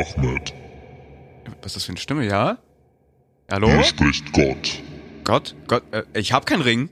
Ahmed, 0.00 0.54
Was 1.62 1.66
ist 1.72 1.76
das 1.76 1.84
für 1.84 1.92
eine 1.92 1.98
Stimme, 2.00 2.26
ja? 2.26 2.56
Hallo? 3.50 3.68
hier 3.68 3.82
spricht 3.84 4.32
Gott. 4.32 4.82
Gott? 5.24 5.54
Gott? 5.66 5.82
Äh, 5.92 6.04
ich 6.14 6.32
hab 6.32 6.46
keinen 6.46 6.62
Ring. 6.62 6.88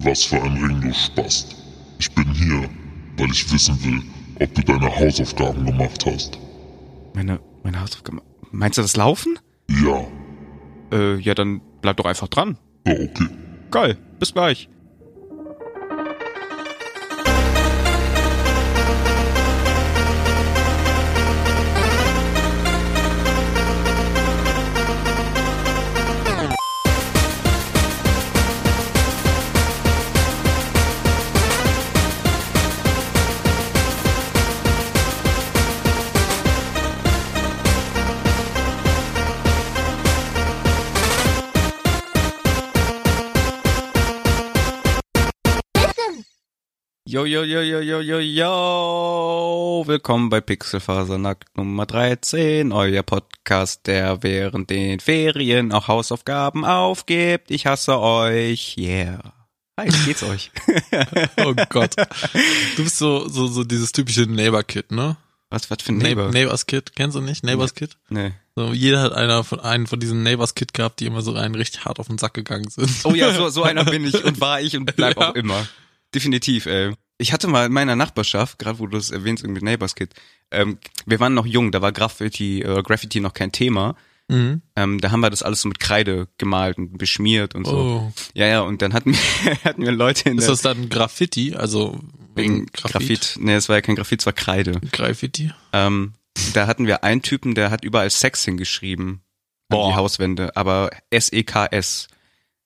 Was 0.00 0.24
für 0.24 0.36
ein 0.42 0.52
Ring, 0.62 0.80
du 0.82 0.92
Spast. 0.92 1.56
Ich 1.98 2.14
bin 2.14 2.30
hier, 2.34 2.68
weil 3.16 3.30
ich 3.30 3.50
wissen 3.50 3.82
will, 3.82 4.02
ob 4.38 4.54
du 4.54 4.62
deine 4.62 4.94
Hausaufgaben 4.94 5.64
gemacht 5.64 6.04
hast. 6.04 6.38
Meine, 7.14 7.40
meine 7.62 7.80
Hausaufgaben. 7.80 8.20
Meinst 8.50 8.76
du 8.76 8.82
das 8.82 8.96
Laufen? 8.96 9.38
Ja. 9.70 10.06
Äh, 10.92 11.16
ja, 11.20 11.34
dann 11.34 11.62
bleib 11.80 11.96
doch 11.96 12.04
einfach 12.04 12.28
dran. 12.28 12.58
Ja, 12.86 12.92
okay. 12.92 13.28
Geil. 13.70 13.96
Bis 14.18 14.34
gleich. 14.34 14.68
Yo, 47.36 47.42
yo, 47.44 47.60
yo, 47.60 47.80
yo, 47.82 48.00
yo, 48.00 48.18
yo. 48.18 49.84
Willkommen 49.86 50.30
bei 50.30 50.40
Pixelfasernackt 50.40 51.54
Nummer 51.58 51.84
13, 51.84 52.72
euer 52.72 53.02
Podcast, 53.02 53.86
der 53.86 54.22
während 54.22 54.70
den 54.70 55.00
Ferien 55.00 55.70
auch 55.70 55.86
Hausaufgaben 55.86 56.64
aufgibt. 56.64 57.50
Ich 57.50 57.66
hasse 57.66 57.98
euch. 58.00 58.76
Yeah. 58.78 59.34
Hi, 59.78 59.86
wie 59.92 60.06
geht's 60.06 60.22
euch? 60.22 60.50
Oh 61.44 61.52
Gott. 61.68 61.90
Du 62.78 62.84
bist 62.84 62.96
so, 62.96 63.28
so, 63.28 63.48
so 63.48 63.64
dieses 63.64 63.92
typische 63.92 64.22
Neighbor-Kid, 64.22 64.92
ne? 64.92 65.18
Was, 65.50 65.70
was 65.70 65.82
für 65.82 65.92
ein 65.92 65.98
Neighbor. 65.98 66.28
Neighbor? 66.28 66.32
Neighbors 66.32 66.64
Kid, 66.64 66.96
kennst 66.96 67.16
du 67.16 67.20
nicht? 67.20 67.44
Neighbors 67.44 67.74
Kid? 67.74 67.98
Nee. 68.08 68.32
So, 68.54 68.72
jeder 68.72 69.02
hat 69.02 69.12
einer 69.12 69.44
von, 69.44 69.60
einen 69.60 69.86
von 69.86 70.00
diesen 70.00 70.22
Neighbors 70.22 70.54
Kid 70.54 70.72
gehabt, 70.72 71.00
die 71.00 71.04
immer 71.06 71.20
so 71.20 71.32
rein 71.32 71.54
richtig 71.54 71.84
hart 71.84 72.00
auf 72.00 72.06
den 72.06 72.16
Sack 72.16 72.32
gegangen 72.32 72.70
sind. 72.70 72.88
Oh 73.04 73.12
ja, 73.12 73.34
so, 73.34 73.50
so 73.50 73.62
einer 73.64 73.84
bin 73.84 74.06
ich 74.06 74.24
und 74.24 74.40
war 74.40 74.62
ich 74.62 74.74
und 74.74 74.86
bleib 74.96 75.20
Ja. 75.20 75.32
auch 75.32 75.34
immer. 75.34 75.66
Definitiv, 76.14 76.64
ey. 76.64 76.94
Ich 77.18 77.32
hatte 77.32 77.48
mal 77.48 77.66
in 77.66 77.72
meiner 77.72 77.96
Nachbarschaft, 77.96 78.58
gerade 78.58 78.78
wo 78.78 78.86
du 78.86 78.96
es 78.98 79.10
erwähnst, 79.10 79.42
irgendwie 79.42 79.64
Neighbors 79.64 79.94
Kid, 79.94 80.14
ähm, 80.50 80.78
wir 81.06 81.18
waren 81.20 81.34
noch 81.34 81.46
jung, 81.46 81.72
da 81.72 81.82
war 81.82 81.92
Graffiti, 81.92 82.62
äh, 82.62 82.82
Graffiti 82.82 83.20
noch 83.20 83.32
kein 83.32 83.52
Thema. 83.52 83.96
Mhm. 84.28 84.62
Ähm, 84.74 85.00
da 85.00 85.12
haben 85.12 85.20
wir 85.20 85.30
das 85.30 85.42
alles 85.42 85.62
so 85.62 85.68
mit 85.68 85.78
Kreide 85.78 86.28
gemalt 86.36 86.78
und 86.78 86.98
beschmiert 86.98 87.54
und 87.54 87.66
so. 87.66 87.76
Oh. 87.76 88.12
Ja, 88.34 88.46
ja, 88.46 88.60
und 88.60 88.82
dann 88.82 88.92
hatten 88.92 89.12
wir, 89.12 89.54
hatten 89.64 89.82
wir 89.82 89.92
Leute 89.92 90.28
in 90.28 90.38
Ist 90.38 90.48
das 90.48 90.62
dann 90.62 90.88
Graffiti? 90.88 91.54
Also 91.54 91.98
wegen 92.34 92.66
Graffiti? 92.66 93.14
Graphit. 93.14 93.36
Nee, 93.40 93.54
es 93.54 93.68
war 93.68 93.76
ja 93.76 93.82
kein 93.82 93.96
Graphit, 93.96 94.20
es 94.20 94.26
war 94.26 94.32
Kreide. 94.32 94.80
Graffiti? 94.92 95.52
Ähm, 95.72 96.14
da 96.54 96.66
hatten 96.66 96.86
wir 96.86 97.04
einen 97.04 97.22
Typen, 97.22 97.54
der 97.54 97.70
hat 97.70 97.84
überall 97.84 98.10
Sex 98.10 98.44
hingeschrieben 98.44 99.22
an 99.68 99.78
Boah. 99.78 99.90
die 99.90 99.96
Hauswände, 99.96 100.56
aber 100.56 100.90
S-E-K-S. 101.10 102.08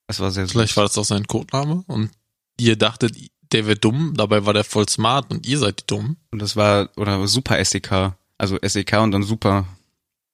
Das 0.07 0.21
war 0.21 0.31
sehr 0.31 0.47
süß. 0.47 0.53
Vielleicht 0.53 0.77
war 0.77 0.85
das 0.85 0.99
auch 0.99 1.05
sein 1.05 1.27
Codename 1.27 1.85
und 1.87 2.11
ihr 2.59 2.77
dachtet, 2.77 3.17
der 3.53 3.67
wäre 3.67 3.77
dumm, 3.77 4.15
dabei 4.17 4.47
war 4.47 4.53
der 4.53 4.65
voll 4.65 4.89
smart 4.89 5.31
und 5.31 5.47
ihr 5.47 5.59
seid 5.59 5.81
die 5.81 5.87
dumm. 5.87 6.17
Und 6.31 6.41
das 6.41 6.57
war, 6.57 6.91
oder 6.97 7.27
Super 7.27 7.63
SEK. 7.65 8.13
Also 8.39 8.59
SEK 8.63 8.95
und 9.01 9.13
dann 9.13 9.23
Super. 9.23 9.67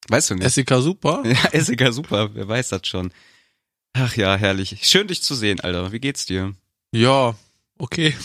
Weißt 0.09 0.29
du 0.29 0.35
nicht? 0.35 0.49
SEK 0.49 0.75
super? 0.81 1.23
ja, 1.53 1.61
SEK 1.61 1.91
Super, 1.91 2.33
wer 2.33 2.47
weiß 2.47 2.69
das 2.69 2.87
schon. 2.87 3.11
Ach 3.93 4.15
ja, 4.15 4.35
herrlich. 4.35 4.77
Schön 4.83 5.07
dich 5.07 5.21
zu 5.21 5.35
sehen, 5.35 5.59
Alter. 5.59 5.91
Wie 5.91 5.99
geht's 5.99 6.25
dir? 6.25 6.53
Ja, 6.91 7.35
okay. 7.77 8.15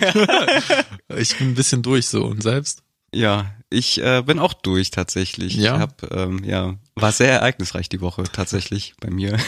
ich 1.16 1.38
bin 1.38 1.48
ein 1.48 1.54
bisschen 1.54 1.82
durch 1.82 2.06
so 2.06 2.24
und 2.24 2.42
selbst. 2.42 2.82
Ja, 3.14 3.54
ich 3.70 4.02
äh, 4.02 4.22
bin 4.22 4.38
auch 4.38 4.54
durch 4.54 4.90
tatsächlich. 4.90 5.54
Ja? 5.54 5.76
Ich 5.76 5.80
hab, 5.80 6.12
ähm, 6.12 6.44
ja, 6.44 6.76
war 6.94 7.12
sehr 7.12 7.30
ereignisreich 7.30 7.88
die 7.88 8.00
Woche 8.00 8.24
tatsächlich 8.24 8.94
bei 9.00 9.10
mir. 9.10 9.38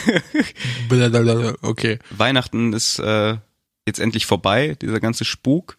Blablabla. 0.88 1.56
Okay. 1.62 1.98
Weihnachten 2.10 2.72
ist 2.72 2.98
äh, 2.98 3.36
jetzt 3.86 4.00
endlich 4.00 4.26
vorbei, 4.26 4.76
dieser 4.80 5.00
ganze 5.00 5.24
Spuk. 5.24 5.76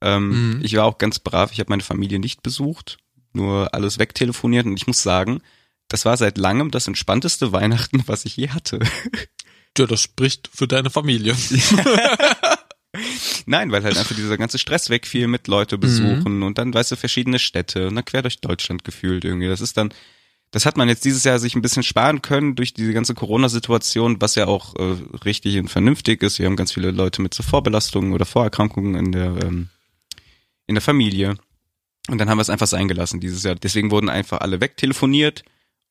Ähm, 0.00 0.56
Mhm. 0.56 0.60
Ich 0.62 0.76
war 0.76 0.84
auch 0.84 0.98
ganz 0.98 1.18
brav, 1.18 1.52
ich 1.52 1.60
habe 1.60 1.70
meine 1.70 1.82
Familie 1.82 2.18
nicht 2.18 2.42
besucht, 2.42 2.98
nur 3.32 3.72
alles 3.74 3.98
wegtelefoniert 3.98 4.66
und 4.66 4.76
ich 4.76 4.86
muss 4.86 5.02
sagen, 5.02 5.40
das 5.88 6.04
war 6.04 6.16
seit 6.16 6.38
langem 6.38 6.70
das 6.70 6.86
entspannteste 6.86 7.52
Weihnachten, 7.52 8.02
was 8.06 8.24
ich 8.24 8.36
je 8.36 8.48
hatte. 8.50 8.80
Ja, 9.78 9.86
das 9.86 10.00
spricht 10.00 10.48
für 10.52 10.68
deine 10.68 10.90
Familie. 10.90 11.34
Nein, 13.46 13.72
weil 13.72 13.82
halt 13.82 13.96
einfach 13.96 14.14
dieser 14.14 14.38
ganze 14.38 14.58
Stress 14.58 14.88
wegfiel 14.88 15.26
mit 15.26 15.48
Leute 15.48 15.78
besuchen 15.78 16.42
und 16.44 16.58
dann, 16.58 16.72
weißt 16.72 16.92
du, 16.92 16.96
verschiedene 16.96 17.38
Städte 17.40 17.88
und 17.88 17.96
dann 17.96 18.04
quer 18.04 18.22
durch 18.22 18.40
Deutschland 18.40 18.84
gefühlt 18.84 19.24
irgendwie. 19.24 19.48
Das 19.48 19.60
ist 19.60 19.76
dann, 19.76 19.92
das 20.54 20.66
hat 20.66 20.76
man 20.76 20.88
jetzt 20.88 21.04
dieses 21.04 21.24
Jahr 21.24 21.40
sich 21.40 21.56
ein 21.56 21.62
bisschen 21.62 21.82
sparen 21.82 22.22
können 22.22 22.54
durch 22.54 22.72
diese 22.72 22.92
ganze 22.92 23.12
Corona-Situation, 23.12 24.20
was 24.20 24.36
ja 24.36 24.46
auch 24.46 24.76
äh, 24.76 24.94
richtig 25.24 25.58
und 25.58 25.66
vernünftig 25.66 26.22
ist. 26.22 26.38
Wir 26.38 26.46
haben 26.46 26.54
ganz 26.54 26.72
viele 26.72 26.92
Leute 26.92 27.22
mit 27.22 27.34
so 27.34 27.42
Vorbelastungen 27.42 28.12
oder 28.12 28.24
Vorerkrankungen 28.24 28.94
in 28.94 29.10
der, 29.10 29.36
ähm, 29.42 29.68
in 30.68 30.76
der 30.76 30.82
Familie. 30.82 31.34
Und 32.08 32.18
dann 32.18 32.30
haben 32.30 32.38
wir 32.38 32.42
es 32.42 32.50
einfach 32.50 32.68
sein 32.68 32.86
gelassen 32.86 33.18
dieses 33.18 33.42
Jahr. 33.42 33.56
Deswegen 33.56 33.90
wurden 33.90 34.08
einfach 34.08 34.42
alle 34.42 34.60
wegtelefoniert. 34.60 35.42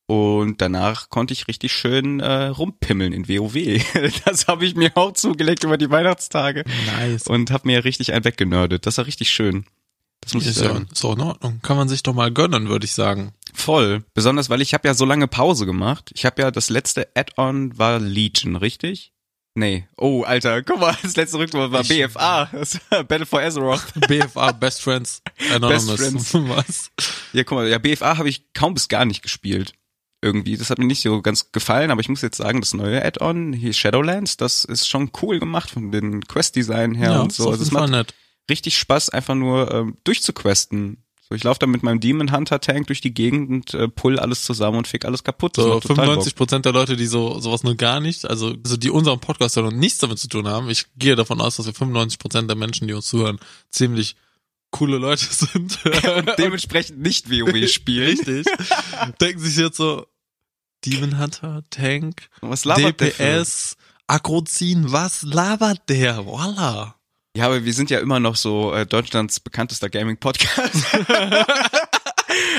Und 0.06 0.62
danach 0.62 1.10
konnte 1.10 1.34
ich 1.34 1.46
richtig 1.46 1.70
schön 1.70 2.20
äh, 2.20 2.46
rumpimmeln 2.46 3.12
in 3.12 3.28
WoW. 3.28 3.84
Das 4.24 4.46
habe 4.46 4.64
ich 4.64 4.76
mir 4.76 4.92
auch 4.94 5.12
zugelegt 5.12 5.64
über 5.64 5.76
die 5.76 5.90
Weihnachtstage 5.90 6.64
Nice. 6.86 7.26
und 7.26 7.50
habe 7.50 7.66
mir 7.68 7.84
richtig 7.84 8.14
einen 8.14 8.24
weggenördet. 8.24 8.86
Das 8.86 8.96
war 8.96 9.04
richtig 9.04 9.28
schön. 9.28 9.66
Das 10.24 10.34
muss 10.34 10.44
ich 10.44 10.50
Ist 10.50 10.60
ja, 10.62 10.68
sagen. 10.72 10.88
ist 10.92 11.04
auch 11.04 11.14
in 11.14 11.20
Ordnung. 11.20 11.60
Kann 11.62 11.76
man 11.76 11.88
sich 11.88 12.02
doch 12.02 12.14
mal 12.14 12.32
gönnen, 12.32 12.68
würde 12.68 12.84
ich 12.86 12.92
sagen. 12.92 13.32
Voll. 13.52 14.02
Besonders, 14.14 14.50
weil 14.50 14.60
ich 14.62 14.74
habe 14.74 14.88
ja 14.88 14.94
so 14.94 15.04
lange 15.04 15.28
Pause 15.28 15.66
gemacht. 15.66 16.10
Ich 16.14 16.24
habe 16.24 16.42
ja 16.42 16.50
das 16.50 16.70
letzte 16.70 17.08
Add-on 17.14 17.78
war 17.78 18.00
Legion, 18.00 18.56
richtig? 18.56 19.12
Nee. 19.56 19.86
Oh, 19.96 20.22
Alter, 20.24 20.62
guck 20.64 20.80
mal, 20.80 20.96
das 21.02 21.14
letzte 21.14 21.38
Rückwurf 21.38 21.70
war 21.70 21.82
Ich- 21.82 21.88
BFA. 21.88 22.46
Das 22.52 22.80
Battle 23.06 23.26
for 23.26 23.40
Azeroth. 23.40 23.84
BFA, 24.08 24.50
Best 24.52 24.82
Friends 24.82 25.22
Anonymous. 25.54 25.86
Best 25.86 26.28
Friends. 26.30 26.34
Was? 26.56 26.90
Ja, 27.32 27.44
guck 27.44 27.58
mal, 27.58 27.68
ja, 27.68 27.78
BFA 27.78 28.18
habe 28.18 28.28
ich 28.28 28.52
kaum 28.54 28.74
bis 28.74 28.88
gar 28.88 29.04
nicht 29.04 29.22
gespielt. 29.22 29.74
Irgendwie. 30.22 30.56
Das 30.56 30.70
hat 30.70 30.78
mir 30.78 30.86
nicht 30.86 31.02
so 31.02 31.20
ganz 31.20 31.52
gefallen, 31.52 31.90
aber 31.90 32.00
ich 32.00 32.08
muss 32.08 32.22
jetzt 32.22 32.38
sagen, 32.38 32.60
das 32.62 32.72
neue 32.72 33.04
Add-on, 33.04 33.52
hier 33.52 33.74
Shadowlands, 33.74 34.38
das 34.38 34.64
ist 34.64 34.88
schon 34.88 35.10
cool 35.22 35.38
gemacht 35.38 35.70
von 35.70 35.92
den 35.92 36.22
Quest-Design 36.26 36.94
her 36.94 37.10
Ja, 37.12 37.20
und 37.20 37.30
ist 37.30 37.36
so. 37.36 37.44
auf 37.44 37.50
Also 37.52 37.62
es 37.62 37.68
jeden 37.68 37.76
Fall 37.78 37.88
macht 37.90 37.90
nett. 38.08 38.14
Richtig 38.50 38.78
Spaß, 38.78 39.10
einfach 39.10 39.34
nur 39.34 39.72
ähm, 39.72 39.96
durchzuquesten. 40.04 40.98
So, 41.26 41.34
ich 41.34 41.42
laufe 41.42 41.58
da 41.58 41.66
mit 41.66 41.82
meinem 41.82 42.00
Demon 42.00 42.32
Hunter 42.32 42.60
Tank 42.60 42.86
durch 42.88 43.00
die 43.00 43.14
Gegend 43.14 43.48
und 43.50 43.74
äh, 43.74 43.88
pull 43.88 44.18
alles 44.18 44.44
zusammen 44.44 44.76
und 44.78 44.86
fick 44.86 45.06
alles 45.06 45.24
kaputt. 45.24 45.56
Das 45.56 45.64
So, 45.64 45.70
macht 45.74 45.82
total 45.84 46.04
95 46.04 46.34
Prozent 46.34 46.64
der 46.66 46.72
Leute, 46.74 46.96
die 46.96 47.06
so 47.06 47.40
sowas 47.40 47.62
nur 47.62 47.76
gar 47.76 48.00
nicht, 48.00 48.26
also, 48.26 48.54
also 48.62 48.76
die 48.76 48.90
unseren 48.90 49.20
Podcast 49.20 49.56
hören 49.56 49.68
und 49.68 49.78
nichts 49.78 49.98
damit 50.00 50.18
zu 50.18 50.28
tun 50.28 50.46
haben, 50.46 50.68
ich 50.68 50.84
gehe 50.96 51.16
davon 51.16 51.40
aus, 51.40 51.56
dass 51.56 51.64
wir 51.66 51.72
95 51.72 52.18
Prozent 52.18 52.50
der 52.50 52.56
Menschen, 52.56 52.86
die 52.88 52.92
uns 52.94 53.06
zuhören, 53.06 53.38
ziemlich 53.70 54.16
coole 54.70 54.98
Leute 54.98 55.24
sind. 55.30 55.82
Bock. 55.82 56.36
Dementsprechend 56.36 57.00
nicht 57.00 57.30
WoW 57.30 57.68
spielen. 57.72 58.08
Richtig. 58.18 58.46
Denken 59.20 59.40
sich 59.40 59.56
jetzt 59.56 59.78
so, 59.78 60.06
Demon 60.84 61.18
Hunter, 61.18 61.62
Tank, 61.70 62.28
Was 62.42 62.66
labert 62.66 63.00
der 63.00 63.12
für? 63.12 63.22
DPS, 63.22 63.76
Akrozin, 64.06 64.92
was 64.92 65.22
labert 65.22 65.88
der? 65.88 66.26
Voila. 66.26 66.96
Ja, 67.36 67.46
aber 67.46 67.64
wir 67.64 67.74
sind 67.74 67.90
ja 67.90 67.98
immer 67.98 68.20
noch 68.20 68.36
so 68.36 68.72
äh, 68.72 68.86
Deutschlands 68.86 69.40
bekanntester 69.40 69.90
Gaming-Podcast. 69.90 70.84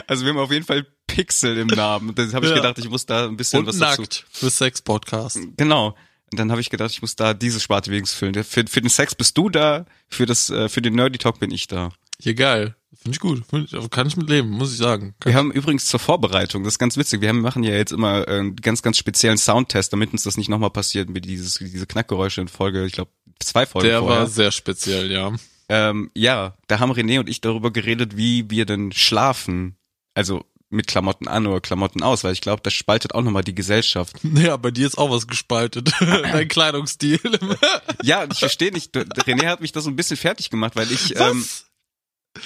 also 0.08 0.25
wir 0.25 0.31
haben 0.31 0.40
auf 0.40 0.52
jeden 0.52 0.66
Fall 0.66 0.86
Pixel 1.08 1.58
im 1.58 1.68
Namen. 1.68 2.13
Das 2.16 2.33
habe 2.33 2.45
ich 2.45 2.50
Ja. 2.51 2.57
gedacht, 2.57 2.77
ich 2.80 2.89
muss 2.89 3.06
da 3.06 3.25
ein 3.25 3.38
bisschen 3.38 3.60
Und 3.60 3.68
was 3.68 3.77
nackt 3.77 4.25
für 4.31 4.50
Sex-Podcast. 4.50 5.38
dazu. 5.38 5.54
Genau. 5.56 5.95
Und 6.31 6.39
dann 6.39 6.51
habe 6.51 6.60
ich 6.60 6.69
gedacht, 6.69 6.92
ich 6.92 7.01
muss 7.01 7.16
da 7.16 7.33
diese 7.33 7.60
Sparte 7.62 7.89
wenigstens 7.92 8.18
füllen. 8.19 8.33
Für, 8.44 8.66
für 8.68 8.81
den 8.81 8.89
Sex 8.89 9.16
bist 9.16 9.38
du 9.38 9.50
da, 9.50 9.86
für 10.10 10.25
das, 10.25 10.50
äh, 10.50 10.68
für 10.68 10.81
den 10.81 10.95
Nerdy 10.95 11.19
Talk 11.19 11.39
bin 11.39 11.51
ich 11.51 11.68
da. 11.68 11.92
Hier 12.19 12.33
geil. 12.33 12.75
Finde 12.94 13.16
ich 13.16 13.19
gut. 13.19 13.44
Find 13.50 13.71
ich, 13.71 13.89
kann 13.92 14.07
ich 14.07 14.18
mit 14.18 14.30
leben, 14.30 14.50
muss 14.50 14.71
ich 14.71 14.78
sagen. 14.78 15.16
Kann 15.19 15.31
Wir 15.31 15.38
haben 15.38 15.51
übrigens 15.51 15.86
zur 15.86 16.00
Vorbereitung, 16.00 16.63
das 16.63 16.74
ist 16.75 16.80
ganz 16.80 16.98
witzig, 16.98 17.21
wir 17.21 17.30
haben, 17.30 17.42
machen 17.42 17.63
ja 17.63 17.74
jetzt 17.74 17.92
immer 17.92 18.28
äh, 18.28 18.39
einen 18.39 18.56
ganz, 18.56 18.81
ganz 18.81 18.98
speziellen 18.98 19.38
Soundtest, 19.38 19.92
damit 19.94 20.12
uns 20.13 20.24
das 20.24 20.38
nicht 20.38 20.50
nochmal 20.50 20.69
passiert, 20.71 21.10
wie 21.13 21.21
dieses, 21.21 21.56
diese 21.56 21.86
Knackgeräusche 21.86 22.42
in 22.42 22.48
Folge, 22.48 22.86
ich 22.86 22.94
glaube, 22.94 23.12
zwei 23.39 23.65
Folgen 23.65 23.87
der 23.87 23.99
vorher. 23.99 24.19
war 24.19 24.27
sehr 24.27 24.51
speziell, 24.51 25.11
ja. 25.11 25.33
Ähm, 25.67 26.11
ja, 26.15 26.55
da 26.67 26.79
haben 26.79 26.91
René 26.91 27.19
und 27.19 27.29
ich 27.29 27.41
darüber 27.41 27.71
geredet, 27.71 28.17
wie 28.17 28.49
wir 28.49 28.65
denn 28.65 28.91
schlafen. 28.91 29.75
Also 30.13 30.45
mit 30.69 30.87
Klamotten 30.87 31.27
an 31.27 31.47
oder 31.47 31.61
Klamotten 31.61 32.03
aus, 32.03 32.23
weil 32.23 32.33
ich 32.33 32.41
glaube, 32.41 32.61
das 32.63 32.73
spaltet 32.73 33.13
auch 33.13 33.21
nochmal 33.21 33.43
die 33.43 33.55
Gesellschaft. 33.55 34.17
Ja, 34.35 34.57
bei 34.57 34.71
dir 34.71 34.85
ist 34.87 34.97
auch 34.97 35.09
was 35.09 35.27
gespaltet. 35.27 35.91
Dein 35.99 36.47
Kleidungsstil. 36.47 37.19
Ja, 38.03 38.25
ich 38.31 38.39
verstehe 38.39 38.71
nicht, 38.71 38.95
René 38.95 39.47
hat 39.47 39.61
mich 39.61 39.71
da 39.71 39.81
so 39.81 39.89
ein 39.89 39.95
bisschen 39.95 40.17
fertig 40.17 40.49
gemacht, 40.51 40.75
weil 40.75 40.91
ich, 40.91 41.15
ähm, 41.19 41.39
Was? 41.39 41.65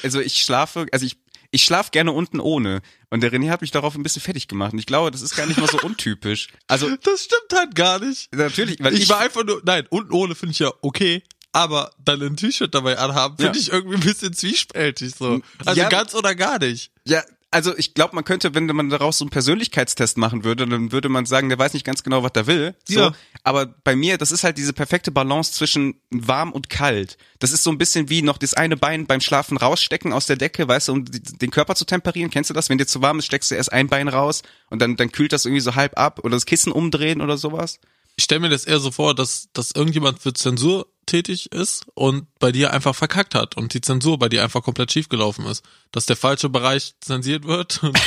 also 0.04 0.22
ich 0.22 0.42
schlafe, 0.44 0.86
also 0.92 1.06
ich, 1.06 1.18
ich 1.52 1.64
schlaf 1.64 1.92
gerne 1.92 2.12
unten 2.12 2.40
ohne. 2.40 2.82
Und 3.10 3.22
der 3.22 3.32
René 3.32 3.50
hat 3.50 3.62
mich 3.62 3.72
darauf 3.72 3.96
ein 3.96 4.04
bisschen 4.04 4.22
fertig 4.22 4.48
gemacht. 4.48 4.74
Und 4.74 4.80
ich 4.80 4.86
glaube, 4.86 5.10
das 5.12 5.22
ist 5.22 5.36
gar 5.36 5.46
nicht 5.48 5.60
mal 5.60 5.68
so 5.70 5.80
untypisch. 5.84 6.48
Also, 6.68 6.90
Das 7.04 7.24
stimmt 7.26 7.54
halt 7.60 7.76
gar 7.76 8.00
nicht. 8.00 8.34
natürlich, 8.36 8.78
weil 8.82 8.94
Ich, 8.94 9.04
ich, 9.04 9.10
war 9.10 9.20
einfach 9.20 9.44
nur, 9.44 9.62
nein, 9.66 9.86
unten 9.90 10.14
ohne 10.14 10.36
finde 10.36 10.52
ich 10.52 10.60
ja 10.60 10.72
okay. 10.82 11.24
Aber 11.52 11.90
dann 12.06 12.22
ein 12.22 12.36
T-Shirt 12.38 12.76
dabei 12.76 13.00
anhaben, 13.00 13.36
finde 13.38 13.58
Ja. 13.58 13.62
ich 13.62 13.72
irgendwie 13.72 13.96
ein 13.96 14.02
bisschen 14.04 14.34
zwiespältig 14.34 15.16
so. 15.18 15.42
Also 15.66 15.82
Ja. 15.82 15.90
ganz 15.90 16.14
oder 16.14 16.36
gar 16.36 16.60
nicht. 16.60 16.92
ja, 17.06 17.24
also 17.52 17.76
ich 17.78 17.96
glaube, 17.96 18.16
man 18.16 18.24
könnte, 18.24 18.54
wenn 18.54 18.68
man 18.68 18.90
daraus 18.90 19.18
so 19.18 19.26
einen 19.26 19.32
Persönlichkeitstest 19.32 20.18
machen 20.18 20.44
würde, 20.44 20.68
dann 20.68 20.92
würde 20.92 21.10
man 21.10 21.26
sagen, 21.26 21.50
der 21.50 21.58
weiß 21.58 21.74
nicht 21.74 21.86
ganz 21.86 22.04
genau, 22.04 22.22
was 22.22 22.32
er 22.36 22.46
will. 22.46 22.76
So. 22.86 23.00
Ja. 23.00 23.12
Aber 23.44 23.66
bei 23.66 23.96
mir, 23.96 24.18
das 24.18 24.32
ist 24.32 24.44
halt 24.44 24.58
diese 24.58 24.74
perfekte 24.74 25.12
Balance 25.12 25.54
zwischen 25.54 25.96
warm 26.12 26.52
und 26.52 26.70
kalt. 26.70 27.18
Das 27.40 27.52
ist 27.52 27.64
so 27.64 27.72
ein 27.72 27.80
bisschen 27.80 28.10
wie 28.10 28.22
noch 28.22 28.38
das 28.38 28.54
eine 28.54 28.78
Bein 28.78 29.08
beim 29.08 29.22
Schlafen 29.22 29.58
rausstecken 29.58 30.14
aus 30.14 30.28
der 30.28 30.36
Decke, 30.36 30.68
weißt 30.68 30.90
du, 30.90 30.94
um 30.94 31.06
den 31.06 31.50
Körper 31.50 31.74
zu 31.74 31.86
temperieren. 31.86 32.30
Kennst 32.30 32.52
du 32.52 32.54
das? 32.54 32.70
Wenn 32.70 32.78
dir 32.78 32.86
zu 32.86 33.02
warm 33.02 33.20
ist, 33.20 33.26
steckst 33.26 33.50
du 33.50 33.56
erst 33.56 33.72
ein 33.72 33.88
Bein 33.88 34.08
raus 34.08 34.44
und 34.70 34.80
dann, 34.80 34.96
dann 34.96 35.12
kühlt 35.12 35.34
das 35.34 35.46
irgendwie 35.46 35.62
so 35.62 35.74
halb 35.76 35.98
ab 35.98 36.20
oder 36.24 36.36
das 36.36 36.46
Kissen 36.46 36.72
umdrehen 36.72 37.22
oder 37.22 37.38
sowas. 37.38 37.80
Ich 38.16 38.26
stelle 38.26 38.42
mir 38.42 38.50
das 38.50 38.66
eher 38.66 38.80
so 38.80 38.92
vor, 38.92 39.16
dass, 39.16 39.50
dass 39.54 39.72
irgendjemand 39.72 40.20
für 40.20 40.34
Zensur 40.34 40.88
tätig 41.10 41.52
ist 41.52 41.86
und 41.96 42.28
bei 42.40 42.52
dir 42.52 42.72
einfach 42.72 42.96
verkackt 42.96 43.36
hat 43.36 43.58
und 43.58 43.74
die 43.74 43.82
Zensur 43.82 44.18
bei 44.20 44.30
dir 44.30 44.44
einfach 44.44 44.64
komplett 44.64 44.92
schiefgelaufen 44.92 45.46
ist. 45.46 45.64
Dass 45.92 46.06
der 46.06 46.16
falsche 46.16 46.50
Bereich 46.50 46.94
zensiert 47.02 47.46
wird 47.46 47.84
und 47.84 47.98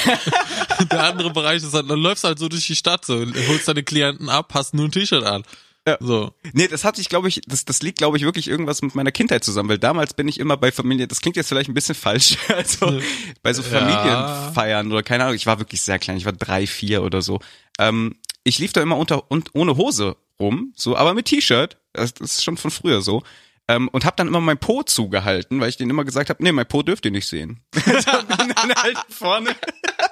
der 0.91 1.05
andere 1.05 1.31
Bereich 1.31 1.63
ist 1.63 1.75
halt, 1.75 1.91
dann 1.91 1.99
läufst 2.01 2.25
du 2.25 2.29
halt 2.29 2.39
so 2.39 2.49
durch 2.49 2.67
die 2.67 2.77
Stadt 2.77 3.05
so, 3.05 3.15
holst 3.49 3.69
deine 3.69 3.83
Klienten 3.83 4.29
ab, 4.29 4.53
hast 4.55 4.75
nur 4.75 4.87
ein 4.87 4.93
T-Shirt 4.93 5.25
an. 5.25 5.43
Ja. 5.87 5.97
So. 5.99 6.33
Nee, 6.53 6.69
das 6.69 6.85
hatte 6.85 7.01
ich, 7.01 7.09
glaube 7.09 7.29
ich, 7.29 7.41
das, 7.47 7.65
das 7.65 7.83
liegt, 7.83 7.99
glaube 7.99 8.17
ich, 8.17 8.23
wirklich 8.23 8.47
irgendwas 8.47 8.83
mit 8.83 8.95
meiner 8.95 9.11
Kindheit 9.11 9.43
zusammen, 9.43 9.69
weil 9.69 9.79
damals 9.79 10.15
bin 10.15 10.29
ich 10.29 10.39
immer 10.39 10.57
bei 10.57 10.71
Familie, 10.71 11.09
das 11.09 11.21
klingt 11.21 11.37
jetzt 11.37 11.49
vielleicht 11.49 11.69
ein 11.69 11.75
bisschen 11.75 11.97
falsch, 11.97 12.37
also 12.49 13.01
bei 13.43 13.53
so 13.53 13.63
Ja. 13.63 13.81
Familienfeiern 13.81 14.93
oder 14.93 15.03
keine 15.03 15.25
Ahnung, 15.25 15.35
ich 15.35 15.47
war 15.47 15.59
wirklich 15.59 15.83
sehr 15.83 15.99
klein, 15.99 16.17
ich 16.17 16.25
war 16.25 16.33
drei, 16.33 16.67
vier 16.69 17.03
oder 17.03 17.21
so. 17.21 17.41
Ähm, 17.79 18.17
ich 18.45 18.59
lief 18.59 18.73
da 18.73 18.81
immer 18.81 18.97
unter 18.97 19.31
und 19.31 19.51
ohne 19.55 19.77
Hose 19.77 20.17
rum, 20.43 20.73
so, 20.77 20.97
aber 20.97 21.15
mit 21.15 21.27
T-Shirt, 21.27 21.79
das, 21.93 22.15
das 22.15 22.33
ist 22.33 22.45
schon 22.45 22.57
von 22.57 22.71
früher 22.71 23.01
so. 23.01 23.23
Ähm, 23.69 23.89
und 23.89 24.05
hab 24.05 24.17
dann 24.17 24.27
immer 24.27 24.41
mein 24.41 24.59
Po 24.59 24.83
zugehalten, 24.83 25.61
weil 25.61 25.69
ich 25.69 25.77
denen 25.77 25.91
immer 25.91 26.05
gesagt 26.05 26.31
habe, 26.31 26.43
nee, 26.43 26.53
mein 26.53 26.67
Po 26.67 26.83
dürft 26.83 27.05
ihr 27.05 27.13
nicht 27.13 27.29
sehen. 27.29 27.61
also 27.87 28.11
bin 28.27 28.53
dann 28.55 28.75
halt 28.75 28.99
vorne, 29.09 29.55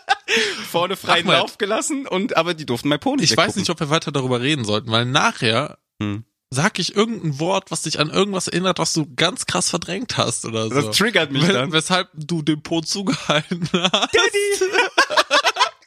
vorne 0.71 0.97
freien 0.97 1.27
Ahmed. 1.27 1.41
Lauf 1.41 1.59
gelassen 1.59 2.07
und 2.07 2.37
aber 2.37 2.55
die 2.55 2.65
durften 2.65 2.89
mein 2.89 3.01
Po 3.01 3.17
nicht 3.17 3.31
Ich 3.31 3.37
weiß 3.37 3.57
nicht, 3.57 3.69
ob 3.69 3.81
wir 3.81 3.91
weiter 3.91 4.13
darüber 4.13 4.41
reden 4.41 4.65
sollten, 4.65 4.91
weil 4.91 5.05
nachher 5.05 5.79
Hm. 6.01 6.25
sag 6.51 6.79
ich 6.79 6.97
irgendein 6.97 7.39
Wort, 7.41 7.71
was 7.71 7.83
dich 7.83 8.01
an 8.01 8.09
irgendwas 8.09 8.49
erinnert, 8.49 8.79
was 8.79 8.93
du 8.93 9.07
ganz 9.15 9.47
krass 9.47 9.69
verdrängt 9.69 10.17
hast 10.17 10.47
oder 10.47 10.69
so. 10.69 10.75
Das 10.75 10.97
triggert 10.97 11.31
mich 11.31 11.47
dann. 11.47 11.73
Weshalb 11.73 12.09
du 12.15 12.43
den 12.43 12.63
Po 12.63 12.81
zugehalten 12.81 13.69
hast. 13.73 14.17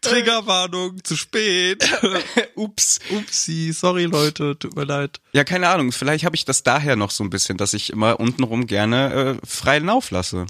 Triggerwarnung, 0.00 1.02
zu 1.04 1.16
spät. 1.16 1.88
Ups. 2.54 3.00
Upsi, 3.10 3.72
sorry 3.72 4.04
Leute, 4.04 4.58
tut 4.58 4.76
mir 4.76 4.84
leid. 4.84 5.20
Ja, 5.32 5.44
keine 5.44 5.68
Ahnung. 5.68 5.92
Vielleicht 5.92 6.24
habe 6.24 6.36
ich 6.36 6.44
das 6.44 6.62
daher 6.62 6.96
noch 6.96 7.10
so 7.10 7.24
ein 7.24 7.30
bisschen, 7.30 7.56
dass 7.56 7.74
ich 7.74 7.90
immer 7.90 8.20
untenrum 8.20 8.66
gerne 8.66 9.38
äh, 9.42 9.46
freien 9.46 9.86
Lauf 9.86 10.10
lasse. 10.10 10.46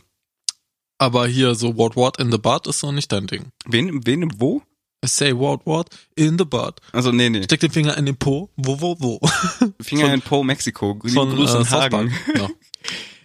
Aber 0.99 1.27
hier 1.27 1.55
so 1.55 1.77
what 1.77 1.97
what 1.97 2.19
in 2.19 2.31
the 2.31 2.39
butt 2.39 2.67
ist 2.67 2.83
noch 2.83 2.93
nicht 2.93 3.11
dein 3.12 3.27
Ding. 3.27 3.47
Wen, 3.67 4.06
wen, 4.06 4.31
wo? 4.41 4.62
I 5.05 5.09
say 5.09 5.33
what 5.37 5.67
what 5.67 5.89
in 6.17 6.39
the 6.39 6.45
butt. 6.45 6.81
Also 6.93 7.12
nee, 7.12 7.29
nee. 7.29 7.43
Steck 7.43 7.61
den 7.61 7.71
Finger 7.71 7.97
in 7.99 8.07
den 8.07 8.17
Po. 8.17 8.50
Wo, 8.57 8.81
wo, 8.81 8.97
wo? 8.99 9.21
Finger 9.81 10.07
von- 10.07 10.15
in 10.15 10.23
Po, 10.23 10.43
Mexiko. 10.43 10.99
Liebe 11.03 11.11
Von 11.11 11.35
Grüße 11.35 11.59
äh, 11.59 11.65
Hagen. 11.67 12.15
Ja. 12.35 12.49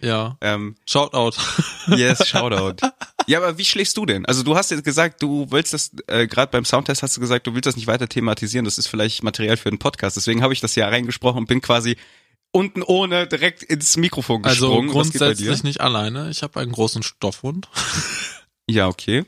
ja. 0.02 0.36
Ähm, 0.40 0.76
Shoutout. 0.84 1.38
yes, 1.88 2.26
Shoutout. 2.28 2.86
Ja, 3.30 3.38
aber 3.38 3.58
wie 3.58 3.64
schläfst 3.64 3.96
du 3.96 4.06
denn? 4.06 4.26
Also 4.26 4.42
du 4.42 4.56
hast 4.56 4.70
jetzt 4.70 4.84
gesagt, 4.84 5.22
du 5.22 5.46
willst 5.50 5.72
das, 5.72 5.90
äh, 6.08 6.26
gerade 6.26 6.50
beim 6.50 6.64
Soundtest 6.64 7.02
hast 7.02 7.16
du 7.16 7.20
gesagt, 7.20 7.46
du 7.46 7.54
willst 7.54 7.66
das 7.66 7.76
nicht 7.76 7.86
weiter 7.86 8.08
thematisieren. 8.08 8.64
Das 8.64 8.76
ist 8.78 8.88
vielleicht 8.88 9.22
Material 9.22 9.56
für 9.56 9.68
einen 9.68 9.78
Podcast. 9.78 10.16
Deswegen 10.16 10.42
habe 10.42 10.52
ich 10.52 10.60
das 10.60 10.74
ja 10.74 10.88
reingesprochen 10.88 11.38
und 11.38 11.46
bin 11.46 11.60
quasi 11.60 11.96
unten 12.52 12.82
ohne 12.82 13.26
direkt 13.28 13.62
ins 13.62 13.96
Mikrofon 13.96 14.44
Also 14.44 14.66
gesprungen. 14.68 14.88
Bei 14.88 14.92
grundsätzlich 14.92 15.62
nicht 15.62 15.80
alleine. 15.80 16.30
Ich 16.30 16.42
habe 16.42 16.58
einen 16.60 16.72
großen 16.72 17.02
Stoffhund. 17.02 17.68
Ja, 18.68 18.86
okay. 18.86 19.24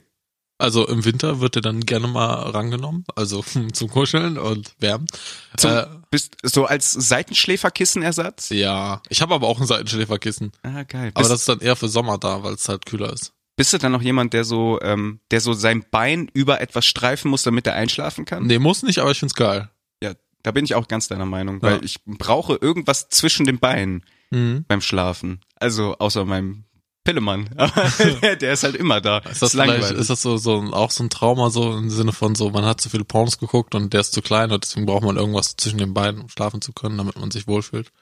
Also 0.58 0.86
im 0.86 1.04
Winter 1.04 1.40
wird 1.40 1.56
er 1.56 1.62
dann 1.62 1.80
gerne 1.80 2.06
mal 2.06 2.34
rangenommen, 2.50 3.04
also 3.16 3.42
zum 3.72 3.88
Kuscheln 3.90 4.38
und 4.38 4.72
Wärmen. 4.78 5.08
Zum, 5.56 5.70
Äh, 5.72 5.86
bist 6.12 6.36
so 6.44 6.66
als 6.66 6.92
Seitenschläferkissenersatz? 6.92 8.50
ja, 8.50 9.02
ich 9.08 9.20
habe 9.22 9.34
aber 9.34 9.48
auch 9.48 9.60
ein 9.60 9.66
Seitenschläferkissen, 9.66 10.52
Ah, 10.62 10.84
geil. 10.84 11.10
aber 11.14 11.22
Bist, 11.22 11.30
das 11.32 11.40
ist 11.40 11.48
dann 11.48 11.58
eher 11.60 11.74
für 11.74 11.88
Sommer 11.88 12.18
da, 12.18 12.44
weil 12.44 12.54
es 12.54 12.68
halt 12.68 12.86
kühler 12.86 13.12
ist. 13.12 13.32
Bist 13.62 13.72
du 13.72 13.78
dann 13.78 13.92
noch 13.92 14.02
jemand, 14.02 14.32
der 14.32 14.42
so, 14.42 14.80
ähm, 14.82 15.20
der 15.30 15.40
so 15.40 15.52
sein 15.52 15.84
Bein 15.88 16.28
über 16.34 16.60
etwas 16.60 16.84
streifen 16.84 17.30
muss, 17.30 17.44
damit 17.44 17.64
er 17.68 17.74
einschlafen 17.74 18.24
kann? 18.24 18.44
Nee, 18.48 18.58
muss 18.58 18.82
nicht, 18.82 18.98
aber 18.98 19.12
ich 19.12 19.20
find's 19.20 19.36
geil. 19.36 19.70
Ja, 20.02 20.14
da 20.42 20.50
bin 20.50 20.64
ich 20.64 20.74
auch 20.74 20.88
ganz 20.88 21.06
deiner 21.06 21.26
Meinung, 21.26 21.56
Ja. 21.56 21.62
weil 21.62 21.84
ich 21.84 22.02
brauche 22.04 22.56
irgendwas 22.60 23.08
zwischen 23.08 23.46
den 23.46 23.60
Beinen 23.60 24.02
Mhm. 24.32 24.64
beim 24.66 24.80
Schlafen. 24.80 25.40
Also 25.60 25.94
außer 26.00 26.24
meinem 26.24 26.64
Pillemann. 27.04 27.50
Aber 27.56 27.88
der, 28.20 28.34
der 28.34 28.52
ist 28.52 28.64
halt 28.64 28.74
immer 28.74 29.00
da. 29.00 29.18
Ist 29.18 29.42
das 29.42 29.52
vielleicht, 29.52 29.70
langweilig. 29.74 29.96
ist 30.00 30.10
das 30.10 30.22
so, 30.22 30.36
so 30.38 30.54
auch 30.72 30.90
so 30.90 31.04
ein 31.04 31.10
Trauma, 31.10 31.50
so 31.50 31.72
im 31.76 31.88
Sinne 31.88 32.10
von 32.12 32.34
so, 32.34 32.50
man 32.50 32.64
hat 32.64 32.80
zu 32.80 32.90
viele 32.90 33.04
Pornos 33.04 33.38
geguckt 33.38 33.76
und 33.76 33.92
der 33.92 34.00
ist 34.00 34.12
zu 34.12 34.22
klein 34.22 34.50
und 34.50 34.64
deswegen 34.64 34.86
braucht 34.86 35.04
man 35.04 35.16
irgendwas 35.16 35.54
zwischen 35.56 35.78
den 35.78 35.94
Beinen, 35.94 36.20
um 36.20 36.28
schlafen 36.28 36.60
zu 36.62 36.72
können, 36.72 36.98
damit 36.98 37.16
man 37.18 37.30
sich 37.30 37.46
wohlfühlt. 37.46 37.92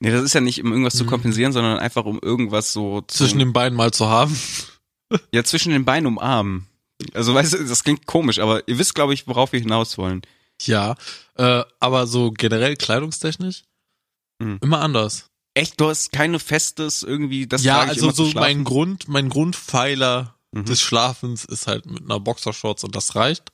nee, 0.00 0.10
das 0.10 0.22
ist 0.22 0.32
ja 0.32 0.40
nicht, 0.40 0.62
um 0.62 0.70
irgendwas 0.70 0.94
zu 0.94 1.04
Mhm. 1.04 1.08
kompensieren, 1.08 1.52
sondern 1.52 1.78
einfach 1.78 2.04
um 2.04 2.18
irgendwas 2.22 2.72
so 2.72 3.02
Zwischen 3.08 3.40
den 3.40 3.52
Beinen 3.52 3.76
mal 3.76 3.90
zu 3.90 4.08
haben. 4.08 4.38
Ja 5.32 5.44
zwischen 5.44 5.72
den 5.72 5.84
Beinen 5.84 6.06
umarmen. 6.06 6.66
Also 7.14 7.34
weißt 7.34 7.54
du, 7.54 7.64
das 7.64 7.82
klingt 7.84 8.06
komisch, 8.06 8.38
aber 8.38 8.66
ihr 8.68 8.78
wisst, 8.78 8.94
glaube 8.94 9.14
ich, 9.14 9.26
worauf 9.26 9.52
wir 9.52 9.60
hinaus 9.60 9.98
wollen. 9.98 10.22
Ja, 10.62 10.94
äh, 11.36 11.62
aber 11.80 12.06
so 12.06 12.30
generell 12.30 12.76
kleidungstechnisch 12.76 13.64
Mhm. 14.40 14.58
immer 14.62 14.80
anders. 14.80 15.26
Echt, 15.54 15.80
du 15.80 15.88
hast 15.88 16.12
keine 16.12 16.38
festes 16.38 17.02
irgendwie, 17.02 17.46
das 17.46 17.62
ja, 17.64 17.80
also 17.80 18.06
immer 18.06 18.14
so 18.14 18.30
mein 18.34 18.64
Grund, 18.64 19.08
mein 19.08 19.28
Grundpfeiler 19.28 20.34
Mhm. 20.54 20.64
des 20.66 20.80
Schlafens 20.82 21.44
ist 21.44 21.66
halt 21.66 21.86
mit 21.86 22.02
einer 22.02 22.20
Boxershorts 22.20 22.84
und 22.84 22.94
das 22.94 23.14
reicht. 23.16 23.44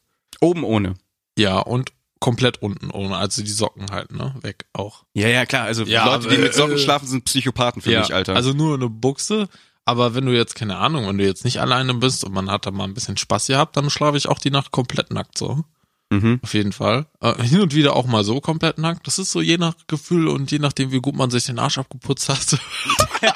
Oben 0.40 0.64
ohne. 0.64 0.94
Ja, 1.38 1.58
und 1.60 1.93
komplett 2.20 2.60
unten 2.62 2.90
ohne, 2.90 3.16
also 3.16 3.43
die 3.43 3.50
Socken 3.50 3.90
halt, 3.93 4.10
ne, 4.12 4.34
weg 4.43 4.66
auch. 4.72 5.05
Ja, 5.14 5.28
ja, 5.28 5.46
klar. 5.46 5.64
Also 5.64 5.84
Ja, 5.84 6.05
Leute, 6.06 6.28
die 6.28 6.34
aber, 6.34 6.43
mit 6.44 6.55
Socken 6.55 6.75
äh, 6.75 6.78
schlafen, 6.78 7.06
sind 7.06 7.25
Psychopathen 7.25 7.81
für 7.82 7.93
ja, 7.93 8.00
mich, 8.00 8.12
Alter. 8.12 8.34
Also 8.34 8.52
nur 8.52 8.75
eine 8.75 8.88
Buchse, 8.88 9.49
aber 9.88 10.14
wenn 10.14 10.26
du 10.26 10.37
jetzt, 10.37 10.55
keine 10.55 10.76
Ahnung, 10.76 11.08
wenn 11.08 11.17
du 11.17 11.25
jetzt 11.25 11.46
nicht 11.46 11.62
alleine 11.62 11.94
bist 11.94 12.23
und 12.23 12.35
man 12.35 12.50
hat 12.50 12.67
da 12.67 12.70
mal 12.70 12.85
ein 12.85 12.93
bisschen 12.93 13.17
Spaß 13.17 13.46
gehabt, 13.46 13.75
dann 13.75 13.88
schlafe 13.88 14.19
ich 14.19 14.29
auch 14.29 14.38
die 14.38 14.50
Nacht 14.50 14.70
komplett 14.70 15.11
nackt 15.11 15.39
so. 15.39 15.65
mhm. 16.10 16.41
Auf 16.43 16.53
jeden 16.53 16.72
Fall. 16.72 17.06
Äh, 17.22 17.43
hin 17.43 17.63
und 17.63 17.74
wieder 17.74 17.96
auch 17.96 18.05
mal 18.05 18.22
so 18.22 18.39
komplett 18.43 18.77
nackt. 18.77 19.06
Das 19.06 19.19
ist 19.19 19.32
so 19.32 19.41
je 19.41 19.56
nach 19.56 19.72
Gefühl 19.86 20.29
und 20.29 20.51
je 20.51 20.58
nachdem, 20.58 20.93
wie 20.93 21.01
gut 21.01 21.17
man 21.17 21.31
sich 21.31 21.46
den 21.46 21.58
Arsch 21.58 21.79
abgeputzt 21.79 22.29
hat. 22.29 22.58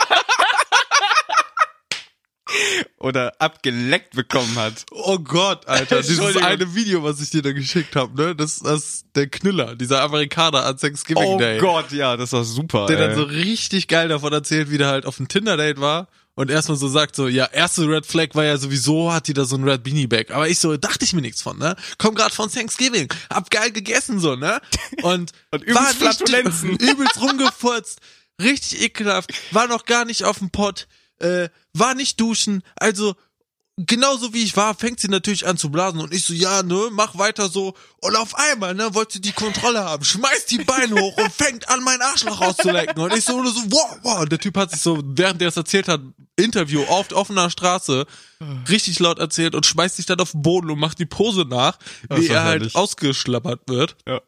Oder 2.98 3.32
abgeleckt 3.40 4.14
bekommen 4.14 4.54
hat. 4.56 4.84
Oh 4.90 5.18
Gott, 5.18 5.66
Alter, 5.66 6.02
dieses 6.02 6.36
eine 6.36 6.74
Video, 6.74 7.02
was 7.02 7.22
ich 7.22 7.30
dir 7.30 7.40
da 7.40 7.52
geschickt 7.52 7.96
habe, 7.96 8.14
ne? 8.14 8.36
Das, 8.36 8.58
ist 8.58 9.06
der 9.14 9.26
Knüller, 9.26 9.74
dieser 9.74 10.02
Amerikaner 10.02 10.66
an 10.66 10.76
Thanksgiving 10.76 11.24
Oh 11.24 11.38
Day. 11.38 11.58
Gott, 11.58 11.92
ja, 11.92 12.18
das 12.18 12.32
war 12.32 12.44
super. 12.44 12.86
Der 12.86 12.98
dann 12.98 13.10
ey. 13.12 13.16
so 13.16 13.22
richtig 13.22 13.88
geil 13.88 14.08
davon 14.08 14.34
erzählt, 14.34 14.70
wie 14.70 14.76
der 14.76 14.88
halt 14.88 15.06
auf 15.06 15.18
einem 15.18 15.28
Tinder-Date 15.28 15.80
war 15.80 16.08
und 16.34 16.50
erstmal 16.50 16.78
so 16.78 16.88
sagt 16.88 17.14
so, 17.16 17.28
ja, 17.28 17.46
erste 17.46 17.86
Red 17.88 18.06
Flag 18.06 18.28
war 18.34 18.44
ja 18.44 18.56
sowieso, 18.56 19.12
hat 19.12 19.28
die 19.28 19.34
da 19.34 19.44
so 19.44 19.56
ein 19.56 19.64
Red 19.68 19.82
Beanie 19.82 20.06
Bag. 20.06 20.30
Aber 20.30 20.48
ich 20.48 20.58
so, 20.58 20.76
dachte 20.76 21.04
ich 21.04 21.12
mir 21.12 21.20
nichts 21.20 21.42
von, 21.42 21.58
ne? 21.58 21.76
Komm 21.98 22.14
grad 22.14 22.32
von 22.32 22.50
Thanksgiving, 22.50 23.08
hab 23.30 23.50
geil 23.50 23.70
gegessen, 23.70 24.18
so, 24.18 24.36
ne? 24.36 24.60
Und, 25.02 25.32
Und 25.50 25.62
übelst 25.62 26.00
war 26.00 26.08
nicht- 26.08 26.82
übelst 26.82 27.20
rumgefurzt, 27.20 28.00
richtig 28.40 28.80
ekelhaft, 28.82 29.30
war 29.52 29.66
noch 29.68 29.84
gar 29.84 30.04
nicht 30.04 30.24
auf 30.24 30.38
dem 30.38 30.50
Pott, 30.50 30.88
äh, 31.18 31.48
war 31.74 31.94
nicht 31.94 32.20
duschen, 32.20 32.62
also 32.76 33.14
genauso 33.86 34.32
wie 34.34 34.42
ich 34.42 34.56
war, 34.56 34.74
fängt 34.74 35.00
sie 35.00 35.08
natürlich 35.08 35.46
an 35.46 35.56
zu 35.56 35.70
blasen 35.70 36.00
und 36.00 36.12
ich 36.12 36.24
so, 36.24 36.32
ja, 36.34 36.62
ne, 36.62 36.88
mach 36.90 37.16
weiter 37.18 37.48
so. 37.48 37.74
Und 38.00 38.16
auf 38.16 38.34
einmal, 38.34 38.74
ne, 38.74 38.94
wollte 38.94 39.14
sie 39.14 39.20
die 39.20 39.32
Kontrolle 39.32 39.84
haben, 39.84 40.04
schmeißt 40.04 40.50
die 40.50 40.58
Beine 40.64 41.00
hoch 41.00 41.16
und 41.16 41.32
fängt 41.32 41.68
an, 41.68 41.82
mein 41.84 42.00
Arschloch 42.00 42.40
auszulecken. 42.40 43.02
Und 43.02 43.14
ich 43.16 43.24
so, 43.24 43.42
so, 43.44 43.62
wow, 43.70 43.98
wow. 44.02 44.20
Und 44.20 44.32
der 44.32 44.38
Typ 44.38 44.56
hat 44.56 44.70
sich 44.70 44.80
so, 44.80 45.00
während 45.04 45.40
der 45.40 45.48
es 45.48 45.56
erzählt 45.56 45.88
hat, 45.88 46.00
Interview 46.36 46.82
auf 46.84 47.12
offener 47.12 47.50
Straße, 47.50 48.06
richtig 48.68 48.98
laut 48.98 49.18
erzählt 49.18 49.54
und 49.54 49.66
schmeißt 49.66 49.96
sich 49.96 50.06
dann 50.06 50.18
auf 50.20 50.32
den 50.32 50.42
Boden 50.42 50.70
und 50.70 50.78
macht 50.80 50.98
die 50.98 51.06
Pose 51.06 51.44
nach, 51.48 51.78
Das 52.08 52.20
wie 52.20 52.28
er 52.28 52.42
halt 52.42 52.60
herrlich. 52.62 52.74
ausgeschlappert 52.74 53.60
wird. 53.68 53.96
Ja. 54.06 54.20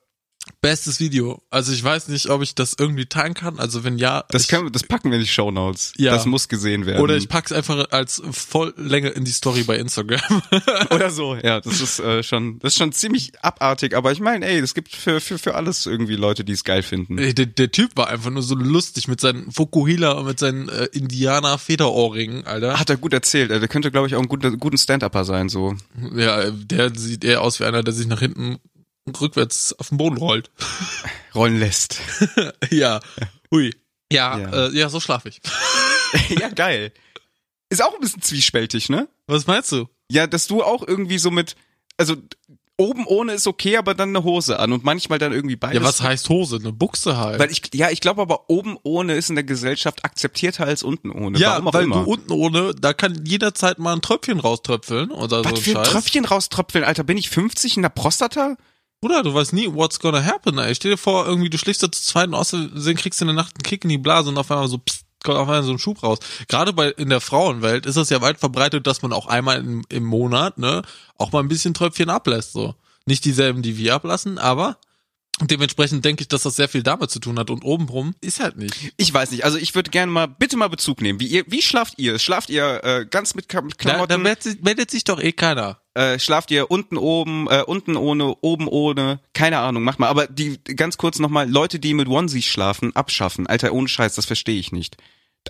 Bestes 0.60 0.98
Video. 1.00 1.42
Also 1.50 1.72
ich 1.72 1.84
weiß 1.84 2.08
nicht, 2.08 2.30
ob 2.30 2.42
ich 2.42 2.54
das 2.54 2.74
irgendwie 2.78 3.06
teilen 3.06 3.34
kann. 3.34 3.58
Also 3.58 3.84
wenn 3.84 3.98
ja, 3.98 4.24
Das, 4.30 4.42
ich, 4.44 4.48
können, 4.48 4.64
wir- 4.64 4.70
das 4.70 4.82
packen 4.82 5.10
wir 5.10 5.16
in 5.18 5.22
die 5.24 5.28
Shownotes. 5.30 5.92
Ja. 5.96 6.12
Das 6.12 6.24
muss 6.26 6.48
gesehen 6.48 6.86
werden. 6.86 7.02
oder 7.02 7.16
ich 7.16 7.28
pack's 7.28 7.52
einfach 7.52 7.90
als 7.90 8.22
Volllänge 8.30 9.10
in 9.10 9.24
die 9.24 9.30
Story 9.32 9.62
bei 9.64 9.76
Instagram. 9.78 10.20
Oder 10.90 11.10
so, 11.10 11.34
ja, 11.36 11.60
das 11.60 11.80
ist 11.80 11.98
äh, 12.00 12.22
schon, 12.22 12.58
das 12.60 12.72
ist 12.74 12.78
schon 12.78 12.92
ziemlich 12.92 13.32
abartig, 13.42 13.94
aber 13.96 14.12
ich 14.12 14.20
meine, 14.20 14.46
ey, 14.46 14.58
es 14.58 14.74
gibt 14.74 14.94
für, 14.94 15.20
für, 15.20 15.38
für 15.38 15.54
alles 15.54 15.84
irgendwie 15.86 16.16
Leute, 16.16 16.44
die 16.44 16.52
es 16.52 16.64
geil 16.64 16.82
finden. 16.82 17.16
Der, 17.16 17.32
der 17.46 17.70
Typ 17.72 17.96
war 17.96 18.08
einfach 18.08 18.30
nur 18.30 18.42
so 18.42 18.54
lustig 18.54 19.08
mit 19.08 19.20
seinen 19.20 19.50
Fukuhila 19.52 20.12
und 20.12 20.26
mit 20.26 20.38
seinen 20.38 20.68
äh, 20.68 20.86
Indianer-Federohrringen, 20.92 22.46
Alter. 22.46 22.78
Hat 22.78 22.90
er 22.90 22.96
gut 22.96 23.12
erzählt, 23.12 23.50
äh, 23.50 23.60
der 23.60 23.68
könnte, 23.68 23.90
glaube 23.90 24.06
ich, 24.06 24.14
auch 24.14 24.20
ein 24.22 24.28
guter, 24.28 24.50
guten 24.52 24.78
Stand-Upper 24.78 25.24
sein, 25.24 25.48
so. 25.48 25.74
Ja, 26.14 26.50
der 26.50 26.94
sieht 26.94 27.24
eher 27.24 27.42
aus 27.42 27.60
wie 27.60 27.64
einer, 27.64 27.82
der 27.82 27.94
sich 27.94 28.06
nach 28.06 28.20
hinten 28.20 28.58
rückwärts 29.20 29.73
auf 29.78 29.88
den 29.90 29.99
Boden 29.99 30.16
rollt. 30.16 30.50
Rollen 31.34 31.58
lässt. 31.58 31.99
ja. 32.70 33.00
Hui. 33.50 33.75
Ja, 34.12 34.38
Ja. 34.38 34.66
Äh, 34.68 34.70
ja, 34.76 34.88
so 34.88 35.00
schlaf 35.00 35.26
ich. 35.26 35.40
ja, 36.38 36.49
geil. 36.49 36.92
Ist 37.70 37.82
auch 37.82 37.94
ein 37.94 38.00
bisschen 38.00 38.23
zwiespältig, 38.23 38.88
ne? 38.88 39.08
Was 39.26 39.46
meinst 39.46 39.73
du? 39.73 39.88
Ja, 40.11 40.26
dass 40.26 40.46
du 40.46 40.62
auch 40.62 40.87
irgendwie 40.87 41.18
so 41.18 41.30
mit, 41.30 41.56
also 41.96 42.14
oben 42.76 43.06
ohne 43.06 43.32
ist 43.32 43.46
okay, 43.46 43.76
aber 43.76 43.94
dann 43.94 44.11
eine 44.11 44.23
Hose 44.25 44.58
an 44.58 44.73
und 44.73 44.84
manchmal 44.84 45.18
dann 45.18 45.32
irgendwie 45.32 45.56
beides. 45.56 45.80
Ja, 45.80 45.87
was 45.87 46.02
heißt 46.02 46.28
Hose? 46.28 46.56
Eine 46.56 46.73
Buchse 46.73 47.16
halt. 47.16 47.38
Weil 47.38 47.50
ich, 47.50 47.62
ja, 47.73 47.90
ich 47.90 48.00
glaube 48.00 48.23
aber 48.23 48.49
oben 48.50 48.76
ohne 48.82 49.14
ist 49.14 49.28
in 49.28 49.37
der 49.37 49.44
Gesellschaft 49.44 50.04
akzeptierter 50.04 50.66
als 50.66 50.82
unten 50.82 51.11
ohne. 51.11 51.38
ja, 51.38 51.52
Warum 51.52 51.68
auch 51.68 51.75
weil 51.75 51.84
immer. 51.84 52.04
du 52.04 52.11
unten 52.12 52.32
ohne, 52.32 52.75
da 52.75 52.92
kann 52.92 53.25
jederzeit 53.25 53.78
mal 53.78 53.92
ein 53.94 54.02
Tröpfchen 54.02 54.40
rauströpfeln 54.40 55.11
oder 55.11 55.38
so 55.38 55.44
was 55.44 55.52
ein 55.52 55.56
für 55.56 55.70
ein 55.70 55.76
Scheiß. 55.84 55.88
Tröpfchen 55.88 56.25
rauströpfeln, 56.25 56.84
Alter, 56.84 57.04
bin 57.04 57.16
ich 57.16 57.30
50 57.30 57.76
in 57.76 57.82
der 57.82 57.88
Prostata? 57.90 58.56
Bruder, 59.04 59.23
du 59.23 59.34
weißt 59.34 59.52
nie, 59.52 59.70
what's 59.70 60.00
gonna 60.00 60.25
happen, 60.25 60.56
ey. 60.56 60.75
Stell 60.75 60.92
dir 60.92 60.96
vor, 60.96 61.26
irgendwie, 61.26 61.50
du 61.50 61.58
schläfst 61.58 61.82
da 61.82 61.92
zu 61.92 62.02
zweit 62.02 62.28
und 62.28 62.34
außerdem 62.34 62.96
kriegst 62.96 63.20
du 63.20 63.25
in 63.25 63.26
der 63.26 63.37
Nacht 63.37 63.54
einen 63.54 63.62
Kick 63.62 63.84
in 63.84 63.90
die 63.90 63.99
Blase 63.99 64.30
und 64.30 64.38
auf 64.38 64.50
einmal 64.50 64.66
so, 64.66 64.78
pst, 64.78 65.04
kommt 65.23 65.37
auf 65.37 65.46
einmal 65.46 65.62
so 65.62 65.73
ein 65.73 65.78
Schub 65.78 66.02
raus. 66.02 66.20
Gerade 66.49 66.73
bei, 66.73 66.88
in 66.88 67.11
der 67.11 67.20
Frauenwelt 67.20 67.84
ist 67.84 67.96
es 67.96 68.08
ja 68.08 68.23
weit 68.23 68.40
verbreitet, 68.40 68.87
dass 68.87 69.02
man 69.02 69.12
auch 69.12 69.26
einmal 69.26 69.58
im, 69.58 69.84
im 69.90 70.04
Monat, 70.04 70.56
ne, 70.56 70.80
auch 71.18 71.32
mal 71.32 71.40
ein 71.40 71.49
bisschen 71.49 71.75
Tröpfchen 71.75 72.08
ablässt, 72.08 72.52
so. 72.52 72.76
Nicht 73.04 73.26
dieselben, 73.26 73.61
die 73.61 73.76
wir 73.76 73.94
ablassen, 73.94 74.38
aber 74.38 74.78
dementsprechend 75.40 76.04
denke 76.04 76.22
ich, 76.22 76.28
dass 76.28 76.42
das 76.42 76.56
sehr 76.56 76.68
viel 76.68 76.82
damit 76.82 77.10
zu 77.10 77.18
tun 77.18 77.38
hat 77.38 77.50
und 77.50 77.64
obenrum 77.64 78.14
ist 78.20 78.40
halt 78.40 78.56
nicht. 78.56 78.92
Ich 78.96 79.12
weiß 79.12 79.30
nicht, 79.32 79.44
also 79.44 79.58
ich 79.58 79.74
würde 79.74 79.90
gerne 79.90 80.10
mal, 80.12 80.26
bitte 80.26 80.56
mal 80.56 80.68
Bezug 80.68 81.00
nehmen. 81.00 81.18
Wie, 81.20 81.26
ihr, 81.26 81.44
wie 81.48 81.62
schlaft 81.62 81.98
ihr? 81.98 82.18
Schlaft 82.18 82.50
ihr 82.50 82.82
äh, 82.84 83.06
ganz 83.08 83.34
mit 83.34 83.48
Ka- 83.48 83.60
Da, 83.62 83.68
da 83.68 83.74
Klamotten? 83.76 84.22
meldet, 84.22 84.42
sich- 84.42 84.62
meldet 84.62 84.90
sich 84.90 85.04
doch 85.04 85.20
eh 85.20 85.32
keiner. 85.32 85.80
äh, 85.94 86.18
schlaft 86.18 86.50
ihr 86.50 86.70
unten 86.70 86.96
oben, 86.96 87.46
äh, 87.50 87.62
unten 87.66 87.96
ohne, 87.96 88.36
oben 88.42 88.68
ohne? 88.68 89.20
Keine 89.32 89.58
Ahnung, 89.58 89.82
mach 89.82 89.98
mal. 89.98 90.08
Aber 90.08 90.26
die 90.26 90.58
ganz 90.62 90.96
kurz 90.98 91.18
nochmal, 91.18 91.50
Leute, 91.50 91.78
die 91.78 91.94
mit 91.94 92.08
Onesies 92.08 92.46
schlafen, 92.46 92.94
abschaffen. 92.96 93.46
Alter, 93.46 93.72
ohne 93.72 93.88
Scheiß, 93.88 94.14
das 94.14 94.26
verstehe 94.26 94.58
ich 94.58 94.72
nicht. 94.72 94.96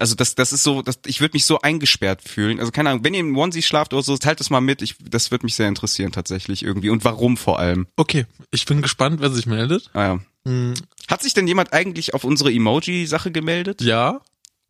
Also 0.00 0.14
das, 0.14 0.34
das 0.34 0.52
ist 0.52 0.62
so, 0.64 0.82
das, 0.82 0.98
ich 1.06 1.20
würde 1.20 1.34
mich 1.34 1.44
so 1.44 1.60
eingesperrt 1.60 2.20
fühlen. 2.22 2.58
Also 2.58 2.72
keine 2.72 2.90
Ahnung, 2.90 3.04
wenn 3.04 3.14
ihr 3.14 3.20
im 3.20 3.36
Onesie 3.36 3.62
schlaft 3.62 3.92
oder 3.92 4.02
so, 4.02 4.16
teilt 4.16 4.40
das 4.40 4.50
mal 4.50 4.60
mit. 4.60 4.82
Ich, 4.82 4.96
das 5.08 5.30
würde 5.30 5.46
mich 5.46 5.54
sehr 5.54 5.68
interessieren 5.68 6.10
tatsächlich 6.12 6.62
irgendwie. 6.64 6.90
Und 6.90 7.04
warum 7.04 7.36
vor 7.36 7.58
allem? 7.60 7.86
Okay, 7.96 8.26
ich 8.50 8.66
bin 8.66 8.82
gespannt, 8.82 9.20
wer 9.20 9.30
sich 9.30 9.46
meldet. 9.46 9.90
Ah, 9.92 10.02
ja. 10.02 10.20
Hm, 10.46 10.74
Hat 11.08 11.22
sich 11.22 11.32
denn 11.34 11.46
jemand 11.46 11.72
eigentlich 11.72 12.12
auf 12.14 12.24
unsere 12.24 12.52
Emoji-Sache 12.52 13.30
gemeldet? 13.30 13.80
ja, 13.82 14.20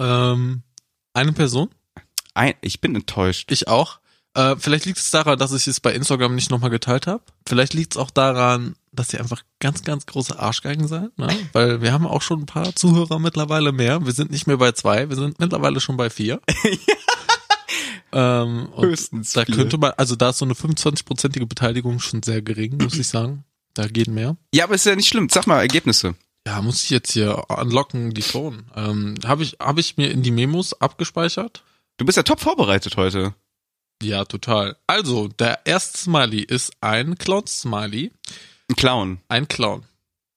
ähm, 0.01 0.63
eine 1.15 1.33
Person. 1.33 1.71
Ein, 2.35 2.55
ich 2.61 2.81
bin 2.81 2.95
enttäuscht. 2.95 3.51
Ich 3.53 3.69
auch. 3.69 4.01
Äh, 4.35 4.57
vielleicht 4.59 4.85
liegt 4.85 4.99
es 4.99 5.11
daran, 5.11 5.39
dass 5.39 5.53
ich 5.53 5.67
es 5.69 5.81
bei 5.81 5.93
Instagram 5.93 6.35
nicht 6.35 6.51
nochmal 6.51 6.71
geteilt 6.71 7.07
habe. 7.07 7.23
Vielleicht 7.47 7.73
liegt 7.73 7.95
es 7.95 7.97
auch 7.99 8.11
daran, 8.11 8.75
dass 8.93 9.13
ihr 9.13 9.21
einfach 9.21 9.43
ganz, 9.61 9.85
ganz 9.85 10.07
große 10.07 10.39
Arschgeigen 10.39 10.89
seid. 10.89 11.17
Ne? 11.19 11.29
Weil 11.53 11.83
wir 11.83 11.93
haben 11.93 12.07
auch 12.07 12.23
schon 12.23 12.41
ein 12.41 12.47
paar 12.47 12.75
Zuhörer 12.75 13.19
mittlerweile 13.19 13.73
mehr. 13.73 14.05
Wir 14.05 14.13
sind 14.13 14.31
nicht 14.31 14.47
mehr 14.47 14.57
bei 14.57 14.73
zwei, 14.73 15.09
wir 15.09 15.17
sind 15.17 15.39
mittlerweile 15.39 15.81
schon 15.81 15.97
bei 15.97 16.11
vier. 16.11 16.41
ähm, 18.13 18.69
Höchstens 18.77 19.33
Da 19.33 19.45
vier. 19.45 19.55
könnte 19.55 19.79
man, 19.79 19.93
also 19.97 20.17
da 20.17 20.31
ist 20.31 20.39
so 20.39 20.45
eine 20.45 20.55
25-prozentige 20.55 21.47
Beteiligung 21.47 22.01
schon 22.01 22.23
sehr 22.23 22.43
gering, 22.43 22.79
muss 22.83 22.95
ich 22.99 23.09
sagen. 23.09 23.45
Da 23.75 23.87
geht 23.89 24.09
mehr. 24.09 24.37
Ja, 24.53 24.65
aber 24.65 24.75
ist 24.75 24.87
ja 24.87 24.95
nicht 24.97 25.09
schlimm. 25.09 25.29
Sag 25.29 25.47
mal 25.47 25.61
Ergebnisse. 25.61 26.15
Ja, 26.47 26.61
muss 26.61 26.85
ich 26.85 26.91
jetzt 26.91 27.13
hier 27.13 27.45
unlocken, 27.49 28.15
die 28.15 28.23
Phone. 28.23 28.65
Ähm, 28.77 29.15
habe 29.25 29.43
ich, 29.43 29.57
hab 29.61 29.79
ich 29.79 29.97
mir 29.97 30.11
in 30.11 30.23
die 30.23 30.31
Memos 30.31 30.75
abgespeichert? 30.81 31.65
Du 31.97 32.05
bist 32.05 32.17
ja 32.17 32.23
top 32.23 32.41
vorbereitet 32.41 32.97
heute. 32.97 33.35
Ja, 34.05 34.25
total. 34.25 34.77
Also, 34.87 35.29
der 35.29 35.61
erste 35.65 35.99
Smiley 35.99 36.41
ist 36.43 36.73
ein 36.81 37.17
Clown-Smiley. 37.17 38.13
Ein 38.71 38.77
Clown. 38.77 39.19
Ein 39.29 39.49
Clown. 39.49 39.85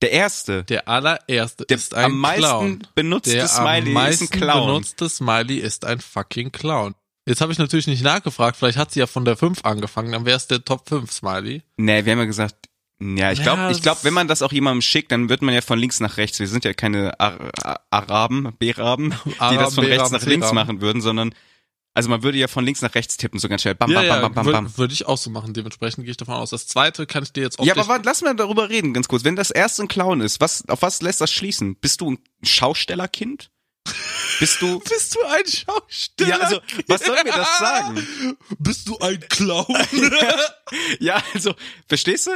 Der 0.02 0.12
erste. 0.12 0.64
Der 0.66 0.88
allererste 0.88 1.66
Der 1.66 1.78
ist 1.78 1.94
ein 1.96 2.06
am 2.06 2.18
meisten 2.20 2.40
Clown. 2.42 2.88
benutzte 2.96 3.32
Der 3.34 3.48
Smiley 3.48 3.88
am 3.88 3.94
meisten 3.94 4.24
ist 4.26 4.34
ein 4.34 4.40
Clown. 4.40 4.68
benutzte 4.68 5.10
Smiley 5.10 5.58
ist 5.58 5.86
ein 5.86 6.00
fucking 6.00 6.52
Clown. 6.52 6.94
Jetzt 7.28 7.42
habe 7.42 7.52
ich 7.52 7.58
natürlich 7.58 7.88
nicht 7.88 8.04
nachgefragt, 8.04 8.56
vielleicht 8.58 8.78
hat 8.78 8.92
sie 8.92 9.00
ja 9.00 9.08
von 9.08 9.26
der 9.26 9.36
5 9.36 9.66
angefangen, 9.66 10.12
dann 10.14 10.26
wäre 10.26 10.38
es 10.38 10.48
der 10.48 10.64
Top 10.64 10.88
5 10.88 11.12
Smiley. 11.12 11.62
Nee, 11.78 12.06
wir 12.06 12.12
haben 12.14 12.20
ja 12.20 12.26
gesagt, 12.26 12.56
ja, 13.02 13.32
ich 13.32 13.40
Ja, 13.40 13.44
glaube, 13.44 13.72
ich 13.72 13.82
glaube, 13.82 13.96
das- 13.98 14.04
wenn 14.06 14.14
man 14.14 14.28
das 14.28 14.42
auch 14.42 14.52
jemandem 14.54 14.82
schickt, 14.82 15.12
dann 15.12 15.30
wird 15.30 15.42
man 15.42 15.54
ja 15.54 15.62
von 15.62 15.78
links 15.78 16.00
nach 16.00 16.18
rechts. 16.18 16.40
Wir 16.40 16.48
sind 16.48 16.64
ja 16.64 16.74
keine 16.74 17.20
Ar 17.20 17.38
Ar 17.64 17.82
Araben, 17.90 18.56
Beraben, 18.60 19.14
die 19.26 19.58
das 19.58 19.76
von 19.76 19.86
rechts 19.86 20.12
nach 20.12 20.24
links 20.24 20.54
machen 20.54 20.80
würden, 20.80 21.02
sondern 21.02 21.34
also 21.98 22.10
man 22.10 22.24
würde 22.24 22.38
ja 22.38 22.48
von 22.48 22.63
links 22.63 22.82
nach 22.82 22.96
rechts 22.96 23.18
tippen, 23.18 23.39
so 23.39 23.50
ganz 23.50 23.62
schnell. 23.63 23.75
Bam, 23.75 23.92
ja, 23.92 24.00
bam, 24.00 24.06
ja, 24.08 24.20
bam, 24.22 24.34
bam, 24.34 24.46
bam, 24.46 24.54
bam. 24.54 24.63
würde 24.66 24.77
würd 24.77 24.92
ich 24.94 25.06
auch 25.08 25.18
so 25.18 25.30
machen. 25.30 25.54
Dementsprechend 25.54 26.06
gehe 26.06 26.12
ich 26.12 26.18
davon 26.18 26.36
aus. 26.36 26.51
Das 26.51 26.68
zweite 26.68 27.06
kann 27.06 27.24
ich 27.24 27.34
dir 27.34 27.42
jetzt 27.44 27.58
Ja, 27.60 27.63
optisch- 27.74 27.77
aber 27.84 27.88
warte, 27.89 28.06
lass 28.06 28.22
mal 28.22 28.36
darüber 28.36 28.70
reden, 28.70 28.94
ganz 28.94 29.08
kurz. 29.08 29.24
Wenn 29.24 29.36
das 29.36 29.51
erste 29.51 29.84
ein 29.84 29.88
Clown 29.88 30.22
ist, 30.22 30.39
was, 30.39 30.63
auf 30.70 30.82
was 30.82 31.01
lässt 31.01 31.20
das 31.22 31.32
schließen? 31.32 31.75
Bist 31.75 32.00
du 32.01 32.12
ein 32.12 32.20
Schaustellerkind? 32.44 33.50
Bist 34.39 34.62
du, 34.62 34.80
Bist 34.89 35.16
du 35.16 35.20
ein 35.25 35.46
Schausteller? 35.46 36.30
ja, 36.30 36.38
also, 36.39 36.60
was 36.88 37.04
soll 37.04 37.16
mir 37.24 37.32
das 37.32 37.58
sagen? 37.60 38.08
Bist 38.60 38.88
du 38.88 38.98
ein 39.00 39.20
Clown? 39.30 39.66
Ja, 41.00 41.24
also, 41.34 41.56
verstehst 41.88 42.27
du? 42.27 42.32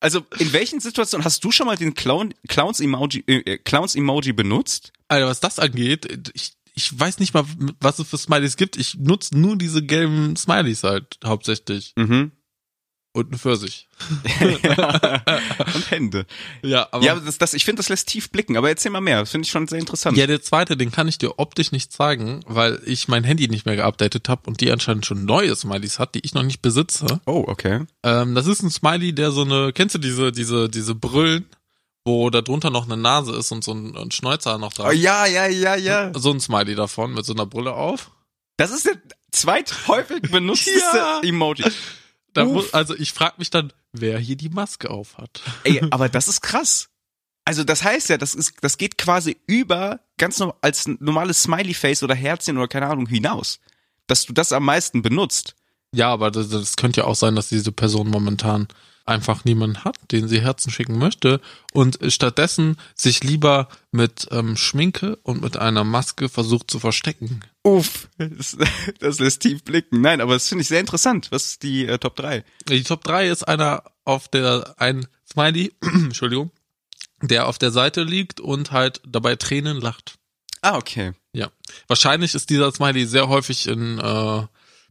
Also, 0.00 0.24
in 0.38 0.52
welchen 0.52 0.80
Situationen 0.80 1.24
hast 1.24 1.42
du 1.44 1.50
schon 1.50 1.66
mal 1.66 1.76
den 1.76 1.94
Clown, 1.94 2.34
Clowns-Emoji, 2.48 3.24
äh, 3.26 3.58
Clowns-Emoji 3.58 4.32
benutzt? 4.32 4.92
Alter, 5.08 5.26
was 5.26 5.40
das 5.40 5.58
angeht, 5.58 6.30
ich, 6.34 6.52
ich 6.80 6.98
weiß 6.98 7.18
nicht 7.18 7.34
mal, 7.34 7.44
was 7.80 7.98
es 7.98 8.08
für 8.08 8.16
Smileys 8.16 8.56
gibt. 8.56 8.76
Ich 8.78 8.94
nutze 8.94 9.38
nur 9.38 9.56
diese 9.56 9.82
gelben 9.84 10.34
Smileys 10.36 10.82
halt 10.82 11.18
hauptsächlich. 11.24 11.92
Mhm. 11.96 12.32
Und 13.12 13.32
ein 13.32 13.38
Pfirsich. 13.38 13.88
Und 14.40 15.90
Hände. 15.90 16.26
Ja, 16.62 16.88
aber, 16.92 17.04
Ja, 17.04 17.16
das, 17.16 17.38
das, 17.38 17.54
ich 17.54 17.64
finde, 17.64 17.80
das 17.80 17.88
lässt 17.88 18.08
tief 18.08 18.30
blicken, 18.30 18.56
aber 18.56 18.68
erzähl 18.68 18.92
mal 18.92 19.00
mehr. 19.00 19.18
Das 19.18 19.32
finde 19.32 19.46
ich 19.46 19.50
schon 19.50 19.66
sehr 19.66 19.80
interessant. 19.80 20.16
ja, 20.16 20.28
der 20.28 20.42
zweite, 20.42 20.76
den 20.76 20.92
kann 20.92 21.08
ich 21.08 21.18
dir 21.18 21.38
optisch 21.38 21.72
nicht 21.72 21.92
zeigen, 21.92 22.40
weil 22.46 22.80
ich 22.86 23.08
mein 23.08 23.24
Handy 23.24 23.48
nicht 23.48 23.66
mehr 23.66 23.74
geupdatet 23.74 24.28
habe 24.28 24.42
und 24.46 24.60
die 24.60 24.70
anscheinend 24.70 25.06
schon 25.06 25.24
neue 25.24 25.54
Smileys 25.56 25.98
hat, 25.98 26.14
die 26.14 26.20
ich 26.24 26.34
noch 26.34 26.44
nicht 26.44 26.62
besitze. 26.62 27.20
Oh, 27.26 27.44
okay. 27.48 27.84
Ähm, 28.04 28.36
das 28.36 28.46
ist 28.46 28.62
ein 28.62 28.70
Smiley, 28.70 29.12
der 29.12 29.32
so 29.32 29.42
eine, 29.42 29.72
kennst 29.72 29.96
du 29.96 29.98
diese, 29.98 30.30
diese, 30.30 30.68
diese 30.68 30.94
Brillen, 30.94 31.46
wo 32.04 32.30
da 32.30 32.40
drunter 32.40 32.70
noch 32.70 32.86
eine 32.86 32.96
Nase 32.96 33.34
ist 33.36 33.52
und 33.52 33.62
so 33.62 33.72
ein, 33.72 33.96
ein 33.96 34.10
Schnäuzer 34.10 34.58
noch 34.58 34.72
Oh, 34.78 34.82
dran. 34.82 34.96
ja, 34.98 35.26
ja, 35.26 35.46
ja, 35.46 35.74
ja. 35.76 36.12
So 36.18 36.30
ein 36.32 36.40
Smiley 36.40 36.74
davon 36.74 37.12
mit 37.14 37.24
so 37.24 37.32
einer 37.34 37.46
Brille 37.46 37.74
auf. 37.74 38.10
Das 38.56 38.70
ist 38.70 38.86
der 38.86 38.96
zweithäufig 39.32 40.22
benutzteste 40.30 40.96
Ja. 40.96 41.20
Emoji. 41.22 41.64
Muss, 42.36 42.72
also 42.74 42.94
ich 42.94 43.12
frage 43.12 43.34
mich 43.38 43.50
dann, 43.50 43.72
wer 43.92 44.18
hier 44.18 44.36
die 44.36 44.48
Maske 44.50 44.88
auf 44.90 45.18
hat. 45.18 45.42
Ey, 45.64 45.80
aber 45.90 46.08
das 46.08 46.28
ist 46.28 46.40
krass. 46.42 46.88
Also 47.44 47.64
das 47.64 47.82
heißt 47.82 48.08
ja, 48.10 48.18
das 48.18 48.34
ist, 48.34 48.54
das 48.60 48.78
geht 48.78 48.96
quasi 48.98 49.36
über 49.46 50.00
ganz 50.18 50.38
no 50.38 50.54
als 50.60 50.86
normales 50.86 51.42
Smiley-Face 51.42 52.02
oder 52.02 52.14
Herzchen 52.14 52.56
oder 52.58 52.68
keine 52.68 52.86
Ahnung 52.86 53.06
hinaus. 53.06 53.58
Dass 54.06 54.26
du 54.26 54.32
das 54.32 54.52
am 54.52 54.64
meisten 54.64 55.02
benutzt. 55.02 55.54
Ja, 55.94 56.12
aber 56.12 56.30
das, 56.30 56.48
das 56.50 56.76
könnte 56.76 57.00
ja 57.00 57.06
auch 57.06 57.14
sein, 57.16 57.34
dass 57.34 57.48
diese 57.48 57.72
Person 57.72 58.08
momentan 58.08 58.68
einfach 59.06 59.44
niemanden 59.44 59.84
hat, 59.84 59.96
den 60.12 60.28
sie 60.28 60.40
Herzen 60.40 60.70
schicken 60.70 60.98
möchte 60.98 61.40
und 61.72 61.98
stattdessen 62.08 62.76
sich 62.94 63.24
lieber 63.24 63.68
mit 63.90 64.28
ähm, 64.30 64.56
Schminke 64.56 65.16
und 65.22 65.42
mit 65.42 65.56
einer 65.56 65.84
Maske 65.84 66.28
versucht 66.28 66.70
zu 66.70 66.78
verstecken. 66.78 67.40
Uff, 67.62 68.08
das, 68.18 68.56
lässt 69.18 69.42
tief 69.42 69.64
blicken. 69.64 70.00
Nein, 70.00 70.20
aber 70.20 70.34
das 70.34 70.48
finde 70.48 70.62
ich 70.62 70.68
sehr 70.68 70.80
interessant. 70.80 71.28
Was 71.30 71.46
ist 71.46 71.62
die 71.62 71.86
äh, 71.86 71.98
Top 71.98 72.16
3? 72.16 72.44
Die 72.68 72.82
Top 72.82 73.04
3 73.04 73.28
ist 73.28 73.42
einer 73.44 73.84
auf 74.04 74.28
der, 74.28 74.74
ein 74.78 75.06
Smiley, 75.30 75.72
Entschuldigung, 75.80 76.50
der 77.22 77.46
auf 77.46 77.58
der 77.58 77.70
Seite 77.70 78.02
liegt 78.02 78.40
und 78.40 78.70
halt 78.70 79.00
dabei 79.06 79.36
Tränen 79.36 79.80
lacht. 79.80 80.18
Ah, 80.62 80.76
okay. 80.76 81.12
Ja. 81.32 81.50
Wahrscheinlich 81.86 82.34
ist 82.34 82.50
dieser 82.50 82.72
Smiley 82.72 83.06
sehr 83.06 83.28
häufig 83.28 83.66
in, 83.66 83.98
äh, 83.98 84.42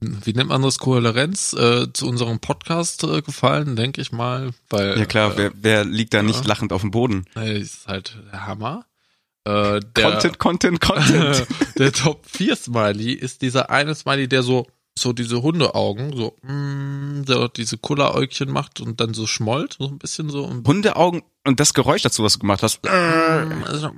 wie 0.01 0.33
nennt 0.33 0.49
man 0.49 0.61
das, 0.61 0.79
Kohärenz 0.79 1.53
äh, 1.53 1.91
zu 1.93 2.07
unserem 2.07 2.39
Podcast 2.39 3.03
äh, 3.03 3.21
gefallen, 3.21 3.75
denke 3.75 4.01
ich 4.01 4.11
mal. 4.11 4.51
Weil, 4.69 4.97
Ja 4.97 5.05
klar, 5.05 5.33
äh, 5.33 5.37
wer, 5.37 5.51
wer 5.55 5.85
liegt 5.85 6.13
da 6.13 6.23
nicht 6.23 6.41
ja. 6.41 6.47
lachend 6.47 6.73
auf 6.73 6.81
dem 6.81 6.91
Boden? 6.91 7.25
äh, 7.35 7.59
ist 7.59 7.87
halt 7.87 8.17
der 8.31 8.47
Hammer. 8.47 8.85
Äh, 9.45 9.79
der, 9.79 10.03
Content, 10.11 10.39
Content, 10.39 10.81
Content. 10.81 11.47
der 11.77 11.91
Top 11.91 12.25
4 12.27 12.55
Smiley 12.55 13.13
ist 13.13 13.41
dieser 13.41 13.69
eine 13.69 13.95
Smiley, 13.95 14.27
der 14.27 14.43
so, 14.43 14.67
so 14.97 15.13
diese 15.13 15.41
Hundeaugen, 15.41 16.15
so, 16.15 16.35
mm, 16.43 17.25
der 17.25 17.49
diese 17.49 17.77
Cola-Äugchen 17.77 18.49
macht 18.51 18.79
und 18.81 18.99
dann 19.01 19.13
so 19.13 19.27
schmollt, 19.27 19.77
so 19.79 19.87
ein 19.87 19.97
bisschen 19.97 20.29
so. 20.29 20.45
Und 20.45 20.67
Hundeaugen 20.67 21.23
und 21.45 21.59
das 21.59 21.73
Geräusch 21.73 22.03
dazu, 22.03 22.23
was 22.23 22.33
du 22.33 22.39
gemacht 22.39 22.63
hast. 22.63 22.85
also, 22.87 23.91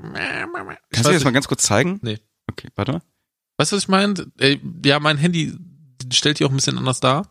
Kannst 0.91 1.09
du 1.09 1.13
das 1.13 1.23
mal 1.23 1.31
ganz 1.31 1.47
kurz 1.47 1.63
zeigen? 1.63 1.99
Nee. 2.01 2.19
Okay, 2.49 2.69
warte 2.75 2.93
mal. 2.93 3.01
Weißt 3.57 3.71
du, 3.71 3.75
was 3.75 3.83
ich 3.83 3.89
meine? 3.89 4.31
Ja, 4.85 4.99
mein 4.99 5.17
Handy 5.17 5.53
stellt 6.11 6.39
die 6.39 6.45
auch 6.45 6.49
ein 6.49 6.55
bisschen 6.55 6.77
anders 6.77 6.99
dar. 6.99 7.27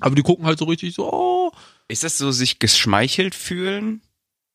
Aber 0.00 0.14
die 0.14 0.22
gucken 0.22 0.46
halt 0.46 0.58
so 0.58 0.64
richtig 0.64 0.94
so, 0.94 1.12
oh. 1.12 1.52
Ist 1.88 2.02
das 2.02 2.18
so 2.18 2.30
sich 2.32 2.58
geschmeichelt 2.58 3.34
fühlen? 3.34 4.00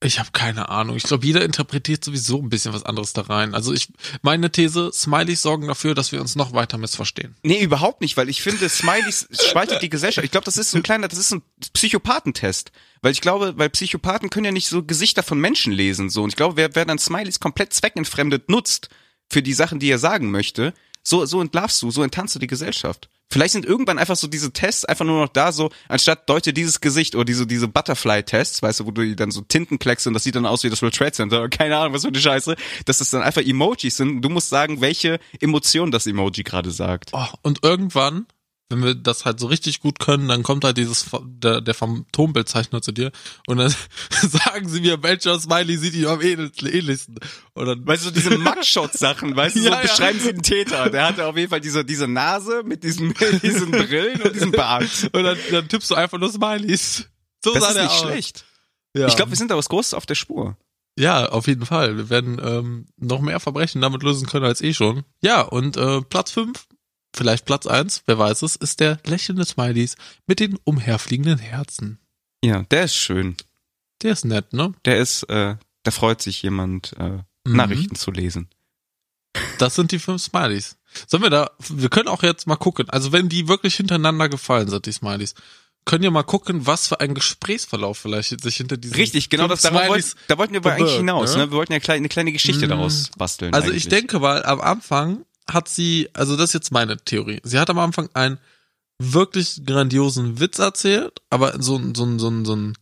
Ich 0.01 0.17
habe 0.17 0.29
keine 0.31 0.69
Ahnung. 0.69 0.95
Ich 0.95 1.03
glaube, 1.03 1.25
jeder 1.25 1.43
interpretiert 1.43 2.05
sowieso 2.05 2.41
ein 2.41 2.49
bisschen 2.49 2.73
was 2.73 2.83
anderes 2.83 3.11
da 3.11 3.21
rein. 3.21 3.53
Also 3.53 3.73
ich, 3.73 3.89
meine 4.21 4.49
These, 4.49 4.91
Smileys 4.93 5.41
sorgen 5.41 5.67
dafür, 5.67 5.93
dass 5.93 6.13
wir 6.13 6.21
uns 6.21 6.37
noch 6.37 6.53
weiter 6.53 6.77
missverstehen. 6.77 7.35
Nee, 7.43 7.61
überhaupt 7.61 7.99
nicht, 7.99 8.15
weil 8.15 8.29
ich 8.29 8.41
finde, 8.41 8.69
Smileys 8.69 9.27
spaltet 9.47 9.81
die 9.81 9.89
Gesellschaft. 9.89 10.23
Ich 10.23 10.31
glaube, 10.31 10.45
das 10.45 10.57
ist 10.57 10.71
so 10.71 10.77
ein 10.77 10.83
kleiner, 10.83 11.09
das 11.09 11.19
ist 11.19 11.33
ein 11.33 11.41
Psychopathentest. 11.73 12.71
Weil 13.01 13.11
ich 13.11 13.19
glaube, 13.19 13.57
weil 13.57 13.69
Psychopathen 13.69 14.29
können 14.29 14.45
ja 14.45 14.51
nicht 14.51 14.69
so 14.69 14.83
Gesichter 14.83 15.21
von 15.21 15.39
Menschen 15.39 15.73
lesen, 15.73 16.09
so. 16.09 16.23
Und 16.23 16.29
ich 16.29 16.37
glaube, 16.37 16.55
wer, 16.55 16.75
wer 16.75 16.85
dann 16.85 16.97
Smileys 16.97 17.41
komplett 17.41 17.73
zweckentfremdet 17.73 18.49
nutzt 18.49 18.89
für 19.29 19.41
die 19.41 19.53
Sachen, 19.53 19.79
die 19.79 19.89
er 19.89 19.99
sagen 19.99 20.31
möchte, 20.31 20.73
so, 21.03 21.25
so 21.25 21.41
entlarvst 21.41 21.81
du, 21.81 21.91
so 21.91 22.03
enttarnst 22.03 22.35
du 22.35 22.39
die 22.39 22.47
Gesellschaft. 22.47 23.09
Vielleicht 23.31 23.53
sind 23.53 23.65
irgendwann 23.65 23.99
einfach 23.99 24.15
so 24.15 24.27
diese 24.27 24.51
Tests 24.51 24.85
einfach 24.85 25.05
nur 25.05 25.21
noch 25.21 25.29
da, 25.29 25.51
so, 25.51 25.69
anstatt 25.87 26.27
deute 26.29 26.51
dieses 26.51 26.81
Gesicht 26.81 27.13
oder 27.13 27.25
diese, 27.25 27.45
diese 27.45 27.67
Butterfly-Tests, 27.67 28.63
weißt 28.63 28.79
du, 28.79 28.85
wo 28.87 28.91
du 28.91 29.03
die 29.03 29.15
dann 29.15 29.29
so 29.29 29.41
Tintenklecks 29.41 30.07
und 30.07 30.13
das 30.15 30.23
sieht 30.23 30.35
dann 30.35 30.47
aus 30.47 30.63
wie 30.63 30.69
das 30.69 30.81
World 30.81 30.95
Trade 30.95 31.11
Center, 31.11 31.47
keine 31.49 31.77
Ahnung, 31.77 31.93
was 31.93 32.01
für 32.01 32.07
eine 32.07 32.19
Scheiße, 32.19 32.55
dass 32.85 32.97
das 32.97 33.11
dann 33.11 33.21
einfach 33.21 33.41
Emojis 33.41 33.97
sind. 33.97 34.21
Du 34.21 34.29
musst 34.29 34.49
sagen, 34.49 34.81
welche 34.81 35.19
Emotion 35.39 35.91
das 35.91 36.07
Emoji 36.07 36.43
gerade 36.43 36.71
sagt. 36.71 37.11
Oh, 37.13 37.25
und 37.43 37.63
irgendwann, 37.63 38.25
wenn 38.69 38.83
wir 38.83 38.93
das 38.95 39.25
halt 39.25 39.39
so 39.39 39.47
richtig 39.47 39.79
gut 39.79 39.99
können, 39.99 40.27
dann 40.27 40.43
kommt 40.43 40.63
halt 40.63 40.77
dieses 40.77 41.07
der, 41.23 41.59
der 41.61 41.73
Phantombildzeichner 41.73 42.81
zu 42.81 42.91
dir 42.91 43.11
und 43.47 43.57
dann 43.57 43.73
sagen 44.21 44.69
sie 44.69 44.81
mir, 44.81 45.01
welcher 45.01 45.39
Smiley 45.39 45.77
sieht 45.77 45.95
ihm 45.95 46.07
am 46.07 46.21
ähnlichsten. 46.21 47.15
Und 47.53 47.65
dann 47.65 47.85
Weißt 47.87 48.05
du, 48.05 48.11
diese 48.11 48.37
Mugshot-Sachen, 48.37 49.35
weißt 49.35 49.55
du, 49.55 49.61
so 49.61 49.65
Ja, 49.69 49.75
ja. 49.75 49.81
beschreiben 49.81 50.19
sie 50.19 50.29
einen 50.29 50.43
Täter. 50.43 50.89
Der 50.89 51.07
hatte 51.07 51.25
auf 51.25 51.35
jeden 51.35 51.49
Fall 51.49 51.61
diese, 51.61 51.83
diese 51.83 52.07
Nase 52.07 52.61
mit 52.63 52.83
diesen, 52.83 53.13
diesen 53.43 53.71
Brillen 53.71 54.21
und 54.21 54.35
diesem 54.35 54.51
Bart. 54.51 55.09
und 55.11 55.23
dann, 55.23 55.37
dann 55.51 55.67
tippst 55.67 55.89
du 55.89 55.95
einfach 55.95 56.19
nur 56.19 56.31
Smileys. 56.31 57.05
So 57.43 57.53
Das 57.53 57.63
sah 57.63 57.69
ist 57.69 57.75
nicht 57.77 57.89
aus. 57.89 57.99
schlecht. 58.01 58.45
Ja. 58.95 59.07
Ich 59.07 59.15
glaube, 59.15 59.31
wir 59.31 59.37
sind 59.37 59.49
da 59.51 59.57
was 59.57 59.69
Großes 59.69 59.93
auf 59.93 60.05
der 60.05 60.15
Spur. 60.15 60.57
Ja, 60.97 61.27
auf 61.29 61.47
jeden 61.47 61.65
Fall. 61.65 61.95
Wir 61.95 62.09
werden 62.09 62.39
ähm, 62.43 62.85
noch 62.97 63.21
mehr 63.21 63.39
Verbrechen 63.39 63.81
damit 63.81 64.03
lösen 64.03 64.27
können 64.27 64.45
als 64.45 64.61
eh 64.61 64.73
schon. 64.73 65.05
Ja, 65.21 65.41
und 65.41 65.77
äh, 65.77 66.01
Platz 66.01 66.31
fünf, 66.31 66.67
vielleicht 67.15 67.45
Platz 67.45 67.65
eins, 67.67 68.03
wer 68.05 68.17
weiß 68.19 68.41
es, 68.43 68.55
ist 68.55 68.79
der 68.79 68.99
lächelnde 69.05 69.45
Smileys 69.45 69.95
mit 70.27 70.39
den 70.39 70.57
umherfliegenden 70.63 71.39
Herzen. 71.39 71.99
Ja, 72.43 72.63
der 72.71 72.83
ist 72.85 72.95
schön. 72.95 73.35
Der 74.01 74.13
ist 74.13 74.25
nett, 74.25 74.53
ne? 74.53 74.73
Der 74.85 74.97
ist, 74.97 75.23
äh, 75.23 75.55
da 75.83 75.91
freut 75.91 76.21
sich 76.21 76.41
jemand, 76.41 76.93
äh, 76.99 77.19
Mhm. 77.45 77.55
Nachrichten 77.55 77.95
zu 77.95 78.11
lesen. 78.11 78.49
Das 79.59 79.75
sind 79.75 79.91
die 79.91 79.99
fünf 79.99 80.21
Smileys. 80.21 80.77
Sollen 81.07 81.23
wir 81.23 81.29
da, 81.29 81.51
wir 81.69 81.89
können 81.89 82.07
auch 82.07 82.23
jetzt 82.23 82.47
mal 82.47 82.55
gucken. 82.57 82.89
Also 82.89 83.11
wenn 83.11 83.29
die 83.29 83.47
wirklich 83.47 83.75
hintereinander 83.75 84.27
gefallen 84.27 84.67
sind, 84.69 84.85
die 84.85 84.91
Smileys, 84.91 85.35
können 85.85 86.03
wir 86.03 86.11
mal 86.11 86.23
gucken, 86.23 86.65
was 86.67 86.87
für 86.87 86.99
ein 86.99 87.13
Gesprächsverlauf 87.13 87.97
vielleicht 87.97 88.41
sich 88.41 88.57
hinter 88.57 88.75
diesen 88.77 88.95
Richtig, 88.95 89.29
genau 89.29 89.47
das, 89.47 89.63
wollt, 89.71 90.15
da 90.27 90.37
wollten 90.37 90.53
wir 90.53 90.59
aber 90.59 90.73
eigentlich 90.73 90.97
hinaus, 90.97 91.33
ne? 91.35 91.45
ne? 91.45 91.51
Wir 91.51 91.57
wollten 91.57 91.73
ja 91.73 91.79
eine 91.93 92.09
kleine 92.09 92.31
Geschichte 92.31 92.65
Mm. 92.67 92.69
daraus 92.69 93.09
basteln. 93.17 93.53
Also 93.53 93.67
eigentlich. 93.67 93.85
ich 93.85 93.89
denke, 93.89 94.21
weil 94.21 94.43
am 94.43 94.59
Anfang 94.61 95.25
hat 95.53 95.67
sie, 95.69 96.09
also 96.13 96.35
das 96.35 96.49
ist 96.49 96.53
jetzt 96.53 96.71
meine 96.71 96.97
Theorie. 96.97 97.39
Sie 97.43 97.59
hat 97.59 97.69
am 97.69 97.79
Anfang 97.79 98.09
einen 98.13 98.37
wirklich 98.99 99.61
grandiosen 99.65 100.39
Witz 100.39 100.59
erzählt, 100.59 101.19
aber 101.29 101.61
so, 101.61 101.77
ein- 101.77 101.95
so, 101.95 102.05
so, 102.17 102.43
so 102.45 102.55
ein 102.55 102.75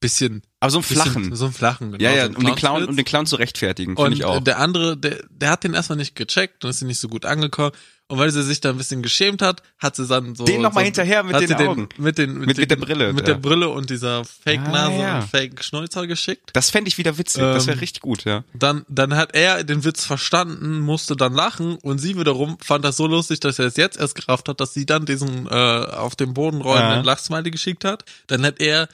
bisschen, 0.00 0.42
aber 0.60 0.70
so 0.70 0.78
einen 0.78 0.82
bisschen 0.88 1.02
flachen. 1.02 1.36
so 1.36 1.44
einen 1.46 1.54
flachen, 1.54 1.92
genau, 1.92 2.02
ja, 2.02 2.10
ja, 2.12 2.26
so 2.26 2.38
um 2.38 2.44
den 2.44 2.54
Clown, 2.56 2.84
um 2.84 2.96
den 2.96 3.04
Clown 3.04 3.26
zu 3.26 3.36
rechtfertigen, 3.36 3.92
finde 3.96 4.06
Und 4.06 4.12
ich 4.12 4.24
auch. 4.24 4.42
der 4.42 4.58
andere, 4.58 4.96
der, 4.96 5.22
der 5.30 5.50
hat 5.50 5.64
den 5.64 5.74
erstmal 5.74 5.96
nicht 5.96 6.14
gecheckt 6.16 6.64
und 6.64 6.70
ist 6.70 6.82
nicht 6.82 6.98
so 7.00 7.08
gut 7.08 7.24
angekommen. 7.24 7.72
Und 8.08 8.18
weil 8.18 8.30
sie 8.30 8.44
sich 8.44 8.60
da 8.60 8.70
ein 8.70 8.76
bisschen 8.76 9.02
geschämt 9.02 9.42
hat, 9.42 9.62
hat 9.78 9.96
sie 9.96 10.06
dann 10.06 10.36
so. 10.36 10.44
Den 10.44 10.62
noch 10.62 10.72
mal 10.72 10.82
so, 10.82 10.84
hinterher 10.84 11.24
mit 11.24 11.40
den 11.40 11.48
sie 11.48 11.54
Augen. 11.56 11.88
mit 11.98 12.18
den, 12.18 12.34
mit, 12.38 12.46
Mit- 12.46 12.58
den, 12.58 12.60
mit 12.60 12.70
der 12.70 12.76
Brille, 12.76 13.12
Mit 13.12 13.26
ja. 13.26 13.34
der 13.34 13.40
Brille 13.40 13.68
und 13.68 13.90
dieser 13.90 14.24
Fake-Nase 14.24 14.92
Ah, 14.92 15.00
ja. 15.00 15.18
und 15.18 15.28
Fake-Schnäuzer 15.28 16.06
geschickt. 16.06 16.50
das 16.52 16.70
fände 16.70 16.86
ich 16.88 16.98
wieder 16.98 17.18
witzig, 17.18 17.40
das 17.42 17.66
wäre 17.66 17.74
Ähm, 17.76 17.80
richtig 17.80 18.02
gut, 18.02 18.24
ja. 18.24 18.44
Dann, 18.54 18.84
dann 18.88 19.16
hat 19.16 19.34
er 19.34 19.64
den 19.64 19.82
Witz 19.84 20.04
verstanden, 20.04 20.78
musste 20.78 21.16
dann 21.16 21.34
lachen 21.34 21.74
und 21.82 21.98
sie 21.98 22.16
wiederum 22.16 22.58
fand 22.62 22.84
das 22.84 22.96
so 22.96 23.08
lustig, 23.08 23.40
dass 23.40 23.58
er 23.58 23.66
es 23.66 23.76
jetzt 23.76 23.98
erst 23.98 24.14
gerafft 24.14 24.48
hat, 24.48 24.60
dass 24.60 24.72
sie 24.72 24.86
dann 24.86 25.04
diesen 25.04 25.48
äh, 25.48 25.50
auf 25.50 26.14
dem 26.14 26.32
Boden 26.32 26.60
rollenden 26.60 26.98
Ja. 26.98 27.02
Lachsmiley 27.02 27.50
geschickt 27.50 27.84
hat. 27.84 28.04
Dann 28.28 28.44
hat 28.46 28.60
er 28.60 28.88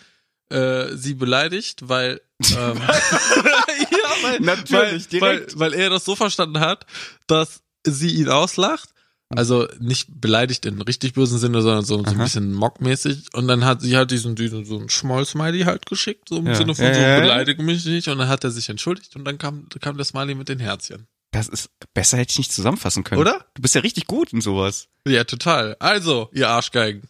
äh, 0.48 0.96
sie 0.96 1.12
beleidigt, 1.12 1.86
weil 1.86 2.22
ähm, 2.40 2.80
ja, 2.88 4.22
weil, 4.22 4.40
Natürlich, 4.40 4.72
weil, 5.12 5.20
weil, 5.20 5.36
direkt. 5.36 5.58
weil 5.58 5.74
er 5.74 5.90
das 5.90 6.06
so 6.06 6.16
verstanden 6.16 6.60
hat, 6.60 6.86
dass 7.26 7.60
sie 7.86 8.10
ihn 8.14 8.28
auslacht. 8.30 8.88
Also 9.36 9.68
nicht 9.80 10.20
beleidigt 10.20 10.66
in 10.66 10.80
richtig 10.82 11.14
bösen 11.14 11.38
Sinne, 11.38 11.62
sondern 11.62 11.84
so, 11.84 12.02
so 12.02 12.10
ein 12.10 12.18
bisschen 12.18 12.52
mockmäßig. 12.52 13.34
Und 13.34 13.48
dann 13.48 13.64
hat 13.64 13.80
sie 13.80 13.96
halt 13.96 14.10
diesen, 14.10 14.34
diesen 14.34 14.64
so 14.64 14.78
ein 14.78 14.88
Schmoll-Smiley 14.88 15.62
halt 15.62 15.86
geschickt, 15.86 16.28
so 16.28 16.38
im 16.38 16.46
Ja. 16.46 16.54
Sinne 16.54 16.74
von 16.74 16.86
so 16.86 17.00
beleidige 17.00 17.62
mich 17.62 17.84
nicht. 17.84 18.08
Und 18.08 18.18
dann 18.18 18.28
hat 18.28 18.44
er 18.44 18.50
sich 18.50 18.68
entschuldigt 18.68 19.16
und 19.16 19.24
dann 19.24 19.38
kam, 19.38 19.68
kam 19.80 19.96
der 19.96 20.04
Smiley 20.04 20.34
mit 20.34 20.48
den 20.48 20.58
Herzchen. 20.58 21.06
Das 21.32 21.48
ist, 21.48 21.70
besser 21.94 22.18
hätte 22.18 22.32
ich 22.32 22.38
nicht 22.38 22.52
zusammenfassen 22.52 23.04
können. 23.04 23.20
Oder? 23.20 23.46
Du 23.54 23.62
bist 23.62 23.74
ja 23.74 23.80
richtig 23.80 24.06
gut 24.06 24.32
in 24.32 24.42
sowas. 24.42 24.88
Ja, 25.06 25.24
total. 25.24 25.76
Also, 25.78 26.28
ihr 26.32 26.48
Arschgeigen. 26.48 27.08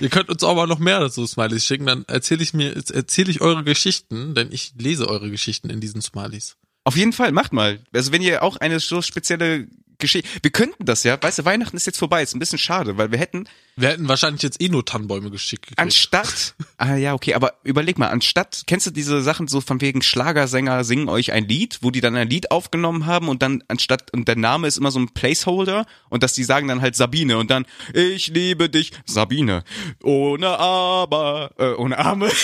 Ihr 0.00 0.08
könnt 0.08 0.28
uns 0.28 0.42
auch 0.42 0.56
mal 0.56 0.66
noch 0.66 0.78
mehr 0.78 1.00
dazu 1.00 1.26
Smileys 1.26 1.64
schicken, 1.64 1.86
dann 1.86 2.04
erzähle 2.06 2.42
ich 2.42 2.52
mir, 2.52 2.74
erzähle 2.74 3.30
ich 3.30 3.40
eure 3.40 3.64
Geschichten, 3.64 4.34
denn 4.34 4.52
ich 4.52 4.74
lese 4.78 5.08
eure 5.08 5.30
Geschichten 5.30 5.70
in 5.70 5.80
diesen 5.80 6.02
Smileys. 6.02 6.56
Auf 6.84 6.96
jeden 6.96 7.12
Fall, 7.12 7.32
macht 7.32 7.52
mal. 7.52 7.80
Also 7.92 8.12
wenn 8.12 8.22
ihr 8.22 8.42
auch 8.42 8.56
eine 8.56 8.80
so 8.80 9.02
spezielle 9.02 9.68
Geschichte, 10.00 10.28
wir 10.42 10.50
könnten 10.50 10.84
das 10.84 11.04
ja, 11.04 11.20
weißt 11.20 11.40
du, 11.40 11.44
Weihnachten 11.44 11.76
ist 11.76 11.86
jetzt 11.86 11.98
vorbei, 11.98 12.22
ist 12.22 12.34
ein 12.34 12.38
bisschen 12.38 12.58
schade, 12.58 12.96
weil 12.98 13.12
wir 13.12 13.18
hätten 13.18 13.46
Wir 13.76 13.90
hätten 13.90 14.08
wahrscheinlich 14.08 14.42
jetzt 14.42 14.60
eh 14.60 14.68
nur 14.68 14.84
Tannenbäume 14.84 15.30
geschickt. 15.30 15.62
gekriegt. 15.62 15.78
anstatt, 15.78 16.54
ah 16.78 16.96
ja, 16.96 17.14
okay, 17.14 17.34
aber 17.34 17.54
überleg 17.62 17.98
mal, 17.98 18.08
anstatt, 18.08 18.64
kennst 18.66 18.86
du 18.86 18.90
diese 18.90 19.22
Sachen 19.22 19.48
so 19.48 19.60
von 19.60 19.80
wegen 19.80 20.02
Schlagersänger 20.02 20.84
singen 20.84 21.08
euch 21.08 21.32
ein 21.32 21.46
Lied, 21.46 21.78
wo 21.82 21.90
die 21.90 22.00
dann 22.00 22.16
ein 22.16 22.28
Lied 22.28 22.50
aufgenommen 22.50 23.06
haben 23.06 23.28
und 23.28 23.42
dann 23.42 23.62
anstatt, 23.68 24.12
und 24.12 24.28
der 24.28 24.36
Name 24.36 24.66
ist 24.66 24.76
immer 24.76 24.90
so 24.90 24.98
ein 24.98 25.08
Placeholder 25.14 25.86
und 26.08 26.22
dass 26.22 26.32
die 26.32 26.44
sagen 26.44 26.68
dann 26.68 26.80
halt 26.80 26.96
Sabine 26.96 27.38
und 27.38 27.50
dann, 27.50 27.66
ich 27.92 28.28
liebe 28.28 28.68
dich, 28.68 28.92
Sabine, 29.06 29.64
ohne 30.02 30.58
aber, 30.58 31.52
äh, 31.58 31.72
ohne 31.74 31.98
Arme. 31.98 32.30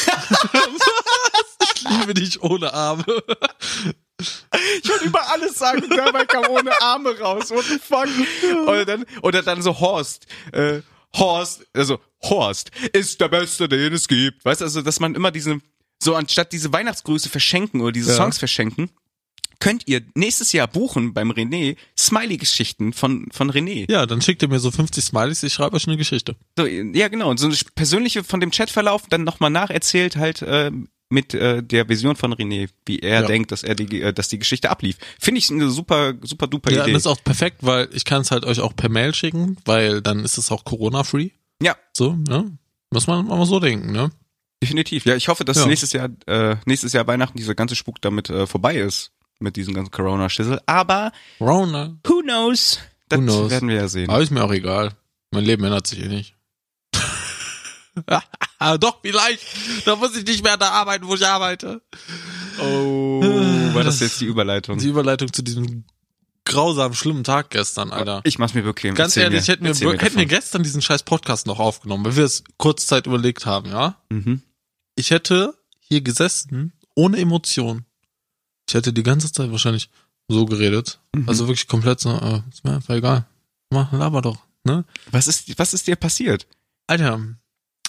Ich 1.77 1.89
liebe 1.91 2.15
dich 2.15 2.43
ohne 2.43 2.73
Arme. 2.73 3.05
Ich 4.19 4.89
wollte 4.89 5.05
über 5.05 5.31
alles 5.31 5.59
sagen 5.59 5.83
und 5.83 5.97
dabei 5.97 6.25
kam 6.25 6.47
ohne 6.49 6.81
Arme 6.81 7.19
raus. 7.19 7.51
What 7.51 7.65
the 7.65 7.79
fuck? 7.79 8.09
Oder 8.67 8.85
dann, 8.85 9.05
oder 9.23 9.43
dann 9.43 9.61
so 9.63 9.79
Horst. 9.79 10.27
Äh, 10.53 10.81
Horst, 11.15 11.67
also 11.75 11.99
Horst 12.23 12.71
ist 12.93 13.21
der 13.21 13.29
Beste, 13.29 13.69
den 13.69 13.93
es 13.93 14.09
gibt. 14.09 14.45
Weißt 14.45 14.61
du, 14.61 14.65
also, 14.65 14.83
dass 14.83 15.01
man 15.01 15.15
immer 15.15 15.31
diese, 15.31 15.61
so 16.03 16.15
anstatt 16.15 16.53
diese 16.53 16.73
Weihnachtsgrüße 16.73 17.29
verschenken 17.29 17.81
oder 17.81 17.93
diese 17.93 18.11
Ja. 18.11 18.17
Songs 18.17 18.39
verschenken, 18.39 18.91
könnt 19.59 19.87
ihr 19.87 20.03
nächstes 20.15 20.53
Jahr 20.53 20.67
buchen 20.69 21.15
beim 21.15 21.31
René 21.31 21.77
Smiley-Geschichten 21.99 22.93
von, 22.93 23.29
von 23.33 23.51
René. 23.51 23.91
Ja, 23.91 24.07
dann 24.07 24.21
schickt 24.21 24.43
ihr 24.43 24.49
mir 24.49 24.59
so 24.61 24.71
50 24.71 25.05
Smileys, 25.05 25.43
ich 25.43 25.53
schreibe 25.55 25.77
euch 25.77 25.87
eine 25.87 25.97
Geschichte. 25.97 26.37
So, 26.59 26.67
ja, 26.67 27.09
genau. 27.09 27.31
Und 27.31 27.39
so 27.39 27.47
eine 27.47 27.57
persönliche 27.75 28.25
von 28.25 28.41
dem 28.41 28.51
Chatverlauf 28.51 29.05
dann 29.09 29.25
nochmal 29.25 29.51
nacherzählt 29.51 30.17
halt 30.17 30.43
äh, 30.43 30.71
mit 31.09 31.35
äh, 31.35 31.63
der 31.63 31.89
Vision 31.89 32.17
von 32.17 32.35
René, 32.35 32.69
wie 32.85 32.99
er 32.99 33.21
Ja. 33.23 33.27
denkt, 33.27 33.53
dass 33.53 33.63
er 33.63 33.75
die, 33.75 34.03
äh, 34.03 34.13
dass 34.13 34.29
die 34.29 34.39
Geschichte 34.39 34.71
ablief. 34.71 34.97
Finde 35.21 35.39
ich 35.39 35.51
eine 35.51 35.69
super, 35.71 36.15
super 36.23 36.47
duper 36.49 36.73
Ja, 36.73 36.83
Idee. 36.83 36.93
das 36.93 37.03
ist 37.03 37.07
auch 37.07 37.23
perfekt, 37.23 37.59
weil 37.61 37.89
ich 37.93 38.05
kann 38.05 38.23
es 38.23 38.31
halt 38.31 38.45
euch 38.45 38.61
auch 38.61 38.75
per 38.75 38.89
Mail 38.89 39.15
schicken, 39.15 39.57
weil 39.65 40.03
dann 40.03 40.25
ist 40.25 40.37
es 40.39 40.51
auch 40.51 40.65
Corona-free. 40.65 41.31
Ja, 41.63 41.77
So, 41.93 42.15
ne? 42.17 42.59
Muss 42.91 43.07
man 43.07 43.27
mal 43.27 43.47
so 43.47 43.61
denken, 43.61 43.93
ne? 43.93 44.11
definitiv. 44.63 45.05
Ja, 45.05 45.15
ich 45.17 45.29
hoffe, 45.29 45.45
dass 45.45 45.59
Ja. 45.59 45.67
nächstes 45.67 45.93
Jahr, 45.93 46.09
äh, 46.27 46.57
nächstes 46.65 46.93
Jahr 46.93 47.07
Weihnachten 47.07 47.37
dieser 47.39 47.55
ganze 47.55 47.77
Spuk 47.77 48.01
damit 48.01 48.31
äh, 48.31 48.47
vorbei 48.47 48.77
ist. 48.77 49.13
Mit 49.39 49.57
diesem 49.57 49.75
ganzen 49.75 49.91
Corona-Schissel. 49.91 50.61
Aber 50.65 51.13
Rona. 51.41 51.99
who 52.05 52.23
knows? 52.23 52.81
Das 53.11 53.19
Who 53.21 53.23
knows? 53.25 53.51
werden 53.51 53.69
wir 53.69 53.77
ja 53.77 53.87
sehen. 53.89 54.09
Aber 54.09 54.23
ist 54.23 54.31
mir 54.31 54.43
auch 54.43 54.51
egal. 54.53 54.93
Mein 55.31 55.45
Leben 55.45 55.63
ändert 55.65 55.87
sich 55.87 56.01
eh 56.03 56.09
nicht. 56.09 56.35
ah, 58.59 58.79
doch, 58.79 59.01
vielleicht. 59.03 59.43
Da 59.85 59.97
muss 59.97 60.17
ich 60.17 60.25
nicht 60.25 60.43
mehr 60.43 60.57
da 60.57 60.71
arbeiten, 60.71 61.07
wo 61.07 61.15
ich 61.15 61.27
arbeite. 61.27 61.83
Oh, 62.61 63.21
war 63.75 63.85
das 63.85 64.01
jetzt 64.01 64.21
die 64.21 64.27
Überleitung? 64.27 64.79
Die 64.79 64.89
Überleitung 64.89 65.33
zu 65.33 65.43
diesem 65.43 65.85
grausamen, 66.47 66.95
schlimmen 66.95 67.25
Tag 67.25 67.51
gestern, 67.51 67.91
Alter. 67.91 68.23
Ich 68.25 68.39
mach's 68.39 68.55
mir 68.55 68.63
bequem. 68.63 68.95
Ganz 68.95 69.17
Erzähl 69.17 69.25
ehrlich, 69.25 69.47
mir. 69.47 69.53
hätten 69.53 69.65
wir, 69.65 69.71
Erzähl 69.71 69.89
mir 69.89 69.99
hätten 69.99 70.17
wir 70.17 70.27
gestern 70.27 70.63
diesen 70.63 70.81
scheiß 70.81 71.03
Podcast 71.03 71.47
noch 71.47 71.59
aufgenommen, 71.59 72.05
weil 72.05 72.17
wir 72.17 72.25
es 72.25 72.45
kurz 72.57 72.87
Zeit 72.87 73.07
überlegt 73.07 73.45
haben, 73.45 73.71
ja? 73.71 74.01
Mhm. 74.09 74.43
Ich 74.95 75.11
hätte 75.11 75.55
hier 75.81 76.01
gesessen, 76.01 76.73
ohne 76.95 77.19
Emotion. 77.19 77.85
Ich 78.69 78.75
hätte 78.75 78.93
die 78.93 79.03
ganze 79.03 79.31
Zeit 79.31 79.51
wahrscheinlich 79.51 79.91
so 80.29 80.47
geredet. 80.47 80.99
Mhm. 81.15 81.29
Also 81.29 81.47
wirklich 81.47 81.69
komplett 81.69 82.01
so, 82.01 82.11
äh, 82.11 82.41
ist 82.51 82.65
mir 82.65 82.77
einfach 82.77 82.95
egal. 82.95 83.27
Mach, 83.71 83.93
laber 83.93 84.23
doch, 84.23 84.39
ne? 84.65 84.85
Was 85.11 85.27
ist, 85.27 85.59
was 85.59 85.75
ist 85.75 85.87
dir 85.87 85.97
passiert? 85.97 86.47
Alter, 86.87 87.21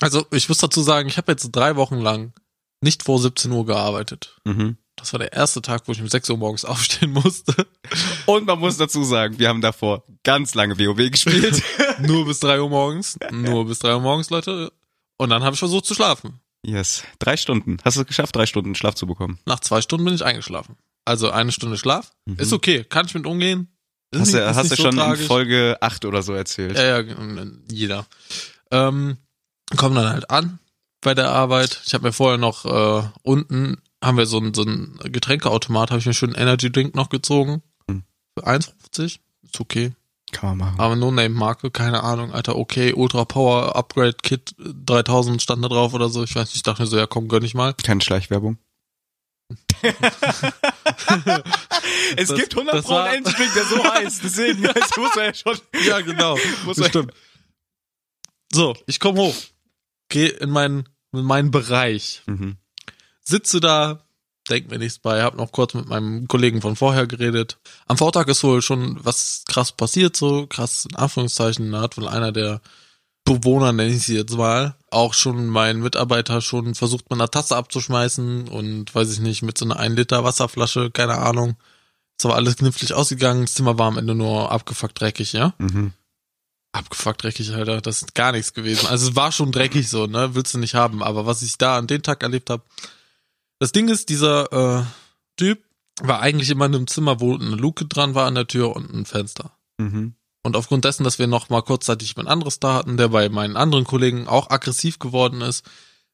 Also, 0.01 0.25
ich 0.31 0.47
muss 0.49 0.59
dazu 0.59 0.81
sagen, 0.81 1.07
ich 1.09 1.17
habe 1.17 1.31
jetzt 1.31 1.49
drei 1.51 1.75
Wochen 1.75 1.97
lang 1.99 2.33
nicht 2.81 3.03
vor 3.03 3.19
17 3.19 3.51
Uhr 3.51 3.65
gearbeitet. 3.65 4.39
Mhm. 4.45 4.77
Das 4.95 5.13
war 5.13 5.19
der 5.19 5.33
erste 5.33 5.61
Tag, 5.61 5.83
wo 5.87 5.91
ich 5.91 6.01
um 6.01 6.07
6 6.07 6.29
Uhr 6.29 6.37
morgens 6.37 6.65
aufstehen 6.65 7.11
musste. 7.11 7.67
Und 8.25 8.45
man 8.45 8.59
muss 8.59 8.77
dazu 8.77 9.03
sagen, 9.03 9.39
wir 9.39 9.49
haben 9.49 9.61
davor 9.61 10.03
ganz 10.23 10.53
lange 10.55 10.77
WoW 10.77 11.09
gespielt. 11.11 11.61
Nur 11.99 12.25
bis 12.25 12.39
3 12.39 12.61
Uhr 12.61 12.69
morgens. 12.69 13.17
Nur 13.31 13.65
bis 13.65 13.79
3 13.79 13.95
Uhr 13.95 14.01
morgens, 14.01 14.29
Leute. 14.29 14.71
Und 15.17 15.29
dann 15.29 15.43
habe 15.43 15.53
ich 15.53 15.59
versucht 15.59 15.85
zu 15.85 15.95
schlafen. 15.95 16.39
yes. 16.63 17.03
Drei 17.19 17.37
Stunden. 17.37 17.77
Hast 17.83 17.97
du 17.97 18.01
es 18.01 18.07
geschafft, 18.07 18.35
drei 18.35 18.45
Stunden 18.45 18.75
Schlaf 18.75 18.93
zu 18.95 19.07
bekommen? 19.07 19.39
Nach 19.45 19.59
zwei 19.59 19.81
Stunden 19.81 20.05
bin 20.05 20.13
ich 20.13 20.23
eingeschlafen. 20.23 20.77
Also 21.05 21.31
eine 21.31 21.51
Stunde 21.51 21.77
Schlaf. 21.77 22.11
Mhm. 22.25 22.37
Ist 22.39 22.53
okay, 22.53 22.83
kann 22.83 23.05
ich 23.07 23.13
mit 23.15 23.25
umgehen. 23.25 23.69
Ist 24.11 24.19
Hast 24.21 24.27
nicht- 24.33 24.39
du, 24.41 24.55
hast 24.55 24.71
du 24.71 24.75
so 24.75 24.83
schon 24.83 24.95
tragisch. 24.95 25.21
in 25.21 25.27
Folge 25.27 25.77
8 25.81 26.05
oder 26.05 26.21
so 26.21 26.33
erzählt. 26.33 26.77
Ja, 26.77 26.99
ja, 27.01 27.15
jeder. 27.71 28.05
Ähm, 28.71 29.17
komm 29.75 29.95
dann 29.95 30.09
halt 30.09 30.29
an 30.29 30.59
bei 31.01 31.13
der 31.13 31.29
Arbeit. 31.31 31.81
Ich 31.85 31.93
habe 31.93 32.05
mir 32.07 32.13
vorher 32.13 32.37
noch 32.37 32.65
äh, 32.65 33.07
unten 33.23 33.77
haben 34.03 34.17
wir 34.17 34.25
so 34.27 34.37
ein, 34.39 34.53
so 34.53 34.63
ein 34.63 34.97
Getränkeautomat, 35.03 35.89
habe 35.89 35.99
ich 35.99 36.05
mir 36.05 36.13
schön 36.13 36.35
einen 36.35 36.47
Energy 36.47 36.71
Drink 36.71 36.95
noch 36.95 37.09
gezogen. 37.09 37.61
Hm. 37.89 38.03
Für 38.37 38.47
1,50. 38.47 39.19
Ist 39.43 39.59
okay. 39.59 39.93
Kann 40.31 40.49
man 40.49 40.57
machen. 40.69 40.79
Aber 40.79 40.95
No-Name-Marke, 40.95 41.71
keine 41.71 42.03
Ahnung, 42.03 42.33
Alter, 42.33 42.57
okay, 42.57 42.93
Ultra 42.93 43.23
Power 43.25 43.75
Upgrade 43.75 44.17
Kit 44.21 44.55
3000 44.59 45.41
stand 45.41 45.63
da 45.63 45.69
drauf 45.69 45.93
oder 45.93 46.09
so. 46.09 46.23
Ich 46.23 46.35
weiß 46.35 46.47
nicht, 46.49 46.57
ich 46.57 46.63
dachte 46.63 46.81
mir 46.83 46.87
so, 46.87 46.97
ja 46.97 47.07
komm, 47.07 47.27
gönn 47.29 47.43
ich 47.43 47.53
mal. 47.53 47.73
Keine 47.73 48.01
Schleichwerbung. 48.01 48.57
es 52.17 52.27
Das- 52.27 52.37
gibt 52.37 52.53
100 52.53 52.75
das 52.75 52.85
Pro 52.85 52.97
einen 52.97 53.17
Endstreak, 53.25 53.53
der 53.53 53.63
so 53.65 53.83
heißt. 53.83 54.23
Deswegen 54.23 54.61
das 54.73 54.97
muss 54.97 55.15
man 55.15 55.25
ja 55.25 55.33
schon. 55.33 55.57
Ja, 55.85 56.01
genau. 56.01 56.37
Muss 56.65 56.77
man- 56.77 56.89
stimmt. 56.89 57.13
So, 58.51 58.75
ich 58.85 58.99
komme 58.99 59.19
hoch. 59.21 59.35
Geh 60.09 60.27
in 60.27 60.49
meinen, 60.49 60.87
in 61.11 61.23
meinen 61.23 61.51
Bereich. 61.51 62.21
Mhm. 62.25 62.57
sitze 63.21 63.59
da, 63.59 64.07
denk 64.49 64.69
mir 64.69 64.79
nichts 64.79 64.99
bei, 64.99 65.21
hab 65.21 65.35
noch 65.35 65.51
kurz 65.51 65.73
mit 65.73 65.87
meinem 65.87 66.27
Kollegen 66.27 66.61
von 66.61 66.75
vorher 66.75 67.07
geredet. 67.07 67.57
Am 67.87 67.97
Vortag 67.97 68.27
ist 68.27 68.43
wohl 68.43 68.61
schon 68.61 68.97
was 69.03 69.43
krass 69.47 69.71
passiert, 69.71 70.15
so 70.15 70.47
krass 70.47 70.87
in 70.89 70.95
Anführungszeichen, 70.95 71.71
da 71.71 71.81
hat 71.81 71.97
wohl 71.97 72.07
einer 72.07 72.31
der 72.31 72.61
Bewohner, 73.25 73.73
nenne 73.73 73.93
ich 73.93 74.03
sie 74.03 74.15
jetzt 74.15 74.37
mal, 74.37 74.75
auch 74.89 75.13
schon 75.13 75.47
mein 75.47 75.81
Mitarbeiter 75.81 76.39
schon 76.39 76.75
versucht, 76.75 77.09
mit 77.09 77.19
einer 77.19 77.29
Tasse 77.29 77.57
abzuschmeißen 77.57 78.47
und 78.47 78.95
weiß 78.95 79.11
ich 79.11 79.19
nicht, 79.19 79.41
mit 79.41 79.57
so 79.57 79.65
einer 79.65 79.77
1 79.77 79.97
Liter 79.97 80.23
Wasserflasche, 80.23 80.91
keine 80.91 81.17
Ahnung. 81.17 81.57
Ist 82.17 82.25
aber 82.25 82.35
alles 82.35 82.55
knifflig 82.55 82.93
ausgegangen, 82.93 83.41
das 83.41 83.55
Zimmer 83.55 83.77
war 83.77 83.87
am 83.87 83.97
Ende 83.97 84.15
nur 84.15 84.49
abgefuckt 84.51 84.99
dreckig, 84.99 85.33
ja? 85.33 85.53
Mhm. 85.57 85.91
Abgefuckt 86.71 87.23
dreckig, 87.23 87.53
Alter, 87.53 87.81
das 87.81 88.01
ist 88.01 88.15
gar 88.15 88.31
nichts 88.31 88.53
gewesen. 88.53 88.87
Also 88.87 89.09
es 89.09 89.15
war 89.15 89.31
schon 89.31 89.51
dreckig 89.51 89.89
so, 89.89 90.05
ne? 90.05 90.35
Willst 90.35 90.53
du 90.53 90.59
nicht 90.59 90.75
haben. 90.75 91.01
Aber 91.01 91.25
was 91.25 91.41
ich 91.41 91.57
da 91.57 91.77
an 91.77 91.87
den 91.87 92.03
Tag 92.03 92.23
erlebt 92.23 92.49
habe, 92.49 92.63
das 93.59 93.71
Ding 93.71 93.87
ist, 93.87 94.09
dieser 94.09 94.51
äh, 94.51 94.83
Typ 95.37 95.63
war 96.01 96.19
eigentlich 96.19 96.49
immer 96.49 96.65
in 96.65 96.75
einem 96.75 96.87
Zimmer, 96.87 97.19
wo 97.19 97.35
eine 97.35 97.55
Luke 97.55 97.85
dran 97.85 98.15
war 98.15 98.27
an 98.27 98.35
der 98.35 98.47
Tür 98.47 98.75
und 98.75 98.93
ein 98.93 99.05
Fenster. 99.05 99.51
Mhm. 99.77 100.13
Und 100.43 100.55
aufgrund 100.55 100.85
dessen, 100.85 101.03
dass 101.03 101.19
wir 101.19 101.27
noch 101.27 101.49
mal 101.49 101.61
kurzzeitig 101.61 102.09
jemand 102.09 102.29
anderes 102.29 102.59
da 102.59 102.75
hatten, 102.75 102.97
der 102.97 103.09
bei 103.09 103.29
meinen 103.29 103.57
anderen 103.57 103.83
Kollegen 103.83 104.27
auch 104.27 104.49
aggressiv 104.49 104.99
geworden 104.99 105.41
ist, 105.41 105.65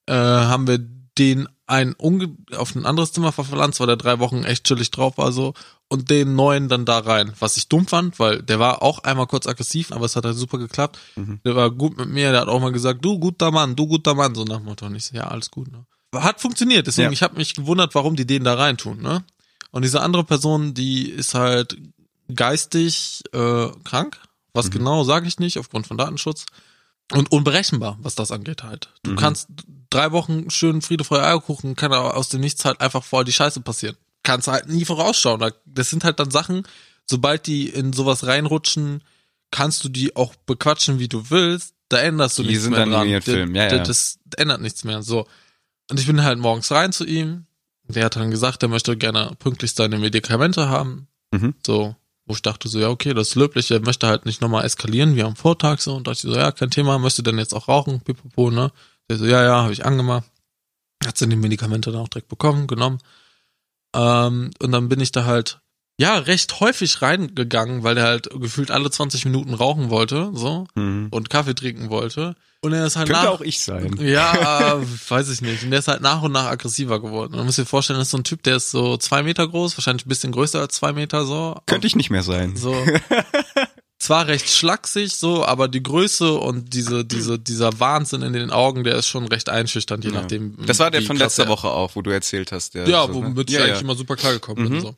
äh, 0.07 0.13
haben 0.13 0.67
wir 0.67 0.79
den 1.17 1.47
ein 1.67 1.93
unge 1.93 2.35
auf 2.57 2.75
ein 2.75 2.85
anderes 2.85 3.13
Zimmer 3.13 3.31
verpflanzt, 3.31 3.79
weil 3.79 3.87
der 3.87 3.95
drei 3.97 4.19
Wochen 4.19 4.43
echt 4.43 4.65
chillig 4.65 4.91
drauf 4.91 5.17
war 5.17 5.31
so 5.31 5.53
und 5.87 6.09
den 6.09 6.35
neuen 6.35 6.69
dann 6.69 6.85
da 6.85 6.99
rein, 6.99 7.33
was 7.39 7.55
ich 7.57 7.69
dumm 7.69 7.87
fand, 7.87 8.19
weil 8.19 8.41
der 8.41 8.59
war 8.59 8.81
auch 8.81 8.99
einmal 8.99 9.27
kurz 9.27 9.47
aggressiv, 9.47 9.91
aber 9.91 10.05
es 10.05 10.15
hat 10.15 10.25
halt 10.25 10.35
super 10.37 10.57
geklappt. 10.57 10.99
Mhm. 11.15 11.39
Der 11.45 11.55
war 11.55 11.69
gut 11.71 11.97
mit 11.97 12.09
mir, 12.09 12.31
der 12.31 12.41
hat 12.41 12.47
auch 12.47 12.59
mal 12.59 12.71
gesagt, 12.71 13.03
du 13.05 13.19
guter 13.19 13.51
Mann, 13.51 13.75
du 13.75 13.87
guter 13.87 14.13
Mann, 14.15 14.33
so 14.35 14.43
nach 14.43 14.57
dem 14.57 14.65
Motto. 14.65 14.85
Und 14.87 14.95
ich 14.95 15.05
so, 15.05 15.15
ja, 15.15 15.25
alles 15.27 15.51
gut. 15.51 15.71
Ne? 15.71 15.85
Hat 16.15 16.41
funktioniert, 16.41 16.87
deswegen, 16.87 17.07
Ja. 17.09 17.13
ich 17.13 17.23
habe 17.23 17.37
mich 17.37 17.53
gewundert, 17.53 17.95
warum 17.95 18.15
die 18.15 18.25
den 18.27 18.43
da 18.43 18.55
reintun. 18.55 19.01
Ne? 19.01 19.23
Und 19.71 19.83
diese 19.83 20.01
andere 20.01 20.23
Person, 20.23 20.73
die 20.73 21.09
ist 21.09 21.33
halt 21.35 21.77
geistig 22.33 23.21
äh, 23.33 23.67
krank. 23.83 24.19
Was 24.53 24.67
Mhm. 24.67 24.71
genau, 24.71 25.03
sage 25.03 25.27
ich 25.27 25.39
nicht, 25.39 25.57
aufgrund 25.57 25.87
von 25.87 25.97
Datenschutz. 25.97 26.45
Und 27.11 27.31
unberechenbar, 27.31 27.97
was 28.01 28.15
das 28.15 28.31
angeht 28.31 28.63
halt. 28.63 28.89
Du 29.03 29.11
Mhm. 29.11 29.15
kannst 29.17 29.47
drei 29.93 30.11
Wochen 30.11 30.49
schön 30.49 30.81
Friede, 30.81 31.03
Freude, 31.03 31.23
Eierkuchen, 31.25 31.75
kann 31.75 31.93
aber 31.93 32.15
aus 32.17 32.29
dem 32.29 32.41
Nichts 32.41 32.65
halt 32.65 32.81
einfach 32.81 33.03
voll 33.03 33.23
die 33.25 33.31
Scheiße 33.33 33.61
passieren. 33.61 33.95
Kannst 34.23 34.47
halt 34.47 34.67
nie 34.69 34.85
vorausschauen. 34.85 35.39
Da- 35.39 35.51
Das 35.65 35.89
sind 35.89 36.03
halt 36.03 36.19
dann 36.19 36.31
Sachen, 36.31 36.63
sobald 37.05 37.45
die 37.47 37.69
in 37.69 37.93
sowas 37.93 38.25
reinrutschen, 38.25 39.03
kannst 39.51 39.83
du 39.83 39.89
die 39.89 40.15
auch 40.15 40.33
bequatschen, 40.45 40.99
wie 40.99 41.07
du 41.07 41.29
willst. 41.29 41.73
Da 41.89 41.99
änderst 41.99 42.37
du 42.39 42.43
Die 42.43 42.49
nichts 42.49 42.63
sind 42.63 42.71
mehr 42.71 42.79
dann 42.85 42.91
dran. 42.91 43.21
Film, 43.21 43.55
ja, 43.55 43.67
das, 43.69 43.77
ja. 43.77 43.83
das 43.83 44.19
ändert 44.37 44.61
nichts 44.61 44.83
mehr. 44.83 45.03
So. 45.03 45.27
Und 45.91 45.99
ich 45.99 46.07
bin 46.07 46.23
halt 46.23 46.39
morgens 46.39 46.71
rein 46.71 46.91
zu 46.93 47.05
ihm. 47.05 47.45
Der 47.87 48.05
hat 48.05 48.15
dann 48.15 48.31
gesagt, 48.31 48.63
er 48.63 48.69
möchte 48.69 48.95
gerne 48.97 49.33
pünktlich 49.39 49.73
seine 49.73 49.99
Medikamente 49.99 50.69
haben. 50.69 51.07
Mhm. 51.31 51.53
So, 51.65 51.95
wo 52.25 52.33
ich 52.33 52.41
dachte 52.41 52.69
so, 52.69 52.79
ja, 52.79 52.87
okay, 52.89 53.13
das 53.13 53.29
ist 53.29 53.35
löblich, 53.35 53.69
er 53.69 53.81
möchte 53.81 54.07
halt 54.07 54.25
nicht 54.25 54.39
nochmal 54.41 54.63
eskalieren 54.63 55.15
wie 55.17 55.23
am 55.23 55.35
Vortag 55.35 55.79
so. 55.81 55.93
Und 55.93 56.07
dachte 56.07 56.15
ich 56.27 56.33
so, 56.33 56.39
ja, 56.39 56.51
kein 56.53 56.71
Thema, 56.71 56.97
möchte 56.97 57.21
denn 57.21 57.37
jetzt 57.37 57.53
auch 57.53 57.67
rauchen, 57.67 57.99
pipapo, 57.99 58.49
ne? 58.49 58.71
Der 59.09 59.17
so, 59.17 59.25
ja, 59.25 59.43
ja, 59.43 59.63
habe 59.63 59.73
ich 59.73 59.85
angemacht. 59.85 60.25
Hat 61.05 61.17
sie 61.17 61.27
die 61.27 61.35
Medikamente 61.35 61.91
dann 61.91 62.01
auch 62.01 62.07
direkt 62.09 62.29
bekommen, 62.29 62.67
genommen. 62.67 62.99
Ähm, 63.95 64.51
und 64.59 64.71
dann 64.71 64.89
bin 64.89 64.99
ich 65.01 65.11
da 65.11 65.25
halt, 65.25 65.59
ja, 65.99 66.17
recht 66.17 66.59
häufig 66.59 67.01
reingegangen, 67.01 67.83
weil 67.83 67.95
der 67.95 68.05
halt 68.05 68.29
gefühlt 68.39 68.71
alle 68.71 68.89
20 68.89 69.25
Minuten 69.25 69.53
rauchen 69.53 69.89
wollte, 69.89 70.31
so, 70.33 70.65
Mhm. 70.75 71.09
und 71.11 71.29
Kaffee 71.29 71.53
trinken 71.53 71.89
wollte. 71.89 72.35
Und 72.61 72.71
er 72.71 72.85
ist 72.85 72.95
halt 72.95 73.09
Könnte 73.09 73.23
nach, 73.23 73.29
auch 73.29 73.41
ich 73.41 73.59
sein. 73.59 73.97
ja, 73.99 74.77
äh, 74.77 74.81
weiß 75.09 75.29
ich 75.29 75.41
nicht. 75.41 75.63
Und 75.63 75.71
der 75.71 75.79
ist 75.79 75.89
halt 75.89 76.01
nach 76.01 76.21
und 76.21 76.31
nach 76.31 76.45
aggressiver 76.45 77.01
geworden. 77.01 77.35
Man 77.35 77.45
muss 77.45 77.57
sich 77.57 77.67
vorstellen, 77.67 77.99
das 77.99 78.07
ist 78.07 78.11
so 78.11 78.17
ein 78.17 78.23
Typ, 78.23 78.41
der 78.43 78.55
ist 78.55 78.71
so 78.71 78.95
zwei 78.95 79.21
Meter 79.21 79.45
groß, 79.45 79.77
wahrscheinlich 79.77 80.05
ein 80.05 80.09
bisschen 80.09 80.31
größer 80.31 80.61
als 80.61 80.75
zwei 80.75 80.93
Meter 80.93 81.25
so. 81.25 81.59
Könnte 81.65 81.87
ich 81.87 81.97
nicht 81.97 82.09
mehr 82.09 82.23
sein. 82.23 82.55
So. 82.55 82.73
Zwar 84.03 84.27
recht 84.27 84.49
schlaksig, 84.49 85.15
so, 85.15 85.45
aber 85.45 85.69
die 85.69 85.81
Größe 85.81 86.33
und 86.33 86.73
diese, 86.73 87.05
diese, 87.05 87.39
dieser 87.39 87.79
Wahnsinn 87.79 88.21
in 88.21 88.33
den 88.33 88.51
Augen, 88.51 88.83
der 88.83 88.95
ist 88.97 89.07
schon 89.07 89.25
recht 89.29 89.47
einschüchternd, 89.47 90.03
je 90.03 90.11
Ja. 90.11 90.19
nachdem. 90.19 90.57
Das 90.65 90.79
war 90.79 90.91
der 90.91 91.01
von 91.03 91.15
letzter 91.15 91.43
er- 91.43 91.49
Woche 91.49 91.69
auch, 91.69 91.95
wo 91.95 92.01
du 92.01 92.09
erzählt 92.11 92.51
hast. 92.51 92.73
Der 92.75 92.85
Ja, 92.85 93.03
so, 93.07 93.07
ne? 93.21 93.27
womit 93.27 93.49
ich 93.49 93.55
ja, 93.55 93.61
eigentlich 93.63 93.75
ja. 93.77 93.81
immer 93.81 93.95
super 93.95 94.17
klar 94.17 94.33
gekommen 94.33 94.65
Mhm. 94.65 94.69
bin, 94.69 94.81
so. 94.81 94.95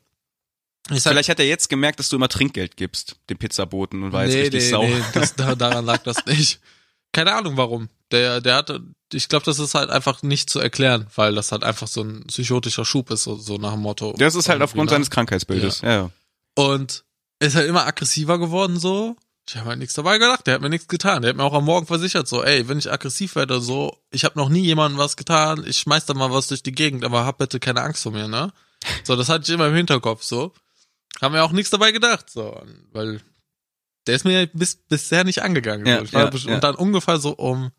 Ich 0.92 1.04
sag, 1.04 1.12
Vielleicht 1.12 1.30
hat 1.30 1.40
er 1.40 1.46
jetzt 1.46 1.70
gemerkt, 1.70 2.00
dass 2.00 2.10
du 2.10 2.16
immer 2.16 2.30
Trinkgeld 2.30 2.78
gibst, 2.78 3.18
dem 3.30 3.38
Pizzaboten, 3.38 4.02
und 4.02 4.12
war 4.12 4.24
jetzt 4.26 4.34
nee, 4.34 4.42
richtig 4.42 4.64
nee, 4.64 4.70
sauer. 4.72 4.88
nee, 4.88 5.04
das, 5.14 5.36
da, 5.36 5.54
daran 5.56 5.86
lag 5.86 6.02
das 6.02 6.26
nicht. 6.26 6.60
Keine 7.12 7.34
Ahnung 7.36 7.58
warum. 7.58 7.90
Der, 8.12 8.42
der 8.42 8.56
hatte, 8.56 8.82
ich 9.14 9.30
glaube, 9.30 9.46
das 9.46 9.60
ist 9.60 9.76
halt 9.76 9.92
einfach 9.92 10.24
nicht 10.24 10.50
zu 10.50 10.60
erklären, 10.60 11.06
weil 11.16 11.36
das 11.36 11.52
halt 11.52 11.64
einfach 11.64 11.88
so 11.88 12.02
ein 12.02 12.24
psychotischer 12.26 12.86
Schub 12.86 13.12
ist, 13.12 13.22
so, 13.24 13.36
so 13.36 13.58
nach 13.58 13.74
dem 13.74 13.82
Motto. 13.82 14.16
Das 14.18 14.34
ist 14.34 14.50
halt 14.50 14.64
aufgrund 14.64 14.86
ne? 14.90 14.96
seines 14.96 15.12
Krankheitsbildes. 15.12 15.82
Ja. 15.82 15.90
ja. 15.92 16.10
Und 16.56 17.04
ist 17.48 17.56
halt 17.56 17.68
immer 17.68 17.86
aggressiver 17.86 18.40
geworden, 18.40 18.80
so. 18.80 19.16
Ich 19.48 19.56
habe 19.58 19.70
halt 19.70 19.80
nichts 19.80 19.94
dabei 19.94 20.18
gedacht, 20.18 20.48
der 20.48 20.56
hat 20.56 20.62
mir 20.62 20.70
nichts 20.70 20.88
getan. 20.88 21.22
Der 21.22 21.30
hat 21.30 21.38
mir 21.38 21.44
auch 21.44 21.54
am 21.54 21.66
Morgen 21.66 21.86
versichert, 21.86 22.28
so, 22.28 22.44
ey, 22.44 22.68
wenn 22.68 22.80
ich 22.80 22.92
aggressiv 22.92 23.36
werde, 23.36 23.62
so, 23.62 23.96
ich 24.12 24.26
habe 24.26 24.40
noch 24.40 24.50
nie 24.50 24.64
jemandem 24.66 24.98
was 24.98 25.18
getan, 25.18 25.64
ich 25.68 25.78
schmeiß 25.80 26.06
da 26.08 26.14
mal 26.16 26.32
was 26.32 26.48
durch 26.48 26.64
die 26.64 26.72
Gegend, 26.72 27.04
aber 27.06 27.26
hab 27.26 27.38
bitte 27.38 27.60
keine 27.60 27.82
Angst 27.82 28.02
vor 28.04 28.12
mir, 28.12 28.28
ne? 28.28 28.52
So, 29.04 29.16
das 29.16 29.30
hatte 29.30 29.44
ich 29.44 29.50
immer 29.50 29.68
im 29.68 29.76
Hinterkopf, 29.76 30.24
so. 30.24 30.52
Haben 31.22 31.34
mir 31.34 31.44
auch 31.44 31.52
nichts 31.52 31.70
dabei 31.70 31.92
gedacht, 31.92 32.30
so, 32.30 32.60
weil 32.92 33.22
der 34.08 34.16
ist 34.16 34.26
mir 34.26 34.48
bis, 34.48 34.76
bisher 34.76 35.24
nicht 35.24 35.42
angegangen. 35.44 35.86
Ja, 35.86 35.98
so. 36.00 36.04
ich 36.06 36.14
war 36.14 36.24
ja, 36.26 36.30
besch- 36.30 36.48
ja. 36.48 36.56
Und 36.56 36.64
dann 36.64 36.76
ungefähr 36.76 37.20
so 37.20 37.32
um 37.36 37.72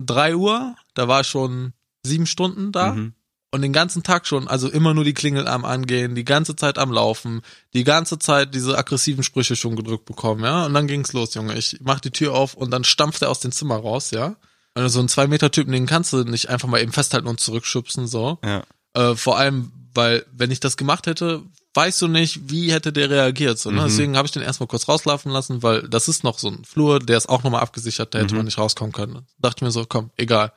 drei 0.00 0.34
Uhr, 0.36 0.76
da 0.94 1.08
war 1.08 1.20
ich 1.22 1.26
schon 1.28 1.72
sieben 2.04 2.26
Stunden 2.26 2.70
da 2.72 2.92
Mhm. 2.92 3.14
Und 3.50 3.62
den 3.62 3.72
ganzen 3.72 4.02
Tag 4.02 4.26
schon, 4.26 4.46
also 4.48 4.68
immer 4.68 4.92
nur 4.94 5.04
die 5.04 5.14
Klingel 5.14 5.48
am 5.48 5.64
Angehen, 5.64 6.14
die 6.14 6.24
ganze 6.24 6.54
Zeit 6.54 6.78
am 6.78 6.92
Laufen, 6.92 7.42
die 7.72 7.84
ganze 7.84 8.18
Zeit 8.18 8.54
diese 8.54 8.76
aggressiven 8.76 9.24
Sprüche 9.24 9.56
schon 9.56 9.76
gedrückt 9.76 10.04
bekommen, 10.04 10.44
ja. 10.44 10.66
Und 10.66 10.74
dann 10.74 10.86
ging's 10.86 11.12
los, 11.12 11.34
Junge. 11.34 11.56
Ich 11.56 11.78
mach 11.80 12.00
die 12.00 12.10
Tür 12.10 12.34
auf 12.34 12.54
und 12.54 12.70
dann 12.70 12.84
stampft 12.84 13.22
er 13.22 13.30
aus 13.30 13.40
dem 13.40 13.52
Zimmer 13.52 13.76
raus, 13.76 14.10
ja. 14.10 14.36
Also 14.74 14.88
so 14.88 15.00
ein 15.00 15.08
zwei 15.08 15.26
Meter 15.26 15.50
Typen, 15.50 15.72
den 15.72 15.86
kannst 15.86 16.12
du 16.12 16.24
nicht 16.24 16.48
einfach 16.50 16.68
mal 16.68 16.80
eben 16.82 16.92
festhalten 16.92 17.26
und 17.26 17.40
zurückschubsen, 17.40 18.06
so. 18.06 18.38
Ja. 18.44 18.62
Äh, 18.94 19.16
vor 19.16 19.38
allem, 19.38 19.72
weil, 19.94 20.24
wenn 20.32 20.50
ich 20.50 20.60
das 20.60 20.76
gemacht 20.76 21.06
hätte, 21.06 21.42
weißt 21.74 22.02
du 22.02 22.08
nicht, 22.08 22.50
wie 22.50 22.72
hätte 22.72 22.92
der 22.92 23.08
reagiert. 23.10 23.58
So, 23.58 23.70
ne? 23.70 23.80
Mhm. 23.82 23.84
Deswegen 23.86 24.16
habe 24.16 24.26
ich 24.26 24.32
den 24.32 24.42
erstmal 24.42 24.66
kurz 24.66 24.88
rauslaufen 24.88 25.30
lassen, 25.32 25.62
weil 25.62 25.82
das 25.88 26.08
ist 26.08 26.22
noch 26.24 26.38
so 26.38 26.48
ein 26.48 26.64
Flur, 26.64 26.98
der 26.98 27.16
ist 27.16 27.28
auch 27.28 27.42
nochmal 27.44 27.62
abgesichert, 27.62 28.14
da 28.14 28.18
hätte 28.18 28.34
Mhm. 28.34 28.38
man 28.38 28.44
nicht 28.46 28.58
rauskommen 28.58 28.92
können. 28.92 29.26
Dachte 29.38 29.64
mir 29.64 29.70
so, 29.70 29.84
komm, 29.88 30.10
egal. 30.16 30.52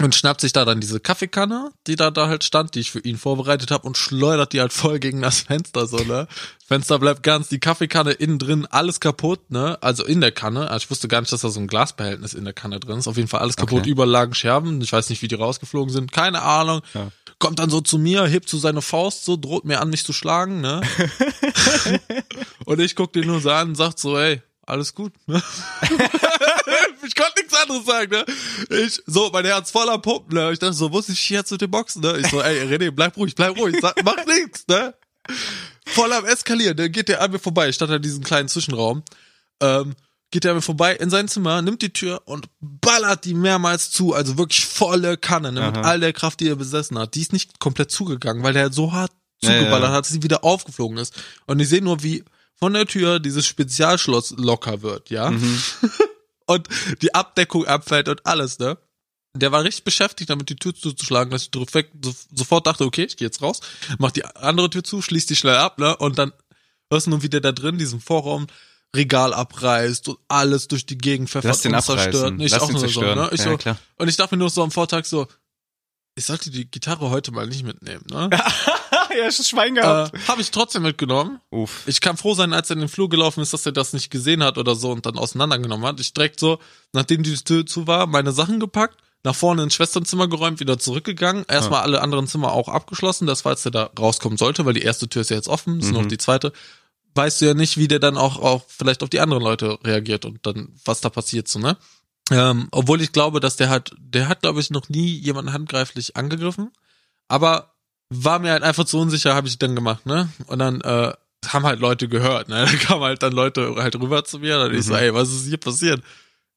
Und 0.00 0.14
schnappt 0.14 0.40
sich 0.40 0.52
da 0.52 0.64
dann 0.64 0.80
diese 0.80 0.98
Kaffeekanne, 0.98 1.72
die 1.86 1.94
da, 1.94 2.10
da 2.10 2.26
halt 2.26 2.42
stand, 2.42 2.74
die 2.74 2.80
ich 2.80 2.90
für 2.90 3.00
ihn 3.00 3.18
vorbereitet 3.18 3.70
habe 3.70 3.86
und 3.86 3.98
schleudert 3.98 4.54
die 4.54 4.60
halt 4.60 4.72
voll 4.72 4.98
gegen 4.98 5.20
das 5.20 5.40
Fenster 5.40 5.86
so, 5.86 5.98
ne? 5.98 6.26
Fenster 6.66 6.98
bleibt 6.98 7.22
ganz, 7.22 7.48
die 7.48 7.58
Kaffeekanne 7.58 8.12
innen 8.12 8.38
drin, 8.38 8.66
alles 8.70 9.00
kaputt, 9.00 9.50
ne? 9.50 9.76
Also 9.82 10.04
in 10.06 10.22
der 10.22 10.32
Kanne. 10.32 10.70
Also 10.70 10.84
ich 10.84 10.90
wusste 10.90 11.08
gar 11.08 11.20
nicht, 11.20 11.32
dass 11.32 11.42
da 11.42 11.50
so 11.50 11.60
ein 11.60 11.66
Glasbehältnis 11.66 12.32
in 12.32 12.44
der 12.44 12.54
Kanne 12.54 12.80
drin 12.80 12.98
ist. 12.98 13.08
Auf 13.08 13.16
jeden 13.18 13.28
Fall 13.28 13.40
alles 13.40 13.56
kaputt, 13.56 13.80
Okay. 13.80 13.90
überall 13.90 14.08
lagen 14.08 14.32
Scherben. 14.32 14.80
Ich 14.80 14.92
weiß 14.92 15.10
nicht, 15.10 15.20
wie 15.20 15.28
die 15.28 15.34
rausgeflogen 15.34 15.92
sind. 15.92 16.12
Keine 16.12 16.40
Ahnung. 16.42 16.80
Ja. 16.94 17.08
Kommt 17.38 17.58
dann 17.58 17.68
so 17.68 17.80
zu 17.82 17.98
mir, 17.98 18.24
hebt 18.26 18.48
so 18.48 18.58
seine 18.58 18.80
Faust 18.82 19.24
so, 19.26 19.36
droht 19.36 19.64
mir 19.66 19.80
an, 19.80 19.90
mich 19.90 20.04
zu 20.04 20.12
schlagen, 20.14 20.60
ne? 20.62 20.80
und 22.64 22.80
ich 22.80 22.94
guck 22.96 23.12
den 23.12 23.26
nur 23.26 23.40
so 23.40 23.50
an 23.50 23.68
und 23.70 23.74
sagt 23.74 23.98
so, 23.98 24.16
ey, 24.18 24.42
alles 24.66 24.94
gut. 24.94 25.12
Ne? 25.26 25.42
ich 27.06 27.14
konnte 27.14 27.40
nichts 27.40 27.54
anderes 27.54 27.84
sagen, 27.84 28.10
ne? 28.10 28.24
Ich, 28.70 29.02
so, 29.06 29.30
mein 29.32 29.44
Herz 29.44 29.70
voller 29.70 29.98
Pumpen, 29.98 30.34
ne? 30.34 30.52
Ich 30.52 30.58
dachte 30.58 30.74
so, 30.74 30.88
muss 30.88 31.08
ich 31.08 31.30
jetzt 31.30 31.50
mit 31.50 31.60
dem 31.60 31.70
Boxen, 31.70 32.02
ne? 32.02 32.18
Ich 32.18 32.28
so, 32.28 32.40
ey, 32.40 32.62
René, 32.66 32.90
bleib 32.90 33.16
ruhig, 33.16 33.34
bleib 33.34 33.58
ruhig, 33.58 33.76
sag, 33.80 34.02
mach 34.04 34.24
nichts, 34.26 34.66
ne? 34.68 34.94
Voll 35.86 36.12
am 36.12 36.24
Eskalieren, 36.24 36.76
dann 36.76 36.92
geht 36.92 37.08
der 37.08 37.20
an 37.20 37.30
mir 37.32 37.38
vorbei, 37.38 37.68
ich 37.68 37.74
stand 37.74 37.90
in 37.92 38.02
diesem 38.02 38.22
kleinen 38.22 38.48
Zwischenraum, 38.48 39.02
ähm, 39.60 39.94
geht 40.30 40.44
der 40.44 40.52
an 40.52 40.58
mir 40.58 40.62
vorbei 40.62 40.94
in 40.94 41.10
sein 41.10 41.26
Zimmer, 41.28 41.62
nimmt 41.62 41.82
die 41.82 41.92
Tür 41.92 42.22
und 42.26 42.48
ballert 42.60 43.24
die 43.24 43.34
mehrmals 43.34 43.90
zu, 43.90 44.14
also 44.14 44.38
wirklich 44.38 44.64
volle 44.64 45.16
Kanne, 45.16 45.52
ne, 45.52 45.66
mit 45.66 45.78
all 45.78 46.00
der 46.00 46.12
Kraft, 46.12 46.40
die 46.40 46.48
er 46.48 46.56
besessen 46.56 46.98
hat. 46.98 47.14
Die 47.14 47.22
ist 47.22 47.32
nicht 47.32 47.58
komplett 47.58 47.90
zugegangen, 47.90 48.42
weil 48.42 48.52
der 48.52 48.72
so 48.72 48.92
hart 48.92 49.12
Ja, 49.42 49.50
zugeballert 49.50 49.90
ja. 49.90 49.92
hat, 49.92 50.04
dass 50.04 50.12
sie 50.12 50.22
wieder 50.22 50.44
aufgeflogen 50.44 50.98
ist. 50.98 51.14
Und 51.46 51.58
ich 51.60 51.68
sehe 51.68 51.82
nur, 51.82 52.02
wie 52.02 52.24
von 52.60 52.74
der 52.74 52.86
Tür 52.86 53.18
dieses 53.20 53.46
Spezialschloss 53.46 54.34
locker 54.36 54.82
wird, 54.82 55.10
ja. 55.10 55.30
Mhm. 55.30 55.62
und 56.46 56.68
die 57.02 57.14
Abdeckung 57.14 57.66
abfällt 57.66 58.08
und 58.08 58.24
alles, 58.26 58.58
ne? 58.58 58.76
Der 59.34 59.52
war 59.52 59.62
richtig 59.62 59.84
beschäftigt, 59.84 60.28
damit 60.28 60.48
die 60.48 60.56
Tür 60.56 60.74
zuzuschlagen, 60.74 61.30
dass 61.30 61.42
ich 61.42 61.50
direkt 61.50 62.04
so, 62.04 62.12
sofort 62.34 62.66
dachte, 62.66 62.84
okay, 62.84 63.04
ich 63.04 63.16
gehe 63.16 63.26
jetzt 63.26 63.42
raus, 63.42 63.60
mach 63.98 64.10
die 64.10 64.24
andere 64.24 64.68
Tür 64.68 64.82
zu, 64.82 65.02
schließ 65.02 65.26
die 65.26 65.36
schnell 65.36 65.56
ab, 65.56 65.78
ne? 65.78 65.96
Und 65.96 66.18
dann 66.18 66.32
hörst 66.90 67.06
du 67.06 67.10
nur, 67.10 67.22
wie 67.22 67.28
der 67.28 67.40
da 67.40 67.52
drin, 67.52 67.78
diesen 67.78 68.00
Vorraum, 68.00 68.46
Regal 68.94 69.32
abreißt 69.32 70.08
und 70.08 70.18
alles 70.26 70.66
durch 70.66 70.84
die 70.84 70.98
Gegend 70.98 71.30
pfeffert 71.30 71.48
Lass 71.48 71.60
den 71.62 71.74
und 71.76 71.82
zerstört. 71.82 72.34
Ich 72.40 72.50
Lass 72.50 72.62
auch 72.62 72.66
den 72.66 72.72
nur 72.72 72.80
so, 72.80 72.86
zerstören. 72.88 73.18
ne? 73.20 73.30
Ich 73.32 73.38
Ja, 73.38 73.50
so, 73.52 73.56
klar. 73.56 73.78
und 73.98 74.08
ich 74.08 74.16
dachte 74.16 74.34
mir 74.34 74.40
nur 74.40 74.50
so 74.50 74.64
am 74.64 74.72
Vortag 74.72 75.04
so, 75.04 75.28
ich 76.16 76.24
sollte 76.26 76.50
die 76.50 76.68
Gitarre 76.68 77.08
heute 77.08 77.30
mal 77.30 77.46
nicht 77.46 77.62
mitnehmen, 77.62 78.04
ne? 78.10 78.28
ja, 79.18 79.26
ist 79.26 79.48
Schwein 79.48 79.76
äh, 79.76 79.82
Habe 79.82 80.40
ich 80.40 80.50
trotzdem 80.50 80.82
mitgenommen. 80.82 81.40
Uff. 81.50 81.82
Ich 81.86 82.00
kann 82.00 82.16
froh 82.16 82.34
sein, 82.34 82.52
als 82.52 82.70
er 82.70 82.74
in 82.74 82.80
den 82.80 82.88
Flur 82.88 83.08
gelaufen 83.08 83.40
ist, 83.40 83.52
dass 83.52 83.66
er 83.66 83.72
das 83.72 83.92
nicht 83.92 84.10
gesehen 84.10 84.42
hat 84.42 84.58
oder 84.58 84.74
so 84.74 84.90
und 84.90 85.06
dann 85.06 85.18
auseinandergenommen 85.18 85.86
hat. 85.86 86.00
Ich 86.00 86.12
direkt 86.12 86.40
so, 86.40 86.58
nachdem 86.92 87.22
die 87.22 87.34
Tür 87.34 87.66
zu 87.66 87.86
war, 87.86 88.06
meine 88.06 88.32
Sachen 88.32 88.60
gepackt, 88.60 88.96
nach 89.22 89.34
vorne 89.34 89.62
ins 89.62 89.74
Schwesternzimmer 89.74 90.28
geräumt, 90.28 90.60
wieder 90.60 90.78
zurückgegangen, 90.78 91.44
erstmal 91.46 91.82
alle 91.82 92.00
anderen 92.00 92.26
Zimmer 92.26 92.52
auch 92.52 92.68
abgeschlossen, 92.68 93.26
das 93.26 93.42
falls 93.42 93.64
er 93.66 93.70
da 93.70 93.90
rauskommen 93.98 94.38
sollte, 94.38 94.64
weil 94.64 94.72
die 94.72 94.82
erste 94.82 95.08
Tür 95.08 95.22
ist 95.22 95.30
ja 95.30 95.36
jetzt 95.36 95.48
offen, 95.48 95.80
ist 95.80 95.92
noch 95.92 96.06
die 96.06 96.18
zweite. 96.18 96.52
Weißt 97.14 97.40
du 97.40 97.46
ja 97.46 97.54
nicht, 97.54 97.76
wie 97.76 97.88
der 97.88 97.98
dann 97.98 98.16
auch, 98.16 98.40
auch 98.40 98.62
vielleicht 98.68 99.02
auf 99.02 99.10
die 99.10 99.20
anderen 99.20 99.42
Leute 99.42 99.78
reagiert 99.84 100.24
und 100.24 100.46
dann, 100.46 100.68
was 100.84 101.00
da 101.00 101.10
passiert, 101.10 101.48
so, 101.48 101.58
ne? 101.58 101.76
Ähm, 102.30 102.68
obwohl 102.70 103.02
ich 103.02 103.10
glaube, 103.10 103.40
dass 103.40 103.56
der 103.56 103.68
hat, 103.68 103.90
der 103.98 104.28
hat, 104.28 104.42
glaube 104.42 104.60
ich, 104.60 104.70
noch 104.70 104.88
nie 104.88 105.08
jemanden 105.18 105.52
handgreiflich 105.52 106.16
angegriffen, 106.16 106.70
aber 107.26 107.69
war 108.10 108.40
mir 108.40 108.50
halt 108.52 108.62
einfach 108.62 108.84
zu 108.84 108.98
unsicher, 108.98 109.34
habe 109.34 109.48
ich 109.48 109.58
dann 109.58 109.74
gemacht, 109.74 110.04
ne? 110.04 110.28
Und 110.46 110.58
dann 110.58 110.80
äh, 110.80 111.12
haben 111.46 111.64
halt 111.64 111.80
Leute 111.80 112.08
gehört, 112.08 112.48
ne? 112.48 112.66
Da 112.70 112.76
kamen 112.76 113.04
halt 113.04 113.22
dann 113.22 113.32
Leute 113.32 113.74
halt 113.76 113.96
rüber 113.96 114.24
zu 114.24 114.40
mir, 114.40 114.58
dann 114.58 114.74
ich 114.74 114.84
so, 114.84 114.94
ey, 114.94 115.14
was 115.14 115.30
ist 115.30 115.46
hier 115.46 115.58
passiert? 115.58 116.02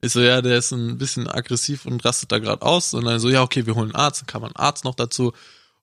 Ich 0.02 0.12
so, 0.12 0.20
ja, 0.20 0.42
der 0.42 0.58
ist 0.58 0.72
ein 0.74 0.98
bisschen 0.98 1.30
aggressiv 1.30 1.86
und 1.86 2.04
rastet 2.04 2.32
da 2.32 2.39
gerade 2.39 2.62
aus. 2.62 2.94
Und 2.94 3.06
dann 3.06 3.20
so, 3.20 3.30
ja, 3.30 3.42
okay, 3.42 3.66
wir 3.66 3.76
holen 3.76 3.96
einen 3.96 4.04
Arzt, 4.04 4.22
dann 4.22 4.28
kam 4.28 4.44
ein 4.44 4.56
Arzt 4.56 4.84
noch 4.84 4.96
dazu 4.96 5.32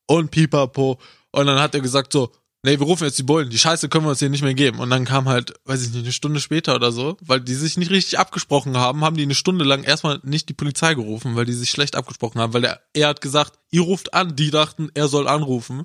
und 0.07 0.31
pipapo. 0.31 0.99
Und 1.31 1.47
dann 1.47 1.59
hat 1.59 1.75
er 1.75 1.81
gesagt 1.81 2.13
so, 2.13 2.31
nee, 2.63 2.79
wir 2.79 2.87
rufen 2.87 3.05
jetzt 3.05 3.19
die 3.19 3.23
Bullen, 3.23 3.51
die 3.51 3.59
Scheiße 3.59 3.89
können 3.89 4.05
wir 4.05 4.11
uns 4.11 4.19
hier 4.19 4.31
nicht 4.31 4.43
mehr 4.43 4.55
geben. 4.55 4.79
Und 4.81 4.91
dann 4.91 5.05
kam 5.05 5.29
halt, 5.29 5.55
weiß 5.65 5.83
ich 5.83 5.91
nicht, 5.93 6.05
eine 6.05 6.13
Stunde 6.13 6.41
später 6.41 6.75
oder 6.75 6.93
so, 6.93 7.17
weil 7.21 7.41
die 7.41 7.55
sich 7.55 7.77
nicht 7.77 7.91
richtig 7.91 8.19
abgesprochen 8.19 8.77
haben, 8.77 9.05
haben 9.05 9.17
die 9.17 9.23
eine 9.23 9.35
Stunde 9.35 9.65
lang 9.65 9.83
erstmal 9.83 10.21
nicht 10.23 10.49
die 10.49 10.55
Polizei 10.55 10.95
gerufen, 10.95 11.37
weil 11.37 11.47
die 11.47 11.53
sich 11.53 11.71
schlecht 11.71 11.97
abgesprochen 11.97 12.41
haben, 12.41 12.53
weil 12.55 12.63
der, 12.63 12.81
er 12.95 13.09
hat 13.09 13.21
gesagt, 13.21 13.59
ihr 13.71 13.83
ruft 13.83 14.15
an, 14.15 14.37
die 14.37 14.51
dachten, 14.51 14.91
er 14.95 15.09
soll 15.09 15.29
anrufen. 15.29 15.85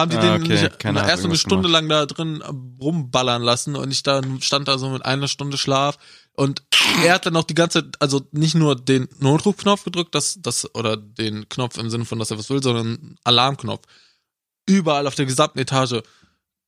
Haben 0.00 0.10
die 0.10 0.16
Ah, 0.16 0.38
den 0.38 0.42
okay, 0.42 0.62
nicht, 0.62 0.78
keiner 0.78 1.06
erst 1.06 1.24
eine 1.26 1.36
Stunde 1.36 1.68
gemacht. 1.68 1.82
lang 1.82 1.88
da 1.90 2.06
drin 2.06 2.42
rumballern 2.80 3.42
lassen 3.42 3.76
und 3.76 3.90
ich 3.90 4.02
dann 4.02 4.40
stand 4.40 4.66
da 4.66 4.78
so 4.78 4.88
mit 4.88 5.04
einer 5.04 5.28
Stunde 5.28 5.58
Schlaf 5.58 5.98
und 6.32 6.62
er 7.04 7.14
hat 7.14 7.26
dann 7.26 7.36
auch 7.36 7.44
die 7.44 7.54
ganze, 7.54 7.90
also 7.98 8.22
nicht 8.32 8.54
nur 8.54 8.74
den 8.74 9.08
Notrufknopf 9.18 9.84
gedrückt, 9.84 10.14
das, 10.14 10.38
das, 10.40 10.74
oder 10.74 10.96
den 10.96 11.46
Knopf 11.50 11.76
im 11.76 11.90
Sinne 11.90 12.06
von, 12.06 12.18
dass 12.18 12.30
er 12.30 12.38
was 12.38 12.48
will, 12.48 12.62
sondern 12.62 12.86
einen 12.86 13.16
Alarmknopf. 13.22 13.86
Überall 14.66 15.06
auf 15.06 15.14
der 15.14 15.26
gesamten 15.26 15.58
Etage. 15.58 16.02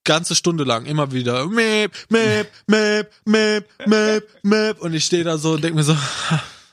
Ganze 0.04 0.34
Stunde 0.34 0.64
lang, 0.64 0.84
immer 0.84 1.12
wieder, 1.12 1.46
Map, 1.46 1.92
Map, 2.10 2.52
Map, 2.66 3.10
Map, 3.24 3.68
Map, 3.86 4.28
Map. 4.42 4.80
Und 4.82 4.92
ich 4.92 5.04
stehe 5.04 5.24
da 5.24 5.38
so 5.38 5.52
und 5.52 5.64
denk 5.64 5.74
mir 5.74 5.82
so, 5.82 5.96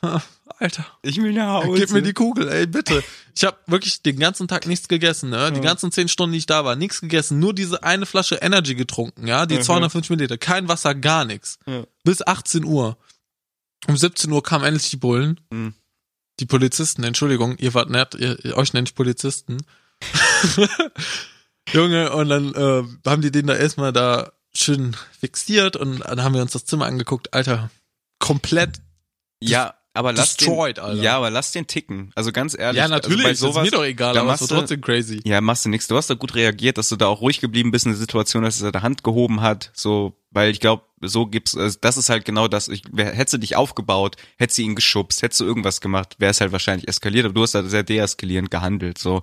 Alter, 0.58 0.86
Ich 1.02 1.16
will 1.20 1.32
nach 1.32 1.64
Hause. 1.64 1.80
Gib 1.80 1.90
mir 1.90 2.02
die 2.02 2.12
Kugel, 2.12 2.48
ey, 2.48 2.66
bitte. 2.66 3.02
Ich 3.34 3.44
habe 3.44 3.56
wirklich 3.66 4.02
den 4.02 4.18
ganzen 4.18 4.48
Tag 4.48 4.66
nichts 4.66 4.86
gegessen, 4.86 5.30
ne? 5.30 5.50
Die 5.50 5.60
ganzen 5.60 5.90
zehn 5.90 6.08
Stunden, 6.08 6.32
die 6.32 6.38
ich 6.38 6.46
da 6.46 6.64
war, 6.64 6.76
nichts 6.76 7.00
gegessen, 7.00 7.38
nur 7.38 7.54
diese 7.54 7.82
eine 7.82 8.06
Flasche 8.06 8.36
Energy 8.36 8.74
getrunken, 8.74 9.26
ja? 9.26 9.46
Die 9.46 9.58
250 9.58 10.10
Milliliter, 10.10 10.38
kein 10.38 10.68
Wasser, 10.68 10.94
gar 10.94 11.24
nichts. 11.24 11.58
Ja. 11.66 11.84
Bis 12.04 12.24
18 12.24 12.64
Uhr. 12.64 12.96
Um 13.88 13.96
17 13.96 14.30
Uhr 14.30 14.42
kamen 14.42 14.64
endlich 14.64 14.90
die 14.90 14.96
Bullen. 14.96 15.40
Mhm. 15.50 15.74
Die 16.40 16.46
Polizisten, 16.46 17.02
Entschuldigung, 17.04 17.56
ihr 17.58 17.74
wart 17.74 17.90
nett, 17.90 18.14
ihr, 18.14 18.44
ihr, 18.44 18.56
euch 18.56 18.72
nenne 18.72 18.86
ich 18.86 18.94
Polizisten. 18.94 19.58
Junge, 21.72 22.12
und 22.12 22.28
dann 22.28 22.54
äh, 22.54 23.08
haben 23.08 23.22
die 23.22 23.30
den 23.30 23.46
da 23.46 23.54
erstmal 23.56 23.92
da 23.92 24.32
schön 24.54 24.96
fixiert 25.18 25.76
und 25.76 26.00
dann 26.00 26.22
haben 26.22 26.34
wir 26.34 26.42
uns 26.42 26.52
das 26.52 26.64
Zimmer 26.64 26.86
angeguckt. 26.86 27.32
Alter, 27.32 27.70
komplett 28.18 28.80
Ja, 29.40 29.74
aber 29.94 30.12
lass 30.12 30.36
destroyed, 30.36 30.76
den, 30.78 30.84
Alter. 30.84 31.02
Ja, 31.02 31.16
aber 31.16 31.30
lass 31.30 31.52
den 31.52 31.66
ticken. 31.66 32.12
Also 32.14 32.32
ganz 32.32 32.56
ehrlich. 32.58 32.78
Ja, 32.78 32.88
natürlich, 32.88 33.24
also 33.24 33.24
bei 33.24 33.30
ist 33.30 33.40
sowas, 33.54 33.64
mir 33.64 33.70
doch 33.70 33.84
egal, 33.84 34.14
da 34.14 34.20
aber 34.22 34.34
es 34.34 34.40
machst 34.40 34.50
war 34.50 34.56
du- 34.56 34.60
trotzdem 34.62 34.80
crazy. 34.80 35.20
Ja, 35.24 35.40
machst 35.40 35.64
du 35.64 35.68
nichts. 35.68 35.86
Du 35.88 35.96
hast 35.96 36.10
da 36.10 36.14
gut 36.14 36.34
reagiert, 36.34 36.76
dass 36.78 36.88
du 36.88 36.96
da 36.96 37.06
auch 37.06 37.20
ruhig 37.20 37.40
geblieben 37.40 37.70
bist 37.70 37.86
in 37.86 37.92
der 37.92 37.98
Situation, 37.98 38.42
dass 38.42 38.60
er 38.60 38.72
da 38.72 38.82
Hand 38.82 39.04
gehoben 39.04 39.40
hat, 39.40 39.70
so, 39.74 40.16
weil 40.30 40.50
ich 40.50 40.60
glaube, 40.60 40.84
so 41.00 41.26
gibt's, 41.26 41.56
also 41.56 41.78
das 41.80 41.96
ist 41.96 42.10
halt 42.10 42.24
genau 42.24 42.48
das. 42.48 42.68
Ich, 42.68 42.82
wer- 42.92 43.12
hättest 43.12 43.34
du 43.34 43.38
dich 43.38 43.56
aufgebaut, 43.56 44.16
hättest 44.38 44.58
du 44.58 44.62
ihn 44.62 44.74
geschubst, 44.74 45.22
hättest 45.22 45.40
du 45.40 45.44
irgendwas 45.44 45.80
gemacht, 45.80 46.16
wäre 46.18 46.30
es 46.30 46.40
halt 46.40 46.52
wahrscheinlich 46.52 46.88
eskaliert, 46.88 47.24
aber 47.24 47.34
du 47.34 47.42
hast 47.42 47.54
da 47.54 47.62
sehr 47.62 47.82
deeskalierend 47.84 48.50
gehandelt, 48.50 48.98
so. 48.98 49.22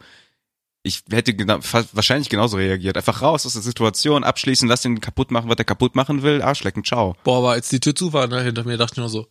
Ich 0.81 1.03
hätte 1.09 1.33
genau, 1.33 1.59
wahrscheinlich 1.91 2.29
genauso 2.29 2.57
reagiert. 2.57 2.95
Einfach 2.95 3.21
raus 3.21 3.45
aus 3.45 3.53
der 3.53 3.61
Situation, 3.61 4.23
abschließen, 4.23 4.67
lass 4.67 4.81
den 4.81 5.01
kaputt 5.01 5.29
machen, 5.29 5.49
was 5.49 5.57
der 5.57 5.65
kaputt 5.65 5.95
machen 5.95 6.23
will, 6.23 6.41
Arschlecken, 6.41 6.85
ciao. 6.85 7.17
Boah, 7.23 7.39
aber 7.39 7.51
als 7.51 7.67
die 7.69 7.81
Tür 7.81 7.95
zu 7.95 8.13
war, 8.13 8.27
ne, 8.27 8.41
hinter 8.41 8.63
mir 8.63 8.77
dachte 8.77 8.93
ich 8.93 8.97
nur 8.99 9.09
so, 9.09 9.27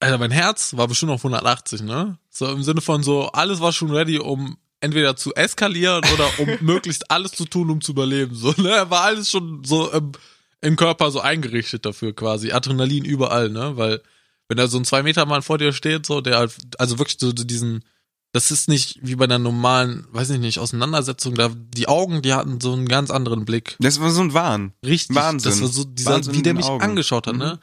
Alter, 0.00 0.18
mein 0.18 0.30
Herz 0.30 0.76
war 0.76 0.88
bestimmt 0.88 1.12
auf 1.12 1.20
180, 1.20 1.82
ne? 1.82 2.18
So 2.30 2.50
im 2.50 2.62
Sinne 2.62 2.80
von 2.80 3.02
so, 3.02 3.28
alles 3.28 3.60
war 3.60 3.72
schon 3.72 3.90
ready, 3.90 4.18
um 4.18 4.58
entweder 4.80 5.16
zu 5.16 5.34
eskalieren 5.34 6.02
oder 6.12 6.28
um 6.38 6.48
möglichst 6.60 7.10
alles 7.10 7.32
zu 7.32 7.46
tun, 7.46 7.70
um 7.70 7.80
zu 7.80 7.92
überleben. 7.92 8.34
So, 8.34 8.52
ne? 8.58 8.86
War 8.88 9.02
alles 9.02 9.30
schon 9.30 9.64
so 9.64 9.90
im, 9.90 10.12
im 10.60 10.76
Körper 10.76 11.10
so 11.10 11.20
eingerichtet 11.20 11.86
dafür 11.86 12.14
quasi. 12.14 12.52
Adrenalin 12.52 13.04
überall, 13.04 13.48
ne? 13.48 13.76
Weil, 13.76 14.02
wenn 14.48 14.58
da 14.58 14.66
so 14.66 14.78
ein 14.78 14.84
Zwei-Meter-Mann 14.84 15.42
vor 15.42 15.58
dir 15.58 15.72
steht, 15.72 16.04
so, 16.04 16.20
der 16.20 16.38
halt, 16.38 16.54
also 16.78 16.98
wirklich 16.98 17.16
so 17.18 17.32
diesen, 17.32 17.82
das 18.36 18.50
ist 18.50 18.68
nicht 18.68 18.98
wie 19.02 19.16
bei 19.16 19.24
einer 19.24 19.38
normalen, 19.38 20.06
weiß 20.12 20.30
ich 20.30 20.38
nicht, 20.38 20.58
Auseinandersetzung, 20.58 21.34
da, 21.34 21.48
die 21.48 21.88
Augen, 21.88 22.20
die 22.22 22.34
hatten 22.34 22.60
so 22.60 22.72
einen 22.74 22.86
ganz 22.86 23.10
anderen 23.10 23.44
Blick. 23.46 23.76
Das 23.80 23.98
war 24.00 24.10
so 24.10 24.20
ein 24.20 24.34
Wahn. 24.34 24.72
Richtig. 24.84 25.16
Wahnsinn. 25.16 25.50
Das 25.50 25.60
war 25.62 25.68
so 25.68 25.84
dieser, 25.84 26.10
Wahnsinn 26.12 26.34
wie 26.34 26.42
der 26.42 26.54
mich 26.54 26.66
Augen. 26.66 26.82
angeschaut 26.84 27.26
hat, 27.26 27.32
Mhm. 27.34 27.38
ne? 27.40 27.58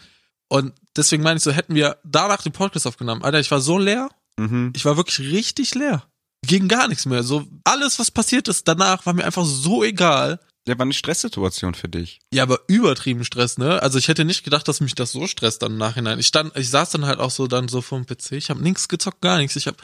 Und 0.50 0.74
deswegen 0.96 1.24
meine 1.24 1.38
ich 1.38 1.44
so, 1.44 1.52
hätten 1.52 1.76
wir 1.76 1.98
danach 2.04 2.42
den 2.42 2.52
Podcast 2.52 2.86
aufgenommen. 2.88 3.24
Alter, 3.24 3.40
ich 3.40 3.50
war 3.52 3.62
so 3.62 3.78
leer. 3.78 4.10
Mhm. 4.38 4.74
Ich 4.76 4.84
war 4.86 4.98
wirklich 4.98 5.20
richtig 5.32 5.74
leer. 5.76 6.04
Ging 6.46 6.68
gar 6.68 6.88
nichts 6.88 7.06
mehr. 7.06 7.24
So, 7.24 7.46
alles, 7.64 8.00
was 8.00 8.12
passiert 8.12 8.48
ist 8.48 8.68
danach, 8.68 9.06
war 9.06 9.14
mir 9.14 9.26
einfach 9.26 9.46
so 9.46 9.84
egal. 9.84 10.40
Ja, 10.68 10.78
war 10.78 10.84
eine 10.86 10.94
Stresssituation 10.94 11.74
für 11.76 11.90
dich. 11.90 12.20
Ja, 12.34 12.44
aber 12.44 12.60
übertrieben 12.68 13.24
Stress, 13.26 13.58
ne? 13.58 13.82
Also 13.82 13.98
ich 14.00 14.08
hätte 14.08 14.26
nicht 14.26 14.44
gedacht, 14.44 14.68
dass 14.68 14.80
mich 14.82 14.96
das 14.96 15.12
so 15.12 15.28
stresst 15.28 15.62
dann 15.62 15.74
im 15.74 15.78
Nachhinein. 15.78 16.20
Ich 16.20 16.28
stand, 16.28 16.56
ich 16.58 16.70
saß 16.70 16.90
dann 16.92 17.06
halt 17.06 17.20
auch 17.20 17.32
so 17.32 17.48
dann 17.48 17.68
so 17.68 17.82
vorm 17.82 18.06
PC. 18.06 18.34
Ich 18.34 18.50
habe 18.50 18.62
nichts 18.64 18.88
gezockt, 18.88 19.22
gar 19.22 19.38
nichts. 19.38 19.56
Ich 19.56 19.68
habe 19.68 19.78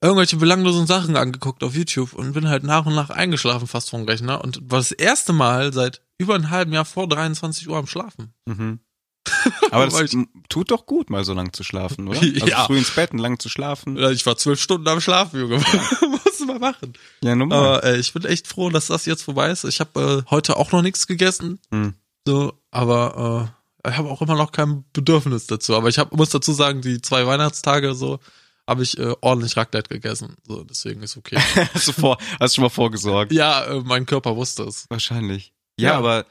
irgendwelche 0.00 0.36
belanglosen 0.36 0.86
Sachen 0.86 1.16
angeguckt 1.16 1.62
auf 1.64 1.74
YouTube 1.74 2.12
und 2.12 2.32
bin 2.32 2.48
halt 2.48 2.62
nach 2.64 2.86
und 2.86 2.94
nach 2.94 3.10
eingeschlafen 3.10 3.66
fast 3.66 3.90
vom 3.90 4.04
Rechner 4.04 4.42
und 4.42 4.60
war 4.70 4.78
das 4.78 4.92
erste 4.92 5.32
Mal 5.32 5.72
seit 5.72 6.02
über 6.18 6.34
einem 6.34 6.50
halben 6.50 6.72
Jahr 6.72 6.84
vor 6.84 7.08
23 7.08 7.68
Uhr 7.68 7.76
am 7.76 7.86
Schlafen. 7.86 8.32
Mhm. 8.46 8.80
Aber 9.70 9.86
das 9.86 10.16
tut 10.48 10.70
doch 10.70 10.86
gut, 10.86 11.10
mal 11.10 11.24
so 11.24 11.34
lang 11.34 11.52
zu 11.52 11.62
schlafen, 11.62 12.08
oder? 12.08 12.20
Also 12.22 12.46
Ja. 12.46 12.64
früh 12.64 12.78
ins 12.78 12.90
Bett 12.94 13.12
und 13.12 13.18
lang 13.18 13.38
zu 13.38 13.48
schlafen. 13.48 13.96
Ich 14.10 14.24
war 14.24 14.36
zwölf 14.36 14.60
Stunden 14.60 14.88
am 14.88 15.00
Schlafen, 15.00 15.40
Junge. 15.40 15.56
Muss 16.00 16.40
mal 16.46 16.58
machen. 16.58 16.94
Ja, 17.22 17.34
normal. 17.34 17.58
Aber 17.58 17.84
äh, 17.84 17.98
ich 17.98 18.12
bin 18.12 18.24
echt 18.24 18.46
froh, 18.46 18.70
dass 18.70 18.86
das 18.86 19.04
jetzt 19.06 19.22
vorbei 19.22 19.50
ist. 19.50 19.64
Ich 19.64 19.80
habe 19.80 20.24
äh, 20.26 20.30
heute 20.30 20.56
auch 20.56 20.72
noch 20.72 20.82
nichts 20.82 21.06
gegessen. 21.06 21.58
Hm. 21.70 21.94
So, 22.26 22.54
aber 22.70 23.52
äh, 23.84 23.90
ich 23.90 23.96
habe 23.96 24.08
auch 24.08 24.22
immer 24.22 24.36
noch 24.36 24.52
kein 24.52 24.84
Bedürfnis 24.92 25.46
dazu. 25.46 25.74
Aber 25.76 25.88
ich 25.88 25.98
hab, 25.98 26.12
muss 26.12 26.30
dazu 26.30 26.52
sagen, 26.52 26.80
die 26.80 27.00
zwei 27.02 27.26
Weihnachtstage 27.26 27.94
so 27.94 28.20
habe 28.68 28.82
ich 28.84 28.98
äh, 28.98 29.14
ordentlich 29.22 29.56
Raclette 29.56 29.88
gegessen. 29.88 30.36
So, 30.46 30.62
deswegen 30.62 31.02
ist 31.02 31.16
okay. 31.16 31.36
Hast 31.74 31.88
du 31.88 31.92
vor, 31.92 32.18
hast 32.38 32.54
schon 32.54 32.62
mal 32.62 32.68
vorgesorgt. 32.68 33.32
ja, 33.32 33.64
äh, 33.64 33.80
mein 33.80 34.06
Körper 34.06 34.36
wusste 34.36 34.62
es. 34.64 34.86
Wahrscheinlich. 34.90 35.52
Ja, 35.80 35.90
Ja. 35.92 35.98
aber 35.98 36.26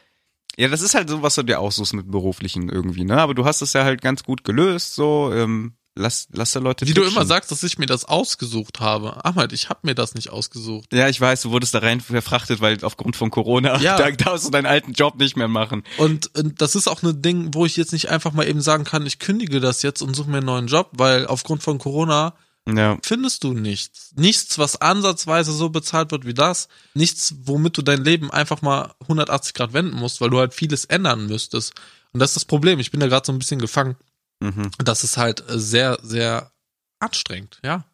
ja, 0.58 0.68
das 0.70 0.82
ist 0.82 0.96
halt 0.96 1.10
so, 1.10 1.22
was 1.22 1.36
du 1.36 1.44
dir 1.44 1.60
aussuchst 1.60 1.94
mit 1.94 2.10
beruflichen 2.10 2.70
irgendwie, 2.70 3.04
ne? 3.04 3.20
Aber 3.22 3.34
du 3.36 3.46
hast 3.46 3.62
es 3.62 3.74
ja 3.74 3.84
halt 3.84 4.02
ganz 4.02 4.24
gut 4.24 4.44
gelöst, 4.44 4.96
so. 4.96 5.32
Ähm, 5.34 5.74
lass, 5.98 6.28
lass 6.32 6.52
da 6.52 6.60
Leute 6.60 6.88
Wie 6.88 6.94
du 6.94 7.02
tutschen. 7.02 7.18
immer 7.18 7.26
sagst, 7.26 7.52
dass 7.52 7.64
ich 7.64 7.78
mir 7.78 7.86
das 7.88 8.06
ausgesucht 8.06 8.80
habe. 8.80 9.26
Ahmed, 9.26 9.52
ich 9.54 9.70
habe 9.70 9.80
mir 9.84 9.96
das 9.96 10.16
nicht 10.16 10.30
ausgesucht. 10.30 10.94
Ja, 10.94 11.10
ich 11.10 11.20
weiß, 11.20 11.42
du 11.42 11.52
wurdest 11.52 11.74
da 11.74 11.80
rein 11.80 12.00
verfrachtet, 12.02 12.62
weil 12.62 12.84
aufgrund 12.84 13.16
von 13.16 13.30
Corona, 13.32 13.80
Ja. 13.82 13.98
da 13.98 14.10
darfst 14.12 14.46
du 14.48 14.52
deinen 14.52 14.66
alten 14.68 14.94
Job 14.94 15.16
nicht 15.20 15.36
mehr 15.36 15.48
machen. 15.48 15.84
Und, 15.98 16.34
und 16.38 16.62
das 16.62 16.76
ist 16.76 16.88
auch 16.88 17.04
ein 17.04 17.22
Ding, 17.22 17.54
wo 17.54 17.66
ich 17.66 17.76
jetzt 17.78 17.92
nicht 17.94 18.10
einfach 18.10 18.32
mal 18.32 18.48
eben 18.48 18.62
sagen 18.62 18.84
kann, 18.84 19.06
ich 19.06 19.20
kündige 19.20 19.60
das 19.60 19.82
jetzt 19.82 20.02
und 20.02 20.16
suche 20.16 20.30
mir 20.30 20.38
einen 20.38 20.46
neuen 20.46 20.68
Job, 20.68 20.90
weil 20.94 21.28
aufgrund 21.28 21.64
von 21.64 21.78
Corona 21.80 22.34
Ja. 22.68 22.98
findest 23.04 23.44
du 23.44 23.54
nichts. 23.54 24.12
Nichts, 24.16 24.58
was 24.58 24.80
ansatzweise 24.82 25.52
so 25.52 25.70
bezahlt 25.70 26.12
wird 26.12 26.26
wie 26.26 26.34
das. 26.34 26.68
Nichts, 26.94 27.36
womit 27.44 27.78
du 27.78 27.82
dein 27.82 28.04
Leben 28.04 28.30
einfach 28.32 28.62
mal 28.62 28.94
180 29.02 29.54
Grad 29.54 29.74
wenden 29.74 29.96
musst, 29.96 30.22
weil 30.22 30.30
du 30.30 30.40
halt 30.40 30.54
vieles 30.54 30.86
ändern 30.86 31.28
müsstest. 31.28 31.74
Und 32.14 32.20
das 32.22 32.32
ist 32.32 32.36
das 32.38 32.46
Problem. 32.46 32.80
Ich 32.80 32.92
bin 32.92 33.00
da 33.00 33.08
gerade 33.08 33.26
so 33.26 33.32
ein 33.32 33.40
bisschen 33.40 33.60
gefangen. 33.60 33.96
Mhm. 34.40 34.72
Das 34.78 35.04
ist 35.04 35.18
halt 35.18 35.44
sehr, 35.48 35.98
sehr 36.04 36.52
anstrengend, 37.00 37.60
ja. 37.64 37.86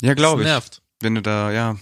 Ja, 0.00 0.14
glaube 0.14 0.42
ich. 0.42 0.46
nervt. 0.48 0.80
Wenn 1.00 1.14
du 1.16 1.22
da, 1.22 1.50
ja. 1.52 1.76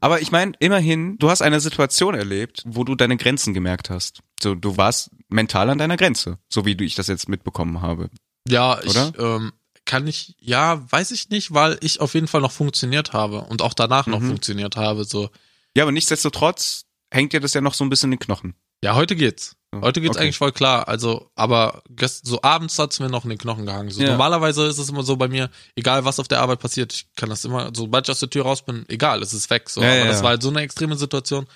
Aber 0.00 0.20
ich 0.20 0.30
meine, 0.30 0.52
immerhin, 0.60 1.18
du 1.18 1.28
hast 1.28 1.42
eine 1.42 1.58
Situation 1.58 2.14
erlebt, 2.14 2.62
wo 2.64 2.84
du 2.84 2.94
deine 2.94 3.16
Grenzen 3.16 3.52
gemerkt 3.52 3.90
hast. 3.90 4.20
So, 4.40 4.54
du 4.54 4.76
warst 4.76 5.10
mental 5.28 5.70
an 5.70 5.78
deiner 5.78 5.96
Grenze, 5.96 6.38
so 6.48 6.64
wie 6.64 6.76
du 6.76 6.84
ich 6.84 6.94
das 6.94 7.08
jetzt 7.08 7.28
mitbekommen 7.28 7.82
habe. 7.82 8.08
Ja, 8.48 8.80
ich 8.82 8.90
Oder? 8.90 9.12
ähm, 9.18 9.52
kann 9.84 10.06
ich, 10.06 10.36
ja, 10.38 10.86
weiß 10.92 11.10
ich 11.10 11.30
nicht, 11.30 11.52
weil 11.52 11.78
ich 11.80 12.00
auf 12.00 12.14
jeden 12.14 12.28
Fall 12.28 12.40
noch 12.42 12.52
funktioniert 12.52 13.12
habe 13.12 13.40
und 13.42 13.60
auch 13.60 13.74
danach 13.74 14.06
noch 14.06 14.20
Mhm. 14.20 14.28
funktioniert 14.28 14.76
habe. 14.76 15.04
So, 15.04 15.30
Ja, 15.76 15.82
aber 15.82 15.90
nichtsdestotrotz 15.92 16.84
hängt 17.10 17.32
dir 17.32 17.40
das 17.40 17.54
ja 17.54 17.60
noch 17.60 17.74
so 17.74 17.82
ein 17.84 17.90
bisschen 17.90 18.12
in 18.12 18.18
den 18.18 18.24
Knochen. 18.24 18.54
ja, 18.84 18.94
heute 18.94 19.16
geht's. 19.16 19.56
Heute 19.74 20.00
geht's 20.00 20.16
okay. 20.16 20.24
eigentlich 20.24 20.38
voll 20.38 20.52
klar. 20.52 20.88
Also, 20.88 21.30
aber 21.34 21.82
gest 21.90 22.26
so 22.26 22.40
abends 22.42 22.78
hat's 22.78 23.00
mir 23.00 23.10
noch 23.10 23.24
in 23.24 23.30
den 23.30 23.38
Knochen 23.38 23.66
gehangen. 23.66 23.90
So, 23.90 24.02
Ja. 24.02 24.10
Normalerweise 24.10 24.66
ist 24.66 24.78
es 24.78 24.88
immer 24.88 25.02
so 25.02 25.16
bei 25.16 25.28
mir, 25.28 25.50
egal 25.76 26.04
was 26.06 26.18
auf 26.18 26.28
der 26.28 26.40
Arbeit 26.40 26.60
passiert, 26.60 26.92
ich 26.94 27.06
kann 27.16 27.28
das 27.28 27.44
immer, 27.44 27.70
sobald 27.74 28.06
ich 28.06 28.10
aus 28.10 28.20
der 28.20 28.30
Tür 28.30 28.44
raus 28.44 28.62
bin, 28.62 28.86
egal, 28.88 29.22
es 29.22 29.34
ist 29.34 29.50
weg. 29.50 29.68
So, 29.68 29.82
Ja, 29.82 29.88
aber 29.88 29.98
ja, 29.98 30.04
das 30.06 30.22
war 30.22 30.30
halt 30.30 30.42
so 30.42 30.48
eine 30.48 30.60
extreme 30.60 30.96
Situation, 30.96 31.46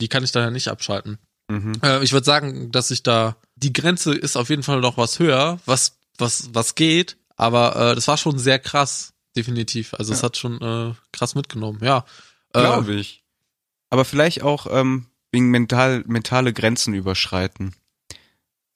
die 0.00 0.08
kann 0.08 0.24
ich 0.24 0.32
daher 0.32 0.50
nicht 0.50 0.68
abschalten. 0.68 1.18
Mhm. 1.48 1.72
Äh, 1.82 2.02
ich 2.02 2.12
würde 2.12 2.24
sagen, 2.24 2.72
dass 2.72 2.90
ich 2.90 3.02
da 3.02 3.36
die 3.56 3.74
Grenze 3.74 4.14
ist 4.14 4.36
auf 4.36 4.48
jeden 4.48 4.62
Fall 4.62 4.80
noch 4.80 4.96
was 4.96 5.18
höher, 5.18 5.58
was 5.66 5.98
was 6.16 6.48
was 6.54 6.74
geht, 6.74 7.18
aber 7.36 7.76
äh, 7.76 7.94
das 7.94 8.08
war 8.08 8.16
schon 8.16 8.38
sehr 8.38 8.58
krass, 8.58 9.12
definitiv. 9.36 9.92
Also 9.94 10.14
es 10.14 10.22
hat 10.22 10.38
schon 10.38 10.60
äh, 10.62 10.94
krass 11.12 11.34
mitgenommen. 11.34 11.78
Ja, 11.82 12.06
äh, 12.54 12.60
Glaube 12.60 12.94
ich. 12.94 13.22
Aber 13.90 14.04
vielleicht 14.04 14.42
auch 14.42 14.66
ähm, 14.70 15.09
wegen 15.32 15.50
mental, 15.50 16.04
mentale 16.06 16.52
Grenzen 16.52 16.94
überschreiten. 16.94 17.74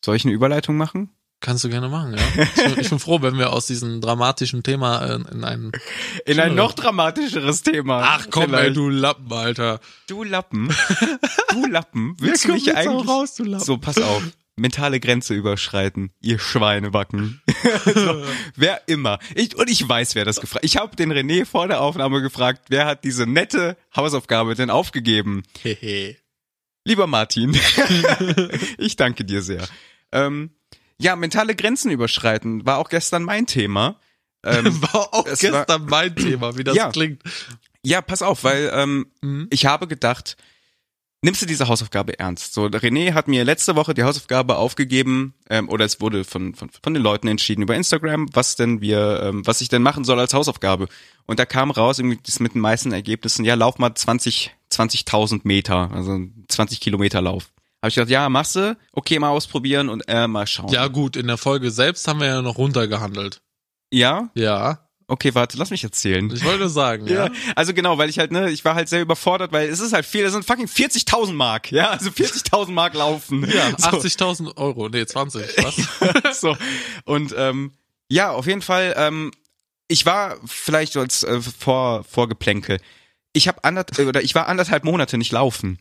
Soll 0.04 0.16
ich 0.16 0.24
eine 0.24 0.34
Überleitung 0.34 0.76
machen? 0.76 1.10
kannst 1.44 1.62
du 1.62 1.68
gerne 1.68 1.88
machen. 1.88 2.14
Ja, 2.14 2.42
ich 2.42 2.54
bin, 2.54 2.80
ich 2.80 2.90
bin 2.90 2.98
froh, 2.98 3.20
wenn 3.20 3.38
wir 3.38 3.52
aus 3.52 3.66
diesem 3.66 4.00
dramatischen 4.00 4.62
Thema 4.62 5.04
äh, 5.04 5.14
in. 5.14 5.32
In 5.34 5.42
ein 5.44 5.72
Schön. 6.26 6.54
noch 6.54 6.72
dramatischeres 6.72 7.62
Thema. 7.62 8.00
Ach 8.02 8.26
komm, 8.30 8.54
ey, 8.54 8.72
du 8.72 8.88
Lappen, 8.88 9.30
Alter. 9.32 9.80
Du 10.08 10.24
Lappen. 10.24 10.74
Du 11.50 11.66
Lappen. 11.66 12.16
Willst 12.18 12.44
du 12.44 12.48
komm 12.48 12.56
mich 12.56 12.74
eigentlich... 12.74 13.08
raus, 13.08 13.34
du 13.34 13.44
Lappen. 13.44 13.64
So, 13.64 13.78
pass 13.78 13.98
auf. 13.98 14.22
Mentale 14.56 15.00
Grenze 15.00 15.34
überschreiten, 15.34 16.12
ihr 16.20 16.38
Schweinebacken. 16.38 17.42
so, 17.84 18.22
wer 18.54 18.82
immer. 18.86 19.18
Ich, 19.34 19.56
und 19.56 19.68
ich 19.68 19.86
weiß, 19.86 20.14
wer 20.14 20.24
das 20.24 20.40
gefragt 20.40 20.64
Ich 20.64 20.76
habe 20.76 20.94
den 20.94 21.12
René 21.12 21.44
vor 21.44 21.66
der 21.66 21.80
Aufnahme 21.80 22.22
gefragt, 22.22 22.66
wer 22.68 22.86
hat 22.86 23.02
diese 23.02 23.26
nette 23.26 23.76
Hausaufgabe 23.96 24.54
denn 24.54 24.70
aufgegeben? 24.70 25.42
Hehe. 25.60 26.16
Lieber 26.84 27.06
Martin, 27.06 27.56
ich 28.78 28.96
danke 28.96 29.24
dir 29.24 29.42
sehr. 29.42 29.66
Ähm, 30.12 30.50
ja, 30.98 31.16
mentale 31.16 31.54
Grenzen 31.54 31.90
überschreiten 31.90 32.64
war 32.66 32.78
auch 32.78 32.88
gestern 32.88 33.22
mein 33.22 33.46
Thema. 33.46 33.98
Ähm, 34.44 34.80
War 34.92 35.14
auch 35.14 35.26
es 35.26 35.38
gestern 35.40 35.86
mein 35.86 36.14
Thema, 36.14 36.56
wie 36.58 36.64
das 36.64 36.76
Ja. 36.76 36.90
klingt. 36.90 37.22
ja, 37.82 38.02
pass 38.02 38.20
auf, 38.20 38.44
weil 38.44 38.70
ähm, 38.74 39.06
Mhm. 39.22 39.46
ich 39.50 39.64
habe 39.64 39.88
gedacht, 39.88 40.36
nimmst 41.24 41.42
du 41.42 41.46
diese 41.46 41.68
Hausaufgabe 41.68 42.18
ernst? 42.18 42.52
So, 42.52 42.66
René 42.66 43.14
hat 43.14 43.28
mir 43.28 43.44
letzte 43.44 43.74
Woche 43.74 43.94
die 43.94 44.04
Hausaufgabe 44.04 44.56
aufgegeben, 44.56 45.34
ähm, 45.48 45.68
oder 45.68 45.84
es 45.84 46.00
wurde 46.00 46.24
von, 46.24 46.54
von, 46.54 46.68
von 46.82 46.94
den 46.94 47.02
Leuten 47.02 47.26
entschieden 47.26 47.62
über 47.62 47.74
Instagram, 47.74 48.28
was 48.32 48.56
denn 48.56 48.80
wir, 48.80 49.22
ähm, 49.22 49.46
was 49.46 49.60
ich 49.60 49.68
denn 49.68 49.82
machen 49.82 50.04
soll 50.04 50.20
als 50.20 50.34
Hausaufgabe. 50.34 50.86
Und 51.26 51.38
da 51.38 51.46
kam 51.46 51.70
raus, 51.70 51.98
irgendwie 51.98 52.20
das 52.22 52.40
mit 52.40 52.54
den 52.54 52.60
meisten 52.60 52.92
Ergebnissen, 52.92 53.44
ja, 53.44 53.54
lauf 53.54 53.78
mal 53.78 53.94
20, 53.94 54.52
20.000 54.70 55.40
Meter, 55.44 55.90
also 55.92 56.20
20 56.48 56.80
Kilometer 56.80 57.22
Lauf. 57.22 57.50
Habe 57.80 57.88
ich 57.88 57.94
gedacht, 57.96 58.10
ja, 58.10 58.28
machst 58.28 58.56
du, 58.56 58.76
okay, 58.92 59.18
mal 59.18 59.30
ausprobieren 59.30 59.88
und 59.88 60.02
äh, 60.06 60.28
mal 60.28 60.46
schauen. 60.46 60.72
Ja 60.72 60.88
gut, 60.88 61.16
in 61.16 61.26
der 61.26 61.38
Folge 61.38 61.70
selbst 61.70 62.06
haben 62.06 62.20
wir 62.20 62.28
ja 62.28 62.42
noch 62.42 62.58
runtergehandelt. 62.58 63.40
Ja? 63.90 64.30
Ja, 64.34 64.83
Okay, 65.06 65.34
warte, 65.34 65.58
lass 65.58 65.70
mich 65.70 65.84
erzählen. 65.84 66.30
ich 66.34 66.44
wollte 66.44 66.68
sagen, 66.68 67.06
ja. 67.06 67.14
Ja, 67.26 67.30
also 67.54 67.74
genau, 67.74 67.98
weil 67.98 68.08
ich 68.08 68.18
halt, 68.18 68.32
ne, 68.32 68.50
ich 68.50 68.64
war 68.64 68.74
halt 68.74 68.88
sehr 68.88 69.02
überfordert, 69.02 69.52
weil 69.52 69.68
es 69.68 69.80
ist 69.80 69.92
halt 69.92 70.06
viel, 70.06 70.24
das 70.24 70.32
sind 70.32 70.44
fucking 70.44 70.66
40.000 70.66 71.32
Mark, 71.32 71.70
ja, 71.70 71.90
also 71.90 72.10
40.000 72.10 72.70
Mark 72.72 72.94
laufen. 72.94 73.48
Ja, 73.48 73.70
so. 73.78 73.88
80.000 73.98 74.56
Euro, 74.56 74.88
nee, 74.88 75.04
20, 75.04 75.42
was? 75.64 76.40
so. 76.40 76.56
Und 77.04 77.34
ähm, 77.36 77.72
ja, 78.08 78.30
auf 78.30 78.46
jeden 78.46 78.62
Fall, 78.62 78.94
ähm, 78.96 79.30
ich 79.88 80.06
war 80.06 80.36
vielleicht 80.46 80.94
so 80.94 81.00
als 81.00 81.22
äh, 81.22 81.40
vor, 81.40 82.04
Vorgeplänkel. 82.04 82.80
Ich 83.32 83.48
habe 83.48 83.62
anderth 83.64 83.98
äh, 83.98 84.04
oder 84.06 84.22
ich 84.22 84.34
war 84.34 84.48
anderthalb 84.48 84.84
Monate 84.84 85.18
nicht 85.18 85.32
laufen. 85.32 85.78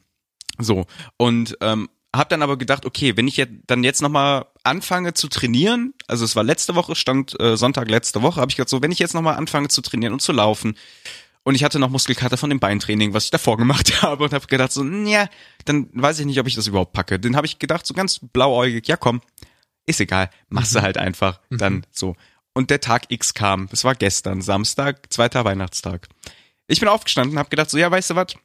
So. 0.60 0.86
Und 1.18 1.58
ähm, 1.62 1.90
habe 2.16 2.30
dann 2.30 2.42
aber 2.42 2.58
gedacht, 2.58 2.86
okay, 2.86 3.18
wenn 3.18 3.28
ich 3.28 3.38
jetzt 3.38 3.54
dann 3.68 3.84
jetzt 3.84 4.02
nochmal 4.02 4.46
anfange 4.64 5.14
zu 5.14 5.28
trainieren, 5.28 5.94
also 6.08 6.26
es 6.26 6.36
war 6.36 6.44
letzte 6.44 6.76
Woche, 6.76 6.96
stand 6.96 7.40
äh, 7.40 7.58
Sonntag 7.58 7.90
letzte 7.90 8.22
Woche, 8.22 8.40
habe 8.40 8.50
ich 8.50 8.56
gedacht, 8.56 8.70
so, 8.70 8.82
wenn 8.82 8.92
ich 8.92 9.00
jetzt 9.00 9.14
nochmal 9.14 9.36
anfange 9.36 9.68
zu 9.68 9.82
trainieren 9.82 10.14
und 10.14 10.22
zu 10.22 10.32
laufen, 10.32 10.76
und 11.44 11.56
ich 11.56 11.64
hatte 11.66 11.78
noch 11.78 11.90
Muskelkater 11.90 12.38
von 12.38 12.50
dem 12.50 12.62
Beintraining, 12.62 13.14
was 13.14 13.26
ich 13.26 13.32
davor 13.32 13.58
gemacht 13.58 14.02
habe 14.02 14.24
und 14.24 14.34
habe 14.34 14.48
gedacht 14.48 14.72
so, 14.72 14.84
ja, 14.84 15.28
dann 15.66 15.90
weiß 15.94 16.20
ich 16.20 16.26
nicht, 16.26 16.40
ob 16.40 16.48
ich 16.48 16.56
das 16.56 16.68
überhaupt 16.68 16.94
packe. 16.94 17.20
Den 17.20 17.36
habe 17.36 17.46
ich 17.46 17.60
gedacht 17.60 17.86
so 17.86 17.94
ganz 17.94 18.20
blauäugig, 18.20 18.88
ja 18.88 18.96
komm, 18.96 19.22
ist 19.86 20.00
egal, 20.00 20.30
machst 20.48 20.74
du 20.74 20.82
halt 20.82 20.98
einfach, 20.98 21.42
dann 21.50 21.86
so. 21.92 22.16
Und 22.54 22.70
der 22.70 22.80
Tag 22.80 23.06
X 23.10 23.34
kam, 23.34 23.68
das 23.70 23.84
war 23.84 23.96
gestern, 23.96 24.42
Samstag, 24.42 25.12
zweiter 25.12 25.44
Weihnachtstag. 25.44 26.08
Ich 26.68 26.80
bin 26.80 26.88
aufgestanden, 26.88 27.38
habe 27.38 27.50
gedacht 27.50 27.70
so, 27.70 27.78
ja, 27.78 27.92
weißt 27.92 28.12
du 28.12 28.16
was, 28.16 28.36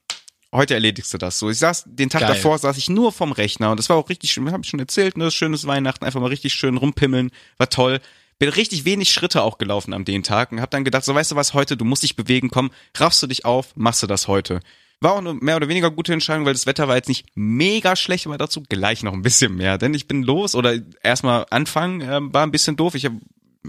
heute 0.52 0.74
erledigst 0.74 1.12
du 1.12 1.18
das 1.18 1.38
so. 1.38 1.50
Ich 1.50 1.58
saß, 1.58 1.84
den 1.86 2.10
Tag 2.10 2.22
Geil. 2.22 2.34
davor 2.34 2.58
saß 2.58 2.76
ich 2.78 2.88
nur 2.88 3.12
vom 3.12 3.32
Rechner 3.32 3.70
und 3.70 3.78
das 3.78 3.88
war 3.88 3.96
auch 3.96 4.08
richtig 4.08 4.32
schön, 4.32 4.50
habe 4.50 4.62
ich 4.62 4.70
schon 4.70 4.80
erzählt, 4.80 5.16
ne, 5.16 5.30
schönes 5.30 5.66
Weihnachten, 5.66 6.04
einfach 6.04 6.20
mal 6.20 6.28
richtig 6.28 6.54
schön 6.54 6.76
rumpimmeln, 6.76 7.30
war 7.56 7.70
toll. 7.70 8.00
Bin 8.38 8.50
richtig 8.50 8.84
wenig 8.84 9.12
Schritte 9.12 9.42
auch 9.42 9.58
gelaufen 9.58 9.92
am 9.92 10.04
den 10.04 10.22
Tag 10.22 10.52
und 10.52 10.60
habe 10.60 10.70
dann 10.70 10.84
gedacht, 10.84 11.04
so 11.04 11.12
weißt 11.12 11.32
du 11.32 11.36
was, 11.36 11.54
heute, 11.54 11.76
du 11.76 11.84
musst 11.84 12.04
dich 12.04 12.14
bewegen, 12.14 12.50
komm, 12.50 12.70
raffst 12.96 13.20
du 13.22 13.26
dich 13.26 13.44
auf, 13.44 13.74
machst 13.74 14.02
du 14.02 14.06
das 14.06 14.28
heute. 14.28 14.60
War 15.00 15.12
auch 15.12 15.18
eine 15.18 15.34
mehr 15.34 15.56
oder 15.56 15.68
weniger 15.68 15.90
gute 15.90 16.12
Entscheidung, 16.12 16.44
weil 16.44 16.52
das 16.52 16.66
Wetter 16.66 16.88
war 16.88 16.96
jetzt 16.96 17.08
nicht 17.08 17.26
mega 17.34 17.94
schlecht, 17.94 18.26
aber 18.26 18.38
dazu 18.38 18.62
gleich 18.68 19.02
noch 19.02 19.12
ein 19.12 19.22
bisschen 19.22 19.54
mehr. 19.54 19.76
Denn 19.78 19.94
ich 19.94 20.08
bin 20.08 20.22
los 20.22 20.54
oder 20.54 20.76
erstmal 21.02 21.46
anfangen 21.50 22.00
ähm, 22.00 22.34
war 22.34 22.44
ein 22.44 22.50
bisschen 22.50 22.76
doof. 22.76 22.94
Ich 22.94 23.04
habe 23.04 23.16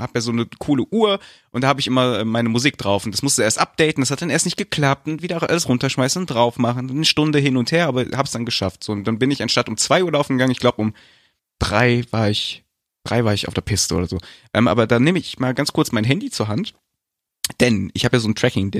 hab 0.01 0.15
ja 0.15 0.21
so 0.21 0.31
eine 0.31 0.45
coole 0.59 0.83
Uhr 0.91 1.19
und 1.51 1.63
da 1.63 1.67
habe 1.67 1.79
ich 1.79 1.87
immer 1.87 2.19
äh, 2.19 2.25
meine 2.25 2.49
Musik 2.49 2.77
drauf 2.77 3.05
und 3.05 3.11
das 3.13 3.21
musste 3.21 3.43
erst 3.43 3.59
updaten, 3.59 4.01
das 4.01 4.11
hat 4.11 4.21
dann 4.21 4.29
erst 4.29 4.45
nicht 4.45 4.57
geklappt 4.57 5.07
und 5.07 5.21
wieder 5.21 5.41
alles 5.49 5.67
runterschmeißen 5.67 6.21
und 6.21 6.27
drauf 6.27 6.57
machen, 6.57 6.89
eine 6.89 7.05
Stunde 7.05 7.39
hin 7.39 7.57
und 7.57 7.71
her, 7.71 7.87
aber 7.87 8.05
hab's 8.15 8.31
dann 8.31 8.45
geschafft. 8.45 8.83
So 8.83 8.91
und 8.91 9.05
dann 9.05 9.19
bin 9.19 9.31
ich 9.31 9.41
anstatt 9.41 9.69
um 9.69 9.77
zwei 9.77 10.03
Uhr 10.03 10.11
laufen 10.11 10.37
gegangen, 10.37 10.51
ich 10.51 10.59
glaube 10.59 10.81
um 10.81 10.93
drei 11.59 12.03
war 12.11 12.29
ich 12.29 12.63
drei 13.03 13.25
war 13.25 13.33
ich 13.33 13.47
auf 13.47 13.53
der 13.53 13.61
Piste 13.61 13.95
oder 13.95 14.07
so. 14.07 14.17
Ähm, 14.53 14.67
aber 14.67 14.85
dann 14.87 15.03
nehme 15.03 15.19
ich 15.19 15.39
mal 15.39 15.53
ganz 15.53 15.73
kurz 15.73 15.91
mein 15.91 16.03
Handy 16.03 16.29
zur 16.29 16.47
Hand, 16.47 16.73
denn 17.59 17.91
ich 17.93 18.05
habe 18.05 18.17
ja 18.17 18.19
so 18.19 18.27
ein 18.27 18.35
Tracking 18.35 18.71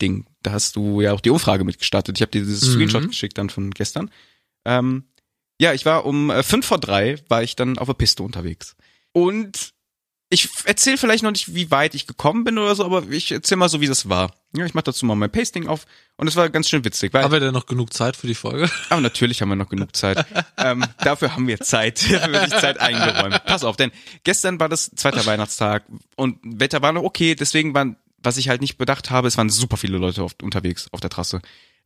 Ding. 0.00 0.26
Da 0.42 0.52
hast 0.52 0.76
du 0.76 1.00
ja 1.00 1.12
auch 1.12 1.20
die 1.20 1.30
Umfrage 1.30 1.64
mitgestartet. 1.64 2.16
Ich 2.16 2.22
habe 2.22 2.30
dir 2.32 2.42
dieses 2.42 2.66
Mhm. 2.68 2.72
Screenshot 2.72 3.08
geschickt 3.08 3.38
dann 3.38 3.50
von 3.50 3.70
gestern. 3.70 4.10
Ähm, 4.64 5.04
ja, 5.60 5.72
ich 5.72 5.86
war 5.86 6.04
um 6.04 6.30
äh, 6.30 6.42
fünf 6.42 6.66
vor 6.66 6.78
drei 6.78 7.16
war 7.28 7.42
ich 7.42 7.56
dann 7.56 7.78
auf 7.78 7.86
der 7.86 7.94
Piste 7.94 8.22
unterwegs. 8.22 8.76
Und 9.12 9.73
ich 10.34 10.48
erzähle 10.64 10.98
vielleicht 10.98 11.22
noch 11.22 11.30
nicht, 11.30 11.54
wie 11.54 11.70
weit 11.70 11.94
ich 11.94 12.06
gekommen 12.06 12.44
bin 12.44 12.58
oder 12.58 12.74
so, 12.74 12.84
aber 12.84 13.08
ich 13.08 13.32
erzähle 13.32 13.58
mal 13.58 13.68
so, 13.68 13.80
wie 13.80 13.86
das 13.86 14.08
war. 14.08 14.34
Ja, 14.56 14.66
ich 14.66 14.74
mache 14.74 14.84
dazu 14.84 15.06
mal 15.06 15.14
mein 15.14 15.30
Pasting 15.30 15.66
auf 15.66 15.86
und 16.16 16.26
es 16.26 16.36
war 16.36 16.50
ganz 16.50 16.68
schön 16.68 16.84
witzig, 16.84 17.14
weil 17.14 17.22
Haben 17.22 17.32
wir 17.32 17.40
denn 17.40 17.54
noch 17.54 17.66
genug 17.66 17.92
Zeit 17.92 18.16
für 18.16 18.26
die 18.26 18.34
Folge? 18.34 18.70
aber 18.90 19.00
natürlich 19.00 19.40
haben 19.40 19.48
wir 19.48 19.56
noch 19.56 19.68
genug 19.68 19.96
Zeit. 19.96 20.26
ähm, 20.58 20.84
dafür 20.98 21.34
haben 21.34 21.46
wir 21.46 21.60
Zeit. 21.60 22.02
Dafür 22.12 22.32
wird 22.32 22.50
Zeit 22.50 22.78
eingeräumt. 22.78 23.44
Pass 23.44 23.64
auf, 23.64 23.76
denn 23.76 23.90
gestern 24.24 24.60
war 24.60 24.68
das 24.68 24.90
zweiter 24.94 25.24
Weihnachtstag 25.24 25.84
und 26.16 26.38
Wetter 26.42 26.82
war 26.82 26.92
noch 26.92 27.04
okay, 27.04 27.34
deswegen 27.34 27.74
waren, 27.74 27.96
was 28.18 28.36
ich 28.36 28.48
halt 28.48 28.60
nicht 28.60 28.76
bedacht 28.76 29.10
habe, 29.10 29.28
es 29.28 29.38
waren 29.38 29.50
super 29.50 29.76
viele 29.76 29.98
Leute 29.98 30.22
auf, 30.22 30.32
unterwegs 30.42 30.88
auf 30.92 31.00
der 31.00 31.10
Trasse. 31.10 31.40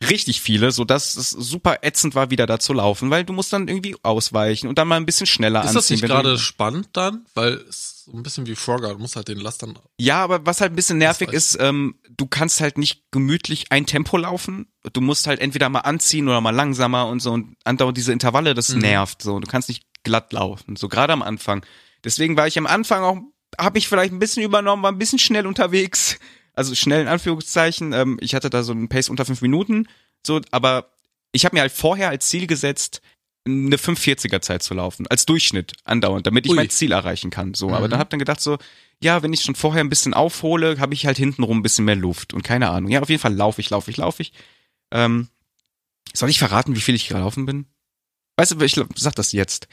Richtig 0.08 0.40
viele, 0.40 0.70
so 0.70 0.84
dass 0.84 1.16
es 1.16 1.30
super 1.30 1.78
ätzend 1.82 2.14
war, 2.14 2.30
wieder 2.30 2.46
da 2.46 2.60
zu 2.60 2.72
laufen, 2.72 3.10
weil 3.10 3.24
du 3.24 3.32
musst 3.32 3.52
dann 3.52 3.66
irgendwie 3.66 3.96
ausweichen 4.04 4.68
und 4.68 4.78
dann 4.78 4.86
mal 4.86 4.96
ein 4.96 5.06
bisschen 5.06 5.26
schneller 5.26 5.60
Ist 5.64 5.70
anziehen. 5.70 5.78
das 5.78 5.90
nicht 5.90 6.04
gerade 6.04 6.38
spannend 6.38 6.90
dann? 6.92 7.26
Weil 7.34 7.54
es 7.68 8.04
so 8.04 8.12
ein 8.16 8.22
bisschen 8.22 8.46
wie 8.46 8.54
Frogger, 8.54 8.90
du 8.94 8.98
musst 9.00 9.16
halt 9.16 9.26
den 9.26 9.38
Last 9.40 9.62
dann. 9.62 9.76
Ja, 9.98 10.22
aber 10.22 10.46
was 10.46 10.60
halt 10.60 10.72
ein 10.72 10.76
bisschen 10.76 10.98
nervig 10.98 11.30
ist, 11.32 11.58
ähm, 11.60 11.96
du 12.16 12.26
kannst 12.26 12.60
halt 12.60 12.78
nicht 12.78 13.10
gemütlich 13.10 13.72
ein 13.72 13.86
Tempo 13.86 14.16
laufen. 14.16 14.68
Du 14.92 15.00
musst 15.00 15.26
halt 15.26 15.40
entweder 15.40 15.68
mal 15.68 15.80
anziehen 15.80 16.28
oder 16.28 16.40
mal 16.40 16.54
langsamer 16.54 17.08
und 17.08 17.20
so 17.20 17.32
und 17.32 17.56
andauernd 17.64 17.96
diese 17.98 18.12
Intervalle, 18.12 18.54
das 18.54 18.68
Mhm. 18.70 18.78
nervt 18.78 19.20
so. 19.20 19.40
Du 19.40 19.48
kannst 19.48 19.68
nicht 19.68 19.82
glatt 20.04 20.32
laufen, 20.32 20.76
so 20.76 20.88
gerade 20.88 21.12
am 21.12 21.22
Anfang. 21.22 21.66
Deswegen 22.04 22.36
war 22.36 22.46
ich 22.46 22.56
am 22.56 22.66
Anfang 22.68 23.02
auch 23.02 23.18
habe 23.58 23.78
ich 23.78 23.88
vielleicht 23.88 24.12
ein 24.12 24.18
bisschen 24.20 24.42
übernommen, 24.44 24.82
war 24.84 24.92
ein 24.92 24.98
bisschen 24.98 25.18
schnell 25.18 25.46
unterwegs. 25.46 26.18
Also 26.58 26.74
schnell 26.74 27.00
in 27.02 27.08
Anführungszeichen. 27.08 27.92
Ähm, 27.92 28.18
ich 28.20 28.34
hatte 28.34 28.50
da 28.50 28.62
so 28.62 28.72
einen 28.72 28.88
Pace 28.88 29.08
unter 29.08 29.24
fünf 29.24 29.40
Minuten. 29.42 29.88
So, 30.26 30.40
aber 30.50 30.90
ich 31.32 31.44
habe 31.44 31.56
mir 31.56 31.60
halt 31.62 31.72
vorher 31.72 32.08
als 32.10 32.28
Ziel 32.28 32.46
gesetzt, 32.46 33.00
eine 33.46 33.76
540er 33.76 34.40
Zeit 34.42 34.62
zu 34.62 34.74
laufen, 34.74 35.06
als 35.06 35.24
Durchschnitt 35.24 35.72
andauernd, 35.84 36.26
damit 36.26 36.44
ich 36.44 36.50
Ui. 36.50 36.56
mein 36.56 36.68
Ziel 36.70 36.92
erreichen 36.92 37.30
kann. 37.30 37.54
So, 37.54 37.70
aber 37.70 37.86
Mhm. 37.86 37.90
dann 37.92 38.00
hab 38.00 38.10
dann 38.10 38.18
gedacht 38.18 38.40
so, 38.40 38.58
ja, 39.02 39.22
wenn 39.22 39.32
ich 39.32 39.42
schon 39.42 39.54
vorher 39.54 39.82
ein 39.82 39.88
bisschen 39.88 40.12
aufhole, 40.12 40.78
habe 40.80 40.92
ich 40.94 41.06
halt 41.06 41.16
hintenrum 41.16 41.58
ein 41.58 41.62
bisschen 41.62 41.84
mehr 41.84 41.96
Luft 41.96 42.34
und 42.34 42.42
keine 42.42 42.68
Ahnung. 42.70 42.90
Ja, 42.90 43.00
auf 43.00 43.08
jeden 43.08 43.20
Fall 43.22 43.34
laufe 43.34 43.60
ich, 43.60 43.70
laufe 43.70 43.90
ich, 43.90 43.96
laufe 43.96 44.20
ich. 44.22 44.32
Ähm, 44.90 45.28
soll 46.12 46.28
ich 46.30 46.38
verraten, 46.38 46.74
wie 46.76 46.80
viel 46.80 46.94
ich 46.94 47.08
gelaufen 47.08 47.46
bin? 47.46 47.66
Weißt 48.36 48.52
du, 48.52 48.60
ich 48.64 48.74
sag 48.96 49.14
das 49.14 49.32
jetzt. 49.32 49.68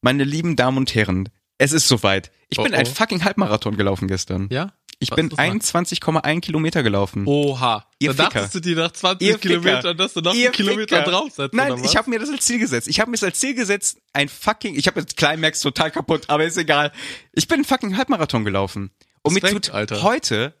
Meine 0.00 0.24
lieben 0.24 0.56
Damen 0.56 0.78
und 0.78 0.94
Herren, 0.94 1.28
es 1.58 1.72
ist 1.72 1.88
soweit. 1.88 2.30
Ich 2.48 2.58
Oh, 2.58 2.62
bin 2.64 2.74
ein 2.74 2.86
oh. 2.86 2.90
fucking 2.90 3.24
Halbmarathon 3.24 3.76
gelaufen 3.76 4.08
gestern. 4.08 4.48
Ja? 4.50 4.72
Ich 5.02 5.10
Was 5.10 5.16
bin 5.16 5.26
ist 5.28 5.38
das 5.38 6.12
mal? 6.12 6.20
21,1 6.20 6.40
Kilometer 6.40 6.82
gelaufen. 6.82 7.26
Oha. 7.26 7.86
Ihr 7.98 8.14
da 8.14 8.24
dachtest 8.24 8.54
du 8.54 8.60
dir 8.60 8.76
nach 8.76 8.92
20 8.92 9.26
Ihr 9.26 9.34
Ficker. 9.34 9.48
Kilometern, 9.48 9.96
dass 9.96 10.12
du 10.12 10.20
noch 10.20 10.34
Ihr 10.34 10.46
einen 10.46 10.52
Kilometer 10.54 10.98
Ficker. 10.98 11.10
draufsetzt, 11.10 11.54
Nein, 11.54 11.82
ich 11.84 11.96
habe 11.96 12.08
mir 12.08 12.18
das 12.18 12.30
als 12.30 12.44
Ziel 12.46 12.58
gesetzt. 12.58 12.88
Ich 12.88 13.00
habe 13.00 13.10
mir 13.10 13.16
das 13.16 13.24
als 13.24 13.40
Ziel 13.40 13.54
gesetzt, 13.54 13.98
ein 14.12 14.28
fucking, 14.28 14.76
ich 14.76 14.86
habe 14.86 15.00
jetzt 15.00 15.16
Climax 15.16 15.60
total 15.60 15.90
kaputt, 15.90 16.24
aber 16.28 16.44
ist 16.44 16.56
egal. 16.56 16.92
Ich 17.32 17.48
bin 17.48 17.56
einen 17.56 17.64
fucking 17.64 17.96
Halbmarathon 17.96 18.44
gelaufen. 18.44 18.90
Und 19.22 19.34
mir 19.34 19.42
Respekt, 19.42 19.66
tut 19.66 19.74
Alter. 19.74 20.02
heute 20.02 20.54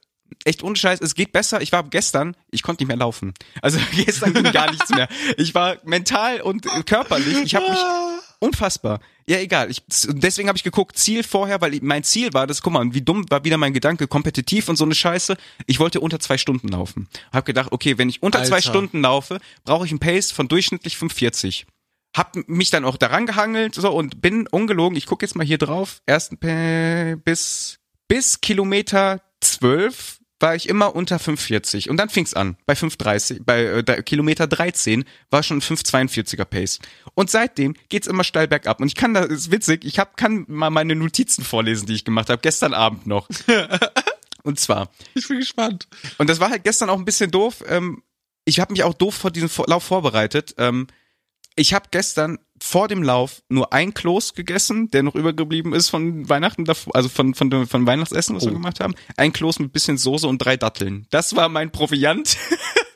echt 0.44 0.62
ohne 0.62 0.76
Scheiß, 0.76 1.00
es 1.00 1.14
geht 1.14 1.32
besser. 1.32 1.60
Ich 1.60 1.72
war 1.72 1.82
gestern, 1.84 2.36
ich 2.50 2.62
konnte 2.62 2.82
nicht 2.82 2.88
mehr 2.88 2.96
laufen. 2.96 3.34
Also 3.60 3.78
gestern 3.96 4.34
ging 4.34 4.50
gar 4.52 4.70
nichts 4.70 4.90
mehr. 4.90 5.08
Ich 5.36 5.54
war 5.54 5.76
mental 5.84 6.40
und 6.40 6.66
körperlich, 6.86 7.38
ich 7.44 7.54
habe 7.54 7.68
mich 7.70 7.78
unfassbar. 8.42 9.00
Ja, 9.26 9.38
egal. 9.38 9.70
Ich, 9.70 9.82
deswegen 10.08 10.48
habe 10.48 10.56
ich 10.58 10.64
geguckt, 10.64 10.98
Ziel 10.98 11.22
vorher, 11.22 11.60
weil 11.60 11.78
mein 11.80 12.02
Ziel 12.02 12.34
war, 12.34 12.46
das, 12.46 12.60
guck 12.60 12.72
mal, 12.72 12.92
wie 12.92 13.00
dumm 13.00 13.24
war 13.30 13.44
wieder 13.44 13.56
mein 13.56 13.72
Gedanke, 13.72 14.08
kompetitiv 14.08 14.68
und 14.68 14.76
so 14.76 14.84
eine 14.84 14.94
Scheiße. 14.94 15.36
Ich 15.66 15.78
wollte 15.78 16.00
unter 16.00 16.18
zwei 16.18 16.38
Stunden 16.38 16.68
laufen. 16.68 17.08
Hab 17.32 17.44
gedacht, 17.44 17.70
okay, 17.70 17.98
wenn 17.98 18.08
ich 18.08 18.22
unter 18.22 18.42
zwei 18.42 18.56
Alter. 18.56 18.70
Stunden 18.70 19.00
laufe, 19.02 19.40
brauche 19.64 19.86
ich 19.86 19.92
einen 19.92 20.00
Pace 20.00 20.32
von 20.32 20.48
durchschnittlich 20.48 20.96
45. 20.96 21.66
Hab 22.14 22.36
mich 22.48 22.70
dann 22.70 22.84
auch 22.84 22.96
daran 22.96 23.26
gehangelt 23.26 23.76
so 23.76 23.90
und 23.90 24.20
bin 24.20 24.46
ungelogen, 24.48 24.98
ich 24.98 25.06
gucke 25.06 25.24
jetzt 25.24 25.36
mal 25.36 25.46
hier 25.46 25.58
drauf, 25.58 26.02
ersten 26.04 26.36
bis 27.24 27.78
bis 28.08 28.40
Kilometer 28.42 29.22
12 29.40 30.18
war 30.42 30.54
ich 30.56 30.68
immer 30.68 30.94
unter 30.94 31.18
540 31.18 31.88
und 31.88 31.96
dann 31.96 32.08
fing's 32.08 32.34
an 32.34 32.56
bei 32.66 32.74
530 32.74 33.42
bei 33.44 33.62
äh, 33.64 34.02
Kilometer 34.02 34.46
13 34.46 35.04
war 35.30 35.42
schon 35.42 35.62
542er 35.62 36.44
Pace 36.44 36.80
und 37.14 37.30
seitdem 37.30 37.74
geht's 37.88 38.06
immer 38.06 38.24
steil 38.24 38.48
bergab 38.48 38.80
und 38.80 38.88
ich 38.88 38.94
kann 38.96 39.14
da 39.14 39.20
ist 39.20 39.50
witzig 39.50 39.84
ich 39.84 39.98
hab 39.98 40.16
kann 40.16 40.44
mal 40.48 40.70
meine 40.70 40.94
Notizen 40.96 41.44
vorlesen 41.44 41.86
die 41.86 41.94
ich 41.94 42.04
gemacht 42.04 42.28
habe 42.28 42.42
gestern 42.42 42.74
Abend 42.74 43.06
noch 43.06 43.28
und 44.42 44.58
zwar 44.58 44.90
Ich 45.14 45.28
bin 45.28 45.38
gespannt. 45.38 45.88
und 46.18 46.28
das 46.28 46.40
war 46.40 46.50
halt 46.50 46.64
gestern 46.64 46.90
auch 46.90 46.98
ein 46.98 47.04
bisschen 47.04 47.30
doof. 47.30 47.62
Ähm, 47.68 48.02
ich 48.44 48.60
habe 48.60 48.72
mich 48.72 48.82
auch 48.82 48.94
doof 48.94 49.14
vor 49.14 49.30
diesem 49.30 49.48
Lauf 49.66 49.84
vorbereitet. 49.84 50.54
Ähm, 50.58 50.88
ich 51.54 51.74
habe 51.74 51.86
gestern 51.90 52.38
vor 52.64 52.86
dem 52.88 53.02
Lauf 53.02 53.42
nur 53.48 53.72
ein 53.72 53.92
Kloß 53.92 54.34
gegessen, 54.34 54.88
der 54.90 55.02
noch 55.02 55.14
übergeblieben 55.16 55.72
ist 55.72 55.88
von 55.90 56.28
Weihnachten 56.28 56.64
also 56.94 57.08
von 57.08 57.34
von 57.34 57.66
von 57.66 57.86
Weihnachtsessen, 57.86 58.36
was 58.36 58.44
wir 58.44 58.52
Oh. 58.52 58.54
gemacht 58.54 58.78
haben. 58.80 58.94
Ein 59.16 59.32
Kloß 59.32 59.58
mit 59.58 59.72
bisschen 59.72 59.98
Soße 59.98 60.28
und 60.28 60.38
drei 60.38 60.56
Datteln. 60.56 61.06
Das 61.10 61.34
war 61.34 61.48
mein 61.48 61.72
Proviant 61.72 62.36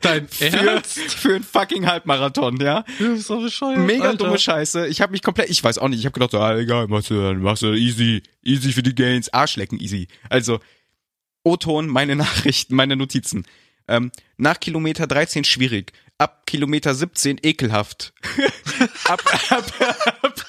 Dein 0.02 0.28
für 0.28 0.44
Ernst? 0.46 0.98
für 0.98 1.34
einen 1.34 1.42
fucking 1.44 1.86
Halbmarathon, 1.86 2.58
ja. 2.60 2.84
Doch 3.28 3.42
bescheuert, 3.42 3.78
Mega 3.78 4.04
Alter. 4.10 4.24
dumme 4.26 4.38
Scheiße. 4.38 4.86
Ich 4.86 5.00
habe 5.00 5.10
mich 5.12 5.22
komplett, 5.22 5.50
ich 5.50 5.64
weiß 5.64 5.78
auch 5.78 5.88
nicht, 5.88 5.98
ich 5.98 6.04
habe 6.06 6.12
gedacht, 6.12 6.30
so, 6.30 6.38
ah, 6.38 6.56
egal, 6.56 6.86
machst 6.86 7.10
du, 7.10 7.20
dann 7.20 7.40
machst 7.42 7.62
du 7.62 7.72
easy, 7.74 8.22
easy 8.44 8.72
für 8.72 8.82
die 8.84 8.94
Gains, 8.94 9.28
Arschlecken 9.32 9.80
easy. 9.80 10.06
Also 10.30 10.60
O-Ton, 11.42 11.88
meine 11.88 12.14
Nachrichten, 12.16 12.74
meine 12.76 12.94
Notizen. 12.96 13.44
Ähm, 13.88 14.10
nach 14.36 14.58
Kilometer 14.60 15.06
13 15.06 15.44
schwierig. 15.44 15.92
Ab 16.18 16.46
Kilometer 16.46 16.94
17 16.94 17.38
ekelhaft. 17.42 18.14
ab, 19.04 19.22
ab, 19.50 19.72
ab, 19.80 20.46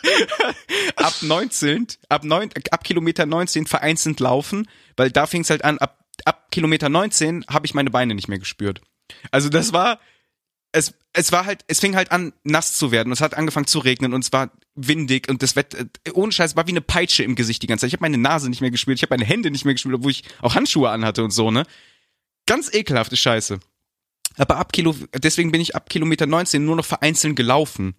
ab 0.96 1.14
19, 1.22 1.88
ab, 2.08 2.24
9, 2.24 2.52
ab 2.72 2.84
Kilometer 2.84 3.26
19 3.26 3.68
vereinzelt 3.68 4.20
laufen, 4.20 4.68
weil 4.96 5.12
da 5.12 5.26
fing 5.28 5.42
es 5.42 5.50
halt 5.50 5.66
an, 5.66 5.78
ab, 5.80 6.06
ab 6.24 6.52
Kilometer 6.52 6.88
19 6.88 7.46
habe 7.50 7.66
ich 7.66 7.74
meine 7.74 7.90
Beine 7.90 8.16
nicht 8.16 8.30
mehr 8.30 8.40
gespürt. 8.40 8.82
Also 9.32 9.50
das 9.50 9.74
war, 9.74 10.00
es, 10.72 10.94
es 11.14 11.32
war 11.32 11.46
halt, 11.46 11.64
es 11.68 11.80
fing 11.80 11.96
halt 11.96 12.12
an, 12.12 12.34
nass 12.44 12.78
zu 12.78 12.92
werden. 12.92 13.12
Es 13.12 13.22
hat 13.22 13.36
angefangen 13.36 13.68
zu 13.68 13.80
regnen 13.80 14.14
und 14.14 14.24
es 14.24 14.32
war 14.32 14.52
windig 14.76 15.30
und 15.30 15.42
das 15.42 15.56
Wetter, 15.56 15.86
äh, 16.04 16.12
ohne 16.12 16.32
Scheiß, 16.32 16.56
war 16.56 16.68
wie 16.68 16.72
eine 16.72 16.82
Peitsche 16.82 17.24
im 17.24 17.36
Gesicht 17.36 17.64
die 17.64 17.68
ganze 17.68 17.82
Zeit. 17.82 17.90
Ich 17.90 17.94
habe 17.94 18.04
meine 18.04 18.18
Nase 18.18 18.50
nicht 18.50 18.62
mehr 18.62 18.72
gespürt, 18.72 18.98
ich 18.98 19.04
habe 19.04 19.14
meine 19.14 19.26
Hände 19.26 19.52
nicht 19.52 19.66
mehr 19.66 19.74
gespürt, 19.74 19.96
obwohl 19.96 20.12
ich 20.12 20.24
auch 20.42 20.56
Handschuhe 20.56 20.90
anhatte 20.90 21.24
und 21.24 21.32
so, 21.32 21.52
ne? 21.52 21.64
Ganz 22.46 22.74
ekelhafte 22.74 23.18
Scheiße. 23.18 23.60
Aber 24.38 24.58
ab 24.58 24.72
Kilo, 24.74 24.96
deswegen 25.14 25.52
bin 25.52 25.62
ich 25.62 25.76
ab 25.76 25.90
Kilometer 25.90 26.26
19 26.26 26.64
nur 26.64 26.76
noch 26.76 26.86
vereinzelt 26.86 27.36
gelaufen. 27.36 27.96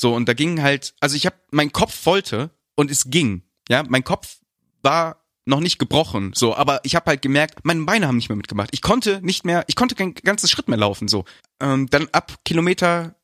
So, 0.00 0.14
und 0.14 0.28
da 0.28 0.34
ging 0.34 0.62
halt, 0.62 0.94
also 1.00 1.16
ich 1.16 1.26
habe, 1.26 1.36
mein 1.50 1.72
Kopf 1.72 2.06
wollte 2.06 2.50
und 2.74 2.90
es 2.90 3.10
ging. 3.10 3.42
Ja, 3.68 3.84
mein 3.88 4.04
Kopf 4.04 4.38
war 4.82 5.24
noch 5.46 5.60
nicht 5.60 5.78
gebrochen, 5.78 6.32
so, 6.34 6.56
aber 6.56 6.80
ich 6.82 6.96
habe 6.96 7.06
halt 7.06 7.22
gemerkt, 7.22 7.64
meine 7.64 7.84
Beine 7.84 8.08
haben 8.08 8.16
nicht 8.16 8.28
mehr 8.28 8.36
mitgemacht. 8.36 8.70
Ich 8.72 8.82
konnte 8.82 9.20
nicht 9.22 9.44
mehr, 9.44 9.64
ich 9.68 9.76
konnte 9.76 9.94
kein 9.94 10.14
ganzes 10.14 10.50
Schritt 10.50 10.68
mehr 10.68 10.78
laufen, 10.78 11.06
so. 11.06 11.24
Ähm, 11.60 11.88
dann 11.88 12.08
ab 12.10 12.34
Kilometer 12.44 13.14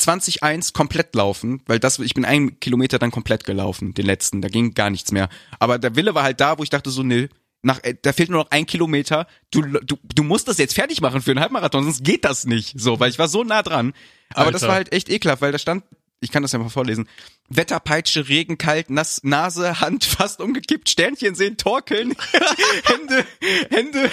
20.1 0.00 0.72
komplett 0.72 1.14
laufen, 1.14 1.62
weil 1.66 1.78
das, 1.78 1.98
ich 1.98 2.14
bin 2.14 2.24
einen 2.24 2.58
Kilometer 2.60 2.98
dann 2.98 3.10
komplett 3.10 3.44
gelaufen, 3.44 3.92
den 3.92 4.06
letzten, 4.06 4.40
da 4.40 4.48
ging 4.48 4.72
gar 4.72 4.90
nichts 4.90 5.12
mehr. 5.12 5.28
Aber 5.58 5.78
der 5.78 5.96
Wille 5.96 6.14
war 6.14 6.22
halt 6.22 6.40
da, 6.40 6.58
wo 6.58 6.62
ich 6.62 6.70
dachte 6.70 6.90
so, 6.90 7.02
nee, 7.02 7.28
nach, 7.62 7.82
äh, 7.82 7.94
da 8.00 8.12
fehlt 8.12 8.30
nur 8.30 8.44
noch 8.44 8.50
ein 8.50 8.66
Kilometer, 8.66 9.26
du, 9.50 9.62
du, 9.62 9.96
du 10.02 10.22
musst 10.22 10.48
das 10.48 10.58
jetzt 10.58 10.74
fertig 10.74 11.00
machen 11.00 11.20
für 11.20 11.32
einen 11.32 11.40
Halbmarathon, 11.40 11.84
sonst 11.84 12.04
geht 12.04 12.24
das 12.24 12.44
nicht, 12.44 12.78
so, 12.78 13.00
weil 13.00 13.10
ich 13.10 13.18
war 13.18 13.28
so 13.28 13.44
nah 13.44 13.62
dran. 13.62 13.92
Aber 14.34 14.52
das 14.52 14.62
Alter. 14.62 14.68
war 14.68 14.76
halt 14.76 14.92
echt 14.92 15.08
ekelhaft, 15.08 15.42
weil 15.42 15.52
da 15.52 15.58
stand, 15.58 15.84
ich 16.20 16.30
kann 16.30 16.42
das 16.42 16.52
ja 16.52 16.58
mal 16.58 16.68
vorlesen, 16.68 17.08
Wetterpeitsche, 17.48 18.28
Regen, 18.28 18.58
kalt, 18.58 18.90
nass, 18.90 19.20
Nase, 19.22 19.80
Hand 19.80 20.04
fast 20.04 20.40
umgekippt, 20.40 20.88
Sternchen 20.88 21.34
sehen, 21.34 21.56
torkeln, 21.56 22.14
Hände, 22.84 23.26
Hände, 23.70 24.10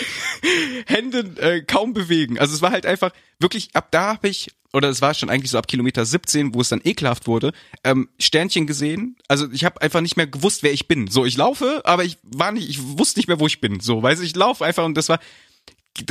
Hände 0.85 1.41
äh, 1.41 1.61
kaum 1.61 1.93
bewegen. 1.93 2.37
Also 2.37 2.53
es 2.53 2.61
war 2.61 2.71
halt 2.71 2.85
einfach 2.85 3.11
wirklich, 3.39 3.69
ab 3.73 3.87
da 3.91 4.13
habe 4.13 4.27
ich, 4.27 4.51
oder 4.73 4.89
es 4.89 5.01
war 5.01 5.13
schon 5.13 5.29
eigentlich 5.29 5.51
so 5.51 5.57
ab 5.57 5.67
Kilometer 5.67 6.05
17, 6.05 6.53
wo 6.53 6.61
es 6.61 6.69
dann 6.69 6.81
ekelhaft 6.83 7.27
wurde, 7.27 7.53
ähm, 7.83 8.09
Sternchen 8.19 8.67
gesehen. 8.67 9.15
Also 9.27 9.49
ich 9.51 9.63
habe 9.63 9.81
einfach 9.81 10.01
nicht 10.01 10.17
mehr 10.17 10.27
gewusst, 10.27 10.63
wer 10.63 10.73
ich 10.73 10.87
bin. 10.87 11.07
So, 11.07 11.25
ich 11.25 11.37
laufe, 11.37 11.81
aber 11.85 12.03
ich 12.03 12.17
war 12.23 12.51
nicht, 12.51 12.69
ich 12.69 12.81
wusste 12.81 13.19
nicht 13.19 13.27
mehr, 13.27 13.39
wo 13.39 13.47
ich 13.47 13.61
bin. 13.61 13.79
So, 13.79 14.03
weiß 14.03 14.19
ich 14.21 14.35
laufe 14.35 14.65
einfach 14.65 14.83
und 14.83 14.95
das 14.95 15.09
war, 15.09 15.19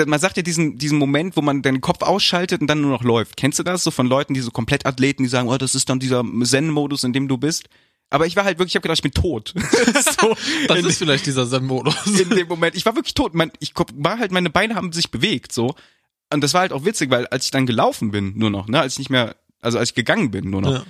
man 0.06 0.20
sagt 0.20 0.36
ja 0.36 0.42
diesen, 0.42 0.78
diesen 0.78 0.98
Moment, 0.98 1.36
wo 1.36 1.42
man 1.42 1.62
den 1.62 1.80
Kopf 1.80 2.02
ausschaltet 2.02 2.60
und 2.60 2.66
dann 2.68 2.80
nur 2.80 2.90
noch 2.92 3.02
läuft. 3.02 3.36
Kennst 3.36 3.58
du 3.58 3.62
das? 3.62 3.82
So 3.84 3.90
von 3.90 4.06
Leuten, 4.06 4.34
die 4.34 4.40
so 4.40 4.50
komplett 4.50 4.86
Athleten, 4.86 5.24
die 5.24 5.28
sagen, 5.28 5.48
oh, 5.48 5.58
das 5.58 5.74
ist 5.74 5.88
dann 5.88 5.98
dieser 5.98 6.24
Zen-Modus, 6.44 7.04
in 7.04 7.12
dem 7.12 7.28
du 7.28 7.36
bist. 7.36 7.68
Aber 8.10 8.26
ich 8.26 8.36
war 8.36 8.44
halt 8.44 8.58
wirklich, 8.58 8.72
ich 8.72 8.76
habe 8.76 8.82
gedacht, 8.82 8.98
ich 8.98 9.02
bin 9.02 9.12
tot. 9.12 9.54
so, 10.20 10.36
Das 10.68 10.78
ist 10.84 10.98
vielleicht 10.98 11.26
dieser 11.26 11.48
Zen-Modus. 11.48 12.06
in 12.06 12.30
dem 12.30 12.46
Moment. 12.46 12.76
Ich 12.76 12.86
war 12.86 12.94
wirklich 12.94 13.14
tot. 13.14 13.34
Mein, 13.34 13.50
ich 13.58 13.72
war 13.94 14.18
halt, 14.18 14.30
meine 14.32 14.50
Beine 14.50 14.74
haben 14.74 14.92
sich 14.92 15.10
bewegt, 15.10 15.52
so. 15.52 15.74
Und 16.32 16.42
das 16.42 16.54
war 16.54 16.60
halt 16.62 16.72
auch 16.72 16.84
witzig, 16.84 17.10
weil 17.10 17.26
als 17.28 17.46
ich 17.46 17.50
dann 17.50 17.66
gelaufen 17.66 18.10
bin, 18.10 18.34
nur 18.38 18.50
noch, 18.50 18.68
ne, 18.68 18.80
als 18.80 18.94
ich 18.94 18.98
nicht 19.00 19.10
mehr, 19.10 19.36
also 19.60 19.78
als 19.78 19.90
ich 19.90 19.94
gegangen 19.94 20.30
bin, 20.30 20.48
nur 20.50 20.60
noch, 20.62 20.72
Ja. 20.72 20.84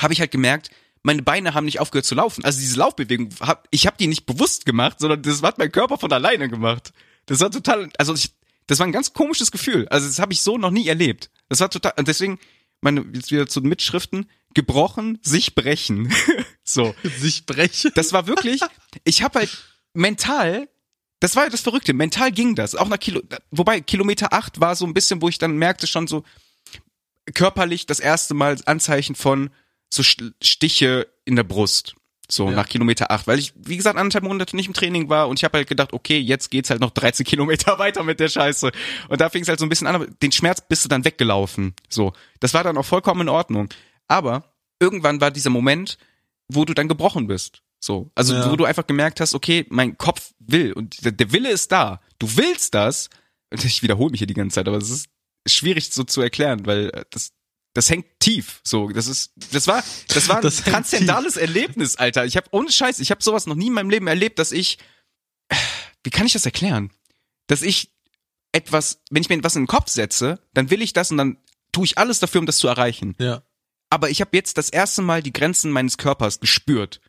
habe 0.00 0.12
ich 0.12 0.20
halt 0.20 0.30
gemerkt, 0.30 0.70
meine 1.02 1.22
Beine 1.22 1.54
haben 1.54 1.64
nicht 1.66 1.80
aufgehört 1.80 2.04
zu 2.06 2.14
laufen. 2.14 2.44
Also 2.44 2.58
diese 2.60 2.78
Laufbewegung, 2.78 3.28
hab, 3.40 3.68
ich 3.70 3.86
habe 3.86 3.96
die 3.98 4.06
nicht 4.08 4.26
bewusst 4.26 4.64
gemacht, 4.66 4.98
sondern 5.00 5.22
das 5.22 5.42
hat 5.42 5.58
mein 5.58 5.70
Körper 5.70 5.98
von 5.98 6.12
alleine 6.12 6.48
gemacht. 6.48 6.92
Das 7.26 7.40
war 7.40 7.50
total, 7.50 7.88
also 7.98 8.14
ich, 8.14 8.30
das 8.68 8.78
war 8.78 8.86
ein 8.86 8.92
ganz 8.92 9.12
komisches 9.12 9.50
Gefühl. 9.50 9.88
Also 9.88 10.06
das 10.06 10.20
habe 10.20 10.32
ich 10.32 10.42
so 10.42 10.56
noch 10.56 10.70
nie 10.70 10.86
erlebt. 10.86 11.30
Das 11.48 11.60
war 11.60 11.70
total, 11.70 11.94
und 11.96 12.06
deswegen, 12.06 12.38
meine, 12.80 13.04
jetzt 13.12 13.32
wieder 13.32 13.48
zu 13.48 13.60
den 13.60 13.70
Mitschriften, 13.70 14.30
gebrochen, 14.54 15.18
sich 15.22 15.54
brechen. 15.54 16.12
so. 16.64 16.94
Sich 17.18 17.46
brechen. 17.46 17.90
Das 17.94 18.12
war 18.12 18.26
wirklich, 18.26 18.60
ich 19.04 19.22
habe 19.22 19.40
halt 19.40 19.58
mental, 19.94 20.68
das 21.20 21.34
war 21.34 21.44
ja 21.44 21.50
das 21.50 21.62
Verrückte, 21.62 21.94
mental 21.94 22.30
ging 22.30 22.54
das. 22.54 22.74
Auch 22.74 22.88
nach 22.88 23.00
Kilo, 23.00 23.22
wobei 23.50 23.80
Kilometer 23.80 24.32
8 24.32 24.60
war 24.60 24.76
so 24.76 24.86
ein 24.86 24.94
bisschen, 24.94 25.22
wo 25.22 25.28
ich 25.28 25.38
dann 25.38 25.56
merkte 25.56 25.86
schon 25.86 26.06
so 26.06 26.22
körperlich 27.34 27.86
das 27.86 28.00
erste 28.00 28.34
Mal 28.34 28.58
Anzeichen 28.66 29.14
von 29.14 29.50
so 29.90 30.02
Stiche 30.02 31.08
in 31.24 31.36
der 31.36 31.44
Brust. 31.44 31.94
So 32.30 32.50
Ja. 32.50 32.56
nach 32.56 32.68
Kilometer 32.68 33.10
8, 33.10 33.26
weil 33.26 33.38
ich, 33.38 33.54
wie 33.56 33.76
gesagt, 33.78 33.98
anderthalb 33.98 34.24
Monate 34.24 34.54
nicht 34.54 34.66
im 34.66 34.74
Training 34.74 35.08
war 35.08 35.28
und 35.28 35.38
ich 35.38 35.44
habe 35.44 35.58
halt 35.58 35.68
gedacht, 35.68 35.92
okay, 35.94 36.18
jetzt 36.18 36.50
geht's 36.50 36.68
halt 36.68 36.80
noch 36.80 36.90
13 36.90 37.24
Kilometer 37.26 37.78
weiter 37.78 38.02
mit 38.04 38.20
der 38.20 38.28
Scheiße. 38.28 38.70
Und 39.08 39.20
da 39.20 39.30
fing 39.30 39.42
es 39.42 39.48
halt 39.48 39.58
so 39.58 39.64
ein 39.66 39.70
bisschen 39.70 39.86
an, 39.86 39.94
aber 39.94 40.06
den 40.06 40.32
Schmerz 40.32 40.60
bist 40.60 40.84
du 40.84 40.88
dann 40.88 41.04
weggelaufen. 41.06 41.74
So, 41.88 42.12
das 42.40 42.52
war 42.52 42.64
dann 42.64 42.76
auch 42.76 42.84
vollkommen 42.84 43.22
in 43.22 43.28
Ordnung. 43.30 43.68
Aber 44.08 44.44
irgendwann 44.78 45.20
war 45.20 45.30
dieser 45.30 45.50
Moment, 45.50 45.96
wo 46.48 46.64
du 46.66 46.74
dann 46.74 46.88
gebrochen 46.88 47.26
bist. 47.28 47.62
So, 47.80 48.10
also 48.14 48.34
Ja. 48.34 48.50
wo 48.50 48.56
du 48.56 48.64
einfach 48.66 48.86
gemerkt 48.86 49.20
hast, 49.20 49.34
okay, 49.34 49.64
mein 49.70 49.96
Kopf 49.96 50.32
will 50.38 50.72
und 50.74 50.96
der, 51.04 51.32
Wille 51.32 51.50
ist 51.50 51.72
da. 51.72 52.00
Du 52.18 52.36
willst 52.36 52.74
das. 52.74 53.08
Ich 53.64 53.82
wiederhole 53.82 54.10
mich 54.10 54.18
hier 54.20 54.26
die 54.26 54.34
ganze 54.34 54.56
Zeit, 54.56 54.68
aber 54.68 54.76
es 54.76 54.90
ist 54.90 55.06
schwierig 55.48 55.90
so 55.90 56.04
zu 56.04 56.20
erklären, 56.20 56.66
weil 56.66 56.90
äh, 56.90 57.04
das 57.10 57.30
das 57.78 57.90
hängt 57.90 58.06
tief. 58.18 58.60
So, 58.64 58.88
das 58.88 59.06
ist 59.06 59.30
das 59.52 59.68
war 59.68 59.84
das 60.08 60.28
war 60.28 60.38
ein 60.38 60.42
Das 60.42 60.64
hängt 60.64 60.74
transzendales 60.74 61.36
Erlebnis, 61.36 61.94
Alter. 61.94 62.26
Ich 62.26 62.36
habe 62.36 62.48
ohne 62.50 62.72
Scheiß, 62.72 62.98
ich 62.98 63.12
habe 63.12 63.22
sowas 63.22 63.46
noch 63.46 63.54
nie 63.54 63.68
in 63.68 63.72
meinem 63.72 63.88
Leben 63.88 64.08
erlebt, 64.08 64.40
dass 64.40 64.50
ich 64.50 64.78
wie 66.02 66.10
kann 66.10 66.26
ich 66.26 66.32
das 66.32 66.44
erklären? 66.44 66.90
Dass 67.46 67.62
ich 67.62 67.92
etwas, 68.50 69.00
wenn 69.10 69.22
ich 69.22 69.28
mir 69.28 69.36
etwas 69.36 69.54
in 69.54 69.62
den 69.62 69.68
Kopf 69.68 69.90
setze, 69.90 70.40
dann 70.54 70.70
will 70.70 70.82
ich 70.82 70.92
das 70.92 71.12
und 71.12 71.18
dann 71.18 71.38
tue 71.70 71.84
ich 71.84 71.98
alles 71.98 72.18
dafür, 72.18 72.40
um 72.40 72.46
das 72.46 72.58
zu 72.58 72.66
erreichen. 72.66 73.14
Ja. 73.20 73.42
Aber 73.90 74.10
ich 74.10 74.20
habe 74.20 74.36
jetzt 74.36 74.58
das 74.58 74.70
erste 74.70 75.00
Mal 75.02 75.22
die 75.22 75.32
Grenzen 75.32 75.70
meines 75.70 75.98
Körpers 75.98 76.40
gespürt. 76.40 77.00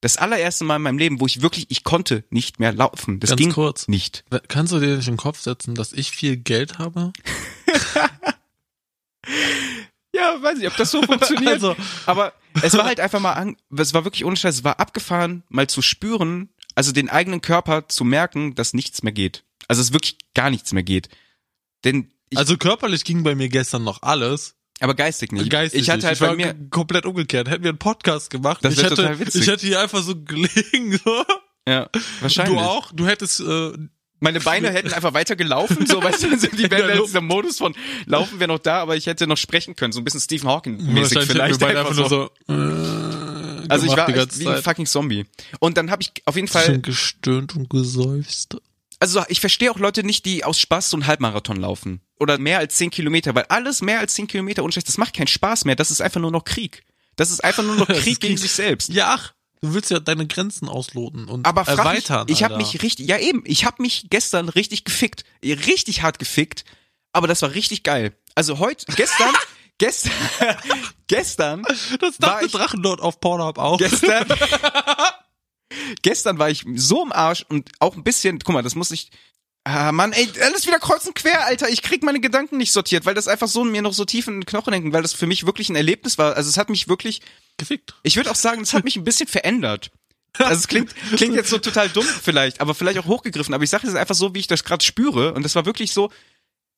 Das 0.00 0.16
allererste 0.16 0.62
Mal 0.62 0.76
in 0.76 0.82
meinem 0.82 0.98
Leben, 0.98 1.20
wo 1.20 1.26
ich 1.26 1.42
wirklich, 1.42 1.66
ich 1.70 1.82
konnte 1.82 2.22
nicht 2.30 2.60
mehr 2.60 2.72
laufen. 2.72 3.18
Das 3.18 3.30
Ganz 3.30 3.40
ging 3.40 3.50
kurz. 3.50 3.88
nicht. 3.88 4.24
Kannst 4.46 4.72
du 4.72 4.78
dir 4.78 4.94
nicht 4.96 5.08
in 5.08 5.14
den 5.14 5.18
Kopf 5.18 5.40
setzen, 5.40 5.74
dass 5.74 5.92
ich 5.92 6.12
viel 6.12 6.36
Geld 6.36 6.78
habe? 6.78 7.12
Ja, 10.14 10.40
weiß 10.40 10.58
ich, 10.60 10.66
ob 10.68 10.76
das 10.76 10.90
so 10.90 11.02
funktioniert. 11.02 11.52
Also- 11.54 11.76
aber 12.06 12.32
es 12.62 12.72
war 12.74 12.84
halt 12.84 13.00
einfach 13.00 13.20
mal, 13.20 13.32
an, 13.32 13.56
es 13.76 13.94
war 13.94 14.04
wirklich 14.04 14.24
ohne 14.24 14.36
Scheiß, 14.36 14.56
es 14.56 14.64
war 14.64 14.78
abgefahren, 14.80 15.42
mal 15.48 15.66
zu 15.66 15.82
spüren, 15.82 16.48
also 16.76 16.92
den 16.92 17.08
eigenen 17.10 17.40
Körper 17.40 17.88
zu 17.88 18.04
merken, 18.04 18.54
dass 18.54 18.74
nichts 18.74 19.02
mehr 19.02 19.12
geht. 19.12 19.44
Also 19.68 19.82
es 19.82 19.92
wirklich 19.92 20.18
gar 20.34 20.50
nichts 20.50 20.72
mehr 20.72 20.82
geht. 20.84 21.08
Denn 21.84 22.12
ich, 22.30 22.38
also 22.38 22.56
körperlich 22.56 23.04
ging 23.04 23.22
bei 23.22 23.34
mir 23.34 23.48
gestern 23.48 23.82
noch 23.84 24.02
alles. 24.02 24.56
aber 24.80 24.94
geistig 24.94 25.32
nicht. 25.32 25.50
Geistig 25.50 25.82
ich 25.82 25.90
hatte 25.90 26.06
halt 26.06 26.14
ich 26.16 26.20
bei 26.26 26.34
mir, 26.36 26.54
komplett 26.70 27.06
umgekehrt. 27.06 27.48
Hätten 27.48 27.64
wir 27.64 27.70
einen 27.70 27.78
Podcast 27.78 28.30
gemacht, 28.30 28.64
Das 28.64 28.74
ich 28.74 28.82
hätte, 28.82 28.96
total 28.96 29.18
witzig. 29.18 29.42
ich 29.42 29.48
hätte 29.48 29.66
hier 29.66 29.80
einfach 29.80 30.02
so 30.02 30.14
gelegen. 30.22 30.98
So. 31.04 31.24
ja, 31.68 31.88
wahrscheinlich. 32.20 32.56
Du 32.58 32.64
auch? 32.64 32.92
Du 32.92 33.06
hättest 33.06 33.40
äh, 33.40 33.72
Meine 34.24 34.40
Beine 34.40 34.70
hätten 34.70 34.90
einfach 34.94 35.12
weiter 35.12 35.36
gelaufen, 35.36 35.86
so 35.86 36.02
weißt 36.02 36.22
du, 36.22 36.30
also 36.30 36.46
die 36.46 36.62
wären 36.70 36.88
in 36.88 36.96
Luft. 36.96 37.10
dieser 37.10 37.20
Modus 37.20 37.58
von 37.58 37.74
laufen 38.06 38.40
wir 38.40 38.46
noch 38.46 38.58
da, 38.58 38.80
aber 38.80 38.96
ich 38.96 39.04
hätte 39.04 39.26
noch 39.26 39.36
sprechen 39.36 39.76
können, 39.76 39.92
so 39.92 40.00
ein 40.00 40.04
bisschen 40.04 40.20
Stephen 40.20 40.48
Hawking 40.48 40.78
mäßig 40.94 41.26
vielleicht. 41.26 41.62
einfach 41.62 41.92
so. 41.92 42.00
nur 42.00 42.08
so. 42.08 42.30
Äh, 42.48 43.68
also 43.68 43.84
ich 43.84 43.94
war 43.94 44.08
echt 44.08 44.38
wie 44.38 44.48
ein 44.48 44.62
fucking 44.62 44.86
Zombie. 44.86 45.26
Und 45.60 45.76
dann 45.76 45.90
habe 45.90 46.02
ich 46.02 46.10
auf 46.24 46.36
jeden 46.36 46.48
Fall 46.48 46.80
gestöhnt 46.80 47.54
und 47.54 47.68
geseufzt. 47.68 48.56
also 48.98 49.22
ich 49.28 49.40
verstehe 49.40 49.70
auch 49.70 49.78
Leute 49.78 50.04
nicht, 50.04 50.24
die 50.24 50.42
aus 50.42 50.58
Spaß 50.58 50.88
so 50.88 50.96
einen 50.96 51.06
Halbmarathon 51.06 51.56
laufen. 51.56 52.00
Oder 52.18 52.38
mehr 52.38 52.60
als 52.60 52.76
10 52.76 52.88
Kilometer, 52.90 53.34
weil 53.34 53.44
alles 53.50 53.82
mehr 53.82 54.00
als 54.00 54.14
10 54.14 54.26
Kilometer 54.26 54.64
unschlecht, 54.64 54.88
das 54.88 54.96
macht 54.96 55.14
keinen 55.14 55.26
Spaß 55.26 55.66
mehr. 55.66 55.76
Das 55.76 55.90
ist 55.90 56.00
einfach 56.00 56.22
nur 56.22 56.30
noch 56.30 56.44
Krieg. 56.44 56.82
Das 57.16 57.30
ist 57.30 57.44
einfach 57.44 57.62
nur 57.62 57.76
noch 57.76 57.88
Krieg 58.02 58.20
gegen 58.20 58.38
sich 58.38 58.52
selbst. 58.52 58.90
Ja, 58.90 59.16
ach, 59.18 59.34
du 59.64 59.74
willst 59.74 59.90
ja 59.90 59.98
deine 59.98 60.26
Grenzen 60.26 60.68
ausloten 60.68 61.26
und 61.28 61.46
Aber 61.46 61.62
erweitern. 61.62 62.26
mich, 62.26 62.36
ich 62.38 62.44
habe 62.44 62.56
mich 62.56 62.82
richtig, 62.82 63.08
ja 63.08 63.18
eben, 63.18 63.42
ich 63.46 63.64
habe 63.64 63.80
mich 63.82 64.08
gestern 64.10 64.48
richtig 64.48 64.84
gefickt. 64.84 65.24
Richtig 65.42 66.02
hart 66.02 66.18
gefickt. 66.18 66.64
Aber 67.12 67.26
das 67.26 67.40
war 67.42 67.52
richtig 67.54 67.82
geil. 67.82 68.14
Also 68.34 68.58
heute, 68.58 68.84
gestern, 68.96 69.32
gestern, 69.78 70.12
gestern, 71.06 71.62
Das 72.00 72.18
dachte 72.18 72.46
ich- 72.46 72.52
Drachenlord 72.52 73.00
auf 73.00 73.20
Pornhub 73.20 73.58
auch. 73.58 73.78
gestern, 73.78 74.26
gestern 76.02 76.38
war 76.38 76.50
ich 76.50 76.64
so 76.74 77.02
im 77.02 77.12
Arsch 77.12 77.44
und 77.48 77.70
auch 77.80 77.96
ein 77.96 78.04
bisschen, 78.04 78.38
guck 78.38 78.52
mal, 78.54 78.62
das 78.62 78.74
muss 78.74 78.90
ich, 78.90 79.10
ah 79.64 79.92
Mann, 79.92 80.12
ey, 80.12 80.30
alles 80.42 80.66
wieder 80.66 80.78
kreuz 80.78 81.06
und 81.06 81.14
quer, 81.14 81.44
Alter. 81.46 81.68
Ich 81.68 81.82
krieg 81.82 82.02
meine 82.02 82.20
Gedanken 82.20 82.58
nicht 82.58 82.72
sortiert, 82.72 83.06
weil 83.06 83.14
das 83.14 83.28
einfach 83.28 83.48
so 83.48 83.64
mir 83.64 83.82
noch 83.82 83.94
so 83.94 84.04
tief 84.04 84.28
in 84.28 84.34
den 84.34 84.46
Knochen 84.46 84.72
hängt, 84.72 84.92
weil 84.92 85.02
das 85.02 85.12
für 85.14 85.26
mich 85.26 85.46
wirklich 85.46 85.68
ein 85.70 85.76
Erlebnis 85.76 86.18
war. 86.18 86.36
Also 86.36 86.48
es 86.48 86.58
hat 86.58 86.68
mich 86.68 86.88
wirklich, 86.88 87.22
Gefickt. 87.56 87.94
ich 88.02 88.16
würde 88.16 88.30
auch 88.30 88.36
sagen, 88.36 88.62
es 88.62 88.74
hat 88.74 88.84
mich 88.84 88.96
ein 88.96 89.04
bisschen 89.04 89.28
verändert. 89.28 89.90
Also 90.38 90.54
es 90.54 90.68
klingt, 90.68 90.94
klingt 91.16 91.34
jetzt 91.34 91.50
so 91.50 91.58
total 91.58 91.88
dumm 91.88 92.06
vielleicht, 92.06 92.60
aber 92.60 92.74
vielleicht 92.74 92.98
auch 92.98 93.06
hochgegriffen. 93.06 93.54
Aber 93.54 93.64
ich 93.64 93.70
sage 93.70 93.86
es 93.86 93.94
einfach 93.94 94.14
so, 94.14 94.34
wie 94.34 94.40
ich 94.40 94.46
das 94.46 94.64
gerade 94.64 94.84
spüre. 94.84 95.32
Und 95.32 95.42
das 95.42 95.54
war 95.54 95.64
wirklich 95.64 95.92
so, 95.92 96.10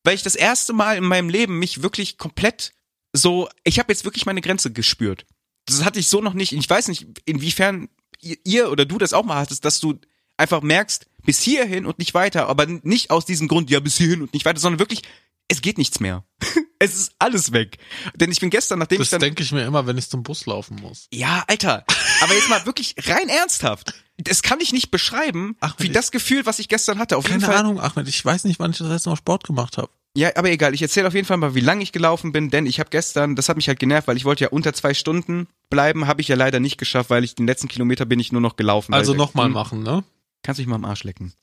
weil 0.04 0.14
ich 0.14 0.22
das 0.22 0.36
erste 0.36 0.72
Mal 0.72 0.96
in 0.96 1.04
meinem 1.04 1.28
Leben 1.28 1.58
mich 1.58 1.82
wirklich 1.82 2.18
komplett 2.18 2.72
so, 3.12 3.48
ich 3.64 3.78
habe 3.78 3.92
jetzt 3.92 4.04
wirklich 4.04 4.26
meine 4.26 4.42
Grenze 4.42 4.72
gespürt. 4.72 5.26
Das 5.66 5.84
hatte 5.84 5.98
ich 5.98 6.08
so 6.08 6.20
noch 6.20 6.34
nicht. 6.34 6.52
Ich 6.52 6.68
weiß 6.68 6.88
nicht, 6.88 7.06
inwiefern 7.24 7.88
ihr, 8.20 8.36
ihr 8.44 8.70
oder 8.70 8.84
du 8.84 8.98
das 8.98 9.12
auch 9.12 9.24
mal 9.24 9.36
hattest, 9.36 9.64
dass 9.64 9.80
du 9.80 9.98
einfach 10.36 10.62
merkst, 10.62 11.06
bis 11.24 11.40
hierhin 11.42 11.86
und 11.86 11.98
nicht 11.98 12.14
weiter, 12.14 12.48
aber 12.48 12.66
nicht 12.66 13.10
aus 13.10 13.24
diesem 13.26 13.48
Grund, 13.48 13.70
ja, 13.70 13.80
bis 13.80 13.96
hierhin 13.96 14.22
und 14.22 14.32
nicht 14.32 14.44
weiter, 14.44 14.60
sondern 14.60 14.78
wirklich, 14.78 15.02
es 15.48 15.60
geht 15.62 15.78
nichts 15.78 16.00
mehr. 16.00 16.24
es 16.78 16.94
ist 16.94 17.12
alles 17.18 17.52
weg. 17.52 17.78
Denn 18.14 18.30
ich 18.32 18.40
bin 18.40 18.50
gestern, 18.50 18.78
nachdem 18.78 18.98
Das 18.98 19.06
ich 19.06 19.10
dann 19.10 19.20
denke 19.20 19.42
ich 19.42 19.52
mir 19.52 19.64
immer, 19.64 19.86
wenn 19.86 19.98
ich 19.98 20.08
zum 20.08 20.22
Bus 20.22 20.46
laufen 20.46 20.76
muss. 20.80 21.08
ja, 21.12 21.44
Alter. 21.48 21.84
Aber 22.22 22.34
jetzt 22.34 22.48
mal 22.48 22.64
wirklich 22.66 22.94
rein 23.06 23.28
ernsthaft. 23.28 23.94
Das 24.18 24.42
kann 24.42 24.60
ich 24.60 24.72
nicht 24.72 24.90
beschreiben, 24.90 25.56
Ach, 25.60 25.74
wie 25.78 25.86
ich- 25.88 25.92
das 25.92 26.10
Gefühl, 26.10 26.46
was 26.46 26.58
ich 26.58 26.68
gestern 26.68 26.98
hatte. 26.98 27.16
Auf 27.16 27.28
jeden 27.28 27.40
Keine 27.40 27.52
Fall. 27.52 27.60
Ahnung, 27.60 27.80
Ahmed, 27.80 28.08
ich 28.08 28.24
weiß 28.24 28.44
nicht, 28.44 28.58
wann 28.58 28.70
ich 28.70 28.78
das 28.78 28.88
letzte 28.88 29.10
Mal 29.10 29.16
Sport 29.16 29.44
gemacht 29.44 29.76
habe. 29.78 29.90
Ja, 30.16 30.30
aber 30.36 30.50
egal. 30.50 30.74
Ich 30.74 30.80
erzähle 30.80 31.06
auf 31.08 31.12
jeden 31.14 31.26
Fall 31.26 31.36
mal, 31.36 31.54
wie 31.54 31.60
lange 31.60 31.82
ich 31.82 31.92
gelaufen 31.92 32.32
bin, 32.32 32.48
denn 32.48 32.64
ich 32.64 32.80
habe 32.80 32.88
gestern, 32.88 33.36
das 33.36 33.50
hat 33.50 33.56
mich 33.56 33.68
halt 33.68 33.78
genervt, 33.78 34.08
weil 34.08 34.16
ich 34.16 34.24
wollte 34.24 34.44
ja 34.44 34.50
unter 34.50 34.72
zwei 34.72 34.94
Stunden 34.94 35.46
bleiben, 35.68 36.06
habe 36.06 36.22
ich 36.22 36.28
ja 36.28 36.36
leider 36.36 36.58
nicht 36.58 36.78
geschafft, 36.78 37.10
weil 37.10 37.22
ich 37.24 37.34
den 37.34 37.46
letzten 37.46 37.68
Kilometer 37.68 38.06
bin 38.06 38.18
ich 38.18 38.32
nur 38.32 38.40
noch 38.40 38.56
gelaufen. 38.56 38.94
Also 38.94 39.12
nochmal 39.12 39.46
Hm, 39.46 39.52
machen, 39.52 39.82
ne? 39.82 40.02
Kannst 40.42 40.58
mich 40.58 40.66
mal 40.68 40.76
am 40.76 40.84
Arsch 40.84 41.04
lecken. 41.04 41.32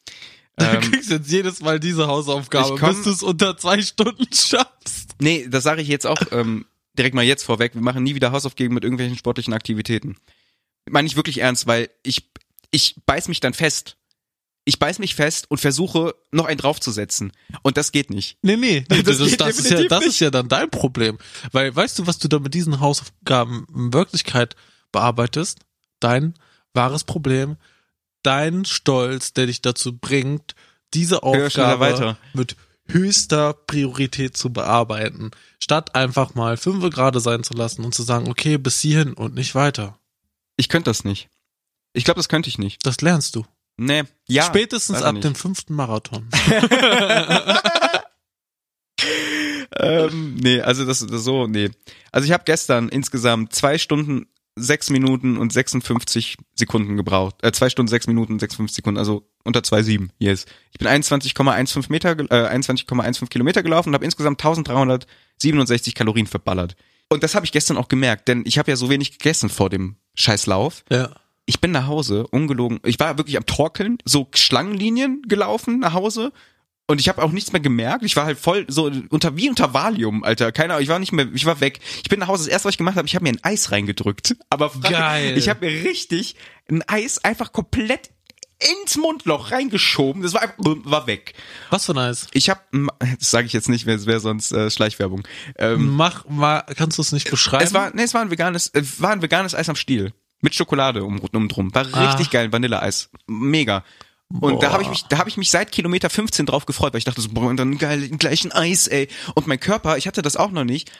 Du 0.55 0.65
Ähm, 0.65 0.81
kriegst 0.81 1.09
jetzt 1.09 1.31
jedes 1.31 1.61
Mal 1.61 1.79
diese 1.79 2.05
Hausaufgabe, 2.05 2.75
komm- 2.77 2.89
bis 2.95 3.01
du 3.05 3.09
es 3.09 3.23
unter 3.23 3.57
zwei 3.57 3.81
Stunden 3.81 4.27
schaffst. 4.31 5.15
nee, 5.19 5.47
das 5.49 5.63
sage 5.63 5.81
ich 5.81 5.87
jetzt 5.87 6.05
auch 6.05 6.21
ähm, 6.29 6.67
direkt 6.95 7.15
mal 7.15 7.23
jetzt 7.25 7.41
vorweg. 7.41 7.73
Wir 7.73 7.81
machen 7.81 8.03
nie 8.03 8.13
wieder 8.13 8.31
Hausaufgaben 8.31 8.75
mit 8.75 8.83
irgendwelchen 8.83 9.17
sportlichen 9.17 9.55
Aktivitäten. 9.55 10.15
Meine 10.87 11.07
ich 11.07 11.15
wirklich 11.15 11.39
ernst, 11.39 11.65
weil 11.65 11.89
ich 12.03 12.29
ich 12.69 12.97
beiß 13.07 13.29
mich 13.29 13.39
dann 13.39 13.55
fest. 13.55 13.97
Ich 14.63 14.77
beiß 14.77 14.99
mich 14.99 15.15
fest 15.15 15.49
und 15.49 15.57
versuche 15.57 16.13
noch 16.31 16.45
einen 16.45 16.59
draufzusetzen 16.59 17.31
und 17.63 17.75
das 17.77 17.91
geht 17.91 18.11
nicht. 18.11 18.37
Nee, 18.43 18.55
nee, 18.55 18.85
nee 18.91 19.01
Das 19.01 19.17
das, 19.17 19.35
das, 19.37 19.57
ist 19.57 19.71
ja, 19.71 19.83
das 19.87 19.99
nicht. 20.01 20.09
ist 20.09 20.19
ja 20.19 20.29
dann 20.29 20.49
dein 20.49 20.69
Problem. 20.69 21.17
Weil, 21.51 21.75
weißt 21.75 21.97
du, 21.97 22.05
was 22.05 22.19
du 22.19 22.27
da 22.27 22.37
mit 22.37 22.53
diesen 22.53 22.79
Hausaufgaben 22.79 23.65
in 23.75 23.91
Wirklichkeit 23.91 24.55
bearbeitest? 24.91 25.61
Dein 25.99 26.35
wahres 26.75 27.03
Problem, 27.05 27.57
dein 28.23 28.65
Stolz, 28.65 29.33
der 29.33 29.45
dich 29.47 29.61
dazu 29.61 29.97
bringt, 29.97 30.55
diese 30.93 31.23
Aufgabe 31.23 31.79
weiter. 31.79 32.17
mit 32.33 32.55
höchster 32.87 33.53
Priorität 33.53 34.35
zu 34.35 34.51
bearbeiten, 34.51 35.31
statt 35.59 35.95
einfach 35.95 36.35
mal 36.35 36.57
fünf 36.57 36.83
gerade 36.89 37.19
sein 37.19 37.43
zu 37.43 37.53
lassen 37.53 37.85
und 37.85 37.95
zu 37.95 38.03
sagen, 38.03 38.29
okay, 38.29 38.57
bis 38.57 38.79
hierhin 38.81 39.13
und 39.13 39.35
nicht 39.35 39.55
weiter. 39.55 39.97
Ich 40.57 40.69
könnte 40.69 40.89
das 40.89 41.03
nicht. 41.03 41.29
Ich 41.93 42.03
glaube, 42.03 42.19
das 42.19 42.29
könnte 42.29 42.49
ich 42.49 42.57
nicht. 42.57 42.85
Das 42.85 43.01
lernst 43.01 43.35
du. 43.35 43.45
Nee, 43.77 44.03
ja. 44.27 44.43
Spätestens 44.43 45.01
ab 45.01 45.13
nicht. 45.13 45.23
dem 45.23 45.35
fünften 45.35 45.73
Marathon. 45.73 46.29
ähm, 49.77 50.35
nee, 50.35 50.61
also 50.61 50.85
das, 50.85 51.05
das 51.05 51.23
so, 51.23 51.47
nee. 51.47 51.71
Also 52.11 52.25
ich 52.25 52.31
habe 52.31 52.43
gestern 52.45 52.89
insgesamt 52.89 53.53
zwei 53.53 53.77
Stunden, 53.77 54.27
sechs 54.55 54.89
Minuten 54.89 55.37
und 55.37 55.51
56 55.51 56.37
Sekunden 56.55 56.95
gebraucht. 56.97 57.35
Äh, 57.41 57.51
zwei 57.51 57.69
Stunden, 57.69 57.87
sechs 57.87 58.07
Minuten 58.07 58.33
und 58.33 58.39
56 58.39 58.75
Sekunden, 58.75 58.99
also 58.99 59.27
unter 59.43 59.61
2,7, 59.61 60.09
yes. 60.19 60.45
Ich 60.71 60.79
bin 60.79 60.87
21,15 60.87 61.85
Meter, 61.89 62.11
äh, 62.11 62.55
21,15 62.55 63.27
Kilometer 63.29 63.63
gelaufen 63.63 63.89
und 63.89 63.95
habe 63.95 64.05
insgesamt 64.05 64.39
1367 64.43 65.95
Kalorien 65.95 66.27
verballert. 66.27 66.75
Und 67.09 67.23
das 67.23 67.35
habe 67.35 67.45
ich 67.45 67.51
gestern 67.51 67.77
auch 67.77 67.87
gemerkt, 67.87 68.27
denn 68.27 68.43
ich 68.45 68.57
habe 68.57 68.71
ja 68.71 68.77
so 68.77 68.89
wenig 68.89 69.11
gegessen 69.17 69.49
vor 69.49 69.69
dem 69.69 69.95
Scheißlauf. 70.15 70.83
ja. 70.91 71.09
ich 71.45 71.59
bin 71.59 71.71
nach 71.71 71.87
Hause, 71.87 72.27
ungelogen. 72.27 72.79
Ich 72.85 72.99
war 72.99 73.17
wirklich 73.17 73.37
am 73.37 73.45
Torkeln, 73.45 73.97
so 74.05 74.29
Schlangenlinien 74.33 75.21
gelaufen 75.27 75.79
nach 75.79 75.93
Hause. 75.93 76.31
Und 76.85 76.99
ich 76.99 77.07
habe 77.07 77.23
auch 77.23 77.31
nichts 77.31 77.51
mehr 77.53 77.61
gemerkt. 77.61 78.03
Ich 78.03 78.15
war 78.17 78.25
halt 78.25 78.37
voll 78.37 78.65
so 78.67 78.91
unter 79.09 79.37
wie 79.37 79.49
unter 79.49 79.73
Valium, 79.73 80.23
Alter. 80.23 80.51
Keine 80.51 80.73
Ahnung, 80.73 80.83
ich 80.83 80.89
war 80.89 80.99
nicht 80.99 81.13
mehr, 81.13 81.27
ich 81.33 81.45
war 81.45 81.61
weg. 81.61 81.79
Ich 82.03 82.09
bin 82.09 82.19
nach 82.19 82.27
Hause. 82.27 82.43
Das 82.43 82.51
erste, 82.51 82.67
was 82.67 82.73
ich 82.73 82.77
gemacht 82.77 82.97
habe, 82.97 83.07
ich 83.07 83.15
habe 83.15 83.23
mir 83.23 83.29
ein 83.31 83.39
Eis 83.43 83.71
reingedrückt. 83.71 84.35
Aber 84.49 84.69
Geil. 84.81 85.37
ich 85.37 85.47
habe 85.49 85.65
mir 85.65 85.83
richtig 85.85 86.35
ein 86.69 86.83
Eis 86.87 87.23
einfach 87.23 87.53
komplett 87.53 88.09
ins 88.83 88.97
Mundloch 88.97 89.51
reingeschoben. 89.51 90.21
Das 90.23 90.33
war 90.33 90.41
einfach, 90.41 90.55
war 90.59 91.07
weg. 91.07 91.33
Was 91.69 91.85
für 91.85 91.93
ein 91.93 91.97
Eis? 91.99 92.27
Ich 92.33 92.49
habe, 92.49 92.59
das 92.99 93.31
sage 93.31 93.47
ich 93.47 93.53
jetzt 93.53 93.69
nicht, 93.69 93.87
es 93.87 94.05
wäre 94.05 94.19
sonst 94.19 94.51
äh, 94.51 94.69
Schleichwerbung. 94.69 95.25
Ähm, 95.57 95.95
Mach 95.95 96.25
mal, 96.27 96.61
kannst 96.77 96.97
du 96.97 97.01
es 97.01 97.11
nicht 97.13 97.29
beschreiben? 97.29 97.63
es 97.63 97.73
war, 97.73 97.91
nee, 97.93 98.03
es 98.03 98.13
war 98.13 98.21
ein 98.21 98.31
veganes, 98.31 98.67
äh, 98.73 98.83
war 98.99 99.11
ein 99.11 99.21
veganes 99.21 99.55
Eis 99.55 99.69
am 99.69 99.75
Stiel. 99.75 100.13
Mit 100.41 100.53
Schokolade 100.55 101.05
um, 101.05 101.19
um 101.19 101.47
drum. 101.47 101.73
War 101.73 101.85
richtig 101.85 102.27
Ah. 102.27 102.31
geil, 102.31 102.51
Vanilleeis. 102.51 103.09
Mega. 103.27 103.83
Und 104.39 104.63
da 104.63 104.67
Boah. 104.67 104.73
habe 104.73 104.83
ich 104.83 104.89
mich, 104.89 105.03
da 105.05 105.19
habe 105.19 105.29
ich 105.29 105.37
mich 105.37 105.51
seit 105.51 105.71
Kilometer 105.71 106.09
15 106.09 106.45
drauf 106.45 106.65
gefreut, 106.65 106.93
weil 106.93 106.97
ich 106.97 107.05
dachte 107.05 107.21
so, 107.21 107.29
boah, 107.29 107.47
und 107.47 107.57
dann 107.57 107.77
geil, 107.77 108.09
gleich 108.09 108.43
ein 108.43 108.51
Eis, 108.51 108.87
ey. 108.87 109.07
Und 109.35 109.45
mein 109.47 109.59
Körper, 109.59 109.97
ich 109.97 110.07
hatte 110.07 110.21
das 110.21 110.35
auch 110.35 110.51
noch 110.51 110.63
nicht. 110.63 110.91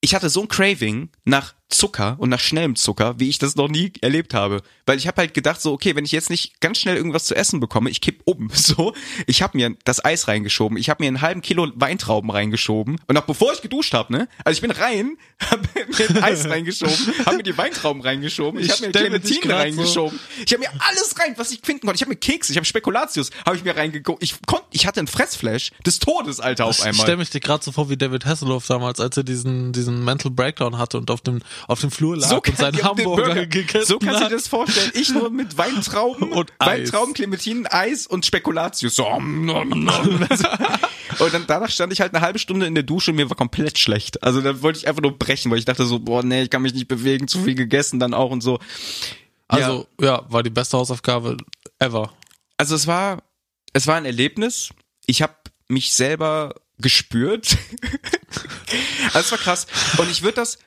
Ich 0.00 0.14
hatte 0.14 0.28
so 0.28 0.42
ein 0.42 0.48
Craving 0.48 1.08
nach 1.24 1.54
Zucker 1.74 2.16
und 2.18 2.28
nach 2.30 2.40
schnellem 2.40 2.76
Zucker, 2.76 3.18
wie 3.18 3.28
ich 3.28 3.38
das 3.38 3.56
noch 3.56 3.68
nie 3.68 3.92
erlebt 4.00 4.32
habe. 4.34 4.62
Weil 4.86 4.98
ich 4.98 5.06
habe 5.06 5.20
halt 5.20 5.34
gedacht 5.34 5.60
so, 5.60 5.72
okay, 5.72 5.96
wenn 5.96 6.04
ich 6.04 6.12
jetzt 6.12 6.30
nicht 6.30 6.60
ganz 6.60 6.78
schnell 6.78 6.96
irgendwas 6.96 7.24
zu 7.24 7.34
essen 7.34 7.58
bekomme, 7.60 7.90
ich 7.90 8.00
kipp 8.00 8.22
um. 8.24 8.50
So, 8.54 8.94
ich 9.26 9.42
habe 9.42 9.56
mir 9.58 9.76
das 9.84 10.04
Eis 10.04 10.26
reingeschoben, 10.28 10.78
ich 10.78 10.88
habe 10.88 11.02
mir 11.02 11.08
einen 11.08 11.20
halben 11.20 11.42
Kilo 11.42 11.68
Weintrauben 11.74 12.30
reingeschoben 12.30 12.98
und 13.06 13.16
auch 13.16 13.24
bevor 13.24 13.52
ich 13.52 13.60
geduscht 13.62 13.92
habe, 13.92 14.12
ne? 14.12 14.28
Also 14.44 14.56
ich 14.56 14.60
bin 14.62 14.70
rein, 14.70 15.16
habe 15.50 15.62
mir 15.74 16.22
Eis 16.22 16.48
reingeschoben, 16.48 16.96
habe 17.26 17.36
mir 17.38 17.42
die 17.42 17.56
Weintrauben 17.58 18.00
reingeschoben, 18.02 18.60
ich, 18.60 18.66
Ich 18.66 18.72
habe 18.72 18.86
mir 18.86 18.92
Clementine 18.92 19.40
grad 19.40 19.50
so- 19.50 19.56
reingeschoben. 19.56 20.20
Ich 20.46 20.52
habe 20.52 20.60
mir 20.60 20.70
alles 20.78 21.14
rein, 21.20 21.34
was 21.36 21.50
ich 21.52 21.60
finden 21.62 21.82
konnte. 21.86 21.96
Ich 21.96 22.02
habe 22.02 22.10
mir 22.10 22.16
Kekse, 22.16 22.52
ich 22.52 22.56
habe 22.56 22.64
Spekulatius, 22.66 23.30
habe 23.44 23.56
ich 23.56 23.64
mir 23.64 23.76
reingeguckt. 23.76 24.22
Ich 24.22 24.34
konnte, 24.46 24.64
ich 24.70 24.86
hatte 24.86 25.00
ein 25.00 25.06
Fressflash 25.06 25.72
des 25.84 25.98
Todes, 25.98 26.40
Alter, 26.40 26.66
auf 26.66 26.78
Ich 26.78 26.84
einmal. 26.84 27.02
stell 27.04 27.16
mich 27.16 27.30
dir 27.30 27.40
gerade 27.40 27.64
so 27.64 27.72
vor 27.72 27.90
wie 27.90 27.96
David 27.96 28.24
Hasselhoff 28.26 28.66
damals, 28.66 29.00
als 29.00 29.16
er 29.16 29.24
diesen, 29.24 29.72
diesen 29.72 30.04
Mental 30.04 30.30
Breakdown 30.30 30.78
hatte 30.78 30.98
und 30.98 31.10
auf 31.10 31.20
dem 31.20 31.40
auf 31.66 31.80
dem 31.80 31.90
Flur 31.90 32.16
lag 32.16 32.28
So 32.28 32.36
und 32.36 32.56
seinen 32.56 32.78
ja, 32.78 32.84
Hamburger 32.84 33.24
Burger. 33.26 33.46
gegessen 33.46 33.86
So 33.86 33.98
kannst 33.98 34.20
du 34.20 34.24
dir 34.24 34.34
das 34.36 34.48
vorstellen. 34.48 34.92
Ich 34.94 35.10
nur 35.10 35.30
mit 35.30 35.56
Weintrauben 35.56 36.32
Und. 36.32 36.52
Weintrauben, 36.58 37.14
Clementinen, 37.14 37.66
Eis 37.66 38.06
und 38.06 38.26
Spekulatius. 38.26 38.96
So, 38.96 39.20
nom, 39.20 39.68
nom. 39.68 40.08
und 41.18 41.34
dann 41.34 41.44
danach 41.46 41.70
stand 41.70 41.92
ich 41.92 42.00
halt 42.00 42.14
eine 42.14 42.24
halbe 42.24 42.38
Stunde 42.38 42.66
in 42.66 42.74
der 42.74 42.84
Dusche 42.84 43.10
und 43.10 43.16
mir 43.16 43.28
war 43.28 43.36
komplett 43.36 43.78
schlecht. 43.78 44.22
Also 44.22 44.40
dann 44.40 44.62
wollte 44.62 44.78
ich 44.78 44.88
einfach 44.88 45.02
nur 45.02 45.18
brechen, 45.18 45.50
weil 45.50 45.58
ich 45.58 45.64
dachte 45.64 45.86
so, 45.86 45.98
boah, 45.98 46.22
nee, 46.22 46.42
ich 46.42 46.50
kann 46.50 46.62
mich 46.62 46.74
nicht 46.74 46.88
bewegen, 46.88 47.28
zu 47.28 47.42
viel 47.42 47.54
gegessen 47.54 48.00
dann 48.00 48.14
auch 48.14 48.30
und 48.30 48.42
so. 48.42 48.58
Also, 49.48 49.86
ja, 50.00 50.24
war 50.28 50.42
die 50.42 50.50
beste 50.50 50.76
Hausaufgabe 50.76 51.36
ever. 51.78 52.12
Also 52.56 52.74
es 52.74 52.86
war, 52.86 53.22
es 53.72 53.86
war 53.86 53.96
ein 53.96 54.04
Erlebnis. 54.04 54.70
Ich 55.06 55.22
habe 55.22 55.34
mich 55.68 55.92
selber 55.92 56.54
gespürt. 56.78 57.56
also 59.12 59.18
es 59.18 59.30
war 59.30 59.38
krass. 59.38 59.66
Und 59.98 60.10
ich 60.10 60.22
würde 60.22 60.36
das, 60.36 60.58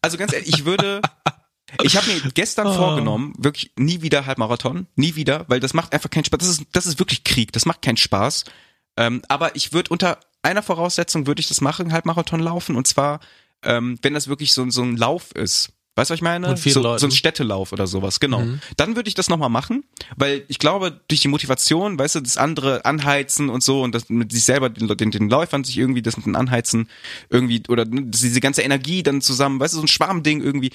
also 0.00 0.16
ganz 0.16 0.32
ehrlich, 0.32 0.48
ich 0.48 0.64
würde, 0.64 1.00
ich 1.82 1.96
habe 1.96 2.06
mir 2.06 2.20
gestern 2.32 2.72
vorgenommen, 2.74 3.34
wirklich 3.38 3.72
nie 3.76 4.02
wieder 4.02 4.26
Halbmarathon, 4.26 4.86
nie 4.96 5.14
wieder, 5.14 5.44
weil 5.48 5.60
das 5.60 5.74
macht 5.74 5.92
einfach 5.92 6.10
keinen 6.10 6.24
Spaß. 6.24 6.38
Das 6.38 6.48
ist, 6.48 6.62
das 6.72 6.86
ist 6.86 6.98
wirklich 6.98 7.24
Krieg. 7.24 7.52
Das 7.52 7.66
macht 7.66 7.82
keinen 7.82 7.96
Spaß. 7.96 8.44
Ähm, 8.96 9.22
aber 9.28 9.56
ich 9.56 9.72
würde 9.72 9.90
unter 9.90 10.18
einer 10.42 10.62
Voraussetzung 10.62 11.26
würde 11.26 11.40
ich 11.40 11.48
das 11.48 11.60
machen, 11.60 11.92
Halbmarathon 11.92 12.40
laufen. 12.40 12.76
Und 12.76 12.86
zwar, 12.86 13.20
ähm, 13.62 13.98
wenn 14.02 14.14
das 14.14 14.28
wirklich 14.28 14.52
so, 14.52 14.68
so 14.70 14.82
ein 14.82 14.96
Lauf 14.96 15.32
ist. 15.34 15.72
Weißt 15.96 16.10
du, 16.10 16.12
was 16.12 16.18
ich 16.18 16.22
meine? 16.22 16.56
Vielen 16.56 16.72
so, 16.72 16.82
Leuten. 16.82 16.98
so 16.98 17.06
ein 17.06 17.12
Städtelauf 17.12 17.72
oder 17.72 17.86
sowas, 17.86 18.18
genau. 18.18 18.42
Dann 18.76 18.96
würde 18.96 19.08
ich 19.08 19.14
das 19.14 19.28
nochmal 19.28 19.48
machen, 19.48 19.84
weil 20.16 20.44
ich 20.48 20.58
glaube, 20.58 21.00
durch 21.06 21.20
die 21.20 21.28
Motivation, 21.28 21.96
weißt 21.98 22.16
du, 22.16 22.20
das 22.20 22.36
andere 22.36 22.84
anheizen 22.84 23.48
und 23.48 23.62
so 23.62 23.82
und 23.82 23.94
das 23.94 24.08
mit 24.08 24.32
sich 24.32 24.44
selber, 24.44 24.70
den, 24.70 24.88
den, 24.88 25.10
den 25.12 25.28
Läufern 25.28 25.62
sich 25.62 25.78
irgendwie 25.78 26.02
das 26.02 26.16
mit 26.16 26.26
dem 26.26 26.34
Anheizen 26.34 26.88
irgendwie 27.30 27.62
oder 27.68 27.84
diese 27.86 28.40
ganze 28.40 28.62
Energie 28.62 29.04
dann 29.04 29.20
zusammen, 29.20 29.60
weißt 29.60 29.74
du, 29.74 29.78
so 29.78 29.84
ein 29.84 29.88
Schwarmding 29.88 30.42
irgendwie. 30.42 30.72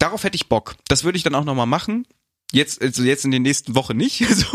Darauf 0.00 0.24
hätte 0.24 0.34
ich 0.34 0.48
Bock. 0.48 0.74
Das 0.88 1.04
würde 1.04 1.16
ich 1.16 1.22
dann 1.22 1.36
auch 1.36 1.44
nochmal 1.44 1.66
machen. 1.66 2.06
Jetzt, 2.52 2.82
also 2.82 3.04
jetzt 3.04 3.24
in 3.24 3.30
den 3.30 3.42
nächsten 3.42 3.74
Wochen 3.74 3.96
nicht. 3.96 4.24
So. 4.34 4.46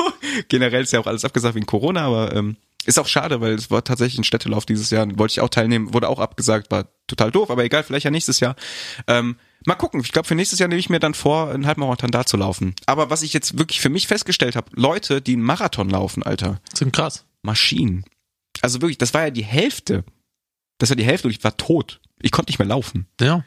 Generell 0.48 0.84
ist 0.84 0.94
ja 0.94 1.00
auch 1.00 1.08
alles 1.08 1.26
abgesagt 1.26 1.56
wegen 1.56 1.66
Corona, 1.66 2.06
aber 2.06 2.36
ähm, 2.36 2.56
ist 2.86 3.00
auch 3.00 3.08
schade, 3.08 3.42
weil 3.42 3.54
es 3.54 3.70
war 3.70 3.84
tatsächlich 3.84 4.20
ein 4.20 4.24
Städtelauf 4.24 4.66
dieses 4.66 4.90
Jahr. 4.90 5.08
Wollte 5.18 5.34
ich 5.34 5.42
auch 5.42 5.50
teilnehmen, 5.50 5.94
wurde 5.94 6.10
auch 6.10 6.20
abgesagt, 6.20 6.72
war 6.72 6.88
total 7.08 7.32
doof, 7.32 7.50
aber 7.50 7.64
egal, 7.64 7.84
vielleicht 7.84 8.06
ja 8.06 8.12
nächstes 8.12 8.40
Jahr. 8.40 8.56
Ähm, 9.08 9.36
mal 9.66 9.76
gucken. 9.76 10.02
Ich 10.02 10.12
glaube, 10.12 10.28
für 10.28 10.36
nächstes 10.36 10.60
Jahr 10.60 10.70
nehme 10.70 10.80
ich 10.80 10.90
mir 10.90 11.00
dann 11.00 11.14
vor, 11.14 11.52
einen 11.52 11.66
Halbmarathon 11.66 12.12
da 12.12 12.26
zu 12.26 12.38
laufen. 12.38 12.76
Aber 12.86 13.10
was 13.10 13.22
ich 13.22 13.34
jetzt 13.34 13.58
wirklich 13.58 13.82
für 13.82 13.90
mich 13.90 14.08
festgestellt 14.08 14.56
habe, 14.56 14.70
Leute, 14.74 15.22
die 15.22 15.34
einen 15.34 15.44
Marathon 15.44 15.90
laufen, 15.90 16.24
Alter, 16.24 16.62
Sind 16.74 16.94
krass. 16.94 17.26
Maschinen. 17.42 18.06
Also 18.62 18.82
wirklich, 18.82 18.98
das 18.98 19.14
war 19.14 19.24
ja 19.24 19.30
die 19.32 19.44
Hälfte. 19.44 20.04
Das 20.78 20.90
war 20.90 20.96
die 20.96 21.06
Hälfte 21.06 21.28
und 21.28 21.34
ich 21.34 21.44
war 21.44 21.56
tot. 21.58 22.02
Ich 22.22 22.32
konnte 22.32 22.52
nicht 22.52 22.60
mehr 22.60 22.68
laufen. 22.68 23.08
Ja. 23.20 23.44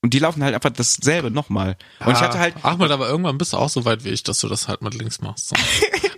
Und 0.00 0.14
die 0.14 0.20
laufen 0.20 0.44
halt 0.44 0.54
einfach 0.54 0.70
dasselbe 0.70 1.30
nochmal. 1.30 1.76
Und 2.04 2.12
ich 2.12 2.20
hatte 2.20 2.38
halt, 2.38 2.54
Ahmed, 2.62 2.90
aber 2.92 3.08
irgendwann 3.08 3.36
bist 3.36 3.52
du 3.52 3.56
auch 3.56 3.68
so 3.68 3.84
weit 3.84 4.04
wie 4.04 4.10
ich, 4.10 4.22
dass 4.22 4.38
du 4.40 4.48
das 4.48 4.68
halt 4.68 4.80
mit 4.82 4.94
links 4.94 5.20
machst. 5.20 5.52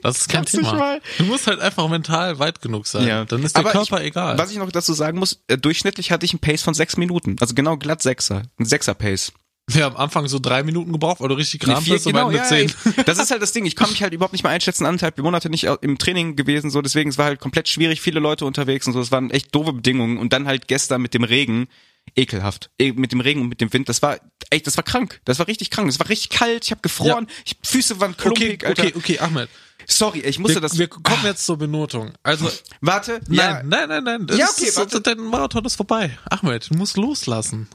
Das 0.03 0.17
ist 0.17 0.29
kein 0.31 0.47
Thema. 0.47 0.73
mal. 0.73 1.01
Du 1.19 1.25
musst 1.25 1.47
halt 1.47 1.61
einfach 1.61 1.87
mental 1.87 2.39
weit 2.39 2.63
genug 2.63 2.87
sein. 2.87 3.07
Ja. 3.07 3.27
Dann 3.27 3.43
ist 3.43 3.55
der 3.55 3.61
Aber 3.67 3.73
Körper 3.73 4.01
ich, 4.01 4.07
egal. 4.07 4.39
Was 4.39 4.51
ich 4.51 4.57
noch 4.57 4.73
dazu 4.73 4.95
sagen 4.95 5.19
muss, 5.19 5.43
äh, 5.49 5.59
durchschnittlich 5.59 6.11
hatte 6.11 6.25
ich 6.25 6.33
einen 6.33 6.41
Pace 6.41 6.63
von 6.63 6.73
sechs 6.73 6.97
Minuten. 6.97 7.37
Also 7.39 7.53
genau 7.55 7.77
glatt 7.77 8.01
Sechser. 8.01 8.45
Ein 8.59 8.65
Sechser-Pace. 8.65 9.33
Wir 9.67 9.85
haben 9.85 9.97
am 9.97 10.01
Anfang 10.05 10.27
so 10.27 10.39
drei 10.39 10.63
Minuten 10.63 10.91
gebraucht, 10.91 11.21
weil 11.21 11.29
du 11.29 11.35
richtig 11.35 11.61
Nee, 11.67 11.75
krank 11.75 11.85
vier- 11.85 11.93
bist 11.97 12.07
und 12.07 12.15
genau, 12.15 12.29
mit 12.29 12.39
ja, 12.39 12.45
zehn. 12.45 12.73
ey. 12.97 13.05
Das 13.05 13.19
ist 13.19 13.31
halt 13.31 13.43
das 13.43 13.53
Ding. 13.53 13.67
Ich 13.67 13.77
konnte 13.77 13.93
mich 13.93 14.03
halt 14.03 14.15
überhaupt 14.15 14.33
nicht 14.33 14.43
mehr 14.43 14.53
einschätzen. 14.53 14.87
Anderthalb 14.87 15.19
Monate 15.19 15.51
nicht 15.51 15.65
im 15.65 15.99
Training 15.99 16.35
gewesen, 16.35 16.71
so. 16.71 16.81
Deswegen, 16.81 17.11
es 17.11 17.19
war 17.19 17.27
halt 17.27 17.39
komplett 17.39 17.69
schwierig. 17.69 18.01
Viele 18.01 18.21
Leute 18.21 18.47
unterwegs 18.47 18.87
und 18.87 18.95
so. 18.95 19.01
Es 19.03 19.13
waren 19.13 19.31
echt 19.31 19.55
doofe 19.55 19.75
Bedingungen. 19.75 20.17
Und 20.17 20.33
dann 20.33 20.47
halt 20.47 20.67
gestern 20.67 21.03
mit 21.03 21.13
dem 21.13 21.25
Regen. 21.25 21.69
Ekelhaft. 22.17 22.71
E- 22.79 22.93
Mit 22.93 23.13
dem 23.13 23.21
Regen 23.21 23.41
und 23.43 23.49
mit 23.49 23.61
dem 23.61 23.73
Wind. 23.73 23.89
Das 23.89 24.03
war 24.03 24.19
echt, 24.51 24.67
das 24.67 24.77
war 24.77 24.85
krank. 24.85 25.21
Das 25.25 25.39
war 25.39 25.47
richtig 25.47 25.71
krank. 25.71 25.89
Es 25.89 25.99
war 26.01 26.09
richtig 26.09 26.31
kalt. 26.31 26.65
Ich 26.65 26.71
habe 26.73 26.81
gefroren. 26.83 27.29
Ich, 27.45 27.57
Füße 27.63 28.01
waren 28.01 28.13
Okay, 28.13 28.23
klumpig, 28.23 28.67
Alter. 28.67 28.83
okay, 28.83 28.93
okay, 28.97 29.19
Ahmed. 29.21 29.49
Sorry, 29.87 30.21
ich 30.21 30.39
musste 30.39 30.57
Wir, 30.57 30.61
das. 30.61 30.79
wir 30.79 30.89
kommen 30.89 31.25
jetzt 31.25 31.45
zur 31.47 31.57
Benotung. 31.57 32.13
Also, 32.23 32.51
Warte. 32.81 33.21
nein, 33.29 33.67
nein, 33.69 33.89
nein, 33.89 34.05
nein. 34.05 34.27
Das 34.27 34.37
Ja, 34.39 34.47
ist- 34.47 34.59
okay, 34.59 34.67
das, 34.67 34.77
warte. 34.77 35.01
dein 35.01 35.19
Marathon 35.19 35.65
ist 35.65 35.77
vorbei. 35.77 36.17
Ahmed, 36.29 36.69
du 36.71 36.75
musst 36.75 36.97
loslassen. 36.97 37.69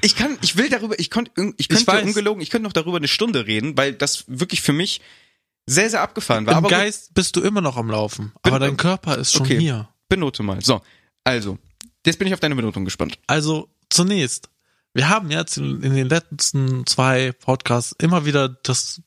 Ich 0.00 0.16
kann, 0.16 0.38
ich 0.40 0.56
will 0.56 0.68
darüber, 0.70 0.98
ich 0.98 1.10
konnte, 1.10 1.30
ich 1.58 1.68
könnte 1.68 1.86
weiß. 1.86 2.04
ungelogen, 2.04 2.42
ich 2.42 2.48
könnte 2.50 2.64
noch 2.64 2.72
darüber 2.72 2.96
eine 2.96 3.08
Stunde 3.08 3.46
reden, 3.46 3.76
weil 3.76 3.92
das 3.92 4.24
wirklich 4.26 4.62
für 4.62 4.72
mich 4.72 5.00
sehr, 5.66 5.90
sehr 5.90 6.00
abgefahren 6.00 6.46
war. 6.46 6.52
Im 6.54 6.58
aber 6.58 6.68
Geist 6.70 7.12
bist 7.14 7.36
du 7.36 7.40
immer 7.42 7.60
noch 7.60 7.76
am 7.76 7.90
Laufen. 7.90 8.32
Aber 8.42 8.58
dein 8.58 8.76
Körper 8.76 9.18
ist 9.18 9.32
schon 9.32 9.42
okay. 9.42 9.58
hier. 9.60 9.88
benote 10.08 10.42
mal. 10.42 10.60
So, 10.62 10.80
also, 11.24 11.58
jetzt 12.06 12.18
bin 12.18 12.28
ich 12.28 12.34
auf 12.34 12.40
deine 12.40 12.56
Benotung 12.56 12.84
gespannt. 12.84 13.18
Also 13.26 13.68
zunächst, 13.90 14.48
wir 14.94 15.08
haben 15.08 15.30
jetzt 15.30 15.56
in, 15.56 15.82
in 15.82 15.94
den 15.94 16.08
letzten 16.08 16.86
zwei 16.86 17.32
Podcasts 17.32 17.94
immer 17.98 18.26
wieder 18.26 18.48
das 18.48 19.02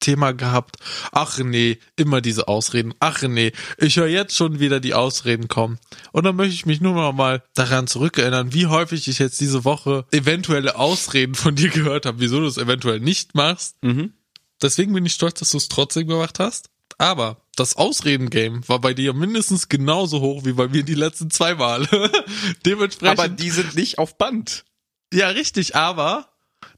Thema 0.00 0.32
gehabt, 0.32 0.76
ach 1.12 1.38
René, 1.38 1.78
immer 1.96 2.20
diese 2.20 2.48
Ausreden, 2.48 2.94
ach 3.00 3.18
René, 3.18 3.52
ich 3.78 3.96
höre 3.96 4.08
jetzt 4.08 4.34
schon 4.34 4.58
wieder 4.58 4.80
die 4.80 4.94
Ausreden 4.94 5.48
kommen. 5.48 5.78
Und 6.12 6.24
dann 6.24 6.36
möchte 6.36 6.54
ich 6.54 6.66
mich 6.66 6.80
nur 6.80 6.94
noch 6.94 7.12
mal 7.12 7.42
daran 7.54 7.86
zurückerinnern, 7.86 8.52
wie 8.52 8.66
häufig 8.66 9.06
ich 9.08 9.18
jetzt 9.18 9.40
diese 9.40 9.64
Woche 9.64 10.06
eventuelle 10.10 10.76
Ausreden 10.76 11.34
von 11.34 11.54
dir 11.54 11.68
gehört 11.68 12.06
habe, 12.06 12.20
wieso 12.20 12.40
du 12.40 12.46
es 12.46 12.56
eventuell 12.56 13.00
nicht 13.00 13.34
machst. 13.34 13.76
Mhm. 13.82 14.14
Deswegen 14.62 14.92
bin 14.92 15.06
ich 15.06 15.14
stolz, 15.14 15.38
dass 15.38 15.50
du 15.50 15.58
es 15.58 15.68
trotzdem 15.68 16.08
gemacht 16.08 16.38
hast. 16.38 16.70
Aber 17.00 17.40
das 17.56 17.76
Ausreden-Game 17.76 18.68
war 18.68 18.78
bei 18.78 18.92
dir 18.92 19.14
mindestens 19.14 19.70
genauso 19.70 20.20
hoch 20.20 20.44
wie 20.44 20.52
bei 20.52 20.68
mir 20.68 20.82
die 20.82 20.94
letzten 20.94 21.30
zwei 21.30 21.54
Male. 21.54 21.88
Dementsprechend. 22.66 23.18
Aber 23.18 23.28
die 23.30 23.48
sind 23.48 23.74
nicht 23.74 23.96
auf 23.96 24.18
Band. 24.18 24.66
Ja, 25.10 25.28
richtig, 25.28 25.74
aber 25.76 26.28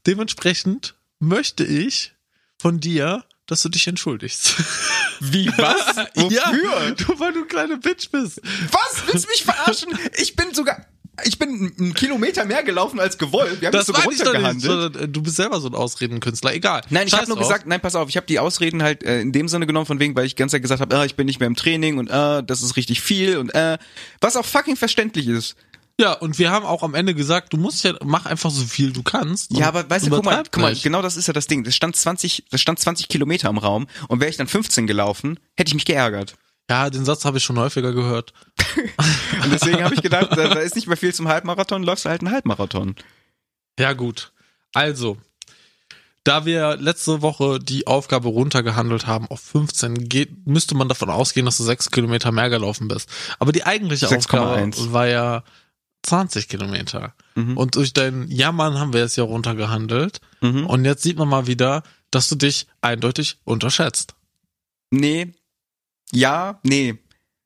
dementsprechend 0.07 0.95
möchte 1.19 1.65
ich 1.65 2.13
von 2.57 2.79
dir, 2.79 3.25
dass 3.47 3.63
du 3.63 3.69
dich 3.69 3.85
entschuldigst. 3.85 4.55
Wie, 5.19 5.49
was? 5.57 5.97
Ja, 6.15 6.47
Wofür? 6.47 6.95
du, 6.95 7.19
weil 7.19 7.33
du 7.33 7.41
ein 7.41 7.47
kleine 7.49 7.77
Bitch 7.77 8.09
bist. 8.09 8.39
Was? 8.71 9.03
Willst 9.05 9.25
du 9.25 9.29
mich 9.29 9.43
verarschen? 9.43 9.93
Ich 10.17 10.37
bin 10.37 10.53
sogar, 10.53 10.85
ich 11.25 11.37
bin 11.37 11.73
einen 11.77 11.93
Kilometer 11.93 12.43
mehr 12.45 12.63
gelaufen 12.63 12.99
als 12.99 13.17
gewollt. 13.17 13.61
Wir 13.61 13.67
haben 13.67 13.73
das, 13.73 13.85
Das 13.85 14.05
nicht, 14.05 14.25
runtergehandelt. 14.25 14.95
äh, 14.95 15.07
du 15.07 15.21
bist 15.21 15.35
selber 15.35 15.59
so 15.61 15.67
ein 15.67 15.75
Ausredenkünstler. 15.75 16.53
Egal. 16.53 16.81
Nein, 16.89 17.07
ich 17.07 17.13
habe 17.13 17.27
nur 17.27 17.37
drauf. 17.37 17.47
gesagt, 17.47 17.67
nein, 17.67 17.79
pass 17.81 17.95
auf, 17.95 18.09
ich 18.09 18.17
habe 18.17 18.25
die 18.25 18.39
Ausreden 18.39 18.81
halt 18.81 19.03
äh, 19.03 19.21
in 19.21 19.31
dem 19.31 19.47
Sinne 19.47 19.67
genommen, 19.67 19.85
von 19.85 19.99
wegen, 19.99 20.15
weil 20.15 20.25
ich 20.25 20.33
die 20.35 20.39
ganze 20.39 20.55
Zeit 20.55 20.63
gesagt 20.63 20.81
habe, 20.81 20.95
ah, 20.97 21.05
ich 21.05 21.15
bin 21.15 21.27
nicht 21.27 21.39
mehr 21.39 21.47
im 21.47 21.55
Training 21.55 21.99
und 21.99 22.09
äh, 22.09 22.43
das 22.43 22.63
ist 22.63 22.75
richtig 22.77 23.01
viel 23.01 23.37
und 23.37 23.53
äh, 23.53 23.77
was 24.21 24.35
auch 24.35 24.45
fucking 24.45 24.75
verständlich 24.75 25.27
ist. 25.27 25.55
Ja, 25.99 26.13
und 26.13 26.39
wir 26.39 26.49
haben 26.49 26.65
auch 26.65 26.81
am 26.81 26.95
Ende 26.95 27.13
gesagt, 27.13 27.53
du 27.53 27.57
musst 27.57 27.83
ja, 27.83 27.93
mach 28.03 28.25
einfach 28.25 28.49
so 28.49 28.63
viel 28.65 28.91
du 28.91 29.03
kannst. 29.03 29.55
Ja, 29.55 29.67
aber 29.67 29.87
weißt 29.87 30.07
du, 30.07 30.09
guck 30.09 30.25
mal, 30.25 30.41
guck 30.51 30.61
mal, 30.63 30.75
genau 30.75 31.03
das 31.03 31.17
ist 31.17 31.27
ja 31.27 31.33
das 31.33 31.45
Ding. 31.45 31.63
Das 31.63 31.75
stand 31.75 31.95
20, 31.95 32.45
das 32.49 32.59
stand 32.59 32.79
20 32.79 33.07
Kilometer 33.07 33.49
im 33.49 33.59
Raum 33.59 33.85
und 34.07 34.19
wäre 34.19 34.31
ich 34.31 34.37
dann 34.37 34.47
15 34.47 34.87
gelaufen, 34.87 35.39
hätte 35.55 35.69
ich 35.69 35.75
mich 35.75 35.85
geärgert. 35.85 36.33
Ja, 36.69 36.89
den 36.89 37.05
Satz 37.05 37.25
habe 37.25 37.37
ich 37.37 37.43
schon 37.43 37.59
häufiger 37.59 37.93
gehört. 37.93 38.33
Und 39.43 39.51
deswegen 39.51 39.83
habe 39.83 39.95
ich 39.95 40.01
gedacht, 40.01 40.29
da, 40.31 40.47
da 40.47 40.59
ist 40.59 40.75
nicht 40.75 40.87
mehr 40.87 40.97
viel 40.97 41.13
zum 41.13 41.27
Halbmarathon, 41.27 41.83
läufst 41.83 42.05
du 42.05 42.09
halt 42.09 42.21
einen 42.21 42.31
Halbmarathon. 42.31 42.95
Ja, 43.77 43.93
gut. 43.93 44.31
Also, 44.73 45.17
da 46.23 46.45
wir 46.45 46.77
letzte 46.77 47.21
Woche 47.21 47.59
die 47.59 47.85
Aufgabe 47.85 48.29
runtergehandelt 48.29 49.07
haben 49.07 49.27
auf 49.27 49.41
15, 49.41 50.07
geht, 50.07 50.47
müsste 50.47 50.75
man 50.75 50.87
davon 50.87 51.09
ausgehen, 51.09 51.45
dass 51.45 51.57
du 51.57 51.63
sechs 51.63 51.91
Kilometer 51.91 52.31
mehr 52.31 52.49
gelaufen 52.49 52.87
bist. 52.87 53.09
Aber 53.39 53.51
die 53.51 53.65
eigentliche 53.65 54.07
6,1. 54.07 54.17
Aufgabe 54.17 54.93
war 54.93 55.07
ja 55.07 55.43
20 56.03 56.47
Kilometer. 56.47 57.13
Mhm. 57.35 57.57
Und 57.57 57.75
durch 57.75 57.93
dein 57.93 58.29
Jammern 58.29 58.79
haben 58.79 58.93
wir 58.93 59.03
es 59.03 59.15
ja 59.15 59.23
runtergehandelt. 59.23 60.21
Mhm. 60.41 60.65
Und 60.65 60.85
jetzt 60.85 61.03
sieht 61.03 61.17
man 61.17 61.27
mal 61.27 61.47
wieder, 61.47 61.83
dass 62.11 62.29
du 62.29 62.35
dich 62.35 62.67
eindeutig 62.81 63.37
unterschätzt. 63.43 64.15
Nee. 64.91 65.33
Ja, 66.13 66.59
nee. 66.63 66.95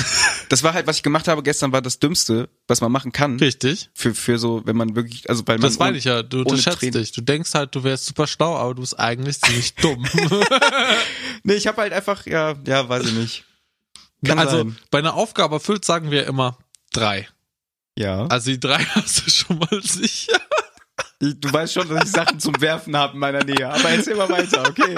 Das 0.49 0.62
war 0.62 0.74
halt, 0.76 0.86
was 0.86 0.97
ich 0.97 1.04
gemacht 1.04 1.28
habe 1.28 1.41
gestern, 1.41 1.72
war 1.72 1.82
das 1.82 1.97
Dümmste, 1.97 2.47
was 2.68 2.80
man 2.80 2.91
machen 2.91 3.12
kann. 3.12 3.39
Richtig. 3.39 3.89
Für, 3.95 4.14
für 4.14 4.38
so, 4.38 4.62
wenn 4.66 4.76
man 4.76 4.95
wirklich, 4.95 5.28
also 5.28 5.41
weil 5.47 5.58
man. 5.58 5.64
Das 5.64 5.80
meine 5.80 5.97
ich 5.97 6.04
ja. 6.04 6.22
Du 6.22 6.41
unterschätzt 6.41 6.80
Training- 6.80 6.93
dich. 6.93 7.12
Du 7.12 7.22
denkst 7.22 7.56
halt, 7.56 7.74
du 7.74 7.84
wärst 7.84 8.06
super 8.06 8.28
schlau, 8.28 8.56
aber 8.58 8.76
du 8.76 8.82
bist 8.82 8.99
eigentlich 8.99 9.41
ziemlich 9.41 9.74
dumm. 9.76 10.06
Nee, 11.43 11.56
ich 11.56 11.66
habe 11.66 11.82
halt 11.82 11.91
einfach, 11.93 12.26
ja, 12.28 12.54
ja, 12.68 12.88
weiß 12.88 13.06
ich 13.08 13.14
nicht. 13.14 13.45
Kann 14.26 14.38
also 14.38 14.58
sein. 14.58 14.78
bei 14.91 14.99
einer 14.99 15.16
Aufgabe 15.16 15.56
erfüllt 15.56 15.84
sagen 15.86 16.12
wir 16.12 16.28
immer 16.28 16.58
drei. 16.91 17.28
Ja. 17.97 18.28
Also 18.28 18.51
die 18.51 18.60
drei 18.60 18.84
hast 18.95 19.26
du 19.26 19.32
schon 19.32 19.58
mal 19.58 19.82
sicher. 19.82 20.39
Ich, 21.20 21.39
du 21.39 21.51
weißt 21.51 21.74
schon, 21.74 21.89
dass 21.89 22.06
ich 22.06 22.12
Sachen 22.12 22.39
zum 22.39 22.60
Werfen 22.62 22.95
habe 22.95 23.14
in 23.14 23.20
meiner 23.20 23.43
Nähe. 23.43 23.68
Aber 23.68 23.89
erzähl 23.89 24.16
mal 24.16 24.30
weiter, 24.30 24.68
okay. 24.70 24.95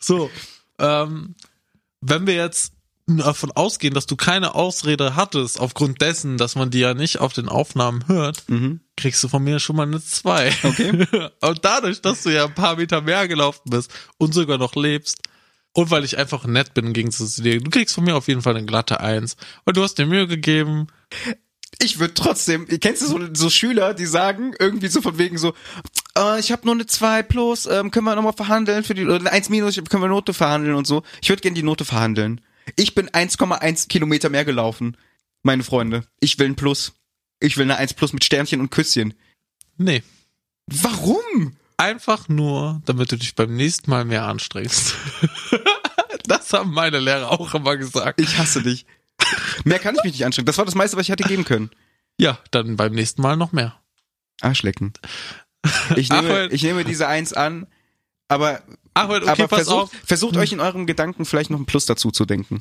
So, 0.00 0.30
ähm, 0.78 1.34
wenn 2.02 2.26
wir 2.26 2.34
jetzt 2.34 2.72
davon 3.06 3.50
ausgehen, 3.50 3.94
dass 3.94 4.06
du 4.06 4.14
keine 4.16 4.54
Ausrede 4.54 5.16
hattest, 5.16 5.58
aufgrund 5.58 6.00
dessen, 6.00 6.38
dass 6.38 6.54
man 6.54 6.70
die 6.70 6.78
ja 6.78 6.94
nicht 6.94 7.18
auf 7.18 7.32
den 7.32 7.48
Aufnahmen 7.48 8.06
hört, 8.06 8.44
Mhm. 8.48 8.80
kriegst 8.96 9.22
du 9.24 9.28
von 9.28 9.42
mir 9.42 9.58
schon 9.58 9.76
mal 9.76 9.86
eine 9.86 10.02
zwei. 10.02 10.52
Okay. 10.62 11.06
und 11.40 11.64
dadurch, 11.64 12.00
dass 12.00 12.22
du 12.22 12.30
ja 12.30 12.44
ein 12.44 12.54
paar 12.54 12.76
Meter 12.76 13.00
mehr 13.00 13.26
gelaufen 13.26 13.70
bist 13.70 13.90
und 14.18 14.32
sogar 14.34 14.58
noch 14.58 14.76
lebst, 14.76 15.18
und 15.74 15.90
weil 15.90 16.04
ich 16.04 16.18
einfach 16.18 16.44
nett 16.44 16.74
bin 16.74 16.92
Gegensatz 16.92 17.36
zu 17.36 17.42
dir, 17.42 17.58
du 17.58 17.70
kriegst 17.70 17.94
von 17.94 18.04
mir 18.04 18.14
auf 18.14 18.28
jeden 18.28 18.42
Fall 18.42 18.54
eine 18.56 18.66
glatte 18.66 19.00
Eins. 19.00 19.36
Und 19.64 19.76
du 19.76 19.82
hast 19.82 19.94
dir 19.94 20.04
Mühe 20.06 20.26
gegeben. 20.26 20.88
ich 21.78 21.98
würde 21.98 22.12
trotzdem, 22.14 22.68
kennst 22.68 23.00
du 23.02 23.06
so, 23.06 23.18
so 23.32 23.48
Schüler, 23.48 23.94
die 23.94 24.04
sagen 24.04 24.52
irgendwie 24.58 24.88
so 24.88 25.00
von 25.00 25.16
wegen 25.16 25.38
so, 25.38 25.54
äh, 26.16 26.40
ich 26.40 26.52
habe 26.52 26.64
nur 26.64 26.74
eine 26.74 26.86
2 26.86 27.22
plus, 27.22 27.66
ähm, 27.66 27.90
können 27.90 28.06
wir 28.06 28.14
nochmal 28.14 28.32
verhandeln 28.32 28.84
für 28.84 28.94
die, 28.94 29.04
oder 29.04 29.16
eine 29.16 29.32
1 29.32 29.48
minus, 29.48 29.76
können 29.88 30.02
wir 30.02 30.08
Note 30.08 30.34
verhandeln 30.34 30.74
und 30.74 30.86
so. 30.86 31.02
Ich 31.20 31.28
würde 31.28 31.42
gerne 31.42 31.54
die 31.54 31.62
Note 31.62 31.84
verhandeln. 31.84 32.40
Ich 32.76 32.94
bin 32.94 33.08
1,1 33.08 33.88
Kilometer 33.88 34.28
mehr 34.28 34.44
gelaufen, 34.44 34.96
meine 35.42 35.64
Freunde. 35.64 36.04
Ich 36.20 36.38
will 36.38 36.46
ein 36.46 36.56
Plus. 36.56 36.92
Ich 37.40 37.56
will 37.56 37.64
eine 37.64 37.76
1 37.76 37.94
plus 37.94 38.12
mit 38.12 38.24
Sternchen 38.24 38.60
und 38.60 38.70
Küsschen. 38.70 39.14
Nee. 39.76 40.02
Warum? 40.66 41.56
Einfach 41.76 42.28
nur, 42.28 42.80
damit 42.84 43.10
du 43.10 43.16
dich 43.16 43.34
beim 43.34 43.56
nächsten 43.56 43.90
Mal 43.90 44.04
mehr 44.04 44.26
anstrengst. 44.26 44.94
das 46.24 46.52
haben 46.52 46.70
meine 46.72 47.00
Lehrer 47.00 47.32
auch 47.32 47.52
immer 47.54 47.76
gesagt. 47.76 48.20
Ich 48.20 48.38
hasse 48.38 48.62
dich. 48.62 48.86
Mehr 49.64 49.80
kann 49.80 49.96
ich 49.96 50.04
mich 50.04 50.12
nicht 50.12 50.24
anstrengen. 50.24 50.46
Das 50.46 50.58
war 50.58 50.64
das 50.64 50.76
meiste, 50.76 50.96
was 50.96 51.02
ich 51.02 51.08
hätte 51.08 51.24
geben 51.24 51.44
können. 51.44 51.70
Ja, 52.18 52.38
dann 52.52 52.76
beim 52.76 52.92
nächsten 52.92 53.22
Mal 53.22 53.36
noch 53.36 53.50
mehr. 53.50 53.80
Arschlecken. 54.40 54.92
Ich 55.96 56.08
nehme, 56.08 56.48
ich 56.48 56.62
nehme 56.62 56.84
diese 56.84 57.06
Eins 57.06 57.32
an, 57.32 57.66
aber, 58.28 58.62
Ahmed, 58.94 59.22
okay, 59.22 59.30
aber 59.30 59.48
pass 59.48 59.58
versucht, 59.64 59.82
auf. 59.82 59.90
versucht 60.04 60.36
euch 60.36 60.52
in 60.52 60.60
euren 60.60 60.86
Gedanken 60.86 61.24
vielleicht 61.24 61.50
noch 61.50 61.58
ein 61.58 61.66
Plus 61.66 61.86
dazu 61.86 62.10
zu 62.10 62.24
denken. 62.24 62.58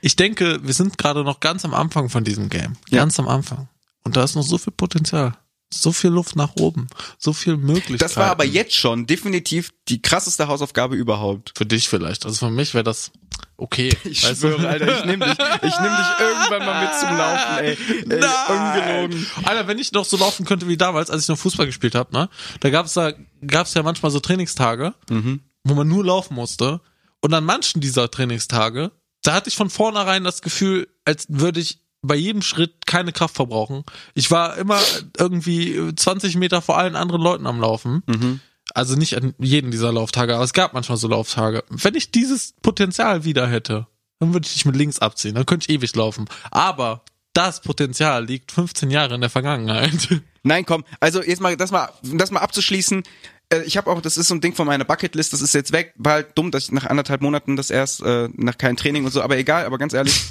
Ich 0.00 0.16
denke, 0.16 0.60
wir 0.62 0.74
sind 0.74 0.98
gerade 0.98 1.24
noch 1.24 1.40
ganz 1.40 1.64
am 1.64 1.74
Anfang 1.74 2.08
von 2.08 2.24
diesem 2.24 2.48
Game. 2.48 2.76
Ja. 2.90 2.98
Ganz 2.98 3.18
am 3.18 3.28
Anfang. 3.28 3.68
Und 4.04 4.16
da 4.16 4.24
ist 4.24 4.34
noch 4.34 4.42
so 4.42 4.58
viel 4.58 4.72
Potenzial. 4.72 5.36
So 5.82 5.92
viel 5.92 6.10
Luft 6.10 6.36
nach 6.36 6.52
oben. 6.58 6.88
So 7.18 7.32
viel 7.32 7.56
Möglichkeiten. 7.56 7.98
Das 7.98 8.16
war 8.16 8.30
aber 8.30 8.44
jetzt 8.44 8.74
schon 8.74 9.06
definitiv 9.06 9.72
die 9.88 10.00
krasseste 10.02 10.48
Hausaufgabe 10.48 10.96
überhaupt. 10.96 11.52
Für 11.56 11.66
dich 11.66 11.88
vielleicht. 11.88 12.24
Also 12.26 12.46
für 12.46 12.52
mich 12.52 12.74
wäre 12.74 12.84
das 12.84 13.10
okay. 13.56 13.90
Ich 14.04 14.22
Weißt 14.24 14.42
du? 14.42 14.48
schwöre, 14.48 14.68
Alter, 14.68 14.98
ich 14.98 15.04
nehme 15.04 15.24
dich, 15.26 15.34
ich 15.34 15.80
nehm 15.80 15.96
dich 15.96 16.20
irgendwann 16.20 16.66
mal 16.66 16.82
mit 16.84 16.94
zum 16.98 17.16
Laufen, 17.16 17.58
ey. 17.58 17.78
ey 18.10 18.20
Nein. 18.20 19.08
ungelogen. 19.08 19.26
Alter, 19.44 19.66
wenn 19.68 19.78
ich 19.78 19.92
noch 19.92 20.04
so 20.04 20.16
laufen 20.16 20.44
könnte 20.46 20.68
wie 20.68 20.76
damals, 20.76 21.10
als 21.10 21.22
ich 21.22 21.28
noch 21.28 21.38
Fußball 21.38 21.66
gespielt 21.66 21.94
habe, 21.94 22.12
ne? 22.12 22.28
Da 22.60 22.70
gab's 22.70 22.94
da 22.94 23.12
gab's 23.46 23.74
ja 23.74 23.82
manchmal 23.82 24.10
so 24.10 24.20
Trainingstage, 24.20 24.94
Mhm. 25.10 25.40
wo 25.64 25.74
man 25.74 25.88
nur 25.88 26.04
laufen 26.04 26.34
musste. 26.34 26.80
Und 27.20 27.32
an 27.34 27.44
manchen 27.44 27.80
dieser 27.80 28.10
Trainingstage, 28.10 28.92
da 29.22 29.32
hatte 29.34 29.48
ich 29.48 29.56
von 29.56 29.70
vornherein 29.70 30.22
das 30.24 30.40
Gefühl, 30.42 30.88
als 31.04 31.26
würde 31.28 31.60
ich 31.60 31.80
bei 32.06 32.16
jedem 32.16 32.42
Schritt 32.42 32.86
keine 32.86 33.12
Kraft 33.12 33.36
verbrauchen. 33.36 33.84
Ich 34.14 34.30
war 34.30 34.56
immer 34.56 34.78
irgendwie 35.18 35.94
20 35.94 36.36
Meter 36.36 36.62
vor 36.62 36.78
allen 36.78 36.96
anderen 36.96 37.20
Leuten 37.22 37.46
am 37.46 37.60
Laufen. 37.60 38.02
Mhm. 38.06 38.40
Also 38.74 38.96
nicht 38.96 39.16
an 39.16 39.34
jeden 39.38 39.70
dieser 39.70 39.92
Lauftage, 39.92 40.34
aber 40.34 40.44
es 40.44 40.52
gab 40.52 40.74
manchmal 40.74 40.98
so 40.98 41.08
Lauftage. 41.08 41.64
Wenn 41.70 41.94
ich 41.94 42.10
dieses 42.10 42.54
Potenzial 42.62 43.24
wieder 43.24 43.46
hätte, 43.46 43.86
dann 44.18 44.32
würde 44.34 44.46
ich 44.46 44.54
dich 44.54 44.64
mit 44.64 44.76
links 44.76 44.98
abziehen. 44.98 45.34
Dann 45.34 45.46
könnte 45.46 45.66
ich 45.68 45.74
ewig 45.76 45.94
laufen. 45.94 46.26
Aber 46.50 47.02
das 47.32 47.60
Potenzial 47.60 48.24
liegt 48.24 48.50
15 48.50 48.90
Jahre 48.90 49.14
in 49.14 49.20
der 49.20 49.30
Vergangenheit. 49.30 50.08
Nein, 50.42 50.64
komm, 50.66 50.84
also 51.00 51.22
jetzt 51.22 51.40
mal 51.40 51.56
das 51.56 51.70
mal 51.70 51.90
das 52.02 52.30
mal 52.30 52.40
abzuschließen. 52.40 53.02
Äh, 53.50 53.62
Ich 53.62 53.76
habe 53.76 53.90
auch, 53.90 54.00
das 54.00 54.16
ist 54.16 54.28
so 54.28 54.34
ein 54.34 54.40
Ding 54.40 54.54
von 54.54 54.66
meiner 54.66 54.84
Bucketlist, 54.84 55.32
das 55.32 55.42
ist 55.42 55.54
jetzt 55.54 55.72
weg. 55.72 55.92
War 55.96 56.14
halt 56.14 56.38
dumm, 56.38 56.50
dass 56.50 56.64
ich 56.64 56.72
nach 56.72 56.86
anderthalb 56.86 57.20
Monaten 57.22 57.56
das 57.56 57.70
erst 57.70 58.02
äh, 58.02 58.28
nach 58.34 58.58
keinem 58.58 58.76
Training 58.76 59.04
und 59.04 59.10
so, 59.12 59.22
aber 59.22 59.36
egal, 59.38 59.64
aber 59.66 59.78
ganz 59.78 59.92
ehrlich. 59.92 60.24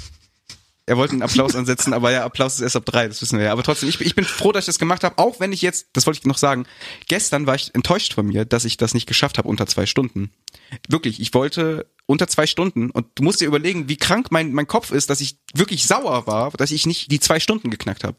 Er 0.86 0.96
wollte 0.96 1.12
einen 1.12 1.22
Applaus 1.22 1.54
ansetzen, 1.56 1.92
aber 1.92 2.12
ja, 2.12 2.24
Applaus 2.24 2.54
ist 2.54 2.60
erst 2.60 2.76
ab 2.76 2.84
drei, 2.84 3.08
das 3.08 3.20
wissen 3.20 3.38
wir 3.38 3.46
ja. 3.46 3.52
Aber 3.52 3.62
trotzdem, 3.62 3.88
ich, 3.88 4.00
ich 4.00 4.14
bin 4.14 4.24
froh, 4.24 4.52
dass 4.52 4.64
ich 4.64 4.66
das 4.66 4.78
gemacht 4.78 5.04
habe, 5.04 5.18
auch 5.18 5.40
wenn 5.40 5.52
ich 5.52 5.62
jetzt, 5.62 5.88
das 5.92 6.06
wollte 6.06 6.20
ich 6.20 6.26
noch 6.26 6.38
sagen, 6.38 6.66
gestern 7.08 7.46
war 7.46 7.56
ich 7.56 7.74
enttäuscht 7.74 8.14
von 8.14 8.26
mir, 8.26 8.44
dass 8.44 8.64
ich 8.64 8.76
das 8.76 8.94
nicht 8.94 9.06
geschafft 9.06 9.38
habe 9.38 9.48
unter 9.48 9.66
zwei 9.66 9.86
Stunden. 9.86 10.30
Wirklich, 10.88 11.20
ich 11.20 11.34
wollte 11.34 11.86
unter 12.06 12.28
zwei 12.28 12.46
Stunden 12.46 12.90
und 12.90 13.06
du 13.16 13.24
musst 13.24 13.40
dir 13.40 13.48
überlegen, 13.48 13.88
wie 13.88 13.96
krank 13.96 14.28
mein, 14.30 14.52
mein 14.52 14.68
Kopf 14.68 14.92
ist, 14.92 15.10
dass 15.10 15.20
ich 15.20 15.38
wirklich 15.54 15.86
sauer 15.86 16.26
war, 16.26 16.52
dass 16.52 16.70
ich 16.70 16.86
nicht 16.86 17.10
die 17.10 17.20
zwei 17.20 17.40
Stunden 17.40 17.70
geknackt 17.70 18.04
habe. 18.04 18.16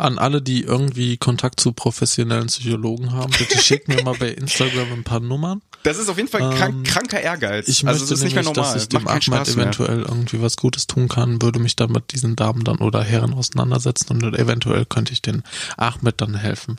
An 0.00 0.18
alle, 0.18 0.42
die 0.42 0.62
irgendwie 0.62 1.16
Kontakt 1.16 1.60
zu 1.60 1.72
professionellen 1.72 2.46
Psychologen 2.46 3.12
haben, 3.12 3.32
bitte 3.38 3.58
schickt 3.58 3.88
mir 3.88 4.02
mal 4.02 4.14
bei 4.18 4.28
Instagram 4.30 4.92
ein 4.92 5.04
paar 5.04 5.20
Nummern. 5.20 5.62
Das 5.82 5.98
ist 5.98 6.08
auf 6.08 6.16
jeden 6.16 6.28
Fall 6.28 6.54
krank, 6.56 6.74
Ähm, 6.74 6.82
kranker 6.82 7.20
Ehrgeiz. 7.20 7.68
Ich 7.68 7.86
also 7.86 8.00
möchte 8.00 8.10
das 8.14 8.18
ist 8.18 8.24
nicht 8.24 8.34
mehr 8.34 8.42
nämlich, 8.42 8.56
normal. 8.56 8.74
dass 8.74 8.82
ich 8.82 8.88
dem 8.88 9.08
Ahmed 9.08 9.28
mehr. 9.30 9.42
eventuell 9.64 10.02
irgendwie 10.02 10.42
was 10.42 10.56
Gutes 10.56 10.86
tun 10.86 11.08
kann, 11.08 11.40
würde 11.40 11.58
mich 11.58 11.76
dann 11.76 11.92
mit 11.92 12.12
diesen 12.12 12.36
Damen 12.36 12.64
dann 12.64 12.78
oder 12.78 13.02
Herren 13.02 13.32
auseinandersetzen 13.34 14.22
und 14.22 14.34
eventuell 14.34 14.84
könnte 14.84 15.12
ich 15.12 15.22
den 15.22 15.42
Ahmed 15.76 16.20
dann 16.20 16.34
helfen, 16.34 16.76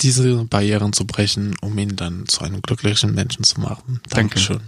diese 0.00 0.44
Barrieren 0.44 0.92
zu 0.92 1.06
brechen, 1.06 1.54
um 1.60 1.76
ihn 1.78 1.96
dann 1.96 2.26
zu 2.26 2.42
einem 2.42 2.62
glücklichen 2.62 3.14
Menschen 3.14 3.44
zu 3.44 3.60
machen. 3.60 4.00
Danke. 4.08 4.14
Dankeschön. 4.14 4.60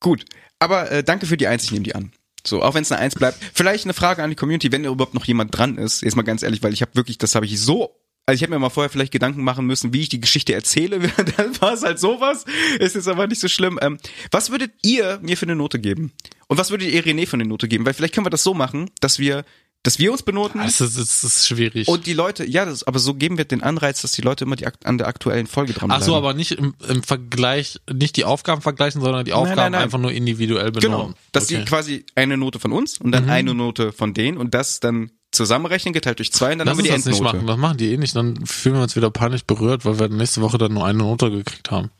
Gut, 0.00 0.24
aber 0.58 0.90
äh, 0.90 1.04
danke 1.04 1.26
für 1.26 1.36
die 1.36 1.46
Eins, 1.46 1.64
ich 1.64 1.72
nehme 1.72 1.84
die 1.84 1.94
an. 1.94 2.12
So, 2.46 2.62
auch 2.62 2.74
wenn 2.74 2.82
es 2.82 2.92
eine 2.92 3.00
Eins 3.00 3.14
bleibt. 3.14 3.38
Vielleicht 3.54 3.84
eine 3.84 3.94
Frage 3.94 4.22
an 4.22 4.30
die 4.30 4.36
Community, 4.36 4.72
wenn 4.72 4.84
überhaupt 4.84 5.14
noch 5.14 5.24
jemand 5.24 5.56
dran 5.56 5.78
ist. 5.78 6.02
Jetzt 6.02 6.16
mal 6.16 6.22
ganz 6.22 6.42
ehrlich, 6.42 6.62
weil 6.62 6.72
ich 6.72 6.82
habe 6.82 6.94
wirklich, 6.94 7.18
das 7.18 7.34
habe 7.34 7.46
ich 7.46 7.60
so 7.60 8.02
also 8.24 8.36
ich 8.36 8.42
habe 8.44 8.52
mir 8.52 8.60
mal 8.60 8.70
vorher 8.70 8.88
vielleicht 8.88 9.12
Gedanken 9.12 9.42
machen 9.42 9.66
müssen, 9.66 9.92
wie 9.92 10.02
ich 10.02 10.08
die 10.08 10.20
Geschichte 10.20 10.54
erzähle. 10.54 11.00
Dann 11.36 11.60
war 11.60 11.72
es 11.72 11.82
halt 11.82 11.98
sowas. 11.98 12.44
Es 12.78 12.94
ist 12.94 13.08
aber 13.08 13.26
nicht 13.26 13.40
so 13.40 13.48
schlimm. 13.48 13.80
Ähm, 13.82 13.98
was 14.30 14.50
würdet 14.50 14.72
ihr 14.82 15.18
mir 15.22 15.36
für 15.36 15.46
eine 15.46 15.56
Note 15.56 15.80
geben? 15.80 16.12
Und 16.46 16.56
was 16.56 16.70
würdet 16.70 16.88
ihr 16.88 17.04
René 17.04 17.26
für 17.26 17.34
eine 17.34 17.46
Note 17.46 17.66
geben? 17.66 17.84
Weil 17.84 17.94
vielleicht 17.94 18.14
können 18.14 18.26
wir 18.26 18.30
das 18.30 18.44
so 18.44 18.54
machen, 18.54 18.90
dass 19.00 19.18
wir, 19.18 19.44
dass 19.84 19.98
wir 19.98 20.12
uns 20.12 20.22
benoten 20.22 20.60
Das 20.60 20.80
ist, 20.80 20.96
das 20.96 21.24
ist 21.24 21.46
schwierig. 21.48 21.88
und 21.88 22.06
die 22.06 22.12
Leute, 22.12 22.48
ja, 22.48 22.64
das, 22.64 22.84
aber 22.84 22.98
so 23.00 23.14
geben 23.14 23.36
wir 23.38 23.44
den 23.44 23.62
Anreiz, 23.62 24.02
dass 24.02 24.12
die 24.12 24.22
Leute 24.22 24.44
immer 24.44 24.56
die, 24.56 24.66
an 24.84 24.98
der 24.98 25.08
aktuellen 25.08 25.46
Folge 25.46 25.72
dran 25.72 25.90
Ach 25.90 26.00
so, 26.02 26.14
aber 26.14 26.34
nicht 26.34 26.52
im, 26.52 26.74
im 26.88 27.02
Vergleich, 27.02 27.80
nicht 27.92 28.16
die 28.16 28.24
Aufgaben 28.24 28.62
vergleichen, 28.62 29.00
sondern 29.00 29.24
die 29.24 29.32
Aufgaben 29.32 29.56
nein, 29.56 29.72
nein. 29.72 29.82
einfach 29.82 29.98
nur 29.98 30.12
individuell 30.12 30.70
Genau. 30.72 30.80
benommen. 30.98 31.14
Dass 31.32 31.44
okay. 31.46 31.56
sie 31.58 31.64
quasi 31.64 32.04
eine 32.14 32.36
Note 32.36 32.58
von 32.60 32.72
uns 32.72 32.98
und 32.98 33.12
dann 33.12 33.28
eine 33.28 33.54
Note 33.54 33.92
von 33.92 34.14
denen 34.14 34.36
und 34.38 34.54
das 34.54 34.78
dann 34.80 35.10
zusammenrechnen, 35.32 35.94
geteilt 35.94 36.18
durch 36.18 36.30
zwei 36.32 36.52
und 36.52 36.58
dann 36.58 36.66
Lass 36.66 36.76
haben 36.76 36.84
wir 36.84 36.90
die 36.90 36.96
das 36.96 37.06
nicht 37.06 37.16
Endnote. 37.16 37.36
machen, 37.38 37.46
das 37.46 37.56
machen 37.56 37.76
die 37.78 37.92
eh 37.92 37.96
nicht, 37.96 38.14
dann 38.14 38.44
fühlen 38.46 38.74
wir 38.76 38.82
uns 38.82 38.94
wieder 38.96 39.10
panisch 39.10 39.44
berührt, 39.44 39.84
weil 39.84 39.98
wir 39.98 40.08
nächste 40.08 40.42
Woche 40.42 40.58
dann 40.58 40.74
nur 40.74 40.84
eine 40.86 40.98
Note 40.98 41.30
gekriegt 41.30 41.70
haben. 41.70 41.90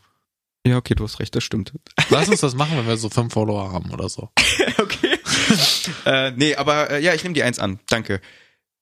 Ja, 0.66 0.76
okay, 0.76 0.94
du 0.94 1.02
hast 1.04 1.18
recht, 1.18 1.34
das 1.34 1.42
stimmt. 1.42 1.72
Lass 2.10 2.28
uns 2.28 2.40
das 2.40 2.54
machen, 2.54 2.78
wenn 2.78 2.86
wir 2.86 2.96
so 2.96 3.10
fünf 3.10 3.32
Follower 3.32 3.72
haben 3.72 3.90
oder 3.90 4.08
so. 4.08 4.30
okay. 4.78 5.18
äh, 6.06 6.30
nee, 6.32 6.54
aber 6.54 6.90
äh, 6.90 7.02
ja, 7.02 7.14
ich 7.14 7.24
nehme 7.24 7.34
die 7.34 7.42
eins 7.42 7.58
an. 7.58 7.80
Danke. 7.88 8.20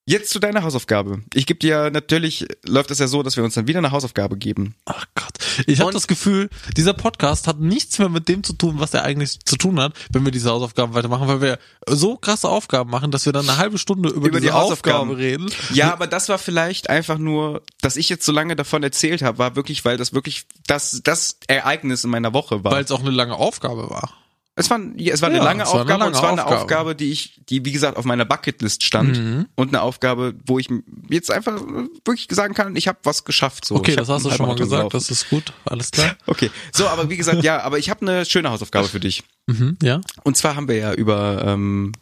Jetzt 0.06 0.30
zu 0.30 0.40
deiner 0.40 0.62
Hausaufgabe. 0.62 1.22
Ich 1.34 1.46
gebe 1.46 1.60
dir 1.60 1.90
natürlich, 1.90 2.46
läuft 2.64 2.90
es 2.90 2.98
ja 2.98 3.06
so, 3.06 3.22
dass 3.22 3.36
wir 3.36 3.44
uns 3.44 3.54
dann 3.54 3.68
wieder 3.68 3.78
eine 3.78 3.92
Hausaufgabe 3.92 4.36
geben. 4.36 4.74
Ach 4.86 5.06
Gott. 5.14 5.34
Ich 5.66 5.80
habe 5.80 5.92
das 5.92 6.06
Gefühl, 6.06 6.48
dieser 6.76 6.94
Podcast 6.94 7.46
hat 7.46 7.60
nichts 7.60 7.98
mehr 7.98 8.08
mit 8.08 8.28
dem 8.28 8.42
zu 8.42 8.54
tun, 8.54 8.76
was 8.78 8.94
er 8.94 9.04
eigentlich 9.04 9.38
zu 9.44 9.56
tun 9.56 9.78
hat, 9.78 9.92
wenn 10.10 10.24
wir 10.24 10.32
diese 10.32 10.50
Hausaufgaben 10.50 10.94
weitermachen, 10.94 11.28
weil 11.28 11.40
wir 11.40 11.58
so 11.86 12.16
krasse 12.16 12.48
Aufgaben 12.48 12.90
machen, 12.90 13.10
dass 13.10 13.26
wir 13.26 13.32
dann 13.32 13.48
eine 13.48 13.58
halbe 13.58 13.78
Stunde 13.78 14.08
über, 14.08 14.28
Über 14.28 14.40
diese 14.40 14.50
die 14.50 14.52
Hausaufgaben. 14.52 15.10
Aufgabe 15.10 15.18
reden. 15.18 15.50
Ja, 15.72 15.92
aber 15.92 16.06
das 16.06 16.28
war 16.28 16.38
vielleicht 16.38 16.90
einfach 16.90 17.18
nur, 17.18 17.62
dass 17.80 17.96
ich 17.96 18.08
jetzt 18.08 18.24
so 18.24 18.32
lange 18.32 18.56
davon 18.56 18.82
erzählt 18.82 19.22
habe, 19.22 19.38
war 19.38 19.54
wirklich, 19.54 19.84
weil 19.84 19.96
das 19.96 20.12
wirklich 20.12 20.46
das, 20.66 21.02
das 21.04 21.36
Ereignis 21.46 22.04
in 22.04 22.10
meiner 22.10 22.32
Woche 22.32 22.64
war. 22.64 22.72
Weil 22.72 22.84
es 22.84 22.90
auch 22.90 23.00
eine 23.00 23.10
lange 23.10 23.36
Aufgabe 23.36 23.90
war. 23.90 24.12
Es 24.60 24.70
war, 24.70 24.78
es 24.96 25.22
war 25.22 25.28
eine 25.28 25.38
Ja, 25.38 25.44
lange 25.44 25.64
war 25.64 25.72
eine 25.72 25.80
Aufgabe 25.80 25.90
lange 25.90 26.04
und 26.06 26.14
es 26.16 26.22
war 26.22 26.30
eine 26.32 26.44
Aufgabe. 26.44 26.60
Aufgabe, 26.62 26.94
die 26.94 27.10
ich, 27.10 27.40
die 27.48 27.64
wie 27.64 27.72
gesagt 27.72 27.96
auf 27.96 28.04
meiner 28.04 28.24
Bucketlist 28.24 28.84
stand 28.84 29.16
Mhm. 29.18 29.46
und 29.56 29.68
eine 29.68 29.82
Aufgabe, 29.82 30.34
wo 30.46 30.58
ich 30.58 30.68
jetzt 31.08 31.30
einfach 31.30 31.60
wirklich 32.04 32.28
sagen 32.30 32.54
kann, 32.54 32.76
ich 32.76 32.86
habe 32.88 32.98
was 33.02 33.24
geschafft. 33.24 33.64
So, 33.64 33.76
Okay, 33.76 33.92
ich 33.92 33.96
das 33.96 34.08
hast 34.08 34.24
du 34.26 34.30
schon 34.30 34.46
mal 34.46 34.54
gesagt, 34.54 34.70
gelaufen. 34.90 34.90
das 34.92 35.10
ist 35.10 35.28
gut, 35.30 35.52
alles 35.64 35.90
klar. 35.90 36.16
Okay, 36.26 36.50
so, 36.72 36.86
aber 36.86 37.10
wie 37.10 37.16
gesagt, 37.16 37.42
ja, 37.42 37.60
aber 37.62 37.78
ich 37.78 37.90
habe 37.90 38.02
eine 38.02 38.24
schöne 38.24 38.50
Hausaufgabe 38.50 38.86
für 38.88 39.00
dich. 39.00 39.22
Mhm, 39.46 39.76
ja. 39.82 40.00
Und 40.22 40.36
zwar 40.36 40.54
haben 40.56 40.68
wir 40.68 40.76
ja 40.76 40.92
über 40.94 41.42
ähm, 41.46 41.92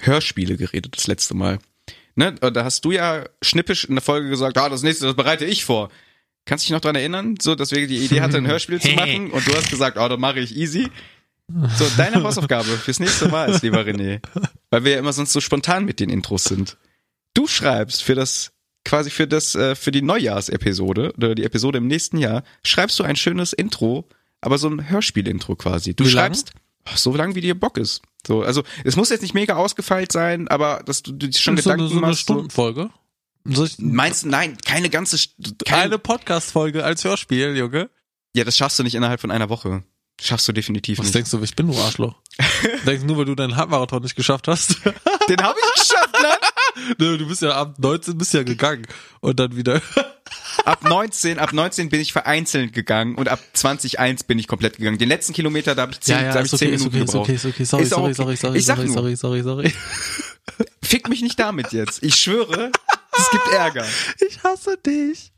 Hörspiele 0.00 0.56
geredet 0.56 0.96
das 0.96 1.06
letzte 1.06 1.34
Mal. 1.34 1.58
Ne? 2.16 2.32
Da 2.34 2.64
hast 2.64 2.84
du 2.84 2.90
ja 2.90 3.24
schnippisch 3.42 3.84
in 3.84 3.94
der 3.94 4.02
Folge 4.02 4.28
gesagt, 4.28 4.58
ah, 4.58 4.68
das 4.68 4.82
nächste, 4.82 5.06
das 5.06 5.14
bereite 5.14 5.44
ich 5.44 5.64
vor. 5.64 5.88
Kannst 6.44 6.64
du 6.64 6.66
dich 6.68 6.72
noch 6.72 6.80
dran 6.80 6.96
erinnern, 6.96 7.34
so 7.40 7.54
dass 7.54 7.70
wir 7.72 7.86
die 7.86 7.98
Idee 7.98 8.20
hatten, 8.22 8.34
ein 8.36 8.46
Hörspiel 8.46 8.80
zu 8.80 8.88
machen 8.96 9.30
und 9.30 9.46
du 9.46 9.54
hast 9.54 9.70
gesagt, 9.70 9.98
ah, 9.98 10.08
das 10.08 10.18
mache 10.18 10.40
ich 10.40 10.56
easy. 10.56 10.88
So, 11.76 11.86
deine 11.96 12.22
Hausaufgabe 12.22 12.68
fürs 12.76 13.00
nächste 13.00 13.28
Mal 13.28 13.48
ist, 13.50 13.62
lieber 13.62 13.80
René, 13.80 14.20
weil 14.70 14.84
wir 14.84 14.92
ja 14.92 14.98
immer 14.98 15.12
sonst 15.14 15.32
so 15.32 15.40
spontan 15.40 15.84
mit 15.86 15.98
den 15.98 16.10
Intros 16.10 16.44
sind. 16.44 16.76
Du 17.34 17.46
schreibst 17.46 18.02
für 18.02 18.14
das 18.14 18.52
quasi 18.84 19.10
für 19.10 19.26
das 19.26 19.54
äh, 19.54 19.74
für 19.74 19.90
die 19.90 20.02
Neujahrsepisode 20.02 21.12
oder 21.16 21.34
die 21.34 21.44
Episode 21.44 21.78
im 21.78 21.86
nächsten 21.86 22.18
Jahr 22.18 22.42
schreibst 22.64 22.98
du 22.98 23.04
ein 23.04 23.16
schönes 23.16 23.52
Intro, 23.52 24.06
aber 24.40 24.58
so 24.58 24.68
ein 24.68 24.88
Hörspiel-Intro 24.90 25.56
quasi. 25.56 25.94
Du 25.94 26.04
Wie 26.04 26.10
lang? 26.10 26.26
schreibst 26.26 26.52
ach, 26.84 26.96
so 26.96 27.14
lang 27.14 27.34
wie 27.34 27.40
dir 27.40 27.58
Bock 27.58 27.78
ist. 27.78 28.02
So, 28.26 28.42
also 28.42 28.62
es 28.84 28.96
muss 28.96 29.10
jetzt 29.10 29.22
nicht 29.22 29.34
mega 29.34 29.56
ausgefeilt 29.56 30.12
sein, 30.12 30.48
aber 30.48 30.82
dass 30.84 31.02
du 31.02 31.12
dir 31.12 31.32
schon 31.32 31.56
so 31.56 31.70
eine, 31.70 31.76
Gedanken 31.78 31.88
so 31.88 31.98
eine 31.98 32.00
machst. 32.08 32.26
So, 32.26 32.34
Stundenfolge. 32.34 32.90
Ich, 33.48 33.78
meinst 33.78 34.24
du, 34.24 34.28
nein, 34.28 34.58
keine 34.64 34.90
ganze 34.90 35.16
St- 35.16 35.64
kein, 35.64 35.86
eine 35.86 35.98
Podcast-Folge 35.98 36.84
als 36.84 37.04
Hörspiel, 37.04 37.56
Junge. 37.56 37.88
Ja, 38.34 38.44
das 38.44 38.56
schaffst 38.56 38.78
du 38.78 38.82
nicht 38.82 38.94
innerhalb 38.94 39.20
von 39.20 39.30
einer 39.30 39.48
Woche. 39.48 39.82
Schaffst 40.20 40.48
du 40.48 40.52
definitiv 40.52 40.98
Was 40.98 41.06
nicht. 41.06 41.14
denkst 41.14 41.30
du, 41.30 41.42
ich 41.42 41.54
bin 41.54 41.68
du 41.72 41.78
Arschloch? 41.80 42.14
denkst 42.86 43.04
nur, 43.04 43.18
weil 43.18 43.24
du 43.24 43.34
deinen 43.34 43.56
Halbmarathon 43.56 44.02
nicht 44.02 44.16
geschafft 44.16 44.48
hast? 44.48 44.76
Den 45.28 45.40
habe 45.42 45.56
ich 45.58 45.80
geschafft, 45.82 46.12
ne? 46.22 46.28
Ne, 46.98 47.18
du 47.18 47.26
bist 47.26 47.42
ja 47.42 47.50
ab 47.56 47.74
19 47.78 48.16
bist 48.16 48.32
ja 48.34 48.44
gegangen 48.44 48.86
und 49.20 49.40
dann 49.40 49.56
wieder. 49.56 49.82
Ab 50.64 50.84
19, 50.84 51.38
ab 51.40 51.52
19 51.52 51.88
bin 51.88 52.00
ich 52.00 52.12
vereinzelt 52.12 52.72
gegangen 52.72 53.16
und 53.16 53.28
ab 53.28 53.40
20.1 53.56 54.26
bin 54.26 54.38
ich 54.38 54.46
komplett 54.46 54.76
gegangen. 54.76 54.96
Den 54.96 55.08
letzten 55.08 55.32
Kilometer, 55.32 55.74
da 55.74 55.82
habe 55.82 55.92
ich 55.92 56.00
10, 56.00 56.16
da 56.16 56.34
hab 56.34 56.44
ich 56.44 56.50
10 56.52 56.70
Minuten 56.70 56.90
gebraucht. 57.04 57.28
ist 57.30 57.44
okay. 57.46 57.64
Sorry, 57.64 57.82
Ist 57.82 57.90
sorry, 57.90 58.02
okay. 58.04 58.14
sorry, 58.14 58.36
sorry, 58.36 58.58
Ich 58.58 58.66
sorry, 58.66 58.84
nur. 58.86 58.94
sorry, 58.94 59.16
sorry, 59.16 59.42
sorry. 59.42 59.74
Fick 60.82 61.08
mich 61.08 61.20
nicht 61.22 61.38
damit 61.40 61.72
jetzt. 61.72 62.02
Ich 62.02 62.14
schwöre, 62.16 62.70
Das 63.12 63.30
gibt 63.30 63.48
Ärger. 63.48 63.84
Ich 64.28 64.42
hasse 64.44 64.76
dich. 64.78 65.32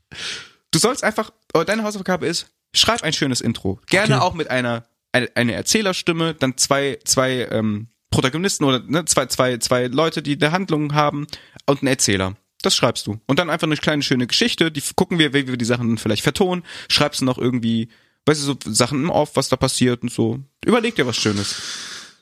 Du 0.72 0.78
sollst 0.78 1.03
einfach, 1.05 1.31
oh, 1.55 1.64
deine 1.64 1.83
Hausaufgabe 1.85 2.26
ist, 2.26 2.49
schreib 2.75 3.03
ein 3.03 3.12
schönes 3.12 3.41
Intro. 3.41 3.81
Gerne 3.87 4.16
Okay. 4.16 4.25
auch 4.25 4.35
mit 4.35 4.51
einer 4.51 4.85
eine, 5.12 5.53
Erzählerstimme, 5.55 6.35
dann 6.35 6.57
zwei 6.57 6.99
zwei 7.05 7.49
ähm, 7.51 7.89
Protagonisten 8.11 8.64
oder 8.64 8.81
ne, 8.81 9.05
zwei 9.07 9.27
zwei 9.27 9.59
zwei 9.59 9.87
Leute, 9.89 10.23
die 10.23 10.37
eine 10.41 10.53
Handlung 10.53 10.95
haben 10.95 11.27
und 11.66 11.83
einen 11.83 11.89
Erzähler. 11.89 12.37
Das 12.62 12.77
schreibst 12.77 13.07
du. 13.07 13.18
Und 13.27 13.39
dann 13.39 13.51
einfach 13.51 13.66
eine 13.66 13.77
kleine 13.77 14.03
schöne 14.03 14.27
Geschichte, 14.27 14.71
die 14.71 14.83
gucken 14.95 15.18
wir, 15.18 15.33
wie 15.33 15.49
wir 15.49 15.57
die 15.57 15.64
Sachen 15.64 15.97
vielleicht 15.99 16.23
vertonen, 16.23 16.62
schreibst 16.89 17.23
du 17.23 17.25
noch 17.25 17.39
irgendwie, 17.39 17.89
weißt 18.27 18.43
du, 18.43 18.45
so 18.45 18.57
Sachen 18.66 19.03
im 19.03 19.11
Off, 19.11 19.35
was 19.35 19.49
da 19.49 19.57
passiert 19.57 20.03
und 20.03 20.12
so. 20.12 20.39
Überleg 20.64 20.95
dir 20.95 21.07
was 21.07 21.16
Schönes. 21.16 21.57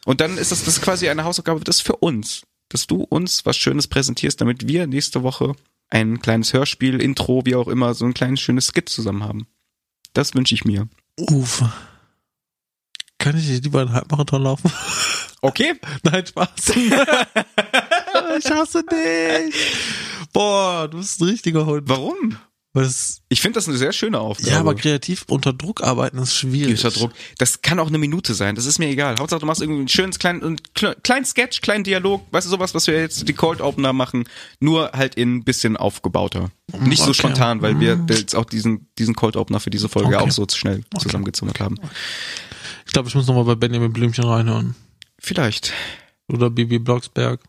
Und 0.05 0.21
dann 0.21 0.39
ist 0.39 0.53
das, 0.53 0.65
das 0.65 0.77
ist 0.77 0.83
quasi 0.83 1.09
eine 1.09 1.25
Hausaufgabe, 1.25 1.61
das 1.65 1.77
ist 1.77 1.83
für 1.83 1.97
uns. 1.97 2.43
Dass 2.69 2.87
du 2.87 3.03
uns 3.03 3.45
was 3.47 3.57
Schönes 3.57 3.89
präsentierst, 3.89 4.41
damit 4.41 4.69
wir 4.69 4.87
nächste 4.87 5.23
Woche 5.23 5.55
ein 5.91 6.21
kleines 6.21 6.53
Hörspiel, 6.53 7.03
Intro, 7.03 7.45
wie 7.45 7.55
auch 7.55 7.67
immer, 7.69 7.95
so 7.95 8.05
ein 8.05 8.15
kleines 8.15 8.41
schönes 8.41 8.71
Skit 8.73 8.89
zusammen 8.89 9.25
haben. 9.25 9.47
Das 10.13 10.35
wünsche 10.35 10.55
ich 10.55 10.65
mir. 10.65 10.89
Uff. 11.17 11.63
Kann 13.19 13.37
ich 13.37 13.49
nicht 13.49 13.65
lieber 13.65 13.81
einen 13.81 13.93
Halbmarathon 13.93 14.43
laufen? 14.43 14.73
Okay. 15.41 15.75
Nein, 16.03 16.27
Spaß. 16.27 16.71
ich 16.77 18.51
hasse 18.51 18.83
dich. 18.83 19.55
Boah, 20.33 20.89
du 20.89 20.99
bist 20.99 21.21
ein 21.21 21.29
richtiger 21.29 21.65
Hund. 21.65 21.89
Warum? 21.89 22.37
Das, 22.83 23.21
Ich 23.29 23.41
finde 23.41 23.57
das 23.57 23.69
eine 23.69 23.77
sehr 23.77 23.93
schöne 23.93 24.19
Aufgabe. 24.21 24.51
ja, 24.51 24.59
aber 24.61 24.75
kreativ 24.75 25.25
unter 25.29 25.53
Druck 25.53 25.83
arbeiten 25.83 26.19
ist 26.19 26.35
schwierig. 26.35 26.85
Unter 26.85 26.91
Druck. 26.97 27.13
Das 27.39 27.63
kann 27.63 27.79
auch 27.79 27.89
eine 27.89 27.99
Minute 27.99 28.35
sein. 28.35 28.55
Das 28.55 28.67
ist 28.67 28.79
mir 28.79 28.89
egal. 28.89 29.17
Hauptsache, 29.19 29.41
du 29.41 29.47
machst 29.47 29.61
irgendwie 29.63 29.81
einen 29.81 29.89
schönen 29.89 30.13
kleinen, 30.13 30.43
einen 30.43 30.57
kle- 30.77 30.97
kleinen 31.03 31.25
Sketch, 31.25 31.61
kleinen 31.61 31.85
Dialog. 31.85 32.23
Weißt 32.31 32.47
du, 32.47 32.51
sowas, 32.51 32.75
was 32.75 32.87
wir 32.87 32.99
jetzt 33.01 33.29
die 33.29 33.33
Cold 33.33 33.61
Opener 33.61 33.93
machen. 33.93 34.25
Nur 34.61 34.93
halt 34.93 35.15
in 35.15 35.37
ein 35.37 35.45
bisschen 35.45 35.77
aufgebauter. 35.77 36.51
Nicht 36.81 36.99
so 37.03 37.11
Okay. 37.11 37.15
spontan, 37.19 37.63
weil 37.63 37.81
wir 37.81 37.99
jetzt 38.11 38.35
auch 38.35 38.45
diesen, 38.45 38.89
diesen 38.99 39.15
Cold 39.15 39.37
Opener 39.37 39.61
für 39.61 39.71
diese 39.71 39.89
Folge 39.89 40.17
Okay. 40.17 40.27
auch 40.27 40.31
so 40.31 40.47
schnell 40.53 40.83
zusammengezimmert 40.99 41.61
haben. 41.61 41.77
Ich 42.87 42.93
glaube, 42.93 43.09
ich 43.09 43.15
muss 43.15 43.27
nochmal 43.27 43.45
bei 43.45 43.55
Benjamin 43.55 43.93
Blümchen 43.93 44.25
reinhören. 44.25 44.75
Vielleicht. 45.19 45.73
Oder 46.33 46.51
Bibi 46.51 46.79
Blocksberg. 46.79 47.41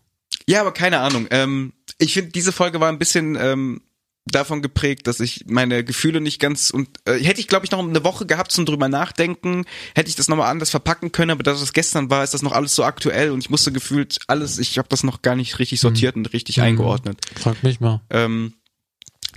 Ja, 0.47 0.61
aber 0.61 0.73
keine 0.73 0.99
Ahnung. 0.99 1.27
Ähm, 1.31 1.73
ich 1.97 2.13
finde, 2.13 2.31
diese 2.31 2.51
Folge 2.51 2.79
war 2.79 2.89
ein 2.89 2.97
bisschen 2.97 3.35
ähm, 3.39 3.81
davon 4.25 4.61
geprägt, 4.61 5.07
dass 5.07 5.19
ich 5.19 5.45
meine 5.47 5.83
Gefühle 5.83 6.21
nicht 6.21 6.39
ganz 6.39 6.69
und 6.69 6.87
äh, 7.05 7.17
hätte 7.19 7.39
ich, 7.39 7.47
glaube 7.47 7.65
ich, 7.65 7.71
noch 7.71 7.79
eine 7.79 8.03
Woche 8.03 8.25
gehabt 8.27 8.51
zum 8.51 8.65
drüber 8.65 8.87
nachdenken, 8.87 9.65
hätte 9.95 10.09
ich 10.09 10.15
das 10.15 10.27
nochmal 10.27 10.51
anders 10.51 10.69
verpacken 10.69 11.11
können, 11.11 11.31
aber 11.31 11.41
da 11.41 11.51
das 11.51 11.73
gestern 11.73 12.09
war, 12.11 12.23
ist 12.23 12.33
das 12.33 12.41
noch 12.43 12.51
alles 12.51 12.75
so 12.75 12.83
aktuell 12.83 13.31
und 13.31 13.39
ich 13.39 13.49
musste 13.49 13.71
gefühlt 13.71 14.19
alles, 14.27 14.59
ich 14.59 14.77
habe 14.77 14.87
das 14.89 15.03
noch 15.03 15.21
gar 15.23 15.35
nicht 15.35 15.57
richtig 15.57 15.79
sortiert 15.79 16.15
und 16.15 16.31
richtig 16.33 16.57
Mhm. 16.57 16.63
eingeordnet. 16.63 17.19
Frag 17.39 17.63
mich 17.63 17.79
mal. 17.79 18.01
Ähm, 18.11 18.53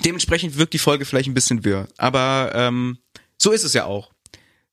dementsprechend 0.05 0.57
wirkt 0.59 0.75
die 0.75 0.79
Folge 0.79 1.05
vielleicht 1.05 1.29
ein 1.29 1.35
bisschen 1.35 1.65
wirr, 1.65 1.89
aber 1.97 2.53
ähm, 2.55 2.99
so 3.41 3.51
ist 3.53 3.65
es 3.65 3.73
ja 3.73 3.85
auch. 3.85 4.11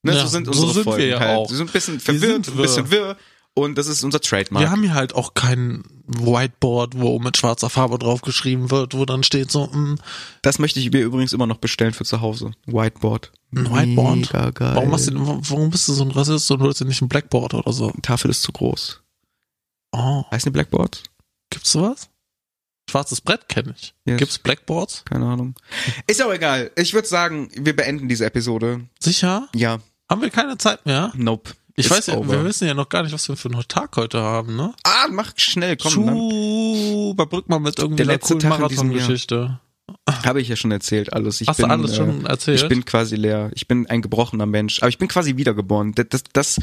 Ne, 0.03 0.14
Ja, 0.14 0.22
so 0.22 0.28
sind 0.28 0.45
so 0.45 0.51
unsere 0.51 0.74
sind 0.74 0.86
wir 0.86 0.91
Folgen 0.91 1.10
ja 1.10 1.20
halt. 1.20 1.30
auch. 1.38 1.49
Wir 1.49 1.57
sind 1.57 1.70
ein 1.70 1.74
bisschen 1.74 1.93
Wir 1.95 1.99
verwirrt, 2.01 2.45
sind 2.45 2.55
ein 2.55 2.62
bisschen 2.62 2.91
wirr 2.91 3.18
und 3.64 3.78
das 3.78 3.88
ist 3.88 4.03
unser 4.03 4.20
Trademark. 4.22 4.64
Wir 4.64 4.72
haben 4.72 4.82
hier 4.82 4.93
halt 4.93 5.14
auch 5.16 5.34
kein 5.34 5.84
Whiteboard, 6.07 6.99
wo 6.99 7.20
mit 7.20 7.38
schwarzer 7.38 7.70
Farbe 7.70 7.99
draufgeschrieben 7.99 8.72
wird, 8.72 8.93
wo 8.95 9.05
dann 9.05 9.24
steht 9.24 9.51
so, 9.51 9.68
mm, 9.68 9.97
Das 10.41 10.60
möchte 10.60 10.80
ich 10.80 10.91
mir 10.91 11.01
übrigens 11.01 11.34
immer 11.34 11.47
noch 11.47 11.57
bestellen 11.57 11.93
für 11.93 12.05
zu 12.05 12.22
Hause. 12.22 12.51
Whiteboard. 12.66 13.32
ein 13.55 13.66
Whiteboard. 13.72 14.16
Mega 14.18 14.49
geil. 14.51 14.76
Warum, 14.76 14.91
hast 14.93 15.10
du, 15.10 15.14
warum 15.49 15.70
bist 15.70 15.88
du 15.88 15.93
so 15.93 16.03
ein 16.03 16.12
Rassist 16.12 16.49
und 16.51 16.62
holst 16.62 16.82
dir 16.82 16.86
nicht 16.86 17.01
ein 17.01 17.10
Blackboard 17.10 17.53
oder 17.53 17.72
so? 17.74 17.91
Die 17.91 18.01
Tafel 18.01 18.32
ist 18.32 18.41
zu 18.43 18.51
groß. 18.51 19.01
Oh, 19.91 20.24
Heißt 20.32 20.45
eine 20.45 20.53
Blackboard? 20.53 21.03
gibt's 21.51 21.72
sowas? 21.72 22.10
Schwarzes 22.89 23.22
Brett 23.22 23.47
kenne 23.49 23.76
ich. 23.78 23.93
Yes. 24.05 24.18
Gibt's 24.18 24.39
Blackboards? 24.39 25.03
Keine 25.05 25.26
Ahnung. 25.28 25.55
Ist 26.07 26.24
auch 26.24 26.32
egal. 26.34 26.72
Ich 26.76 26.93
würde 26.93 27.07
sagen, 27.07 27.49
wir 27.55 27.76
beenden 27.76 28.07
diese 28.07 28.26
Episode. 28.26 28.82
Sicher? 28.99 29.47
Ja. 29.55 29.80
Haben 30.10 30.22
wir 30.22 30.32
keine 30.32 30.57
Zeit 30.57 30.86
mehr? 30.88 31.12
Nope. 31.16 31.51
Ich 31.80 31.90
weiß 31.90 32.08
ja, 32.08 32.18
over. 32.18 32.32
wir 32.32 32.46
wissen 32.46 32.68
ja 32.68 32.74
noch 32.74 32.90
gar 32.90 33.04
nicht, 33.04 33.14
was 33.14 33.28
wir 33.30 33.36
für 33.36 33.50
einen 33.50 33.68
Tag 33.68 33.96
heute 33.96 34.22
haben, 34.22 34.56
ne? 34.56 34.74
Ah, 34.84 35.08
mach 35.10 35.34
schnell, 35.38 35.78
komm. 35.78 36.06
Dann 36.06 36.16
Schuh, 36.16 37.12
überbrück 37.12 37.48
mal 37.50 37.60
mit 37.60 37.80
irgendwie 37.80 37.98
Der 37.98 38.06
einer 38.06 38.14
letzte 38.14 38.36
coolen. 38.36 38.50
Marathongeschichte. 38.50 39.60
habe 40.24 40.42
ich 40.42 40.50
ja 40.50 40.56
schon 40.56 40.72
erzählt 40.72 41.14
alles. 41.14 41.42
Ich 41.42 41.48
Hast 41.48 41.58
bin, 41.58 41.68
du 41.68 41.72
alles 41.72 41.92
äh, 41.92 41.96
schon 41.96 42.26
erzählt? 42.26 42.62
Ich 42.62 42.68
bin 42.68 42.86
quasi 42.86 43.16
leer. 43.16 43.52
Ich 43.56 43.68
bin 43.68 43.88
ein 43.88 44.02
gebrochener 44.02 44.46
Mensch. 44.46 44.82
Aber 44.82 44.90
ich 44.90 44.98
bin 44.98 45.08
quasi 45.08 45.38
wiedergeboren. 45.38 45.94
Das, 45.94 46.06
das, 46.10 46.24
das 46.34 46.56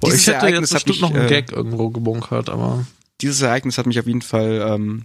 Boah, 0.00 0.08
dieses 0.08 0.22
ich 0.22 0.26
hätte 0.26 0.38
Ereignis 0.38 0.70
jetzt 0.70 0.80
hat 0.80 0.84
bestimmt 0.84 1.00
mich, 1.00 1.00
noch 1.00 1.14
einen 1.16 1.26
äh, 1.26 1.28
Gag 1.28 1.52
irgendwo 1.52 1.90
gebunkert, 1.90 2.48
aber 2.48 2.84
dieses 3.20 3.40
Ereignis 3.40 3.78
hat 3.78 3.86
mich 3.86 3.98
auf 3.98 4.06
jeden 4.06 4.22
Fall, 4.22 4.66
ähm, 4.68 5.04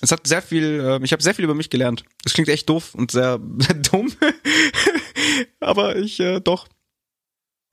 es 0.00 0.12
hat 0.12 0.26
sehr 0.26 0.42
viel, 0.42 0.80
äh, 0.80 1.04
ich 1.04 1.12
habe 1.12 1.22
sehr 1.22 1.34
viel 1.34 1.44
über 1.44 1.54
mich 1.54 1.70
gelernt. 1.70 2.04
Das 2.22 2.34
klingt 2.34 2.48
echt 2.48 2.68
doof 2.68 2.94
und 2.94 3.10
sehr, 3.10 3.40
sehr 3.58 3.74
dumm. 3.76 4.12
Aber 5.60 5.96
ich, 5.96 6.20
äh, 6.20 6.40
doch. 6.40 6.68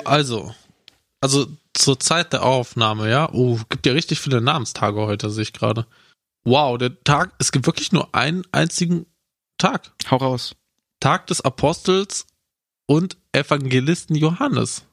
also, 0.04 0.54
also 1.22 1.48
zur 1.74 2.00
Zeit 2.00 2.34
der 2.34 2.44
Aufnahme, 2.44 3.10
ja, 3.10 3.30
oh, 3.32 3.60
gibt 3.70 3.86
ja 3.86 3.94
richtig 3.94 4.20
viele 4.20 4.42
Namenstage 4.42 5.02
heute, 5.02 5.30
sehe 5.30 5.44
ich 5.44 5.54
gerade. 5.54 5.86
Wow, 6.44 6.78
der 6.78 7.04
Tag, 7.04 7.34
es 7.40 7.52
gibt 7.52 7.66
wirklich 7.66 7.92
nur 7.92 8.14
einen 8.14 8.44
einzigen 8.52 9.08
Tag. 9.58 9.92
Hau 10.10 10.18
raus. 10.18 10.56
Tag 11.00 11.28
des 11.28 11.42
Apostels 11.42 12.28
und 12.86 13.18
Evangelisten 13.32 14.16
Johannes. 14.16 14.86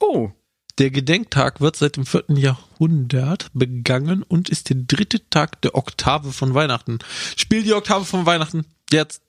Oh. 0.00 0.30
Der 0.78 0.90
Gedenktag 0.90 1.60
wird 1.60 1.76
seit 1.76 1.96
dem 1.96 2.06
vierten 2.06 2.36
Jahrhundert 2.36 3.50
begangen 3.52 4.22
und 4.22 4.48
ist 4.48 4.70
der 4.70 4.76
dritte 4.76 5.28
Tag 5.28 5.60
der 5.62 5.74
Oktave 5.74 6.32
von 6.32 6.54
Weihnachten. 6.54 6.98
Spiel 7.36 7.62
die 7.62 7.74
Oktave 7.74 8.06
von 8.06 8.24
Weihnachten 8.24 8.64
jetzt. 8.90 9.22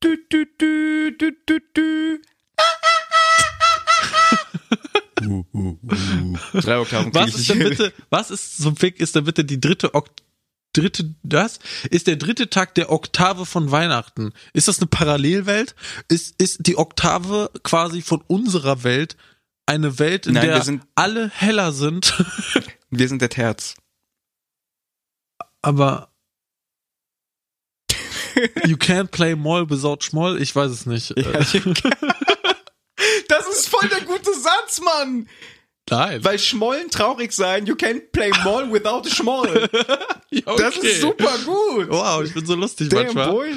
Du, 0.00 0.16
du, 0.30 0.46
du, 0.58 1.12
du, 1.18 1.32
du, 1.46 1.58
du. 1.74 2.18
Uh, 5.26 5.44
uh, 5.52 5.78
uh. 5.82 6.38
Drei 6.60 6.78
Oktaven 6.78 7.12
krieg 7.12 7.14
Was 7.14 7.34
ist 7.34 7.48
denn 7.50 7.58
bitte, 7.58 7.92
was 8.10 8.30
ist 8.30 8.58
zum 8.62 8.76
Fick 8.76 9.00
ist 9.00 9.14
denn 9.14 9.24
bitte 9.24 9.44
die 9.44 9.60
dritte 9.60 9.94
Ok 9.94 10.08
dritte 10.76 11.14
das 11.22 11.60
ist 11.90 12.08
der 12.08 12.16
dritte 12.16 12.50
Tag 12.50 12.74
der 12.74 12.90
Oktave 12.90 13.46
von 13.46 13.70
Weihnachten. 13.70 14.32
Ist 14.54 14.66
das 14.66 14.78
eine 14.80 14.88
Parallelwelt? 14.88 15.76
Ist 16.08 16.34
ist 16.42 16.66
die 16.66 16.76
Oktave 16.76 17.50
quasi 17.62 18.02
von 18.02 18.22
unserer 18.26 18.82
Welt 18.82 19.16
eine 19.66 19.98
Welt, 20.00 20.26
in 20.26 20.34
Nein, 20.34 20.46
der 20.46 20.62
sind- 20.62 20.82
alle 20.96 21.28
heller 21.30 21.72
sind, 21.72 22.14
Wir 22.90 23.08
sind 23.08 23.22
der 23.22 23.30
Terz. 23.30 23.76
aber 25.62 26.10
You 28.66 28.76
can't 28.76 29.12
play 29.12 29.36
Moll 29.36 29.70
without 29.70 29.98
Schmoll? 30.02 30.42
Ich 30.42 30.54
weiß 30.56 30.70
es 30.72 30.86
nicht. 30.86 31.12
Äh, 31.16 31.22
Das 33.54 33.62
ist 33.62 33.68
voll 33.68 33.88
der 33.88 34.00
gute 34.00 34.32
Satz, 34.34 34.80
Mann. 34.80 35.28
Nein. 35.88 36.24
Weil 36.24 36.38
Schmollen 36.40 36.90
traurig 36.90 37.32
sein, 37.32 37.66
you 37.66 37.74
can't 37.76 38.10
play 38.10 38.32
Moll 38.42 38.72
without 38.72 39.06
a 39.06 39.10
Schmoll. 39.10 39.68
Ja, 40.30 40.56
Das 40.56 40.76
okay. 40.78 40.88
ist 40.88 41.00
super 41.00 41.30
gut. 41.44 41.88
Wow, 41.90 42.24
ich 42.24 42.34
bin 42.34 42.44
so 42.44 42.56
lustig 42.56 42.88
Damn, 42.88 43.04
manchmal. 43.04 43.30
boy. 43.30 43.56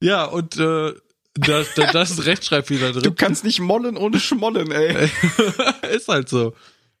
Ja, 0.00 0.24
und 0.26 0.54
äh, 0.58 0.92
da, 1.32 1.64
da, 1.76 1.92
da 1.92 2.02
ist 2.02 2.18
ein 2.18 2.24
Rechtschreibfehler 2.24 2.92
drin. 2.92 3.02
Du 3.04 3.14
kannst 3.14 3.42
nicht 3.42 3.58
mollen 3.60 3.96
ohne 3.96 4.20
Schmollen, 4.20 4.70
ey. 4.70 5.08
ist 5.90 6.08
halt 6.08 6.28
so. 6.28 6.52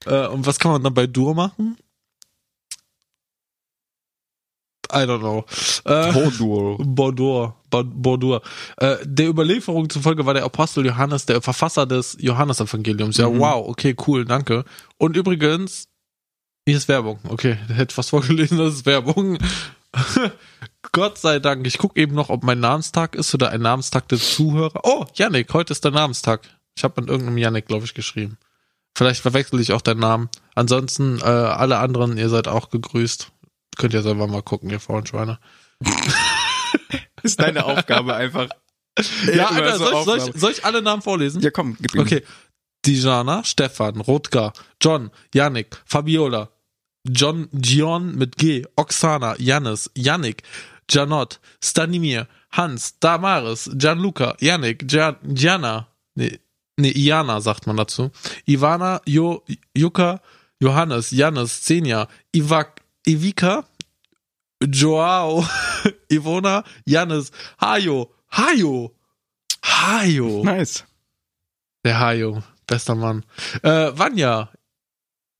Äh, 0.06 0.26
und 0.28 0.46
was 0.46 0.58
kann 0.58 0.72
man 0.72 0.82
dann 0.82 0.94
bei 0.94 1.06
Dur 1.06 1.34
machen? 1.34 1.76
I 4.90 5.04
don't 5.04 5.18
know. 5.18 5.44
Äh, 5.84 6.12
Bordur. 6.12 6.78
Bordur. 6.80 7.59
Bo- 7.70 7.84
Bordur. 7.84 8.42
Äh, 8.76 8.96
der 9.04 9.28
Überlieferung 9.28 9.88
zufolge 9.88 10.26
war 10.26 10.34
der 10.34 10.44
Apostel 10.44 10.84
Johannes 10.86 11.26
der 11.26 11.40
Verfasser 11.40 11.86
des 11.86 12.16
Johannesevangeliums. 12.20 13.16
Ja, 13.16 13.28
Mhm. 13.30 13.38
wow, 13.38 13.68
okay, 13.68 13.94
cool, 14.06 14.24
danke. 14.24 14.64
Und 14.98 15.16
übrigens, 15.16 15.88
hier 16.66 16.76
ist 16.76 16.88
Werbung. 16.88 17.18
Okay, 17.28 17.56
der 17.68 17.76
hätte 17.76 17.94
fast 17.94 18.10
vorgelesen, 18.10 18.58
das 18.58 18.74
ist 18.74 18.86
Werbung. 18.86 19.38
Gott 20.92 21.18
sei 21.18 21.38
Dank. 21.38 21.66
Ich 21.66 21.78
gucke 21.78 22.00
eben 22.00 22.14
noch, 22.14 22.28
ob 22.30 22.42
mein 22.44 22.60
Namenstag 22.60 23.14
ist 23.14 23.34
oder 23.34 23.50
ein 23.50 23.60
Namenstag 23.62 24.08
der 24.08 24.18
Zuhörer. 24.18 24.80
Oh, 24.84 25.04
Yannick, 25.14 25.52
heute 25.54 25.72
ist 25.72 25.84
der 25.84 25.90
Namenstag. 25.92 26.42
Ich 26.76 26.84
habe 26.84 27.00
mit 27.00 27.10
irgendeinem 27.10 27.38
Yannick, 27.38 27.66
glaube 27.66 27.84
ich, 27.84 27.94
geschrieben. 27.94 28.38
Vielleicht 28.96 29.20
verwechsel 29.20 29.60
ich 29.60 29.72
auch 29.72 29.82
deinen 29.82 30.00
Namen. 30.00 30.28
Ansonsten, 30.54 31.18
äh, 31.20 31.24
alle 31.24 31.78
anderen, 31.78 32.18
ihr 32.18 32.28
seid 32.28 32.48
auch 32.48 32.70
gegrüßt. 32.70 33.30
Könnt 33.76 33.94
ihr 33.94 34.02
selber 34.02 34.26
mal 34.26 34.42
gucken, 34.42 34.70
ihr 34.70 34.80
faulen 34.80 35.06
Schweine. 35.06 35.38
Ist 37.22 37.40
deine 37.40 37.64
Aufgabe 37.64 38.14
einfach. 38.14 38.48
Ja, 39.34 39.48
Alter, 39.48 39.78
so 39.78 39.84
soll, 39.84 39.98
ich, 39.98 40.04
soll, 40.04 40.18
ich, 40.18 40.40
soll 40.40 40.50
ich 40.52 40.64
alle 40.64 40.82
Namen 40.82 41.02
vorlesen? 41.02 41.40
Ja, 41.42 41.50
komm, 41.50 41.76
gib 41.80 41.94
ihm. 41.94 42.00
Okay. 42.00 42.22
Dijana, 42.84 43.44
Stefan, 43.44 44.00
Rutger, 44.00 44.52
John, 44.80 45.10
Yannick, 45.34 45.76
Fabiola, 45.84 46.50
John, 47.04 47.48
Gion 47.52 48.16
mit 48.16 48.36
G, 48.36 48.64
Oksana, 48.76 49.36
Jannis, 49.38 49.90
Yannick, 49.94 50.42
Janot, 50.88 51.40
Stanimir, 51.62 52.26
Hans, 52.52 52.98
Damaris, 52.98 53.70
Gianluca, 53.76 54.34
Yannick, 54.40 54.88
Gian, 54.88 55.16
Gianna, 55.22 55.88
nee, 56.14 56.38
nee, 56.76 56.92
Iana 56.92 57.40
sagt 57.40 57.66
man 57.66 57.76
dazu, 57.76 58.10
Ivana, 58.46 59.00
jo, 59.06 59.44
Juka, 59.76 60.20
Johannes, 60.60 61.10
Jannis, 61.10 61.64
Senja, 61.64 62.08
Ivak, 62.32 62.82
Ivika, 63.06 63.64
Joao, 64.68 65.42
Ivona, 66.10 66.64
Jannis, 66.86 67.30
Hajo, 67.60 68.10
Hajo, 68.32 68.92
Hajo. 69.62 70.44
Nice. 70.44 70.84
Der 71.84 71.98
Hajo, 71.98 72.42
bester 72.66 72.94
Mann. 72.94 73.24
Äh, 73.62 73.92
Vanja, 73.96 74.50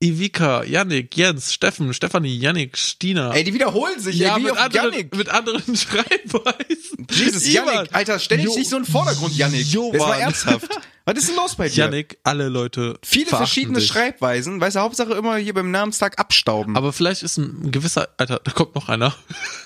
Ivika, 0.02 0.64
Yannick, 0.64 1.14
Jens, 1.14 1.52
Steffen, 1.52 1.92
Stefanie, 1.92 2.34
Yannick, 2.34 2.78
Stina. 2.78 3.32
Ey, 3.34 3.44
die 3.44 3.52
wiederholen 3.52 4.00
sich, 4.00 4.16
ja, 4.16 4.34
ey, 4.34 4.40
wie 4.40 4.44
mit 4.44 4.52
auf 4.52 4.58
anderen, 4.58 4.92
Yannick. 4.92 5.14
mit 5.14 5.28
anderen 5.28 5.76
Schreibweisen. 5.76 7.06
Jesus, 7.10 7.46
Ivan, 7.46 7.66
Yannick, 7.74 7.94
Alter, 7.94 8.18
stell 8.18 8.38
dich 8.38 8.46
Jo- 8.46 8.56
nicht 8.56 8.70
so 8.70 8.76
in 8.78 8.84
den 8.84 8.90
Vordergrund, 8.90 9.36
Yannick. 9.36 9.66
Das 9.70 10.00
war 10.00 10.18
ernsthaft. 10.18 10.68
Was 11.04 11.18
ist 11.18 11.28
denn 11.28 11.36
los 11.36 11.54
bei 11.56 11.68
dir? 11.68 11.84
Yannick, 11.84 12.18
alle 12.24 12.48
Leute. 12.48 12.98
Viele 13.04 13.26
verschiedene 13.26 13.78
dich. 13.78 13.88
Schreibweisen, 13.88 14.58
weißt 14.60 14.76
du, 14.76 14.80
Hauptsache 14.80 15.12
immer 15.12 15.36
hier 15.36 15.52
beim 15.52 15.70
Namenstag 15.70 16.18
abstauben. 16.18 16.76
Aber 16.76 16.92
vielleicht 16.94 17.22
ist 17.22 17.36
ein 17.36 17.70
gewisser, 17.70 18.08
Alter, 18.16 18.40
da 18.42 18.52
kommt 18.52 18.74
noch 18.74 18.88
einer. 18.88 19.14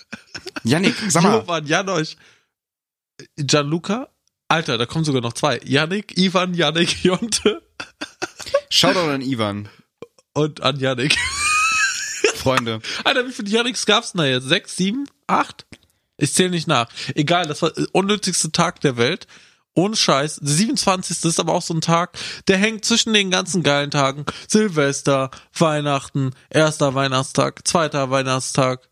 Yannick, 0.64 0.94
sag 1.08 1.22
mal, 1.22 1.34
Jovan, 1.40 1.66
Janosch, 1.66 2.16
Gianluca. 3.36 4.08
Alter, 4.48 4.78
da 4.78 4.86
kommen 4.86 5.04
sogar 5.04 5.22
noch 5.22 5.32
zwei. 5.32 5.60
Yannick, 5.64 6.18
Ivan, 6.18 6.54
Yannick, 6.54 7.04
Jonte 7.04 7.62
Shoutout 8.68 9.10
an 9.10 9.22
Ivan. 9.22 9.68
Und 10.34 10.62
an 10.62 10.78
Yannick. 10.78 11.16
Freunde. 12.36 12.80
Alter, 13.04 13.26
wie 13.26 13.32
viele 13.32 13.48
Yannicks 13.48 13.86
gab's 13.86 14.12
denn 14.12 14.18
da 14.18 14.26
jetzt? 14.26 14.48
Sechs, 14.48 14.76
sieben, 14.76 15.06
acht? 15.26 15.66
Ich 16.16 16.32
zähle 16.32 16.50
nicht 16.50 16.68
nach. 16.68 16.88
Egal, 17.14 17.46
das 17.46 17.62
war 17.62 17.70
der 17.70 17.86
unnötigste 17.92 18.52
Tag 18.52 18.80
der 18.80 18.96
Welt. 18.96 19.26
Ohne 19.74 19.96
Scheiß. 19.96 20.36
Der 20.36 20.52
27. 20.52 21.24
ist 21.24 21.40
aber 21.40 21.52
auch 21.52 21.62
so 21.62 21.74
ein 21.74 21.80
Tag, 21.80 22.16
der 22.46 22.58
hängt 22.58 22.84
zwischen 22.84 23.12
den 23.12 23.30
ganzen 23.30 23.64
geilen 23.64 23.90
Tagen. 23.90 24.24
Silvester, 24.46 25.30
Weihnachten, 25.52 26.30
erster 26.48 26.94
Weihnachtstag, 26.94 27.66
zweiter 27.66 28.10
Weihnachtstag, 28.10 28.88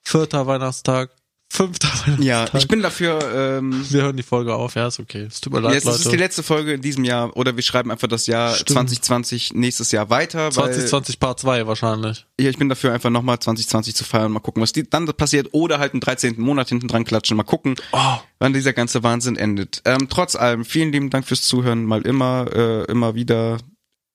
vierter 0.00 0.46
Weihnachtstag, 0.46 1.10
Weihnachtstag. 1.58 2.18
Ja, 2.20 2.46
ich 2.54 2.68
bin 2.68 2.82
dafür, 2.82 3.18
ähm, 3.58 3.84
Wir 3.90 4.02
hören 4.02 4.16
die 4.16 4.22
Folge 4.22 4.54
auf, 4.54 4.74
ja, 4.74 4.86
ist 4.86 5.00
okay. 5.00 5.22
Es 5.28 5.40
tut 5.40 5.52
mir 5.52 5.60
leid, 5.60 5.74
jetzt 5.74 5.86
ist 5.86 5.94
es 5.96 6.00
die 6.02 6.08
Leute. 6.08 6.18
letzte 6.18 6.42
Folge 6.42 6.72
in 6.74 6.80
diesem 6.82 7.04
Jahr 7.04 7.36
oder 7.36 7.54
wir 7.56 7.62
schreiben 7.62 7.90
einfach 7.90 8.08
das 8.08 8.26
Jahr 8.26 8.54
Stimmt. 8.54 8.70
2020 8.70 9.54
nächstes 9.54 9.92
Jahr 9.92 10.10
weiter, 10.10 10.44
weil 10.56 10.72
2020 10.72 11.20
Part 11.20 11.40
2 11.40 11.66
wahrscheinlich. 11.66 12.26
ja, 12.40 12.48
ich 12.50 12.58
bin 12.58 12.68
dafür 12.68 12.92
einfach 12.92 13.10
nochmal 13.10 13.38
2020 13.38 13.94
zu 13.94 14.04
feiern, 14.04 14.32
mal 14.32 14.40
gucken, 14.40 14.62
was 14.62 14.72
die, 14.72 14.88
dann 14.88 15.06
passiert 15.06 15.48
oder 15.52 15.78
halt 15.78 15.92
einen 15.92 16.00
13. 16.00 16.40
Monat 16.40 16.68
hinten 16.68 16.88
dran 16.88 17.04
klatschen, 17.04 17.36
mal 17.36 17.42
gucken, 17.42 17.74
Oh, 17.92 18.16
wann 18.38 18.52
dieser 18.52 18.72
ganze 18.72 19.02
Wahnsinn 19.02 19.36
endet. 19.36 19.82
Ähm, 19.84 20.08
trotz 20.08 20.36
allem, 20.36 20.64
vielen 20.64 20.92
lieben 20.92 21.10
Dank 21.10 21.26
fürs 21.26 21.42
Zuhören, 21.42 21.84
mal 21.84 22.02
immer, 22.02 22.46
äh, 22.54 22.84
immer 22.90 23.14
wieder. 23.14 23.58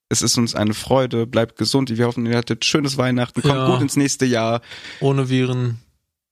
Es 0.09 0.21
ist 0.21 0.37
uns 0.37 0.55
eine 0.55 0.73
Freude, 0.73 1.27
bleibt 1.27 1.57
gesund. 1.57 1.95
Wir 1.95 2.05
hoffen, 2.07 2.25
ihr 2.25 2.37
hattet 2.37 2.63
schönes 2.63 2.97
Weihnachten, 2.97 3.41
kommt 3.41 3.53
Ja. 3.55 3.67
gut 3.69 3.81
ins 3.81 3.97
nächste 3.97 4.25
Jahr. 4.25 4.61
ohne 5.01 5.29
Viren. 5.29 5.79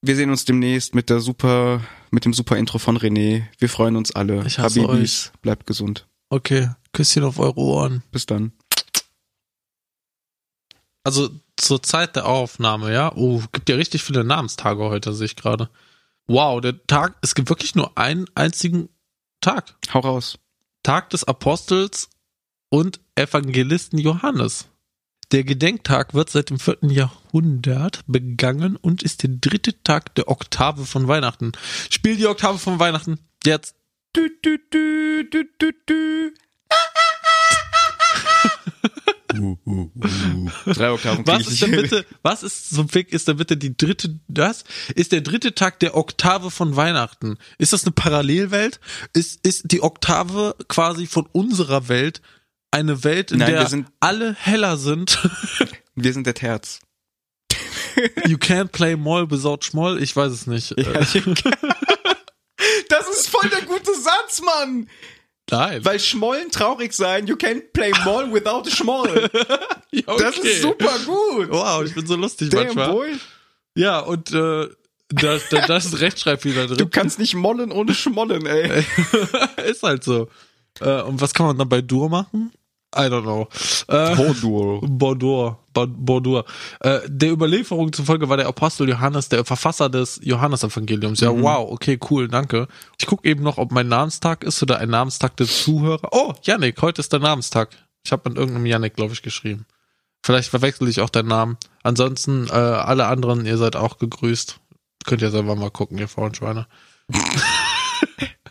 Wir 0.02 0.16
sehen 0.16 0.30
uns 0.30 0.46
demnächst 0.46 0.94
mit 0.94 1.10
der 1.10 1.20
super, 1.20 1.82
mit 2.12 2.26
dem 2.26 2.34
super 2.34 2.58
Intro 2.58 2.78
von 2.78 2.98
René. 2.98 3.46
Wir 3.58 3.70
freuen 3.70 3.96
uns 3.96 4.12
alle. 4.12 4.46
Ich 4.46 4.60
hasse 4.60 4.84
Habibis, 4.84 5.32
bleibt 5.42 5.66
gesund. 5.66 6.08
Okay, 6.30 6.70
Küsschen 6.94 7.24
auf 7.24 7.40
eure 7.40 7.58
Ohren. 7.58 8.04
Bis 8.12 8.26
dann. 8.26 8.52
Also 11.04 11.30
zur 11.58 11.84
Zeit 11.84 12.16
der 12.16 12.26
Aufnahme, 12.26 12.92
ja. 12.92 13.12
Oh, 13.16 13.42
gibt 13.52 13.70
ja 13.70 13.76
richtig 13.76 14.04
viele 14.04 14.24
Namenstage 14.24 14.84
heute, 14.84 15.14
sehe 15.14 15.26
ich 15.26 15.36
gerade. 15.36 15.70
Wow, 16.28 16.62
der 16.62 16.86
Tag, 16.88 17.16
es 17.22 17.36
gibt 17.36 17.50
wirklich 17.50 17.76
nur 17.76 17.98
einen 17.98 18.26
einzigen 18.36 18.90
Tag. 19.42 19.76
Hau 19.94 20.00
raus. 20.00 20.40
Tag 20.82 21.12
des 21.12 21.24
Apostels 21.24 22.10
und 22.70 23.00
Evangelisten 23.16 24.00
Johannes. 24.00 24.68
Der 25.32 25.44
Gedenktag 25.44 26.14
wird 26.14 26.30
seit 26.30 26.50
dem 26.50 26.60
vierten 26.60 26.90
Jahrhundert 26.90 28.02
begangen 28.06 28.76
und 28.76 29.02
ist 29.02 29.24
der 29.24 29.32
dritte 29.32 29.82
Tag 29.82 30.14
der 30.16 30.28
Oktave 30.28 30.86
von 30.86 31.08
Weihnachten. 31.08 31.54
Spiel 31.90 32.16
die 32.16 32.28
Oktave 32.28 32.60
von 32.60 32.80
Weihnachten 32.80 33.20
jetzt. 33.44 33.76
Du, 34.14 34.28
du, 34.42 34.58
du, 34.70 35.24
du, 35.30 35.44
du, 35.58 35.72
du. 35.86 36.32
uh, 39.38 39.58
uh, 39.66 39.90
uh. 39.96 40.74
Drei 40.74 40.92
Oktaven 40.92 41.28
Was 41.28 41.48
ist 41.48 41.62
denn 41.62 41.72
bitte, 41.72 42.06
was 42.22 42.44
ist 42.44 42.74
zum 42.74 42.88
Fick, 42.88 43.12
ist 43.12 43.28
denn 43.28 43.38
bitte 43.38 43.58
die 43.58 43.76
dritte, 43.76 44.20
das 44.28 44.64
ist 44.94 45.12
der 45.12 45.22
dritte 45.22 45.56
Tag 45.56 45.80
der 45.80 45.98
Oktave 45.98 46.52
von 46.52 46.76
Weihnachten. 46.76 47.38
Ist 47.58 47.74
das 47.74 47.84
eine 47.84 47.92
Parallelwelt? 47.92 48.80
Ist, 49.14 49.46
ist 49.46 49.64
die 49.72 49.82
Oktave 49.82 50.56
quasi 50.68 51.08
von 51.08 51.28
unserer 51.32 51.90
Welt 51.90 52.22
eine 52.76 53.04
Welt, 53.04 53.32
in 53.32 53.40
Nein, 53.40 53.48
wir 53.50 53.58
der 53.60 53.68
sind- 53.68 53.88
alle 54.00 54.34
heller 54.36 54.78
sind? 54.78 55.20
Wir 55.98 56.12
sind 56.12 56.28
der 56.28 56.34
Terz. 56.34 56.82
you 58.28 58.36
can't 58.38 58.68
play 58.74 58.98
Moll 58.98 59.32
without 59.32 59.60
Schmoll? 59.62 60.04
Ich 60.04 60.14
weiß 60.14 60.30
es 60.32 60.46
nicht. 60.46 60.72
Ja, 60.78 60.92
Äh, 60.92 61.06
das 62.90 63.08
ist 63.10 63.30
voll 63.30 63.50
der 63.50 63.62
gute 63.62 63.94
Satz, 63.94 64.42
Mann. 64.42 64.90
Nein. 65.50 65.86
Weil 65.86 66.00
Schmollen 66.00 66.52
traurig 66.52 66.92
sein, 66.94 67.28
you 67.28 67.36
can't 67.36 67.72
play 67.72 67.92
Moll 68.04 68.34
without 68.34 68.70
Schmoll. 68.70 69.30
Ja, 69.92 70.02
Das 70.18 70.38
okay. 70.38 70.48
ist 70.50 70.62
super 70.64 70.98
gut. 71.06 71.50
Wow, 71.50 71.84
ich 71.86 71.94
bin 71.94 72.06
so 72.06 72.16
lustig 72.16 72.50
Damn, 72.50 72.66
manchmal. 72.66 72.92
boy. 72.92 73.16
Ja, 73.76 74.00
und 74.00 74.32
äh, 74.32 74.68
da, 75.10 75.38
da, 75.50 75.68
da 75.68 75.78
ist 75.78 75.94
ein 75.94 75.98
Rechtschreibfehler 76.00 76.68
drin. 76.68 76.78
Du 76.78 76.88
kannst 76.90 77.20
nicht 77.20 77.36
mollen 77.36 77.72
ohne 77.72 77.94
Schmollen, 77.94 78.46
ey. 78.48 78.84
ist 79.66 79.84
halt 79.84 80.04
so. 80.04 80.28
Äh, 80.82 81.02
und 81.04 81.22
was 81.22 81.34
kann 81.34 81.46
man 81.46 81.58
dann 81.58 81.70
bei 81.70 81.82
Dur 81.82 82.10
machen? 82.10 82.52
I 82.98 83.08
don't 83.10 83.24
know. 83.24 83.48
Äh. 83.88 84.16
Bordur. 84.16 85.60
Bo- 85.74 85.88
Bordur. 85.88 86.46
Äh, 86.80 87.00
der 87.08 87.32
Überlieferung 87.32 87.92
zufolge 87.94 88.30
war 88.30 88.38
der 88.38 88.48
Apostel 88.48 88.88
Johannes 88.90 89.30
der 89.30 89.44
Verfasser 89.46 89.90
des 89.90 90.20
Johannesevangeliums. 90.24 91.20
Ja, 91.20 91.30
wow, 91.32 91.70
okay, 91.72 92.00
cool, 92.10 92.28
danke. 92.28 92.68
Ich 93.00 93.06
gucke 93.06 93.28
eben 93.30 93.44
noch, 93.44 93.58
ob 93.58 93.72
mein 93.72 93.88
Namenstag 93.90 94.44
ist 94.44 94.62
oder 94.64 94.80
ein 94.80 94.90
Namenstag 94.90 95.36
der 95.38 95.48
Zuhörer. 95.48 96.08
Oh, 96.12 96.34
Yannick, 96.44 96.82
heute 96.82 97.02
ist 97.02 97.12
der 97.12 97.20
Namenstag. 97.20 97.70
Ich 98.06 98.12
habe 98.12 98.30
mit 98.30 98.38
irgendeinem 98.38 98.66
Yannick, 98.68 98.96
glaube 98.96 99.14
ich, 99.14 99.22
geschrieben. 99.22 99.66
Vielleicht 100.24 100.50
verwechsel 100.50 100.88
ich 100.88 101.02
auch 101.02 101.10
deinen 101.10 101.28
Namen. 101.28 101.58
Ansonsten, 101.84 102.48
äh, 102.48 102.52
alle 102.54 103.08
anderen, 103.08 103.46
ihr 103.46 103.58
seid 103.58 103.76
auch 103.76 103.98
gegrüßt. 103.98 104.60
Könnt 105.06 105.22
ihr 105.22 105.30
selber 105.30 105.56
mal 105.56 105.70
gucken, 105.70 105.98
ihr 105.98 106.08
Frauenschweine. 106.08 106.68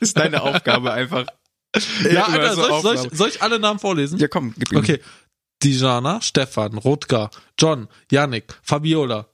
Ist 0.00 0.18
deine 0.18 0.42
Aufgabe 0.42 0.92
einfach. 0.92 1.24
Ja, 2.10 2.26
Alter, 2.26 2.54
so 2.54 2.62
soll, 2.62 2.72
ich, 2.72 2.82
soll, 2.82 2.94
ich, 2.94 3.18
soll 3.18 3.28
ich 3.28 3.42
alle 3.42 3.58
Namen 3.58 3.78
vorlesen? 3.78 4.18
Ja, 4.18 4.28
komm, 4.28 4.54
gib 4.56 4.72
ihm. 4.72 4.78
Okay. 4.78 5.00
Dijana, 5.62 6.20
Stefan, 6.20 6.78
Rotgar, 6.78 7.30
John, 7.58 7.88
Yannick, 8.10 8.54
Fabiola, 8.62 9.26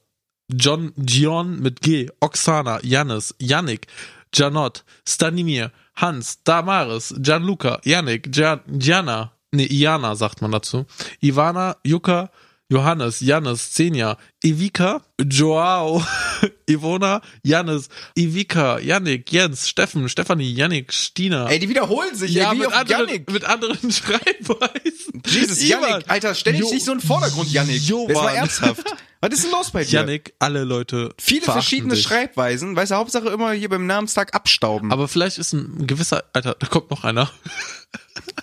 John, 0.49 0.93
Gion 0.97 1.59
mit 1.59 1.81
G, 1.81 2.09
Oksana, 2.19 2.79
Jannis, 2.83 3.35
Yannick, 3.39 3.87
Janot, 4.33 4.83
Stanimir, 5.05 5.71
Hans, 5.95 6.43
Damaris, 6.43 7.13
Gianluca, 7.21 7.79
Yannick, 7.83 8.31
Gian, 8.31 8.61
Gianna, 8.67 9.31
nee, 9.51 9.65
Iana 9.65 10.15
sagt 10.15 10.41
man 10.41 10.51
dazu, 10.51 10.85
Ivana, 11.21 11.75
Yuka, 11.83 12.29
Johannes, 12.71 13.19
Jannis, 13.19 13.75
Senja, 13.75 14.17
Ivika, 14.41 15.01
Joao, 15.21 16.01
Ivona, 16.69 17.21
Jannis, 17.43 17.89
Ivika, 18.17 18.79
Yannick, 18.79 19.29
Jens, 19.29 19.67
Steffen, 19.67 20.07
Stefanie, 20.07 20.49
Yannick, 20.53 20.93
Stina. 20.93 21.49
Ey, 21.49 21.59
die 21.59 21.67
wiederholen 21.67 22.15
sich, 22.15 22.31
ja, 22.31 22.49
ey, 22.49 22.55
wie 22.55 22.59
mit 22.59 22.67
auf 22.67 22.73
anderen, 22.73 23.07
Yannick. 23.09 23.29
mit 23.29 23.43
anderen 23.43 23.91
Schreibweisen. 23.91 25.21
Jesus, 25.27 25.61
Ivan. 25.61 25.81
Yannick, 25.89 26.09
Alter, 26.09 26.33
stell 26.33 26.53
dich 26.53 26.61
Jo- 26.61 26.71
nicht 26.73 26.85
so 26.85 26.93
in 26.93 26.99
den 26.99 27.05
Vordergrund, 27.05 27.51
Yannick. 27.51 27.81
Jovan. 27.83 28.07
Das 28.13 28.23
war 28.23 28.33
ernsthaft. 28.33 28.83
Was 29.23 29.31
ist 29.33 29.43
denn 29.43 29.51
los 29.51 29.69
bei 29.71 29.83
dir? 29.83 29.99
Yannick, 29.99 30.33
alle 30.39 30.63
Leute. 30.63 31.13
Viele 31.19 31.43
verschiedene 31.43 31.93
dich. 31.93 32.03
Schreibweisen, 32.03 32.75
weißt 32.75 32.91
du, 32.91 32.95
Hauptsache 32.95 33.27
immer 33.29 33.51
hier 33.51 33.67
beim 33.67 33.85
Namenstag 33.85 34.33
abstauben. 34.33 34.91
Aber 34.93 35.09
vielleicht 35.09 35.37
ist 35.39 35.51
ein 35.53 35.85
gewisser, 35.87 36.23
Alter, 36.33 36.55
da 36.57 36.67
kommt 36.67 36.89
noch 36.89 37.03
einer. 37.03 37.29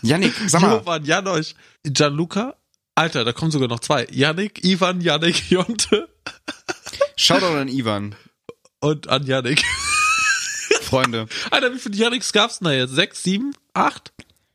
Yannick, 0.03 0.35
sag 0.47 0.61
mal, 0.63 0.75
Jovan, 0.77 1.05
Janosch, 1.05 1.55
Gianluca. 1.85 2.55
Alter, 2.99 3.25
da 3.25 3.33
kommen 3.33 3.53
sogar 3.53 3.69
noch 3.69 3.79
zwei. 3.79 4.09
Yannick, 4.11 4.65
Ivan, 4.65 5.01
Yannick, 5.01 5.51
Jonte 5.51 6.09
Shoutout 7.17 7.57
an 7.57 7.69
Ivan. 7.69 8.17
und 8.81 9.09
an 9.09 9.25
Yannick. 9.25 9.63
Freunde. 10.83 11.29
Alter, 11.53 11.73
wie 11.73 11.79
viele 11.79 11.97
Yannicks 11.97 12.33
gab's 12.33 12.59
denn 12.59 12.65
da 12.67 12.73
jetzt? 12.73 12.95
Sechs, 12.95 13.23
sieben, 13.23 13.55
acht? 13.73 14.13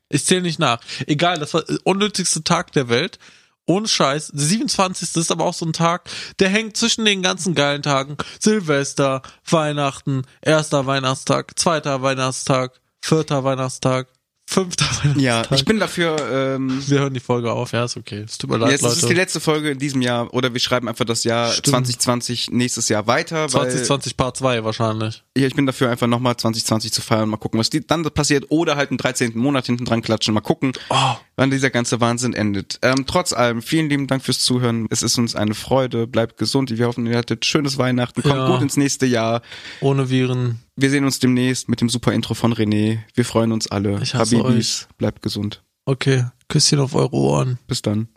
Ich 0.10 0.26
zähle 0.26 0.42
nicht 0.42 0.60
nach. 0.60 0.82
Egal, 1.08 1.40
das 1.40 1.54
war 1.54 1.64
der 1.64 1.78
unnötigste 1.86 2.44
Tag 2.44 2.74
der 2.74 2.90
Welt. 2.90 3.18
Ohne 3.66 3.88
Scheiß. 3.88 4.32
Der 4.34 4.46
27. 4.46 5.16
ist 5.16 5.32
aber 5.32 5.46
auch 5.46 5.54
so 5.54 5.66
ein 5.66 5.72
Tag, 5.72 6.10
der 6.40 6.50
hängt 6.50 6.76
zwischen 6.76 7.06
den 7.06 7.22
ganzen 7.22 7.56
geilen 7.56 7.82
Tagen. 7.82 8.18
Silvester, 8.42 9.22
Weihnachten, 9.50 10.24
erster 10.42 10.86
Weihnachtstag, 10.86 11.58
zweiter 11.58 12.02
Weihnachtstag, 12.02 12.74
vierter 13.02 13.46
Weihnachtstag, 13.46 14.10
Fünfter 14.46 14.86
Ja, 15.16 15.36
Weihnachtstag. 15.38 15.58
ich 15.60 15.66
bin 15.66 15.80
dafür, 15.80 16.16
ähm, 16.32 16.84
Wir 16.88 17.00
hören 17.00 17.14
die 17.14 17.20
Folge 17.22 17.52
auf, 17.52 17.72
ja, 17.72 17.86
ist 17.86 17.98
okay. 17.98 18.20
Es 18.26 18.38
tut 18.38 18.50
mir 18.50 18.58
leid, 18.58 18.72
jetzt 18.72 18.84
ist 18.84 18.92
es 18.92 19.00
die 19.00 19.06
Leute. 19.06 19.16
letzte 19.16 19.40
Folge 19.40 19.72
in 19.72 19.80
diesem 19.80 20.02
Jahr 20.02 20.32
oder 20.34 20.54
wir 20.54 20.60
schreiben 20.60 20.88
einfach 20.90 21.06
das 21.06 21.24
Jahr 21.24 21.50
Stimmt. 21.50 21.68
2020 21.68 22.52
nächstes 22.52 22.90
Jahr 22.90 23.08
weiter, 23.08 23.42
weil 23.44 23.50
2020 23.72 24.16
Part 24.18 24.38
2 24.38 24.64
wahrscheinlich. 24.64 25.24
ja, 25.38 25.48
ich 25.48 25.56
bin 25.56 25.66
dafür 25.66 25.90
einfach 25.90 26.08
nochmal 26.08 26.36
2020 26.38 26.92
zu 26.92 27.02
feiern, 27.02 27.30
mal 27.30 27.38
gucken, 27.38 27.60
was 27.60 27.70
die, 27.70 27.86
dann 27.88 28.04
passiert 28.04 28.46
oder 28.50 28.76
halt 28.76 28.92
einen 28.92 28.98
13. 29.00 29.32
Monat 29.38 29.66
hinten 29.66 29.86
dran 29.86 30.02
klatschen, 30.02 30.34
mal 30.34 30.42
gucken, 30.42 30.74
Oh, 30.90 31.16
wann 31.36 31.50
dieser 31.50 31.70
ganze 31.72 32.00
Wahnsinn 32.02 32.34
endet. 32.34 32.78
Ähm, 32.84 33.06
trotz 33.08 33.34
allem, 33.34 33.62
vielen 33.62 33.90
lieben 33.90 34.08
Dank 34.08 34.24
fürs 34.24 34.40
Zuhören. 34.42 34.86
Es 34.92 35.02
ist 35.02 35.18
uns 35.18 35.36
eine 35.36 35.56
Freude. 35.56 36.06
Bleibt 36.06 36.38
gesund. 36.38 36.70
Wir 36.78 36.86
hoffen, 36.86 37.08
ihr 37.08 37.18
hattet 37.18 37.46
schönes 37.46 37.78
Weihnachten. 37.80 38.22
Kommt 38.22 38.36
Ja. 38.36 38.48
gut 38.48 38.62
ins 38.62 38.78
nächste 38.78 39.06
Jahr. 39.08 39.42
ohne 39.82 40.10
Viren. 40.12 40.60
Wir 40.76 40.90
sehen 40.90 41.06
uns 41.06 41.20
demnächst 41.20 41.70
mit 41.70 41.82
dem 41.82 41.90
super 41.90 42.14
Intro 42.14 42.34
von 42.34 42.54
René. 42.54 43.00
Wir 43.14 43.26
freuen 43.26 43.52
uns 43.52 43.68
alle. 43.68 44.02
Ich 44.02 44.16
hasse 44.16 44.40
Habibis, 44.40 44.88
bleibt 44.98 45.22
gesund. 45.22 45.64
Okay, 45.86 46.26
Küsschen 46.48 46.80
auf 46.80 46.96
eure 46.96 47.14
Ohren. 47.14 47.60
Bis 47.68 47.84
dann. 47.84 48.08